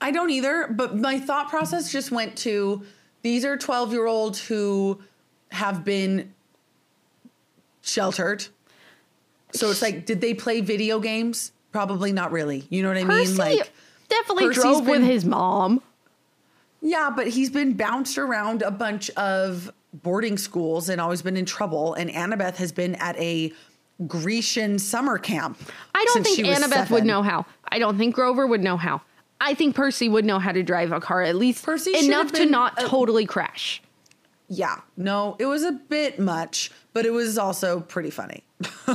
I 0.00 0.10
don't 0.10 0.28
either, 0.30 0.68
but 0.70 0.96
my 0.96 1.18
thought 1.18 1.48
process 1.48 1.90
just 1.90 2.10
went 2.12 2.36
to 2.38 2.82
these 3.26 3.44
are 3.44 3.56
12 3.56 3.92
year 3.92 4.06
olds 4.06 4.46
who 4.46 5.00
have 5.50 5.84
been 5.84 6.32
sheltered. 7.82 8.46
So 9.50 9.68
it's 9.68 9.82
like, 9.82 10.06
did 10.06 10.20
they 10.20 10.32
play 10.32 10.60
video 10.60 11.00
games? 11.00 11.50
Probably 11.72 12.12
not 12.12 12.30
really. 12.30 12.66
You 12.70 12.82
know 12.82 12.88
what 12.88 12.98
I 12.98 13.02
Percy 13.02 13.30
mean? 13.30 13.36
Like, 13.36 13.72
definitely 14.08 14.46
Percy's 14.46 14.62
drove 14.62 14.86
with 14.86 15.02
his 15.02 15.24
mom. 15.24 15.82
yeah, 16.80 17.10
but 17.14 17.26
he's 17.26 17.50
been 17.50 17.72
bounced 17.72 18.16
around 18.16 18.62
a 18.62 18.70
bunch 18.70 19.10
of 19.10 19.72
boarding 19.92 20.38
schools 20.38 20.88
and 20.88 21.00
always 21.00 21.22
been 21.22 21.36
in 21.36 21.46
trouble. 21.46 21.94
And 21.94 22.08
Annabeth 22.10 22.56
has 22.56 22.70
been 22.70 22.94
at 22.94 23.18
a 23.18 23.52
Grecian 24.06 24.78
summer 24.78 25.18
camp. 25.18 25.58
I 25.96 26.04
don't 26.04 26.22
think 26.22 26.46
Annabeth 26.46 26.90
would 26.90 27.04
know 27.04 27.22
how. 27.22 27.44
I 27.68 27.80
don't 27.80 27.98
think 27.98 28.14
Grover 28.14 28.46
would 28.46 28.62
know 28.62 28.76
how. 28.76 29.02
I 29.40 29.54
think 29.54 29.74
Percy 29.76 30.08
would 30.08 30.24
know 30.24 30.38
how 30.38 30.52
to 30.52 30.62
drive 30.62 30.92
a 30.92 31.00
car 31.00 31.22
at 31.22 31.36
least 31.36 31.64
Percy 31.64 31.94
enough 31.96 32.32
to 32.32 32.46
not 32.46 32.82
a- 32.82 32.86
totally 32.86 33.26
crash. 33.26 33.82
Yeah, 34.48 34.80
no, 34.96 35.36
it 35.40 35.46
was 35.46 35.64
a 35.64 35.72
bit 35.72 36.18
much, 36.20 36.70
but 36.92 37.04
it 37.04 37.10
was 37.12 37.36
also 37.36 37.80
pretty 37.80 38.10
funny. 38.10 38.44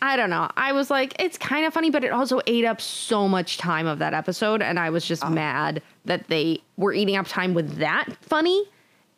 I 0.00 0.16
don't 0.16 0.30
know. 0.30 0.48
I 0.56 0.72
was 0.72 0.90
like, 0.90 1.14
it's 1.20 1.36
kind 1.36 1.66
of 1.66 1.74
funny, 1.74 1.90
but 1.90 2.04
it 2.04 2.12
also 2.12 2.40
ate 2.46 2.64
up 2.64 2.80
so 2.80 3.26
much 3.28 3.58
time 3.58 3.86
of 3.88 3.98
that 3.98 4.14
episode, 4.14 4.62
and 4.62 4.78
I 4.78 4.90
was 4.90 5.04
Oh. 5.04 5.08
just 5.08 5.28
mad 5.28 5.82
that 6.04 6.28
they 6.28 6.62
were 6.76 6.92
eating 6.92 7.16
up 7.16 7.26
time 7.26 7.52
with 7.52 7.78
that 7.78 8.06
funny 8.20 8.64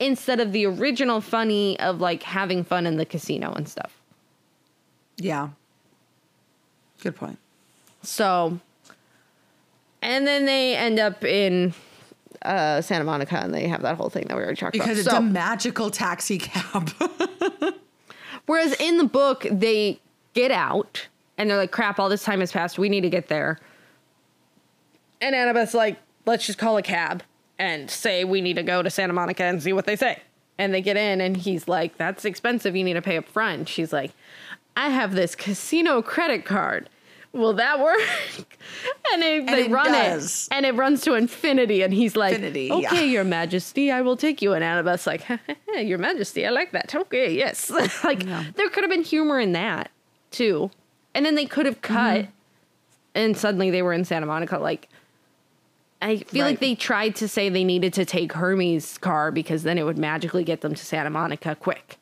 instead 0.01 0.41
of 0.41 0.53
the 0.53 0.65
original 0.67 1.21
funny 1.21 1.79
of 1.81 2.01
like 2.01 2.23
having 2.23 2.65
fun 2.65 2.87
in 2.87 2.97
the 2.97 3.05
casino 3.05 3.53
and 3.53 3.69
stuff. 3.69 4.01
Yeah. 5.19 5.51
Good 7.03 7.15
point. 7.15 7.39
So, 8.03 8.59
and 10.05 10.25
then 10.27 10.47
they 10.47 10.77
end 10.77 11.01
up 11.01 11.25
in 11.25 11.75
uh, 12.43 12.81
Santa 12.81 13.05
Monica, 13.05 13.37
and 13.39 13.53
they 13.53 13.67
have 13.67 13.83
that 13.83 13.97
whole 13.97 14.11
thing 14.11 14.27
that 14.29 14.37
we 14.37 14.43
already 14.43 14.57
talked 14.57 14.73
Because 14.75 14.87
about. 14.87 14.95
Because 14.95 15.07
it's 15.07 15.15
So- 15.15 15.19
a 15.19 15.23
magical 15.23 15.91
taxi 15.91 16.39
cab. 16.39 16.91
Whereas 18.47 18.75
in 18.79 18.99
the 18.99 19.05
book, 19.05 19.47
they 19.51 19.99
get 20.35 20.51
out 20.51 21.09
and 21.39 21.49
they're 21.49 21.57
like, 21.57 21.71
crap, 21.73 21.99
all 21.99 22.09
this 22.11 22.23
time 22.23 22.41
has 22.41 22.53
passed. 22.53 22.79
We 22.79 22.89
need 22.91 23.01
to 23.01 23.09
get 23.11 23.29
there. 23.29 23.59
And 25.23 25.35
Annabeth's 25.35 25.73
like, 25.75 25.97
let's 26.27 26.45
just 26.47 26.59
call 26.59 26.77
a 26.77 26.83
cab 26.83 27.23
and 27.59 27.91
say 27.91 28.25
we 28.25 28.43
need 28.43 28.57
to 28.57 28.63
go 28.63 28.83
to 28.83 28.91
Santa 28.91 29.15
Monica 29.15 29.45
and 29.45 29.63
see 29.63 29.73
what 29.73 29.87
they 29.87 29.97
say. 29.97 30.21
And 30.59 30.75
they 30.75 30.83
get 30.83 30.97
in 30.99 31.21
and 31.23 31.37
he's 31.37 31.67
like, 31.69 31.97
that's 31.97 32.25
expensive. 32.27 32.77
You 32.77 32.85
need 32.85 32.95
to 32.95 33.03
pay 33.03 33.17
up 33.17 33.27
front. 33.27 33.69
She's 33.69 33.93
like, 33.93 34.13
I 34.77 34.91
have 34.91 35.15
this 35.15 35.35
casino 35.35 36.03
credit 36.03 36.45
card. 36.45 36.91
Will 37.35 37.53
that 37.55 37.81
work? 37.81 37.99
and 39.13 39.21
they, 39.23 39.41
they 39.41 39.65
it 39.67 39.71
run 39.71 39.93
does. 39.93 40.49
it 40.51 40.55
and 40.57 40.65
it 40.65 40.75
runs 40.75 41.03
to 41.03 41.15
infinity. 41.15 41.83
And 41.83 41.93
he's 41.93 42.15
like, 42.17 42.35
Infinity, 42.37 42.71
okay, 42.73 42.83
yeah. 42.83 43.01
your 43.03 43.25
majesty, 43.25 43.91
I 43.91 44.01
will 44.03 44.17
take 44.17 44.41
you. 44.41 44.53
And 44.55 44.63
Annabeth's 44.65 45.07
like, 45.07 45.27
your 45.77 45.99
majesty, 45.99 46.47
I 46.47 46.51
like 46.51 46.71
that. 46.73 46.95
Okay, 46.95 47.35
yes. 47.35 47.71
like 48.05 48.21
there 48.55 48.69
could 48.71 48.85
have 48.85 48.91
been 48.91 49.03
humor 49.03 49.39
in 49.41 49.53
that 49.53 49.91
too. 50.31 50.71
And 51.15 51.27
then 51.27 51.35
they 51.35 51.47
could 51.47 51.67
have 51.67 51.83
cut 51.83 52.23
Mm-hmm. 52.23 52.31
and 53.17 53.37
suddenly 53.37 53.71
they 53.71 53.83
were 53.83 53.93
in 53.93 54.05
Santa 54.05 54.27
Monica. 54.27 54.59
Like 54.59 54.89
I 56.03 56.19
feel 56.19 56.43
Right. 56.45 56.51
like 56.51 56.61
they 56.61 56.75
tried 56.75 57.17
to 57.17 57.29
say 57.29 57.49
they 57.49 57.65
needed 57.65 57.93
to 57.95 58.05
take 58.05 58.33
Hermes' 58.33 58.99
car 58.99 59.31
because 59.33 59.63
then 59.63 59.79
it 59.79 59.85
would 59.85 59.99
magically 59.99 60.45
get 60.45 60.61
them 60.61 60.75
to 60.75 60.85
Santa 60.85 61.11
Monica 61.11 61.55
quick. 61.57 61.97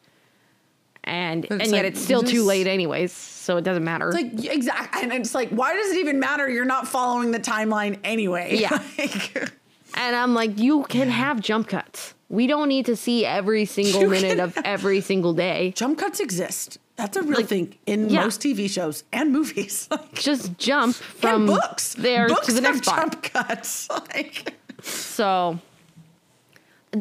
And 1.05 1.47
and 1.51 1.61
yet 1.67 1.71
like, 1.73 1.85
it's 1.85 2.01
still 2.01 2.23
too 2.23 2.45
late 2.45 2.67
anyways, 2.69 3.13
so 3.13 3.57
it 3.57 3.63
doesn't 3.65 3.83
matter. 3.85 4.13
like 4.13 4.45
exactly, 4.45 5.03
and 5.03 5.13
it's 5.13 5.35
like, 5.35 5.49
why 5.51 5.75
does 5.75 5.91
it 5.93 5.99
even 5.99 6.21
matter? 6.21 6.49
You're 6.49 6.65
not 6.65 6.87
following 6.87 7.33
the 7.33 7.41
timeline 7.41 7.99
anyway. 8.05 8.57
Yeah. 8.59 8.81
Like, 8.99 9.51
And 9.95 10.17
I'm 10.17 10.33
like, 10.33 10.59
you 10.59 10.85
can 10.85 11.09
have 11.11 11.41
jump 11.41 11.69
cuts. 11.69 12.15
We 12.31 12.47
don't 12.47 12.69
need 12.69 12.87
to 12.87 12.97
see 12.97 13.27
every 13.27 13.65
single 13.67 14.09
minute 14.09 14.39
of 14.41 14.57
every 14.65 15.01
single 15.03 15.35
day. 15.35 15.73
jump 15.77 15.99
cuts 15.99 16.19
exist. 16.21 16.79
That's 16.97 17.17
a 17.17 17.23
real 17.23 17.39
Like, 17.39 17.47
thing 17.49 17.77
in 17.87 18.09
yeah. 18.09 18.23
most 18.23 18.41
TV 18.41 18.71
shows 18.71 19.03
and 19.13 19.33
movies. 19.33 19.89
Like, 19.91 20.15
Just 20.15 20.57
jump 20.57 20.95
from 20.95 21.47
books. 21.47 21.95
there 21.95 22.29
books 22.29 22.47
to 22.47 22.53
the 22.53 22.61
next 22.63 22.85
spot. 22.87 22.97
jump 23.13 23.23
cuts. 23.25 23.89
Like, 24.15 24.55
So 24.83 25.59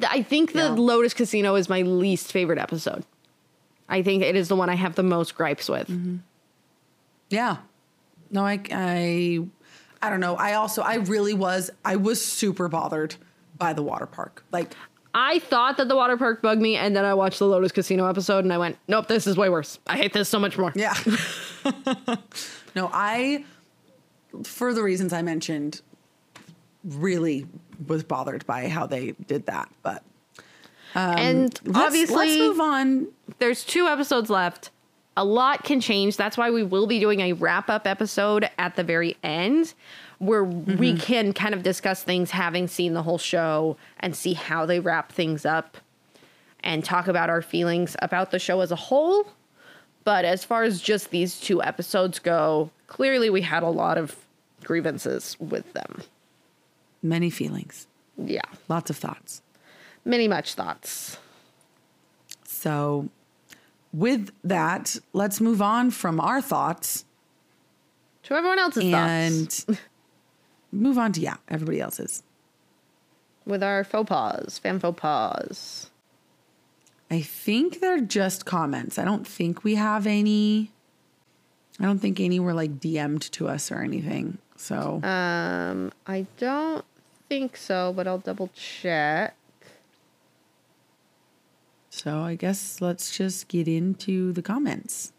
I 0.07 0.21
think 0.23 0.53
the 0.53 0.59
Yeah. 0.63 0.69
Lotus 0.69 1.13
Casino 1.13 1.55
is 1.55 1.69
my 1.69 1.81
least 1.83 2.31
favorite 2.31 2.59
episode. 2.59 3.05
I 3.91 4.01
think 4.01 4.23
it 4.23 4.35
is 4.35 4.47
the 4.47 4.55
one 4.55 4.69
I 4.69 4.75
have 4.75 4.95
the 4.95 5.03
most 5.03 5.35
gripes 5.35 5.69
with. 5.69 5.87
Mm-hmm. 5.87 6.17
yeah. 7.29 7.57
No, 8.31 8.45
I, 8.45 8.61
I, 8.71 9.39
I 10.01 10.09
don't 10.09 10.21
know. 10.21 10.35
I 10.37 10.53
also, 10.53 10.81
I 10.81 10.95
really 10.95 11.33
was, 11.33 11.69
I 11.83 11.97
was 11.97 12.23
super 12.23 12.69
bothered 12.69 13.15
by 13.57 13.73
the 13.73 13.83
water 13.83 14.05
park. 14.05 14.45
Like, 14.51 14.73
I 15.13 15.39
thought 15.39 15.75
that 15.75 15.89
the 15.89 15.95
water 15.97 16.15
park 16.15 16.41
bugged 16.41 16.61
me, 16.61 16.77
and 16.77 16.95
then 16.95 17.03
I 17.03 17.13
watched 17.13 17.39
the 17.39 17.45
Lotus 17.45 17.73
Casino 17.73 18.07
episode, 18.07 18.45
and 18.45 18.53
I 18.53 18.57
went, 18.57 18.77
"Nope, 18.87 19.07
this 19.07 19.27
is 19.27 19.35
way 19.35 19.49
worse. 19.49 19.77
I 19.85 19.97
hate 19.97 20.13
this 20.13 20.29
so 20.29 20.39
much 20.39 20.57
more." 20.57 20.71
Yeah. 20.73 20.95
no, 22.75 22.89
I, 22.93 23.43
for 24.45 24.73
the 24.73 24.81
reasons 24.81 25.11
I 25.11 25.21
mentioned, 25.21 25.81
really 26.85 27.45
was 27.87 28.03
bothered 28.03 28.45
by 28.45 28.69
how 28.69 28.87
they 28.87 29.11
did 29.27 29.47
that. 29.47 29.69
But 29.83 30.03
Um, 30.95 31.17
and 31.17 31.59
let's, 31.65 31.77
obviously, 31.77 32.15
let's 32.15 32.39
move 32.39 32.59
on. 32.59 33.07
there's 33.39 33.63
two 33.63 33.87
episodes 33.87 34.29
left. 34.29 34.71
A 35.17 35.25
lot 35.25 35.63
can 35.63 35.81
change. 35.81 36.17
That's 36.17 36.37
why 36.37 36.51
we 36.51 36.63
will 36.63 36.87
be 36.87 36.99
doing 36.99 37.19
a 37.19 37.33
wrap 37.33 37.69
up 37.69 37.85
episode 37.85 38.49
at 38.57 38.75
the 38.75 38.83
very 38.83 39.17
end 39.23 39.73
where 40.19 40.45
mm-hmm. 40.45 40.77
we 40.77 40.95
can 40.95 41.33
kind 41.33 41.53
of 41.55 41.63
discuss 41.63 42.03
things 42.03 42.31
having 42.31 42.67
seen 42.67 42.93
the 42.93 43.01
whole 43.03 43.17
show 43.17 43.75
and 43.99 44.15
see 44.15 44.33
how 44.33 44.65
they 44.65 44.79
wrap 44.79 45.11
things 45.11 45.45
up 45.45 45.77
and 46.63 46.85
talk 46.85 47.07
about 47.07 47.29
our 47.29 47.41
feelings 47.41 47.95
about 48.01 48.29
the 48.31 48.37
show 48.37 48.61
as 48.61 48.71
a 48.71 48.75
whole. 48.75 49.27
But 50.03 50.25
as 50.25 50.43
far 50.43 50.63
as 50.63 50.79
just 50.79 51.09
these 51.09 51.39
two 51.39 51.61
episodes 51.61 52.19
go, 52.19 52.69
clearly 52.87 53.29
we 53.29 53.41
had 53.41 53.63
a 53.63 53.69
lot 53.69 53.97
of 53.97 54.15
grievances 54.63 55.35
with 55.39 55.73
them. 55.73 56.03
Many 57.01 57.29
feelings, 57.29 57.87
Yeah. 58.17 58.41
lots 58.69 58.89
of 58.91 58.97
thoughts. 58.97 59.41
Many 60.05 60.27
much 60.27 60.53
thoughts. 60.55 61.17
So, 62.43 63.09
with 63.93 64.31
that, 64.43 64.97
let's 65.13 65.41
move 65.41 65.61
on 65.61 65.91
from 65.91 66.19
our 66.19 66.41
thoughts 66.41 67.05
To 68.23 68.35
everyone 68.35 68.59
else's 68.59 68.83
thoughts. 68.91 69.65
and 69.67 69.79
move 70.71 70.97
on 70.97 71.11
to, 71.13 71.21
yeah, 71.21 71.37
everybody 71.49 71.81
else's. 71.81 72.23
With 73.45 73.63
our 73.63 73.83
faux 73.83 74.07
pas, 74.07 74.59
fan 74.59 74.79
faux 74.79 74.99
pas. 74.99 75.89
I 77.09 77.21
think 77.21 77.79
they're 77.81 77.99
just 77.99 78.45
comments. 78.45 78.97
I 78.97 79.03
don't 79.03 79.27
think 79.27 79.63
we 79.63 79.75
have 79.75 80.07
any. 80.07 80.71
I 81.79 81.85
don't 81.85 81.99
think 81.99 82.19
any 82.19 82.39
were 82.39 82.53
like 82.53 82.79
DM'd 82.79 83.23
to 83.33 83.47
us 83.49 83.71
or 83.71 83.79
anything. 83.81 84.37
So, 84.55 85.01
Um, 85.03 85.91
I 86.05 86.27
don't 86.37 86.85
think 87.27 87.57
so, 87.57 87.91
but 87.95 88.07
I'll 88.07 88.19
double 88.19 88.49
check. 88.53 89.35
So 91.93 92.19
I 92.21 92.35
guess 92.35 92.79
let's 92.81 93.15
just 93.15 93.47
get 93.49 93.67
into 93.67 94.31
the 94.33 94.41
comments. 94.41 95.11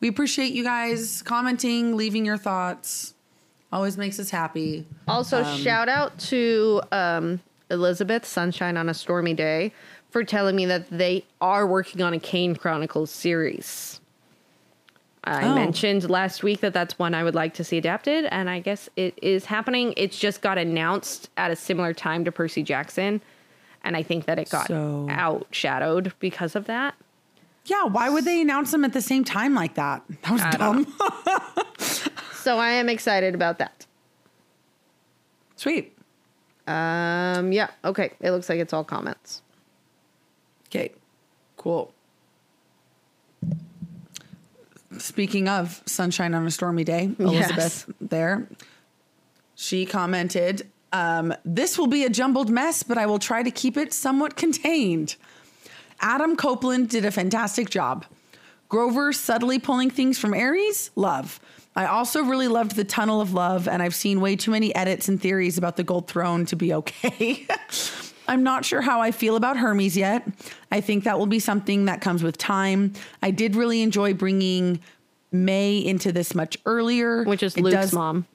We 0.00 0.06
appreciate 0.08 0.52
you 0.52 0.62
guys 0.62 1.22
commenting, 1.22 1.96
leaving 1.96 2.24
your 2.24 2.36
thoughts. 2.36 3.14
Always 3.72 3.96
makes 3.98 4.20
us 4.20 4.30
happy. 4.30 4.86
Also, 5.08 5.42
shout 5.56 5.88
out 5.88 6.16
to 6.20 6.80
um, 6.92 7.40
Elizabeth 7.70 8.24
Sunshine 8.24 8.76
on 8.76 8.88
a 8.88 8.94
Stormy 8.94 9.34
Day 9.34 9.72
for 10.10 10.22
telling 10.22 10.54
me 10.54 10.66
that 10.66 10.88
they 10.90 11.24
are 11.40 11.66
working 11.66 12.00
on 12.02 12.14
a 12.14 12.20
Kane 12.20 12.54
Chronicles 12.54 13.10
series. 13.10 14.00
I 15.24 15.44
Oh. 15.44 15.54
mentioned 15.54 16.08
last 16.08 16.42
week 16.42 16.60
that 16.60 16.72
that's 16.72 16.98
one 16.98 17.12
I 17.14 17.24
would 17.24 17.34
like 17.34 17.54
to 17.54 17.64
see 17.64 17.76
adapted, 17.78 18.26
and 18.26 18.48
I 18.48 18.60
guess 18.60 18.88
it 18.96 19.18
is 19.20 19.46
happening. 19.46 19.92
It's 19.96 20.18
just 20.18 20.40
got 20.42 20.56
announced 20.58 21.28
at 21.36 21.50
a 21.50 21.56
similar 21.56 21.92
time 21.92 22.24
to 22.24 22.32
Percy 22.32 22.62
Jackson, 22.62 23.20
and 23.88 23.96
I 23.96 24.02
think 24.02 24.26
that 24.26 24.38
it 24.38 24.50
got 24.50 24.66
So- 24.68 25.06
outshadowed 25.08 26.12
because 26.20 26.54
of 26.54 26.66
that. 26.66 26.94
Yeah, 27.64 27.84
why 27.84 28.10
would 28.10 28.24
they 28.26 28.40
announce 28.42 28.70
them 28.70 28.84
at 28.84 28.92
the 28.92 29.00
same 29.00 29.24
time 29.24 29.54
like 29.54 29.74
that? 29.74 30.02
That 30.22 30.30
was 30.30 30.42
I 30.42 30.50
dumb. 30.52 30.94
So 32.42 32.56
I 32.58 32.70
am 32.70 32.88
excited 32.88 33.34
about 33.34 33.58
that. 33.58 33.84
Sweet. 35.56 35.94
Um, 36.66 37.52
yeah, 37.52 37.68
okay. 37.84 38.12
It 38.20 38.30
looks 38.30 38.48
like 38.48 38.58
it's 38.58 38.72
all 38.72 38.84
comments. 38.84 39.42
Okay, 40.68 40.92
cool. 41.58 41.92
Speaking 44.96 45.46
of 45.48 45.82
sunshine 45.84 46.32
on 46.34 46.46
a 46.46 46.50
stormy 46.50 46.84
day, 46.84 47.10
Elizabeth 47.18 47.90
there, 48.00 48.48
she 49.54 49.84
commented, 49.84 50.66
um, 50.92 51.34
This 51.44 51.78
will 51.78 51.86
be 51.86 52.04
a 52.04 52.10
jumbled 52.10 52.50
mess, 52.50 52.82
but 52.82 52.98
I 52.98 53.06
will 53.06 53.18
try 53.18 53.42
to 53.42 53.50
keep 53.50 53.76
it 53.76 53.92
somewhat 53.92 54.36
contained. 54.36 55.16
Adam 56.00 56.36
Copeland 56.36 56.88
did 56.88 57.04
a 57.04 57.10
fantastic 57.10 57.70
job. 57.70 58.04
Grover 58.68 59.12
subtly 59.12 59.58
pulling 59.58 59.90
things 59.90 60.18
from 60.18 60.34
Ares, 60.34 60.90
love. 60.94 61.40
I 61.74 61.86
also 61.86 62.22
really 62.22 62.48
loved 62.48 62.76
the 62.76 62.84
Tunnel 62.84 63.20
of 63.20 63.32
Love, 63.32 63.68
and 63.68 63.82
I've 63.82 63.94
seen 63.94 64.20
way 64.20 64.36
too 64.36 64.50
many 64.50 64.74
edits 64.74 65.08
and 65.08 65.20
theories 65.20 65.58
about 65.58 65.76
the 65.76 65.84
Gold 65.84 66.08
Throne 66.08 66.44
to 66.46 66.56
be 66.56 66.74
okay. 66.74 67.46
I'm 68.28 68.42
not 68.42 68.64
sure 68.64 68.82
how 68.82 69.00
I 69.00 69.10
feel 69.10 69.36
about 69.36 69.56
Hermes 69.56 69.96
yet. 69.96 70.28
I 70.70 70.80
think 70.82 71.04
that 71.04 71.18
will 71.18 71.26
be 71.26 71.38
something 71.38 71.86
that 71.86 72.00
comes 72.02 72.22
with 72.22 72.36
time. 72.36 72.92
I 73.22 73.30
did 73.30 73.56
really 73.56 73.80
enjoy 73.80 74.12
bringing 74.12 74.80
May 75.32 75.78
into 75.78 76.12
this 76.12 76.34
much 76.34 76.58
earlier, 76.66 77.24
Which 77.24 77.42
is 77.42 77.56
It 77.56 77.62
Luke's 77.62 77.74
does- 77.76 77.92
mom. 77.94 78.26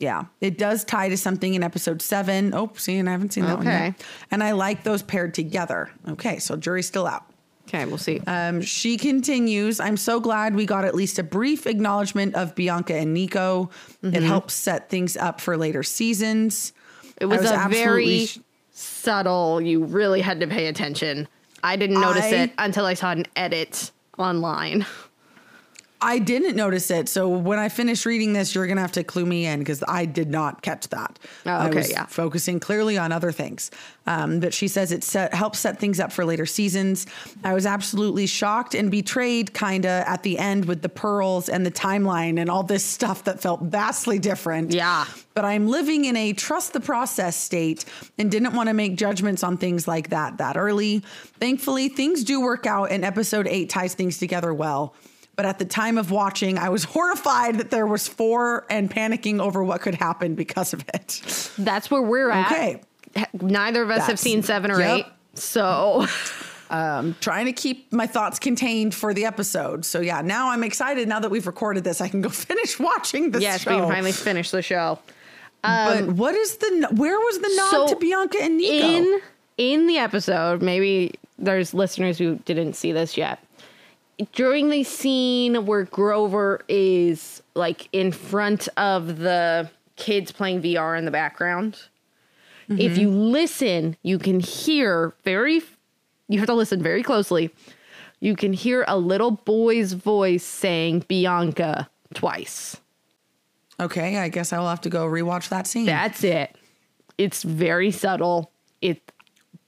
Yeah, 0.00 0.24
it 0.40 0.58
does 0.58 0.82
tie 0.84 1.08
to 1.10 1.16
something 1.16 1.54
in 1.54 1.62
episode 1.62 2.02
seven. 2.02 2.52
Oh, 2.54 2.72
see, 2.74 2.96
and 2.96 3.08
I 3.08 3.12
haven't 3.12 3.32
seen 3.32 3.44
that 3.44 3.58
one 3.58 3.68
Okay. 3.68 3.84
yet. 3.86 4.04
And 4.32 4.42
I 4.42 4.52
like 4.52 4.82
those 4.82 5.02
paired 5.02 5.34
together. 5.34 5.90
Okay, 6.08 6.38
so 6.40 6.56
jury's 6.56 6.86
still 6.86 7.06
out. 7.06 7.24
Okay, 7.68 7.84
we'll 7.84 7.98
see. 7.98 8.20
Um, 8.26 8.60
she 8.62 8.96
continues, 8.96 9.78
I'm 9.78 9.96
so 9.96 10.18
glad 10.18 10.56
we 10.56 10.66
got 10.66 10.84
at 10.84 10.94
least 10.96 11.20
a 11.20 11.22
brief 11.22 11.68
acknowledgement 11.68 12.34
of 12.34 12.56
Bianca 12.56 12.94
and 12.96 13.14
Nico. 13.14 13.70
It 14.02 14.24
helps 14.24 14.54
set 14.54 14.88
things 14.88 15.16
up 15.16 15.40
for 15.40 15.56
later 15.56 15.84
seasons. 15.84 16.72
it 17.18 17.26
was, 17.26 17.46
I 17.46 17.54
a 17.54 17.58
absolutely 17.58 17.84
very 17.84 18.26
sh- 18.26 18.38
subtle. 18.72 19.60
You 19.60 19.84
really 19.84 20.20
had 20.20 20.40
to 20.40 20.48
pay 20.48 20.66
attention. 20.66 21.28
I 21.62 21.76
didn't 21.76 22.00
notice 22.00 22.24
I- 22.24 22.36
it 22.36 22.52
until 22.58 22.86
I 22.86 22.94
saw 22.94 23.10
an 23.12 23.26
edit 23.36 23.92
online. 24.18 24.84
I 26.02 26.18
didn't 26.18 26.56
notice 26.56 26.90
it. 26.90 27.08
So 27.08 27.28
when 27.28 27.58
I 27.58 27.68
finish 27.68 28.06
reading 28.06 28.32
this, 28.32 28.54
you're 28.54 28.66
going 28.66 28.76
to 28.76 28.82
have 28.82 28.92
to 28.92 29.04
clue 29.04 29.26
me 29.26 29.44
in 29.44 29.58
because 29.58 29.84
I 29.86 30.06
did 30.06 30.30
not 30.30 30.62
catch 30.62 30.88
that. 30.88 31.18
Oh, 31.44 31.50
I 31.50 31.68
okay, 31.68 31.78
was 31.78 31.90
yeah. 31.90 32.06
focusing 32.06 32.58
clearly 32.58 32.96
on 32.96 33.12
other 33.12 33.32
things. 33.32 33.70
Um, 34.06 34.40
but 34.40 34.54
she 34.54 34.66
says 34.66 34.92
it 34.92 35.04
set, 35.04 35.34
helps 35.34 35.58
set 35.58 35.78
things 35.78 36.00
up 36.00 36.10
for 36.10 36.24
later 36.24 36.46
seasons. 36.46 37.06
I 37.44 37.52
was 37.52 37.66
absolutely 37.66 38.26
shocked 38.26 38.74
and 38.74 38.90
betrayed, 38.90 39.52
kind 39.52 39.84
of, 39.84 40.04
at 40.06 40.22
the 40.22 40.38
end 40.38 40.64
with 40.64 40.80
the 40.80 40.88
pearls 40.88 41.48
and 41.50 41.66
the 41.66 41.70
timeline 41.70 42.40
and 42.40 42.48
all 42.48 42.62
this 42.62 42.82
stuff 42.82 43.24
that 43.24 43.40
felt 43.40 43.60
vastly 43.60 44.18
different. 44.18 44.72
Yeah. 44.72 45.04
But 45.34 45.44
I'm 45.44 45.68
living 45.68 46.06
in 46.06 46.16
a 46.16 46.32
trust 46.32 46.72
the 46.72 46.80
process 46.80 47.36
state 47.36 47.84
and 48.18 48.30
didn't 48.30 48.54
want 48.54 48.68
to 48.68 48.74
make 48.74 48.96
judgments 48.96 49.44
on 49.44 49.58
things 49.58 49.86
like 49.86 50.10
that 50.10 50.38
that 50.38 50.56
early. 50.56 51.00
Thankfully, 51.38 51.88
things 51.88 52.24
do 52.24 52.40
work 52.40 52.66
out, 52.66 52.90
and 52.90 53.04
episode 53.04 53.46
eight 53.46 53.68
ties 53.68 53.94
things 53.94 54.18
together 54.18 54.52
well. 54.54 54.94
But 55.36 55.46
at 55.46 55.58
the 55.58 55.64
time 55.64 55.96
of 55.96 56.10
watching, 56.10 56.58
I 56.58 56.68
was 56.68 56.84
horrified 56.94 57.58
that 57.58 57.70
there 57.70 57.86
was 57.86 58.08
four 58.08 58.66
and 58.68 58.90
panicking 58.90 59.40
over 59.40 59.64
what 59.64 59.80
could 59.80 59.94
happen 59.94 60.34
because 60.34 60.72
of 60.72 60.84
it. 60.92 61.50
That's 61.58 61.90
where 61.90 62.02
we're 62.02 62.30
at. 62.30 62.52
Okay. 62.52 62.82
Neither 63.40 63.82
of 63.82 63.90
us 63.90 64.06
have 64.06 64.18
seen 64.18 64.42
seven 64.42 64.70
or 64.70 64.78
yep. 64.78 64.98
eight. 64.98 65.06
So 65.34 66.06
um, 66.70 67.16
Trying 67.20 67.46
to 67.46 67.52
keep 67.52 67.92
my 67.92 68.06
thoughts 68.06 68.38
contained 68.38 68.94
for 68.94 69.12
the 69.12 69.24
episode. 69.24 69.84
So 69.84 70.00
yeah, 70.00 70.20
now 70.20 70.50
I'm 70.50 70.62
excited. 70.62 71.08
Now 71.08 71.20
that 71.20 71.30
we've 71.30 71.46
recorded 71.46 71.84
this, 71.84 72.00
I 72.00 72.08
can 72.08 72.22
go 72.22 72.28
finish 72.30 72.78
watching 72.78 73.32
this 73.32 73.42
yes, 73.42 73.62
show. 73.62 73.74
we 73.74 73.80
can 73.80 73.90
finally 73.90 74.12
finish 74.12 74.50
the 74.50 74.62
show. 74.62 74.98
but 75.62 76.02
um, 76.02 76.16
what 76.16 76.34
is 76.34 76.56
the 76.56 76.88
where 76.92 77.18
was 77.18 77.38
the 77.38 77.52
nod 77.56 77.70
so 77.70 77.86
to 77.88 77.96
Bianca 77.96 78.38
and 78.40 78.56
Nico? 78.56 78.86
In 78.86 79.20
in 79.58 79.86
the 79.88 79.98
episode, 79.98 80.62
maybe 80.62 81.14
there's 81.38 81.74
listeners 81.74 82.16
who 82.18 82.36
didn't 82.44 82.74
see 82.74 82.92
this 82.92 83.16
yet. 83.16 83.40
During 84.32 84.70
the 84.70 84.84
scene 84.84 85.66
where 85.66 85.84
Grover 85.84 86.62
is 86.68 87.42
like 87.54 87.88
in 87.92 88.12
front 88.12 88.68
of 88.76 89.18
the 89.18 89.70
kids 89.96 90.32
playing 90.32 90.62
VR 90.62 90.98
in 90.98 91.04
the 91.04 91.10
background, 91.10 91.78
if 92.68 92.96
you 92.96 93.08
mm-hmm. 93.08 93.32
listen, 93.32 93.96
you 94.02 94.18
can 94.18 94.38
hear 94.38 95.14
very 95.24 95.62
you 96.28 96.38
have 96.38 96.46
to 96.46 96.54
listen 96.54 96.80
very 96.80 97.02
closely. 97.02 97.50
You 98.20 98.36
can 98.36 98.52
hear 98.52 98.84
a 98.86 98.96
little 98.96 99.32
boy's 99.32 99.94
voice 99.94 100.44
saying 100.44 101.06
Bianca 101.08 101.90
twice. 102.14 102.76
okay, 103.80 104.18
I 104.18 104.28
guess 104.28 104.52
I 104.52 104.58
will 104.58 104.68
have 104.68 104.82
to 104.82 104.90
go 104.90 105.06
rewatch 105.06 105.48
that 105.48 105.66
scene. 105.66 105.86
That's 105.86 106.22
it. 106.22 106.54
It's 107.18 107.42
very 107.42 107.90
subtle. 107.90 108.52
It 108.80 109.12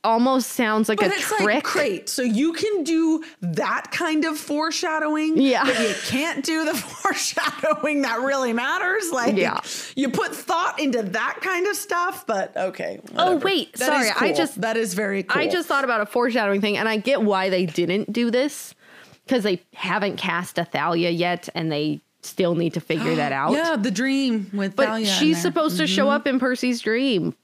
almost 0.05 0.51
sounds 0.51 0.89
like 0.89 0.99
But 0.99 1.13
a 1.13 1.15
it's 1.15 1.23
trick. 1.29 1.45
like 1.47 1.63
great. 1.65 2.09
So 2.09 2.23
you 2.23 2.53
can 2.55 2.83
do 2.85 3.23
that 3.41 3.89
kind 3.93 4.25
of 4.25 4.37
foreshadowing. 4.39 5.37
Yeah. 5.41 5.65
But 5.65 5.79
you 5.81 5.95
can't 6.07 6.45
do 6.45 6.65
the 6.65 6.75
foreshadowing 6.77 8.03
that 8.03 8.21
really 8.21 8.53
matters. 8.53 9.11
Like 9.13 9.37
Yeah. 9.37 9.61
you 9.95 10.09
put 10.11 10.35
thought 10.35 10.81
into 10.81 11.03
that 11.03 11.39
kind 11.41 11.67
of 11.67 11.77
stuff, 11.77 12.27
but 12.27 12.57
okay. 12.57 13.01
Oh, 13.17 13.37
wait, 13.37 13.75
That 13.75 13.87
sorry, 13.87 14.07
is 14.09 14.13
I 14.19 14.33
just- 14.33 14.61
that 14.61 14.77
is 14.77 14.95
very 14.95 15.23
cool. 15.23 15.41
I 15.41 15.49
just 15.49 15.69
thought 15.69 15.85
about 15.85 16.01
a 16.01 16.07
foreshadowing 16.07 16.61
thing, 16.61 16.77
and 16.77 16.89
I 16.89 16.97
get 16.97 17.23
why 17.23 17.49
they 17.51 17.67
didn't 17.67 18.13
do 18.13 18.31
this 18.31 18.75
because 19.27 19.45
they 19.45 19.63
haven't 19.75 20.17
cast 20.17 20.59
Athalia 20.59 21.11
yet, 21.11 21.49
and 21.55 21.71
they 21.71 22.01
still 22.23 22.55
need 22.55 22.75
to 22.75 22.81
figure 22.81 23.15
that 23.17 23.33
out. 23.33 23.53
Yeah, 23.53 23.77
the 23.77 23.91
dream 23.91 24.51
with 24.53 24.75
but 24.77 24.87
Thalia 24.87 25.07
in 25.07 25.13
she's 25.13 25.19
there. 25.21 25.29
Mm-hmm. 25.29 25.43
supposed 25.43 25.77
to 25.79 25.87
show 25.87 26.09
up 26.11 26.27
in 26.27 26.39
Percy's 26.41 26.81
dream, 26.81 27.35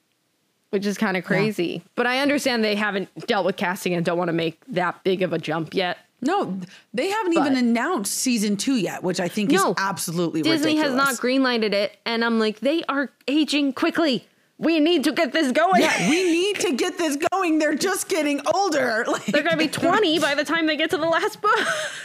which 0.71 0.87
is 0.87 0.99
kind 0.99 1.17
of 1.17 1.25
crazy. 1.25 1.83
But 1.95 2.07
I 2.07 2.21
understand 2.21 2.63
they 2.65 2.75
haven't 2.75 3.09
dealt 3.27 3.47
with 3.47 3.57
casting 3.57 3.95
and 3.95 4.05
don't 4.05 4.19
want 4.19 4.29
to 4.29 4.35
make 4.35 4.63
that 4.69 5.03
big 5.05 5.23
of 5.23 5.33
a 5.33 5.39
jump 5.39 5.75
yet. 5.75 5.99
No, 6.21 6.59
they 6.93 7.09
haven't 7.11 7.35
even 7.35 7.57
announced 7.57 8.13
season 8.13 8.57
two 8.57 8.75
yet, 8.75 9.05
which 9.05 9.21
I 9.21 9.29
think 9.29 9.53
No, 9.53 9.71
is 9.71 9.75
absolutely 9.79 10.43
Disney 10.43 10.77
has 10.77 10.93
not 10.93 11.15
greenlighted 11.15 11.73
it, 11.73 11.97
and 12.05 12.25
I'm 12.25 12.41
like, 12.41 12.59
they 12.59 12.83
are 12.89 13.11
aging 13.29 13.73
quickly. 13.73 14.27
We 14.59 14.81
need 14.81 15.05
to 15.05 15.13
get 15.13 15.33
this 15.33 15.53
going. 15.53 15.81
Yeah, 15.81 16.11
we 16.11 16.25
need 16.25 16.57
to 16.61 16.73
get 16.73 16.99
this 16.99 17.17
going. 17.31 17.61
They're 17.61 17.77
just 17.77 18.09
getting 18.09 18.41
older. 18.53 19.05
Like, 19.09 19.27
They're 19.27 19.45
going 19.45 19.53
to 19.53 19.57
be 19.57 19.69
20 19.69 20.19
by 20.19 20.35
the 20.35 20.43
time 20.43 20.67
they 20.67 20.77
get 20.77 20.91
to 20.91 20.97
the 20.97 21.07
last 21.07 21.41
book. 21.41 21.59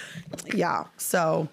yeah. 0.53 0.83
So, 0.97 1.49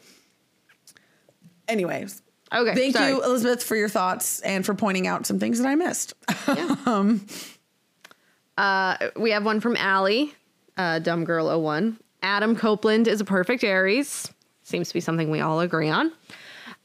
anyways, 1.67 2.21
Okay. 2.53 2.75
thank 2.75 2.97
sorry. 2.97 3.13
you, 3.13 3.23
Elizabeth, 3.23 3.63
for 3.63 3.77
your 3.77 3.89
thoughts 3.89 4.41
and 4.41 4.67
for 4.67 4.75
pointing 4.75 5.07
out 5.07 5.25
some 5.27 5.39
things 5.39 5.59
that 5.59 5.69
I 5.69 5.75
missed. 5.77 6.15
Yeah. 6.49 7.19
we 9.17 9.31
have 9.31 9.45
one 9.45 9.61
from 9.61 9.77
Allie, 9.77 10.35
uh, 10.77 10.99
Dumb 10.99 11.25
Girl 11.25 11.61
01. 11.61 11.99
Adam 12.23 12.57
Copeland 12.57 13.09
is 13.09 13.21
a 13.21 13.25
perfect 13.25 13.65
Ares. 13.65 14.31
Seems 14.63 14.89
to 14.89 14.95
be 14.95 15.01
something 15.01 15.31
we 15.31 15.41
all 15.41 15.61
agree 15.61 15.89
on. 15.89 16.13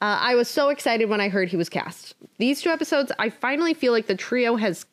Uh, 0.02 0.20
I 0.22 0.36
was 0.36 0.50
so 0.50 0.70
excited 0.70 1.10
when 1.10 1.22
I 1.22 1.30
heard 1.30 1.50
he 1.50 1.58
was 1.58 1.70
cast. 1.70 2.16
These 2.38 2.62
two 2.62 2.70
episodes, 2.70 3.12
I 3.18 3.30
finally 3.30 3.74
feel 3.74 3.92
like 3.92 4.08
the 4.08 4.16
trio 4.16 4.56
has 4.56 4.86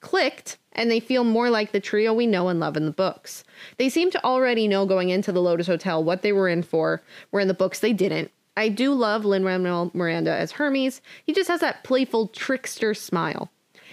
clicked 0.00 0.58
and 0.72 0.90
they 0.90 1.00
feel 1.00 1.24
more 1.24 1.50
like 1.50 1.72
the 1.72 1.80
trio 1.80 2.12
we 2.12 2.26
know 2.26 2.48
and 2.48 2.60
love 2.60 2.76
in 2.76 2.84
the 2.84 2.92
books. 2.92 3.44
They 3.78 3.88
seem 3.88 4.10
to 4.12 4.24
already 4.24 4.68
know 4.68 4.86
going 4.86 5.10
into 5.10 5.32
the 5.32 5.42
Lotus 5.42 5.66
Hotel 5.66 6.02
what 6.02 6.22
they 6.22 6.32
were 6.32 6.48
in 6.48 6.62
for, 6.62 7.02
where 7.30 7.40
in 7.40 7.48
the 7.48 7.54
books 7.54 7.80
they 7.80 7.92
didn't. 7.92 8.30
I 8.56 8.68
do 8.68 8.94
love 8.94 9.24
Lin 9.24 9.44
Manuel 9.44 9.90
Miranda 9.94 10.32
as 10.32 10.52
Hermes. 10.52 11.00
He 11.24 11.32
just 11.32 11.48
has 11.48 11.60
that 11.60 11.84
playful 11.84 12.28
trickster 12.28 12.94
smile. 12.94 13.50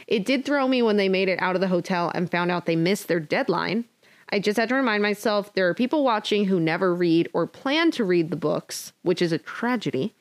It 0.07 0.25
did 0.25 0.45
throw 0.45 0.67
me 0.67 0.81
when 0.81 0.97
they 0.97 1.09
made 1.09 1.29
it 1.29 1.41
out 1.41 1.55
of 1.55 1.61
the 1.61 1.67
hotel 1.67 2.11
and 2.13 2.29
found 2.31 2.51
out 2.51 2.65
they 2.65 2.75
missed 2.75 3.07
their 3.07 3.19
deadline. 3.19 3.85
I 4.29 4.39
just 4.39 4.57
had 4.57 4.69
to 4.69 4.75
remind 4.75 5.03
myself 5.03 5.53
there 5.53 5.67
are 5.67 5.73
people 5.73 6.03
watching 6.03 6.45
who 6.45 6.59
never 6.59 6.95
read 6.95 7.29
or 7.33 7.45
plan 7.45 7.91
to 7.91 8.03
read 8.03 8.29
the 8.29 8.35
books, 8.35 8.93
which 9.01 9.21
is 9.21 9.31
a 9.31 9.37
tragedy. 9.37 10.13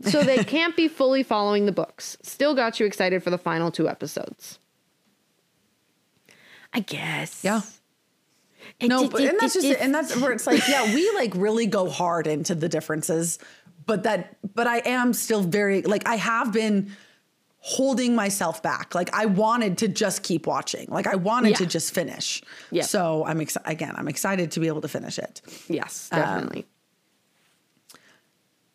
So 0.00 0.22
they 0.22 0.42
can't 0.44 0.76
be 0.76 0.88
fully 0.88 1.22
following 1.22 1.66
the 1.66 1.72
books. 1.72 2.16
Still 2.22 2.54
got 2.54 2.80
you 2.80 2.86
excited 2.86 3.22
for 3.22 3.30
the 3.30 3.38
final 3.38 3.70
two 3.70 3.88
episodes. 3.88 4.58
I 6.72 6.80
guess. 6.80 7.44
Yeah. 7.44 7.62
No, 8.82 9.08
but 9.08 9.20
and 9.22 9.38
that's 9.40 9.54
just 9.54 9.66
it. 9.66 9.80
And 9.80 9.94
that's 9.94 10.14
where 10.20 10.32
it's 10.32 10.46
like, 10.46 10.66
yeah, 10.68 10.94
we 10.94 11.10
like 11.14 11.32
really 11.34 11.66
go 11.66 11.88
hard 11.88 12.26
into 12.26 12.54
the 12.54 12.68
differences, 12.68 13.38
but 13.86 14.02
that, 14.02 14.36
but 14.54 14.66
I 14.66 14.78
am 14.84 15.12
still 15.12 15.42
very 15.42 15.82
like 15.82 16.06
I 16.08 16.16
have 16.16 16.52
been 16.52 16.92
holding 17.58 18.14
myself 18.14 18.62
back. 18.62 18.94
Like 18.94 19.12
I 19.14 19.26
wanted 19.26 19.78
to 19.78 19.88
just 19.88 20.22
keep 20.22 20.46
watching. 20.46 20.88
Like 20.88 21.06
I 21.06 21.16
wanted 21.16 21.50
Yeah. 21.50 21.56
to 21.56 21.66
just 21.66 21.92
finish. 21.94 22.42
Yeah. 22.70 22.82
So 22.82 23.24
I'm 23.26 23.40
excited 23.40 23.68
again. 23.68 23.94
I'm 23.96 24.08
excited 24.08 24.52
to 24.52 24.60
be 24.60 24.68
able 24.68 24.82
to 24.82 24.88
finish 24.88 25.18
it. 25.18 25.40
Yes, 25.68 26.08
Um, 26.12 26.20
definitely. 26.20 26.66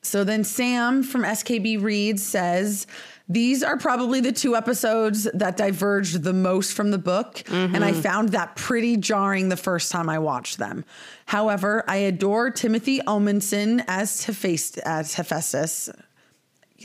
So 0.03 0.23
then 0.23 0.43
Sam 0.43 1.03
from 1.03 1.21
SKB 1.21 1.81
Reads 1.81 2.23
says, 2.23 2.87
these 3.29 3.63
are 3.63 3.77
probably 3.77 4.19
the 4.19 4.31
two 4.31 4.55
episodes 4.55 5.23
that 5.33 5.55
diverged 5.55 6.23
the 6.23 6.33
most 6.33 6.73
from 6.73 6.91
the 6.91 6.97
book, 6.97 7.43
and 7.49 7.81
I 7.83 7.93
found 7.93 8.29
that 8.29 8.57
pretty 8.57 8.97
jarring 8.97 9.47
the 9.47 9.55
first 9.55 9.89
time 9.91 10.09
I 10.09 10.19
watched 10.19 10.57
them. 10.57 10.83
However, 11.27 11.85
I 11.87 11.97
adore 11.97 12.49
Timothy 12.49 12.99
Omundson 12.99 13.85
as, 13.87 14.25
Hephaest- 14.25 14.79
as 14.79 15.13
Hephaestus. 15.13 15.89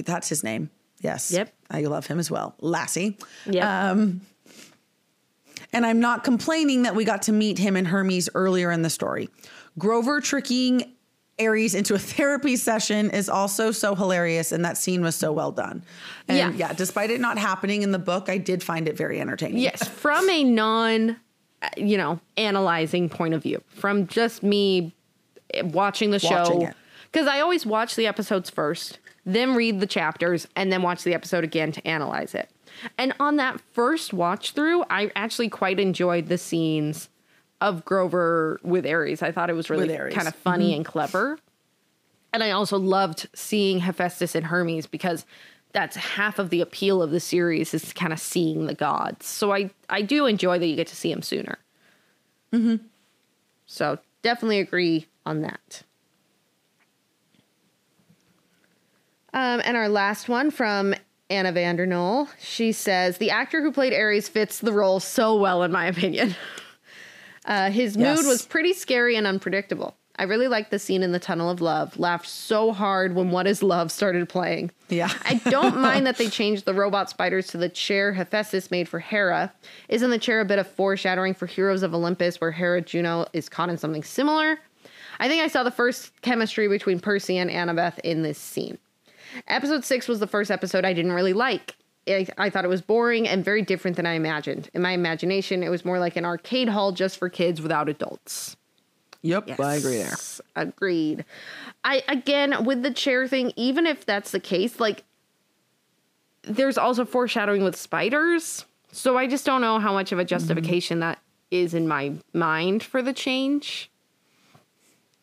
That's 0.05 0.28
his 0.28 0.44
name. 0.44 0.70
Yes. 1.01 1.32
Yep. 1.32 1.52
I 1.70 1.80
love 1.82 2.06
him 2.06 2.20
as 2.20 2.30
well. 2.30 2.55
Lassie. 2.60 3.18
Yep. 3.47 3.64
Um, 3.64 4.20
and 5.72 5.84
I'm 5.84 5.98
not 6.01 6.22
complaining 6.22 6.82
that 6.84 6.94
we 6.94 7.05
got 7.05 7.22
to 7.22 7.32
meet 7.32 7.59
him 7.59 7.76
and 7.76 7.88
Hermes 7.88 8.28
earlier 8.34 8.70
in 8.70 8.82
the 8.82 8.90
story. 8.90 9.28
Grover 9.78 10.20
tricking 10.20 10.95
Ares 11.41 11.75
into 11.75 11.95
a 11.95 11.99
therapy 12.17 12.57
session 12.57 13.11
is 13.11 13.29
also 13.29 13.71
so 13.71 13.95
hilarious, 13.95 14.53
and 14.53 14.65
that 14.65 14.77
scene 14.79 15.03
was 15.03 15.15
so 15.17 15.33
well 15.33 15.53
done. 15.53 15.83
And 16.29 16.37
Yeah. 16.39 16.53
yeah, 16.69 16.73
despite 16.73 17.11
it 17.11 17.21
not 17.21 17.39
happening 17.39 17.83
in 17.83 17.93
the 17.93 17.99
book, 17.99 18.29
I 18.29 18.39
did 18.39 18.63
find 18.63 18.89
it 18.89 18.97
very 18.97 19.21
entertaining. 19.21 19.59
yes, 19.59 19.87
from 19.87 20.29
a 20.31 20.45
non, 20.45 21.17
uh, 21.63 21.69
you 21.77 21.97
know, 21.99 22.21
analyzing 22.37 23.09
point 23.09 23.35
of 23.35 23.43
view, 23.43 23.63
from 23.69 24.07
just 24.07 24.43
me 24.43 24.95
eh, 25.55 25.63
watching 25.63 26.11
the 26.11 26.21
Watching 26.23 26.63
show, 26.63 26.73
because 27.13 27.27
I 27.27 27.41
always 27.41 27.67
watch 27.67 27.97
the 27.97 28.07
episodes 28.07 28.49
first, 28.51 28.99
then 29.25 29.55
read 29.55 29.81
the 29.81 29.87
chapters, 29.87 30.47
and 30.57 30.73
then 30.73 30.83
watch 30.83 31.03
the 31.05 31.13
episode 31.15 31.45
again 31.45 31.73
to 31.73 31.87
analyze 31.87 32.35
it. 32.35 32.49
And 32.99 33.15
on 33.19 33.37
that 33.37 33.61
first 33.73 34.13
watch 34.13 34.53
through, 34.53 34.85
I 34.91 35.11
actually 35.17 35.49
quite 35.49 35.81
enjoyed 35.81 36.27
the 36.29 36.39
scenes 36.39 37.09
of 37.61 37.85
Grover 37.85 38.61
with 38.62 38.87
Ares. 38.87 39.23
I 39.23 39.33
thought 39.33 39.51
it 39.51 39.55
was 39.55 39.70
really 39.70 39.89
kind 40.12 40.28
of 40.28 40.35
funny 40.35 40.74
and 40.74 40.85
clever. 40.85 41.39
And 42.33 42.43
I 42.43 42.51
also 42.51 42.78
loved 42.78 43.28
seeing 43.35 43.78
Hephaestus 43.78 44.35
and 44.35 44.47
Hermes 44.47 44.87
because 44.87 45.24
that's 45.73 45.97
half 45.97 46.39
of 46.39 46.51
the 46.51 46.61
appeal 46.61 47.03
of 47.03 47.11
the 47.11 47.20
series 47.20 47.73
is 47.74 47.93
kind 47.93 48.12
of 48.12 48.19
seeing 48.19 48.66
the 48.66 48.74
gods. 48.74 49.27
So 49.27 49.53
I 49.53 49.70
I 49.89 50.03
do 50.03 50.27
enjoy 50.27 50.59
that 50.59 50.66
you 50.66 50.77
get 50.77 50.87
to 50.89 50.97
see 50.97 51.12
them 51.12 51.23
sooner. 51.23 51.59
Mm-hmm. 52.53 52.85
So 53.66 53.99
definitely 54.23 54.61
agree 54.61 55.07
on 55.24 55.43
that. 55.43 55.83
Um, 59.33 59.61
and 59.65 59.77
our 59.77 59.89
last 59.89 60.28
one 60.28 60.51
from 60.51 60.95
Anna 61.28 61.53
Vandernoel. 61.53 62.28
She 62.41 62.73
says 62.73 63.19
the 63.19 63.31
actor 63.31 63.61
who 63.61 63.73
played 63.73 63.93
Ares 63.93 64.28
fits 64.28 64.61
the 64.61 64.73
role 64.73 65.01
so 65.01 65.37
well, 65.37 65.62
in 65.62 65.73
my 65.73 65.87
opinion. 65.87 66.35
Uh, 67.47 67.70
his 67.70 67.97
Yes. 67.97 68.18
mood 68.18 68.27
was 68.27 68.44
pretty 68.44 68.73
scary 68.73 69.16
and 69.16 69.27
unpredictable. 69.27 69.97
I 70.18 70.23
really 70.23 70.48
liked 70.48 70.70
the 70.70 70.78
scene 70.78 71.02
in 71.02 71.12
the 71.12 71.18
Tunnel 71.18 71.51
of 71.51 71.60
Love. 71.60 71.98
Laughed 71.98 72.27
so 72.27 72.73
hard 72.73 73.14
when 73.14 73.31
What 73.31 73.47
Is 73.47 73.62
Love 73.62 73.93
started 73.93 74.28
playing. 74.31 74.70
Yeah. 74.89 75.10
I 75.27 75.35
don't 75.51 75.77
mind 75.81 76.06
that 76.06 76.16
they 76.16 76.28
changed 76.28 76.64
the 76.64 76.73
robot 76.73 77.10
spiders 77.10 77.48
to 77.48 77.59
the 77.59 77.68
chair 77.68 78.14
Hephaestus 78.14 78.70
made 78.70 78.89
for 78.89 78.98
Hera. 78.98 79.52
Isn't 79.90 80.09
the 80.10 80.18
chair 80.18 80.40
a 80.40 80.47
bit 80.47 80.59
of 80.59 80.66
foreshadowing 80.66 81.35
for 81.35 81.44
Heroes 81.44 81.82
of 81.82 81.94
Olympus 81.94 82.40
where 82.40 82.51
Hera 82.52 82.81
Juno 82.81 83.27
is 83.35 83.51
caught 83.51 83.68
in 83.68 83.77
something 83.77 84.02
similar? 84.02 84.59
I 85.20 85.28
think 85.28 85.43
I 85.43 85.48
saw 85.48 85.62
the 85.62 85.70
first 85.70 86.18
chemistry 86.23 86.66
between 86.66 86.98
Percy 86.98 87.36
and 87.36 87.51
Annabeth 87.51 87.98
in 88.01 88.23
this 88.23 88.39
scene. 88.39 88.78
Episode 89.48 89.85
six 89.85 90.09
was 90.09 90.18
the 90.20 90.27
first 90.27 90.51
episode 90.51 90.86
I 90.86 90.94
didn't 90.94 91.12
really 91.12 91.35
like. 91.35 91.77
I, 92.09 92.27
I 92.39 92.51
thought 92.51 92.65
it 92.65 92.69
was 92.69 92.83
boring 92.83 93.27
and 93.27 93.45
very 93.45 93.62
different 93.62 93.97
than 93.97 94.07
I 94.07 94.12
imagined. 94.12 94.70
In 94.74 94.83
my 94.83 94.93
imagination, 94.93 95.62
it 95.62 95.69
was 95.69 95.85
more 95.85 95.99
like 95.99 96.16
an 96.16 96.24
arcade 96.24 96.69
hall 96.69 96.93
just 96.93 97.19
for 97.19 97.28
kids 97.28 97.61
without 97.61 97.89
adults. 97.89 98.57
Yep. 99.23 99.59
I 99.59 99.74
agree 99.74 99.97
there. 99.97 100.07
Yes, 100.07 100.41
Agreed. 100.55 101.24
I 101.85 102.03
again 102.09 102.65
with 102.65 102.83
the 102.83 102.93
chair 102.93 103.27
thing, 103.27 103.53
even 103.57 103.87
if 103.87 104.07
that's 104.07 104.31
the 104.31 104.41
case, 104.41 104.78
like 104.78 105.03
there's 106.43 106.78
also 106.78 107.05
foreshadowing 107.05 107.65
with 107.65 107.74
spiders. 107.77 108.65
So 108.93 109.19
I 109.19 109.27
just 109.27 109.45
don't 109.45 109.61
know 109.61 109.78
how 109.78 109.93
much 109.93 110.12
of 110.12 110.19
a 110.19 110.24
justification 110.24 110.97
mm-hmm. 110.97 111.11
that 111.11 111.19
is 111.51 111.74
in 111.74 111.89
my 111.89 112.12
mind 112.33 112.83
for 112.83 113.03
the 113.03 113.12
change. 113.12 113.91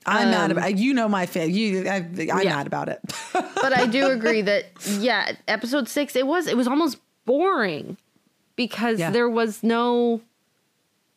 I'm 0.05 0.31
mad 0.31 0.51
about 0.51 0.77
you 0.77 0.93
know 0.93 1.07
my 1.07 1.25
fan. 1.25 1.51
You, 1.53 1.87
I, 1.87 1.95
I'm 1.97 2.05
Um, 2.17 2.41
Yeah. 2.41 2.55
mad 2.55 2.67
about 2.67 2.89
it. 2.89 2.99
But 3.33 3.71
I 3.73 3.85
do 3.87 4.07
agree 4.09 4.41
that 4.41 4.65
yeah, 4.99 5.33
episode 5.47 5.87
six, 5.87 6.15
it 6.15 6.27
was 6.27 6.47
it 6.47 6.57
was 6.57 6.67
almost 6.67 6.97
boring 7.25 7.97
because 8.55 8.99
Yeah. 8.99 9.11
there 9.11 9.29
was 9.29 9.63
no 9.63 10.21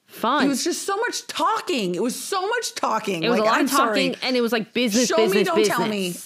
fun. 0.07 0.45
it 0.45 0.49
was 0.49 0.63
just 0.63 0.85
so 0.87 0.97
much 0.99 1.27
talking. 1.27 1.95
It 1.97 2.03
was 2.03 2.15
so 2.15 2.41
much 2.49 2.75
talking. 2.77 3.25
It 3.25 3.29
was 3.29 3.41
Like, 3.41 3.49
a 3.49 3.51
lot 3.51 3.59
I'm 3.59 3.65
of 3.65 3.71
talking, 3.73 4.15
sorry. 4.15 4.29
and 4.29 4.37
it 4.37 4.41
was 4.41 4.53
like 4.53 4.73
business, 4.73 5.09
Show 5.09 5.17
business, 5.17 5.35
me, 5.35 5.45
don't 5.45 5.57
business. 5.57 6.25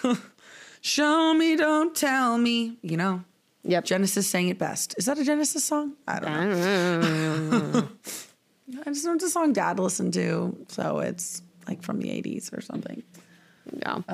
tell 0.00 0.12
me. 0.14 0.18
Show 0.80 1.32
me, 1.34 1.54
don't 1.56 1.94
tell 1.94 2.36
me. 2.38 2.76
You 2.82 2.96
know, 2.96 3.24
Yep. 3.64 3.84
Genesis 3.84 4.26
sang 4.28 4.48
it 4.48 4.58
best. 4.58 4.96
Is 4.98 5.04
that 5.06 5.16
a 5.18 5.24
Genesis 5.24 5.62
song? 5.62 5.92
I 6.08 6.18
don't 6.18 6.32
know. 6.50 7.88
I 8.84 8.84
just 8.92 9.04
know 9.04 9.14
it's 9.14 9.22
a 9.24 9.30
song 9.30 9.52
Dad 9.52 9.78
listened 9.78 10.12
to, 10.14 10.56
so 10.68 10.98
it's 10.98 11.42
like 11.66 11.82
from 11.82 11.98
the 12.00 12.08
'80s 12.08 12.56
or 12.56 12.60
something. 12.60 13.02
No. 13.86 14.04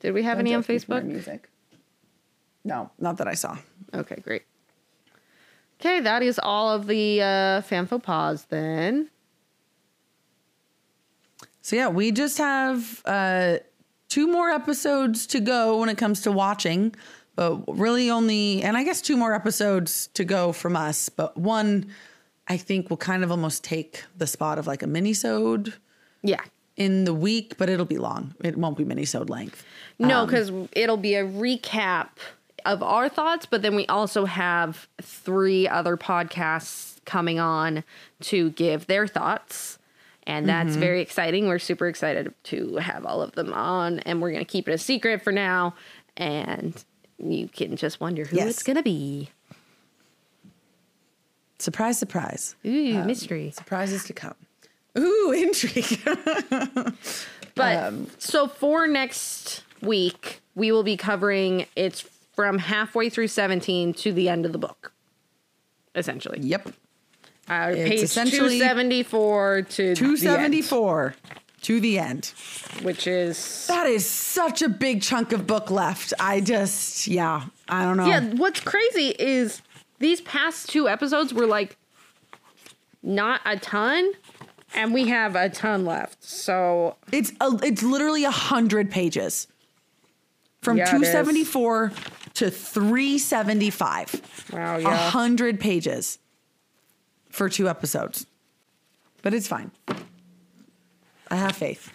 Did 0.00 0.12
we 0.12 0.22
have 0.24 0.38
any 0.38 0.52
on 0.54 0.62
Don't 0.62 0.66
judge 0.66 0.74
me 0.74 0.78
for 0.80 0.94
my 0.94 1.00
Facebook? 1.00 1.04
Music. 1.04 1.48
No, 2.64 2.90
not 2.98 3.16
that 3.18 3.28
I 3.28 3.34
saw. 3.34 3.56
Okay, 3.94 4.16
great. 4.22 4.42
Okay, 5.80 6.00
that 6.00 6.22
is 6.22 6.38
all 6.42 6.70
of 6.70 6.86
the 6.86 7.20
uh, 7.22 7.60
fan 7.62 7.86
faux 7.86 8.04
pas 8.04 8.44
then. 8.44 9.10
So 11.60 11.76
yeah, 11.76 11.88
we 11.88 12.10
just 12.12 12.38
have 12.38 13.02
uh, 13.04 13.58
two 14.08 14.26
more 14.26 14.50
episodes 14.50 15.26
to 15.28 15.40
go 15.40 15.78
when 15.78 15.88
it 15.88 15.96
comes 15.98 16.20
to 16.22 16.32
watching, 16.32 16.94
but 17.36 17.56
really 17.68 18.10
only, 18.10 18.62
and 18.62 18.76
I 18.76 18.82
guess 18.84 19.00
two 19.00 19.16
more 19.16 19.32
episodes 19.34 20.08
to 20.14 20.24
go 20.24 20.52
from 20.52 20.76
us. 20.76 21.08
But 21.08 21.36
one, 21.36 21.86
I 22.48 22.56
think, 22.56 22.90
will 22.90 22.96
kind 22.96 23.22
of 23.22 23.30
almost 23.30 23.62
take 23.62 24.04
the 24.16 24.26
spot 24.26 24.58
of 24.58 24.66
like 24.66 24.82
a 24.82 24.86
mini-sode 24.88 25.74
Yeah. 26.22 26.42
In 26.76 27.04
the 27.04 27.14
week, 27.14 27.56
but 27.58 27.68
it'll 27.68 27.84
be 27.86 27.98
long. 27.98 28.34
It 28.42 28.56
won't 28.56 28.76
be 28.76 28.84
mini-sode 28.84 29.30
length. 29.30 29.64
No, 29.98 30.20
um, 30.20 30.26
because 30.26 30.50
it'll 30.72 30.96
be 30.96 31.14
a 31.14 31.24
recap 31.24 32.08
of 32.64 32.82
our 32.82 33.08
thoughts, 33.08 33.46
but 33.46 33.62
then 33.62 33.74
we 33.74 33.86
also 33.86 34.24
have 34.24 34.88
three 35.00 35.68
other 35.68 35.96
podcasts 35.96 37.04
coming 37.04 37.38
on 37.40 37.84
to 38.20 38.50
give 38.50 38.86
their 38.86 39.06
thoughts. 39.06 39.78
And 40.24 40.48
that's 40.48 40.72
mm-hmm. 40.72 40.80
very 40.80 41.00
exciting. 41.00 41.48
We're 41.48 41.58
super 41.58 41.88
excited 41.88 42.32
to 42.44 42.76
have 42.76 43.04
all 43.04 43.22
of 43.22 43.32
them 43.32 43.52
on, 43.52 43.98
and 44.00 44.22
we're 44.22 44.30
going 44.30 44.44
to 44.44 44.50
keep 44.50 44.68
it 44.68 44.72
a 44.72 44.78
secret 44.78 45.22
for 45.22 45.32
now. 45.32 45.74
And 46.16 46.82
you 47.18 47.48
can 47.48 47.76
just 47.76 48.00
wonder 48.00 48.24
who 48.24 48.36
Yes. 48.36 48.50
it's 48.50 48.62
going 48.62 48.76
to 48.76 48.82
be. 48.82 49.30
Surprise, 51.58 51.98
surprise. 51.98 52.54
Ooh, 52.64 52.98
um, 52.98 53.06
mystery. 53.06 53.50
Surprises 53.50 54.04
to 54.04 54.12
come. 54.12 54.34
Ooh, 54.98 55.32
intrigue. 55.36 55.98
But 57.54 57.76
Um, 57.84 58.06
so 58.18 58.46
for 58.48 58.86
next 58.86 59.62
week, 59.82 60.40
we 60.54 60.72
will 60.72 60.82
be 60.82 60.96
covering 60.96 61.66
it's 61.76 62.00
from 62.34 62.56
halfway 62.58 63.10
through 63.10 63.28
17 63.28 63.92
to 63.92 64.10
the 64.12 64.30
end 64.30 64.46
of 64.46 64.52
the 64.52 64.58
book, 64.58 64.92
essentially. 65.94 66.40
yep. 66.40 66.66
Uh, 67.50 67.72
It's 67.74 67.88
page 67.90 68.02
essentially 68.02 68.58
274 68.58 69.62
to 69.62 69.94
274 69.94 71.14
to 71.62 71.78
the 71.80 71.98
end. 71.98 72.32
the 72.32 72.78
end, 72.78 72.84
which 72.84 73.06
is 73.06 73.66
That 73.66 73.86
is 73.86 74.06
such 74.08 74.62
a 74.62 74.68
big 74.70 75.02
chunk 75.02 75.32
of 75.32 75.46
book 75.46 75.70
left. 75.70 76.14
I 76.18 76.40
just, 76.40 77.06
yeah, 77.06 77.44
I 77.68 77.84
don't 77.84 77.98
know. 77.98 78.06
yeah. 78.06 78.30
What's 78.32 78.60
crazy 78.60 79.08
is 79.18 79.60
these 79.98 80.22
past 80.22 80.70
two 80.70 80.88
episodes 80.88 81.34
were 81.34 81.46
like 81.46 81.76
not 83.02 83.40
a 83.44 83.58
ton, 83.58 84.12
and 84.74 84.92
we 84.94 85.08
have 85.08 85.36
a 85.36 85.48
ton 85.48 85.84
left. 85.84 86.22
So 86.22 86.96
It's 87.12 87.32
a, 87.40 87.58
it's 87.62 87.82
literally 87.82 88.24
a 88.24 88.30
hundred 88.30 88.90
pages 88.90 89.46
from 90.60 90.76
Yeah, 90.78 90.84
274 90.86 91.92
to 92.34 92.50
375. 92.50 94.48
wow, 94.52 94.76
A 94.76 94.80
yeah. 94.80 94.96
hundred 95.10 95.60
pages 95.60 96.18
for 97.30 97.48
two 97.48 97.68
episodes, 97.68 98.26
but 99.22 99.34
it's 99.34 99.48
fine. 99.48 99.70
I 101.30 101.36
have 101.36 101.56
faith. 101.56 101.90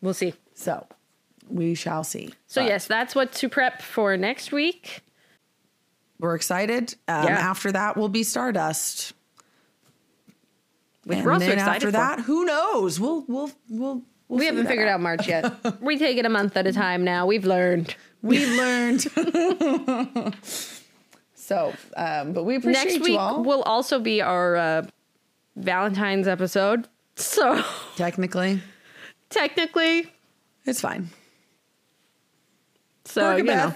We'll 0.00 0.14
see. 0.14 0.34
So 0.54 0.86
we 1.48 1.74
shall 1.74 2.04
see. 2.04 2.32
So 2.46 2.60
But 2.62 2.68
yes, 2.68 2.86
that's 2.86 3.14
what 3.14 3.32
to 3.34 3.48
prep 3.48 3.80
for 3.82 4.16
next 4.16 4.52
week. 4.52 5.00
we're 6.20 6.34
excited. 6.34 6.94
Um, 7.08 7.24
Yeah. 7.24 7.38
After 7.38 7.72
that 7.72 7.96
will 7.96 8.08
be 8.08 8.22
Stardust. 8.22 9.12
Which 11.12 11.18
and 11.18 11.26
we're 11.26 11.32
also 11.32 11.46
then 11.46 11.58
excited 11.58 11.76
after 11.76 11.86
for. 11.88 11.92
that, 11.92 12.20
who 12.20 12.44
knows? 12.44 12.98
We'll 13.00 13.24
we'll 13.28 13.50
we'll. 13.68 14.02
we'll 14.28 14.38
we 14.38 14.46
haven't 14.46 14.66
figured 14.66 14.88
out 14.88 15.00
March 15.00 15.28
yet. 15.28 15.80
we 15.82 15.98
take 15.98 16.16
it 16.16 16.24
a 16.24 16.28
month 16.30 16.56
at 16.56 16.66
a 16.66 16.72
time 16.72 17.04
now. 17.04 17.26
We've 17.26 17.44
learned. 17.44 17.94
We've 18.22 18.48
learned. 18.56 19.02
so, 21.34 21.72
um, 21.96 22.32
but 22.32 22.44
we 22.44 22.56
appreciate 22.56 22.84
Next 22.84 22.96
you 22.96 23.02
week 23.02 23.18
all. 23.18 23.42
will 23.42 23.62
also 23.62 23.98
be 24.00 24.22
our 24.22 24.56
uh, 24.56 24.82
Valentine's 25.56 26.26
episode. 26.28 26.88
So 27.16 27.62
Technically, 27.96 28.60
technically, 29.28 30.06
it's 30.64 30.80
fine. 30.80 31.10
So 33.04 33.36
you 33.36 33.42
know, 33.42 33.74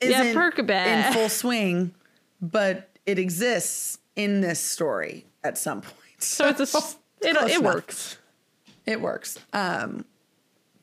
Yeah, 0.00 0.22
isn't 0.22 0.36
Percabeth. 0.36 1.06
in 1.08 1.12
full 1.12 1.28
swing, 1.28 1.94
but 2.40 2.88
it 3.06 3.18
exists 3.18 3.98
in 4.14 4.40
this 4.42 4.60
story 4.60 5.26
at 5.42 5.58
some 5.58 5.80
point. 5.80 5.96
So 6.24 6.48
it's 6.48 6.74
a, 6.74 6.78
it, 7.20 7.36
it 7.50 7.62
works. 7.62 8.18
It 8.86 9.00
works. 9.00 9.38
Um, 9.52 10.04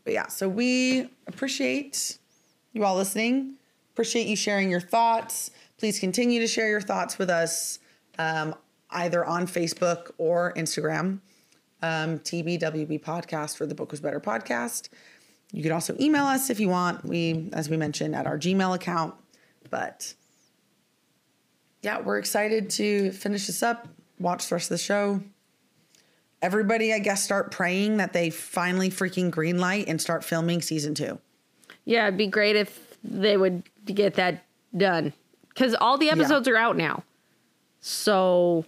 but 0.04 0.14
yeah, 0.14 0.28
so 0.28 0.48
we 0.48 1.10
appreciate 1.28 2.18
you 2.74 2.84
all 2.84 2.96
listening. 2.96 3.56
Appreciate 3.94 4.28
you 4.28 4.36
sharing 4.36 4.70
your 4.70 4.80
thoughts. 4.80 5.52
Please 5.78 6.00
continue 6.00 6.40
to 6.40 6.48
share 6.48 6.70
your 6.70 6.82
thoughts 6.82 7.18
with 7.18 7.30
us 7.30 7.80
um, 8.18 8.56
either 8.92 9.26
on 9.26 9.48
Facebook 9.48 10.12
or 10.18 10.54
Instagram. 10.54 11.20
Um, 11.82 12.20
TBWB 12.20 13.02
podcast 13.02 13.56
for 13.56 13.66
the 13.66 13.74
Book 13.74 13.92
Was 13.92 14.02
Better 14.02 14.20
podcast. 14.20 14.90
You 15.52 15.64
can 15.64 15.72
also 15.72 15.96
email 16.00 16.26
us 16.26 16.50
if 16.50 16.60
you 16.60 16.70
want. 16.70 17.06
We, 17.06 17.50
as 17.54 17.70
we 17.70 17.78
mentioned, 17.78 18.16
at 18.16 18.28
our 18.28 18.38
Gmail 18.38 18.76
account. 18.76 19.16
But 19.70 20.14
yeah, 21.82 22.02
we're 22.02 22.18
excited 22.18 22.70
to 22.72 23.12
finish 23.12 23.48
this 23.48 23.64
up, 23.64 23.88
watch 24.20 24.48
the 24.50 24.56
rest 24.56 24.66
of 24.72 24.78
the 24.78 24.84
show 24.84 25.22
everybody 26.42 26.94
i 26.94 27.00
guess 27.00 27.24
start 27.24 27.52
praying 27.52 27.98
that 27.98 28.14
they 28.14 28.30
finally 28.30 28.90
freaking 28.90 29.30
green 29.32 29.60
light 29.60 29.88
and 29.88 30.02
start 30.02 30.24
filming 30.24 30.62
season 30.62 30.94
two 30.96 31.20
Yeah, 31.86 32.08
it'd 32.08 32.18
be 32.18 32.28
great 32.28 32.56
if 32.56 32.98
they 33.04 33.36
would 33.38 33.64
get 33.86 34.16
that 34.16 34.44
done 34.76 35.14
because 35.50 35.74
all 35.76 35.98
the 35.98 36.10
episodes 36.10 36.48
are 36.48 36.56
out 36.58 36.78
now. 36.78 37.04
So 37.82 38.66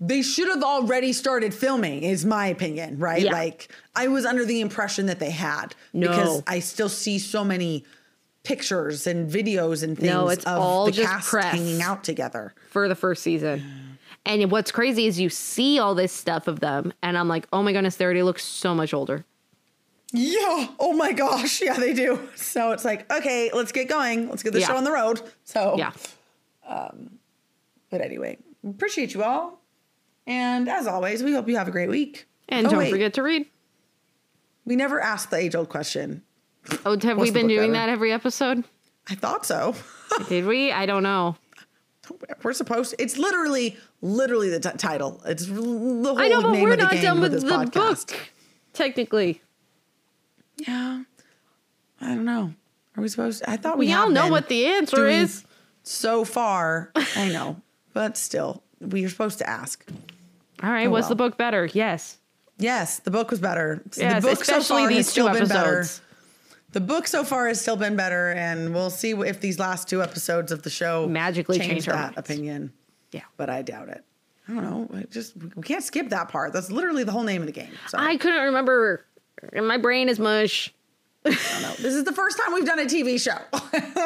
they 0.00 0.22
should 0.22 0.48
have 0.48 0.62
already 0.62 1.12
started 1.12 1.52
filming 1.54 2.02
is 2.02 2.24
my 2.24 2.46
opinion 2.46 2.98
right 2.98 3.22
Yeah. 3.22 3.32
like 3.32 3.68
i 3.94 4.08
was 4.08 4.24
under 4.24 4.44
the 4.44 4.60
impression 4.60 5.06
that 5.06 5.18
they 5.20 5.30
had 5.30 5.74
No. 5.92 6.08
because 6.08 6.42
i 6.46 6.58
still 6.60 6.88
see 6.88 7.18
so 7.18 7.44
many 7.44 7.84
pictures 8.42 9.06
and 9.06 9.30
videos 9.30 9.82
and 9.82 9.96
things 9.96 10.10
No, 10.12 10.28
it's 10.28 10.44
of 10.44 10.58
all 10.60 10.86
the 10.86 10.92
just 10.92 11.08
cast 11.10 11.28
press. 11.30 11.52
hanging 11.54 11.80
out 11.82 12.02
together 12.04 12.52
for 12.70 12.88
the 12.88 12.94
first 12.96 13.22
season. 13.22 13.62
And 14.26 14.50
what's 14.50 14.72
crazy 14.72 15.06
is 15.06 15.20
you 15.20 15.28
see 15.28 15.78
all 15.78 15.94
this 15.94 16.12
stuff 16.12 16.48
of 16.48 16.60
them, 16.60 16.92
and 17.02 17.18
I'm 17.18 17.28
like, 17.28 17.46
oh 17.52 17.62
my 17.62 17.72
goodness, 17.72 17.96
they 17.96 18.04
already 18.04 18.22
look 18.22 18.38
so 18.38 18.74
much 18.74 18.94
older. 18.94 19.24
yeah 20.12 20.68
oh 20.78 20.92
my 20.92 21.10
gosh 21.12 21.60
yeah 21.60 21.74
they 21.76 21.92
do 21.92 22.20
so 22.36 22.70
it's 22.70 22.84
like 22.84 23.10
okay 23.12 23.50
let's 23.52 23.72
get 23.72 23.88
going 23.88 24.28
let's 24.28 24.44
get 24.44 24.52
the 24.52 24.60
Yeah. 24.60 24.68
show 24.68 24.76
on 24.76 24.84
the 24.84 24.92
road 24.92 25.20
so 25.42 25.74
Yeah. 25.76 25.90
Um, 26.68 27.18
but 27.90 28.00
anyway 28.00 28.38
appreciate 28.68 29.12
you 29.12 29.24
all 29.24 29.60
and 30.26 30.68
as 30.68 30.86
always 30.86 31.22
we 31.24 31.32
hope 31.32 31.48
you 31.48 31.56
have 31.56 31.66
a 31.66 31.72
great 31.72 31.88
week 31.90 32.26
And 32.48 32.66
Oh, 32.66 32.70
don't 32.70 32.78
wait, 32.78 32.90
forget 32.90 33.12
to 33.14 33.22
read. 33.24 33.46
we 34.64 34.76
never 34.76 35.00
asked 35.00 35.30
the 35.30 35.36
age 35.36 35.56
old 35.56 35.68
question 35.68 36.22
Oh, 36.86 36.96
have 37.00 37.18
we 37.18 37.30
been 37.32 37.48
doing 37.48 37.72
that 37.72 37.88
every 37.88 38.12
episode? 38.12 38.62
I 39.08 39.16
thought 39.16 39.44
so. 39.44 39.74
Did 40.28 40.46
we? 40.46 40.70
I 40.72 40.86
don't 40.86 41.02
know. 41.02 41.36
we're 42.42 42.52
supposed. 42.54 42.94
It's 42.98 43.18
literally, 43.18 43.76
literally 44.04 44.50
the 44.50 44.60
t- 44.60 44.76
title. 44.76 45.20
It's 45.24 45.46
the 45.46 45.54
whole 45.54 46.18
I 46.20 46.28
know, 46.28 46.42
but 46.42 46.50
name 46.52 46.62
we're 46.64 46.76
not 46.76 46.92
done 46.92 47.20
with 47.20 47.32
this 47.32 47.42
the 47.42 47.48
podcast. 47.50 48.08
book. 48.08 48.20
Technically, 48.72 49.40
Yeah, 50.58 51.02
I 52.00 52.08
don't 52.08 52.24
know. 52.24 52.52
Are 52.96 53.02
we 53.02 53.08
supposed? 53.08 53.42
To, 53.42 53.50
I 53.50 53.56
thought 53.56 53.78
we, 53.78 53.86
we 53.86 53.92
all 53.92 54.10
know 54.10 54.28
what 54.28 54.48
the 54.48 54.66
answer 54.66 55.06
is. 55.08 55.44
So 55.82 56.24
far, 56.24 56.92
I 57.16 57.28
know, 57.30 57.60
but 57.92 58.16
still, 58.16 58.62
we 58.80 59.04
are 59.04 59.08
supposed 59.08 59.38
to 59.38 59.48
ask. 59.48 59.84
All 60.62 60.70
right, 60.70 60.86
Oh, 60.86 60.90
was 60.90 61.02
well. 61.04 61.08
the 61.10 61.16
book 61.16 61.36
better? 61.38 61.66
Yes. 61.72 62.18
Yes, 62.58 63.00
the 63.00 63.10
book 63.10 63.30
was 63.30 63.40
better. 63.40 63.82
Yes, 63.96 64.22
the 64.22 64.28
book 64.28 64.44
so 64.44 64.56
especially 64.58 64.82
far 64.84 64.90
has 64.90 64.96
these 64.96 65.06
two 65.06 65.10
still 65.22 65.32
been 65.32 65.48
better. 65.48 65.78
episodes. 65.80 66.00
The 66.70 66.80
book 66.80 67.06
so 67.06 67.22
far 67.24 67.48
has 67.48 67.60
still 67.60 67.76
been 67.76 67.96
better, 67.96 68.30
and 68.32 68.72
we'll 68.74 68.90
see 68.90 69.10
if 69.12 69.40
these 69.40 69.58
last 69.58 69.88
two 69.88 70.02
episodes 70.02 70.50
of 70.52 70.62
the 70.62 70.70
show 70.70 71.06
Magically 71.08 71.58
change 71.58 71.88
our 71.88 71.94
that 71.94 72.02
minds. 72.16 72.18
opinion. 72.18 72.72
Yeah. 73.14 73.22
but 73.36 73.48
I 73.48 73.62
doubt 73.62 73.88
it. 73.88 74.04
I 74.48 74.52
don't 74.54 74.62
know. 74.62 74.98
It 74.98 75.10
just 75.10 75.34
we 75.56 75.62
can't 75.62 75.82
skip 75.82 76.10
that 76.10 76.28
part. 76.28 76.52
That's 76.52 76.70
literally 76.70 77.04
the 77.04 77.12
whole 77.12 77.22
name 77.22 77.40
of 77.40 77.46
the 77.46 77.52
game. 77.52 77.70
So 77.88 77.96
I 77.98 78.16
couldn't 78.16 78.42
remember. 78.42 79.04
My 79.54 79.78
brain 79.78 80.08
is 80.08 80.18
mush. 80.18 80.72
I 81.24 81.30
don't 81.30 81.62
know. 81.62 81.72
This 81.78 81.94
is 81.94 82.04
the 82.04 82.12
first 82.12 82.38
time 82.38 82.52
we've 82.52 82.66
done 82.66 82.78
a 82.78 82.84
TV 82.84 83.20
show. 83.20 83.38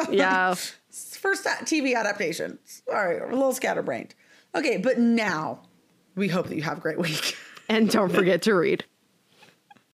Yeah. 0.11 0.53
First 0.91 1.45
TV 1.45 1.95
adaptation. 1.95 2.57
Sorry, 2.65 3.19
a 3.19 3.25
little 3.27 3.51
scatterbrained. 3.53 4.15
Okay, 4.55 4.77
but 4.77 4.97
now 4.97 5.61
we 6.15 6.27
hope 6.29 6.47
that 6.47 6.55
you 6.55 6.61
have 6.63 6.77
a 6.77 6.81
great 6.81 6.97
week. 6.97 7.35
and 7.67 7.89
don't 7.89 8.11
forget 8.11 8.41
to 8.43 8.53
read. 8.53 8.85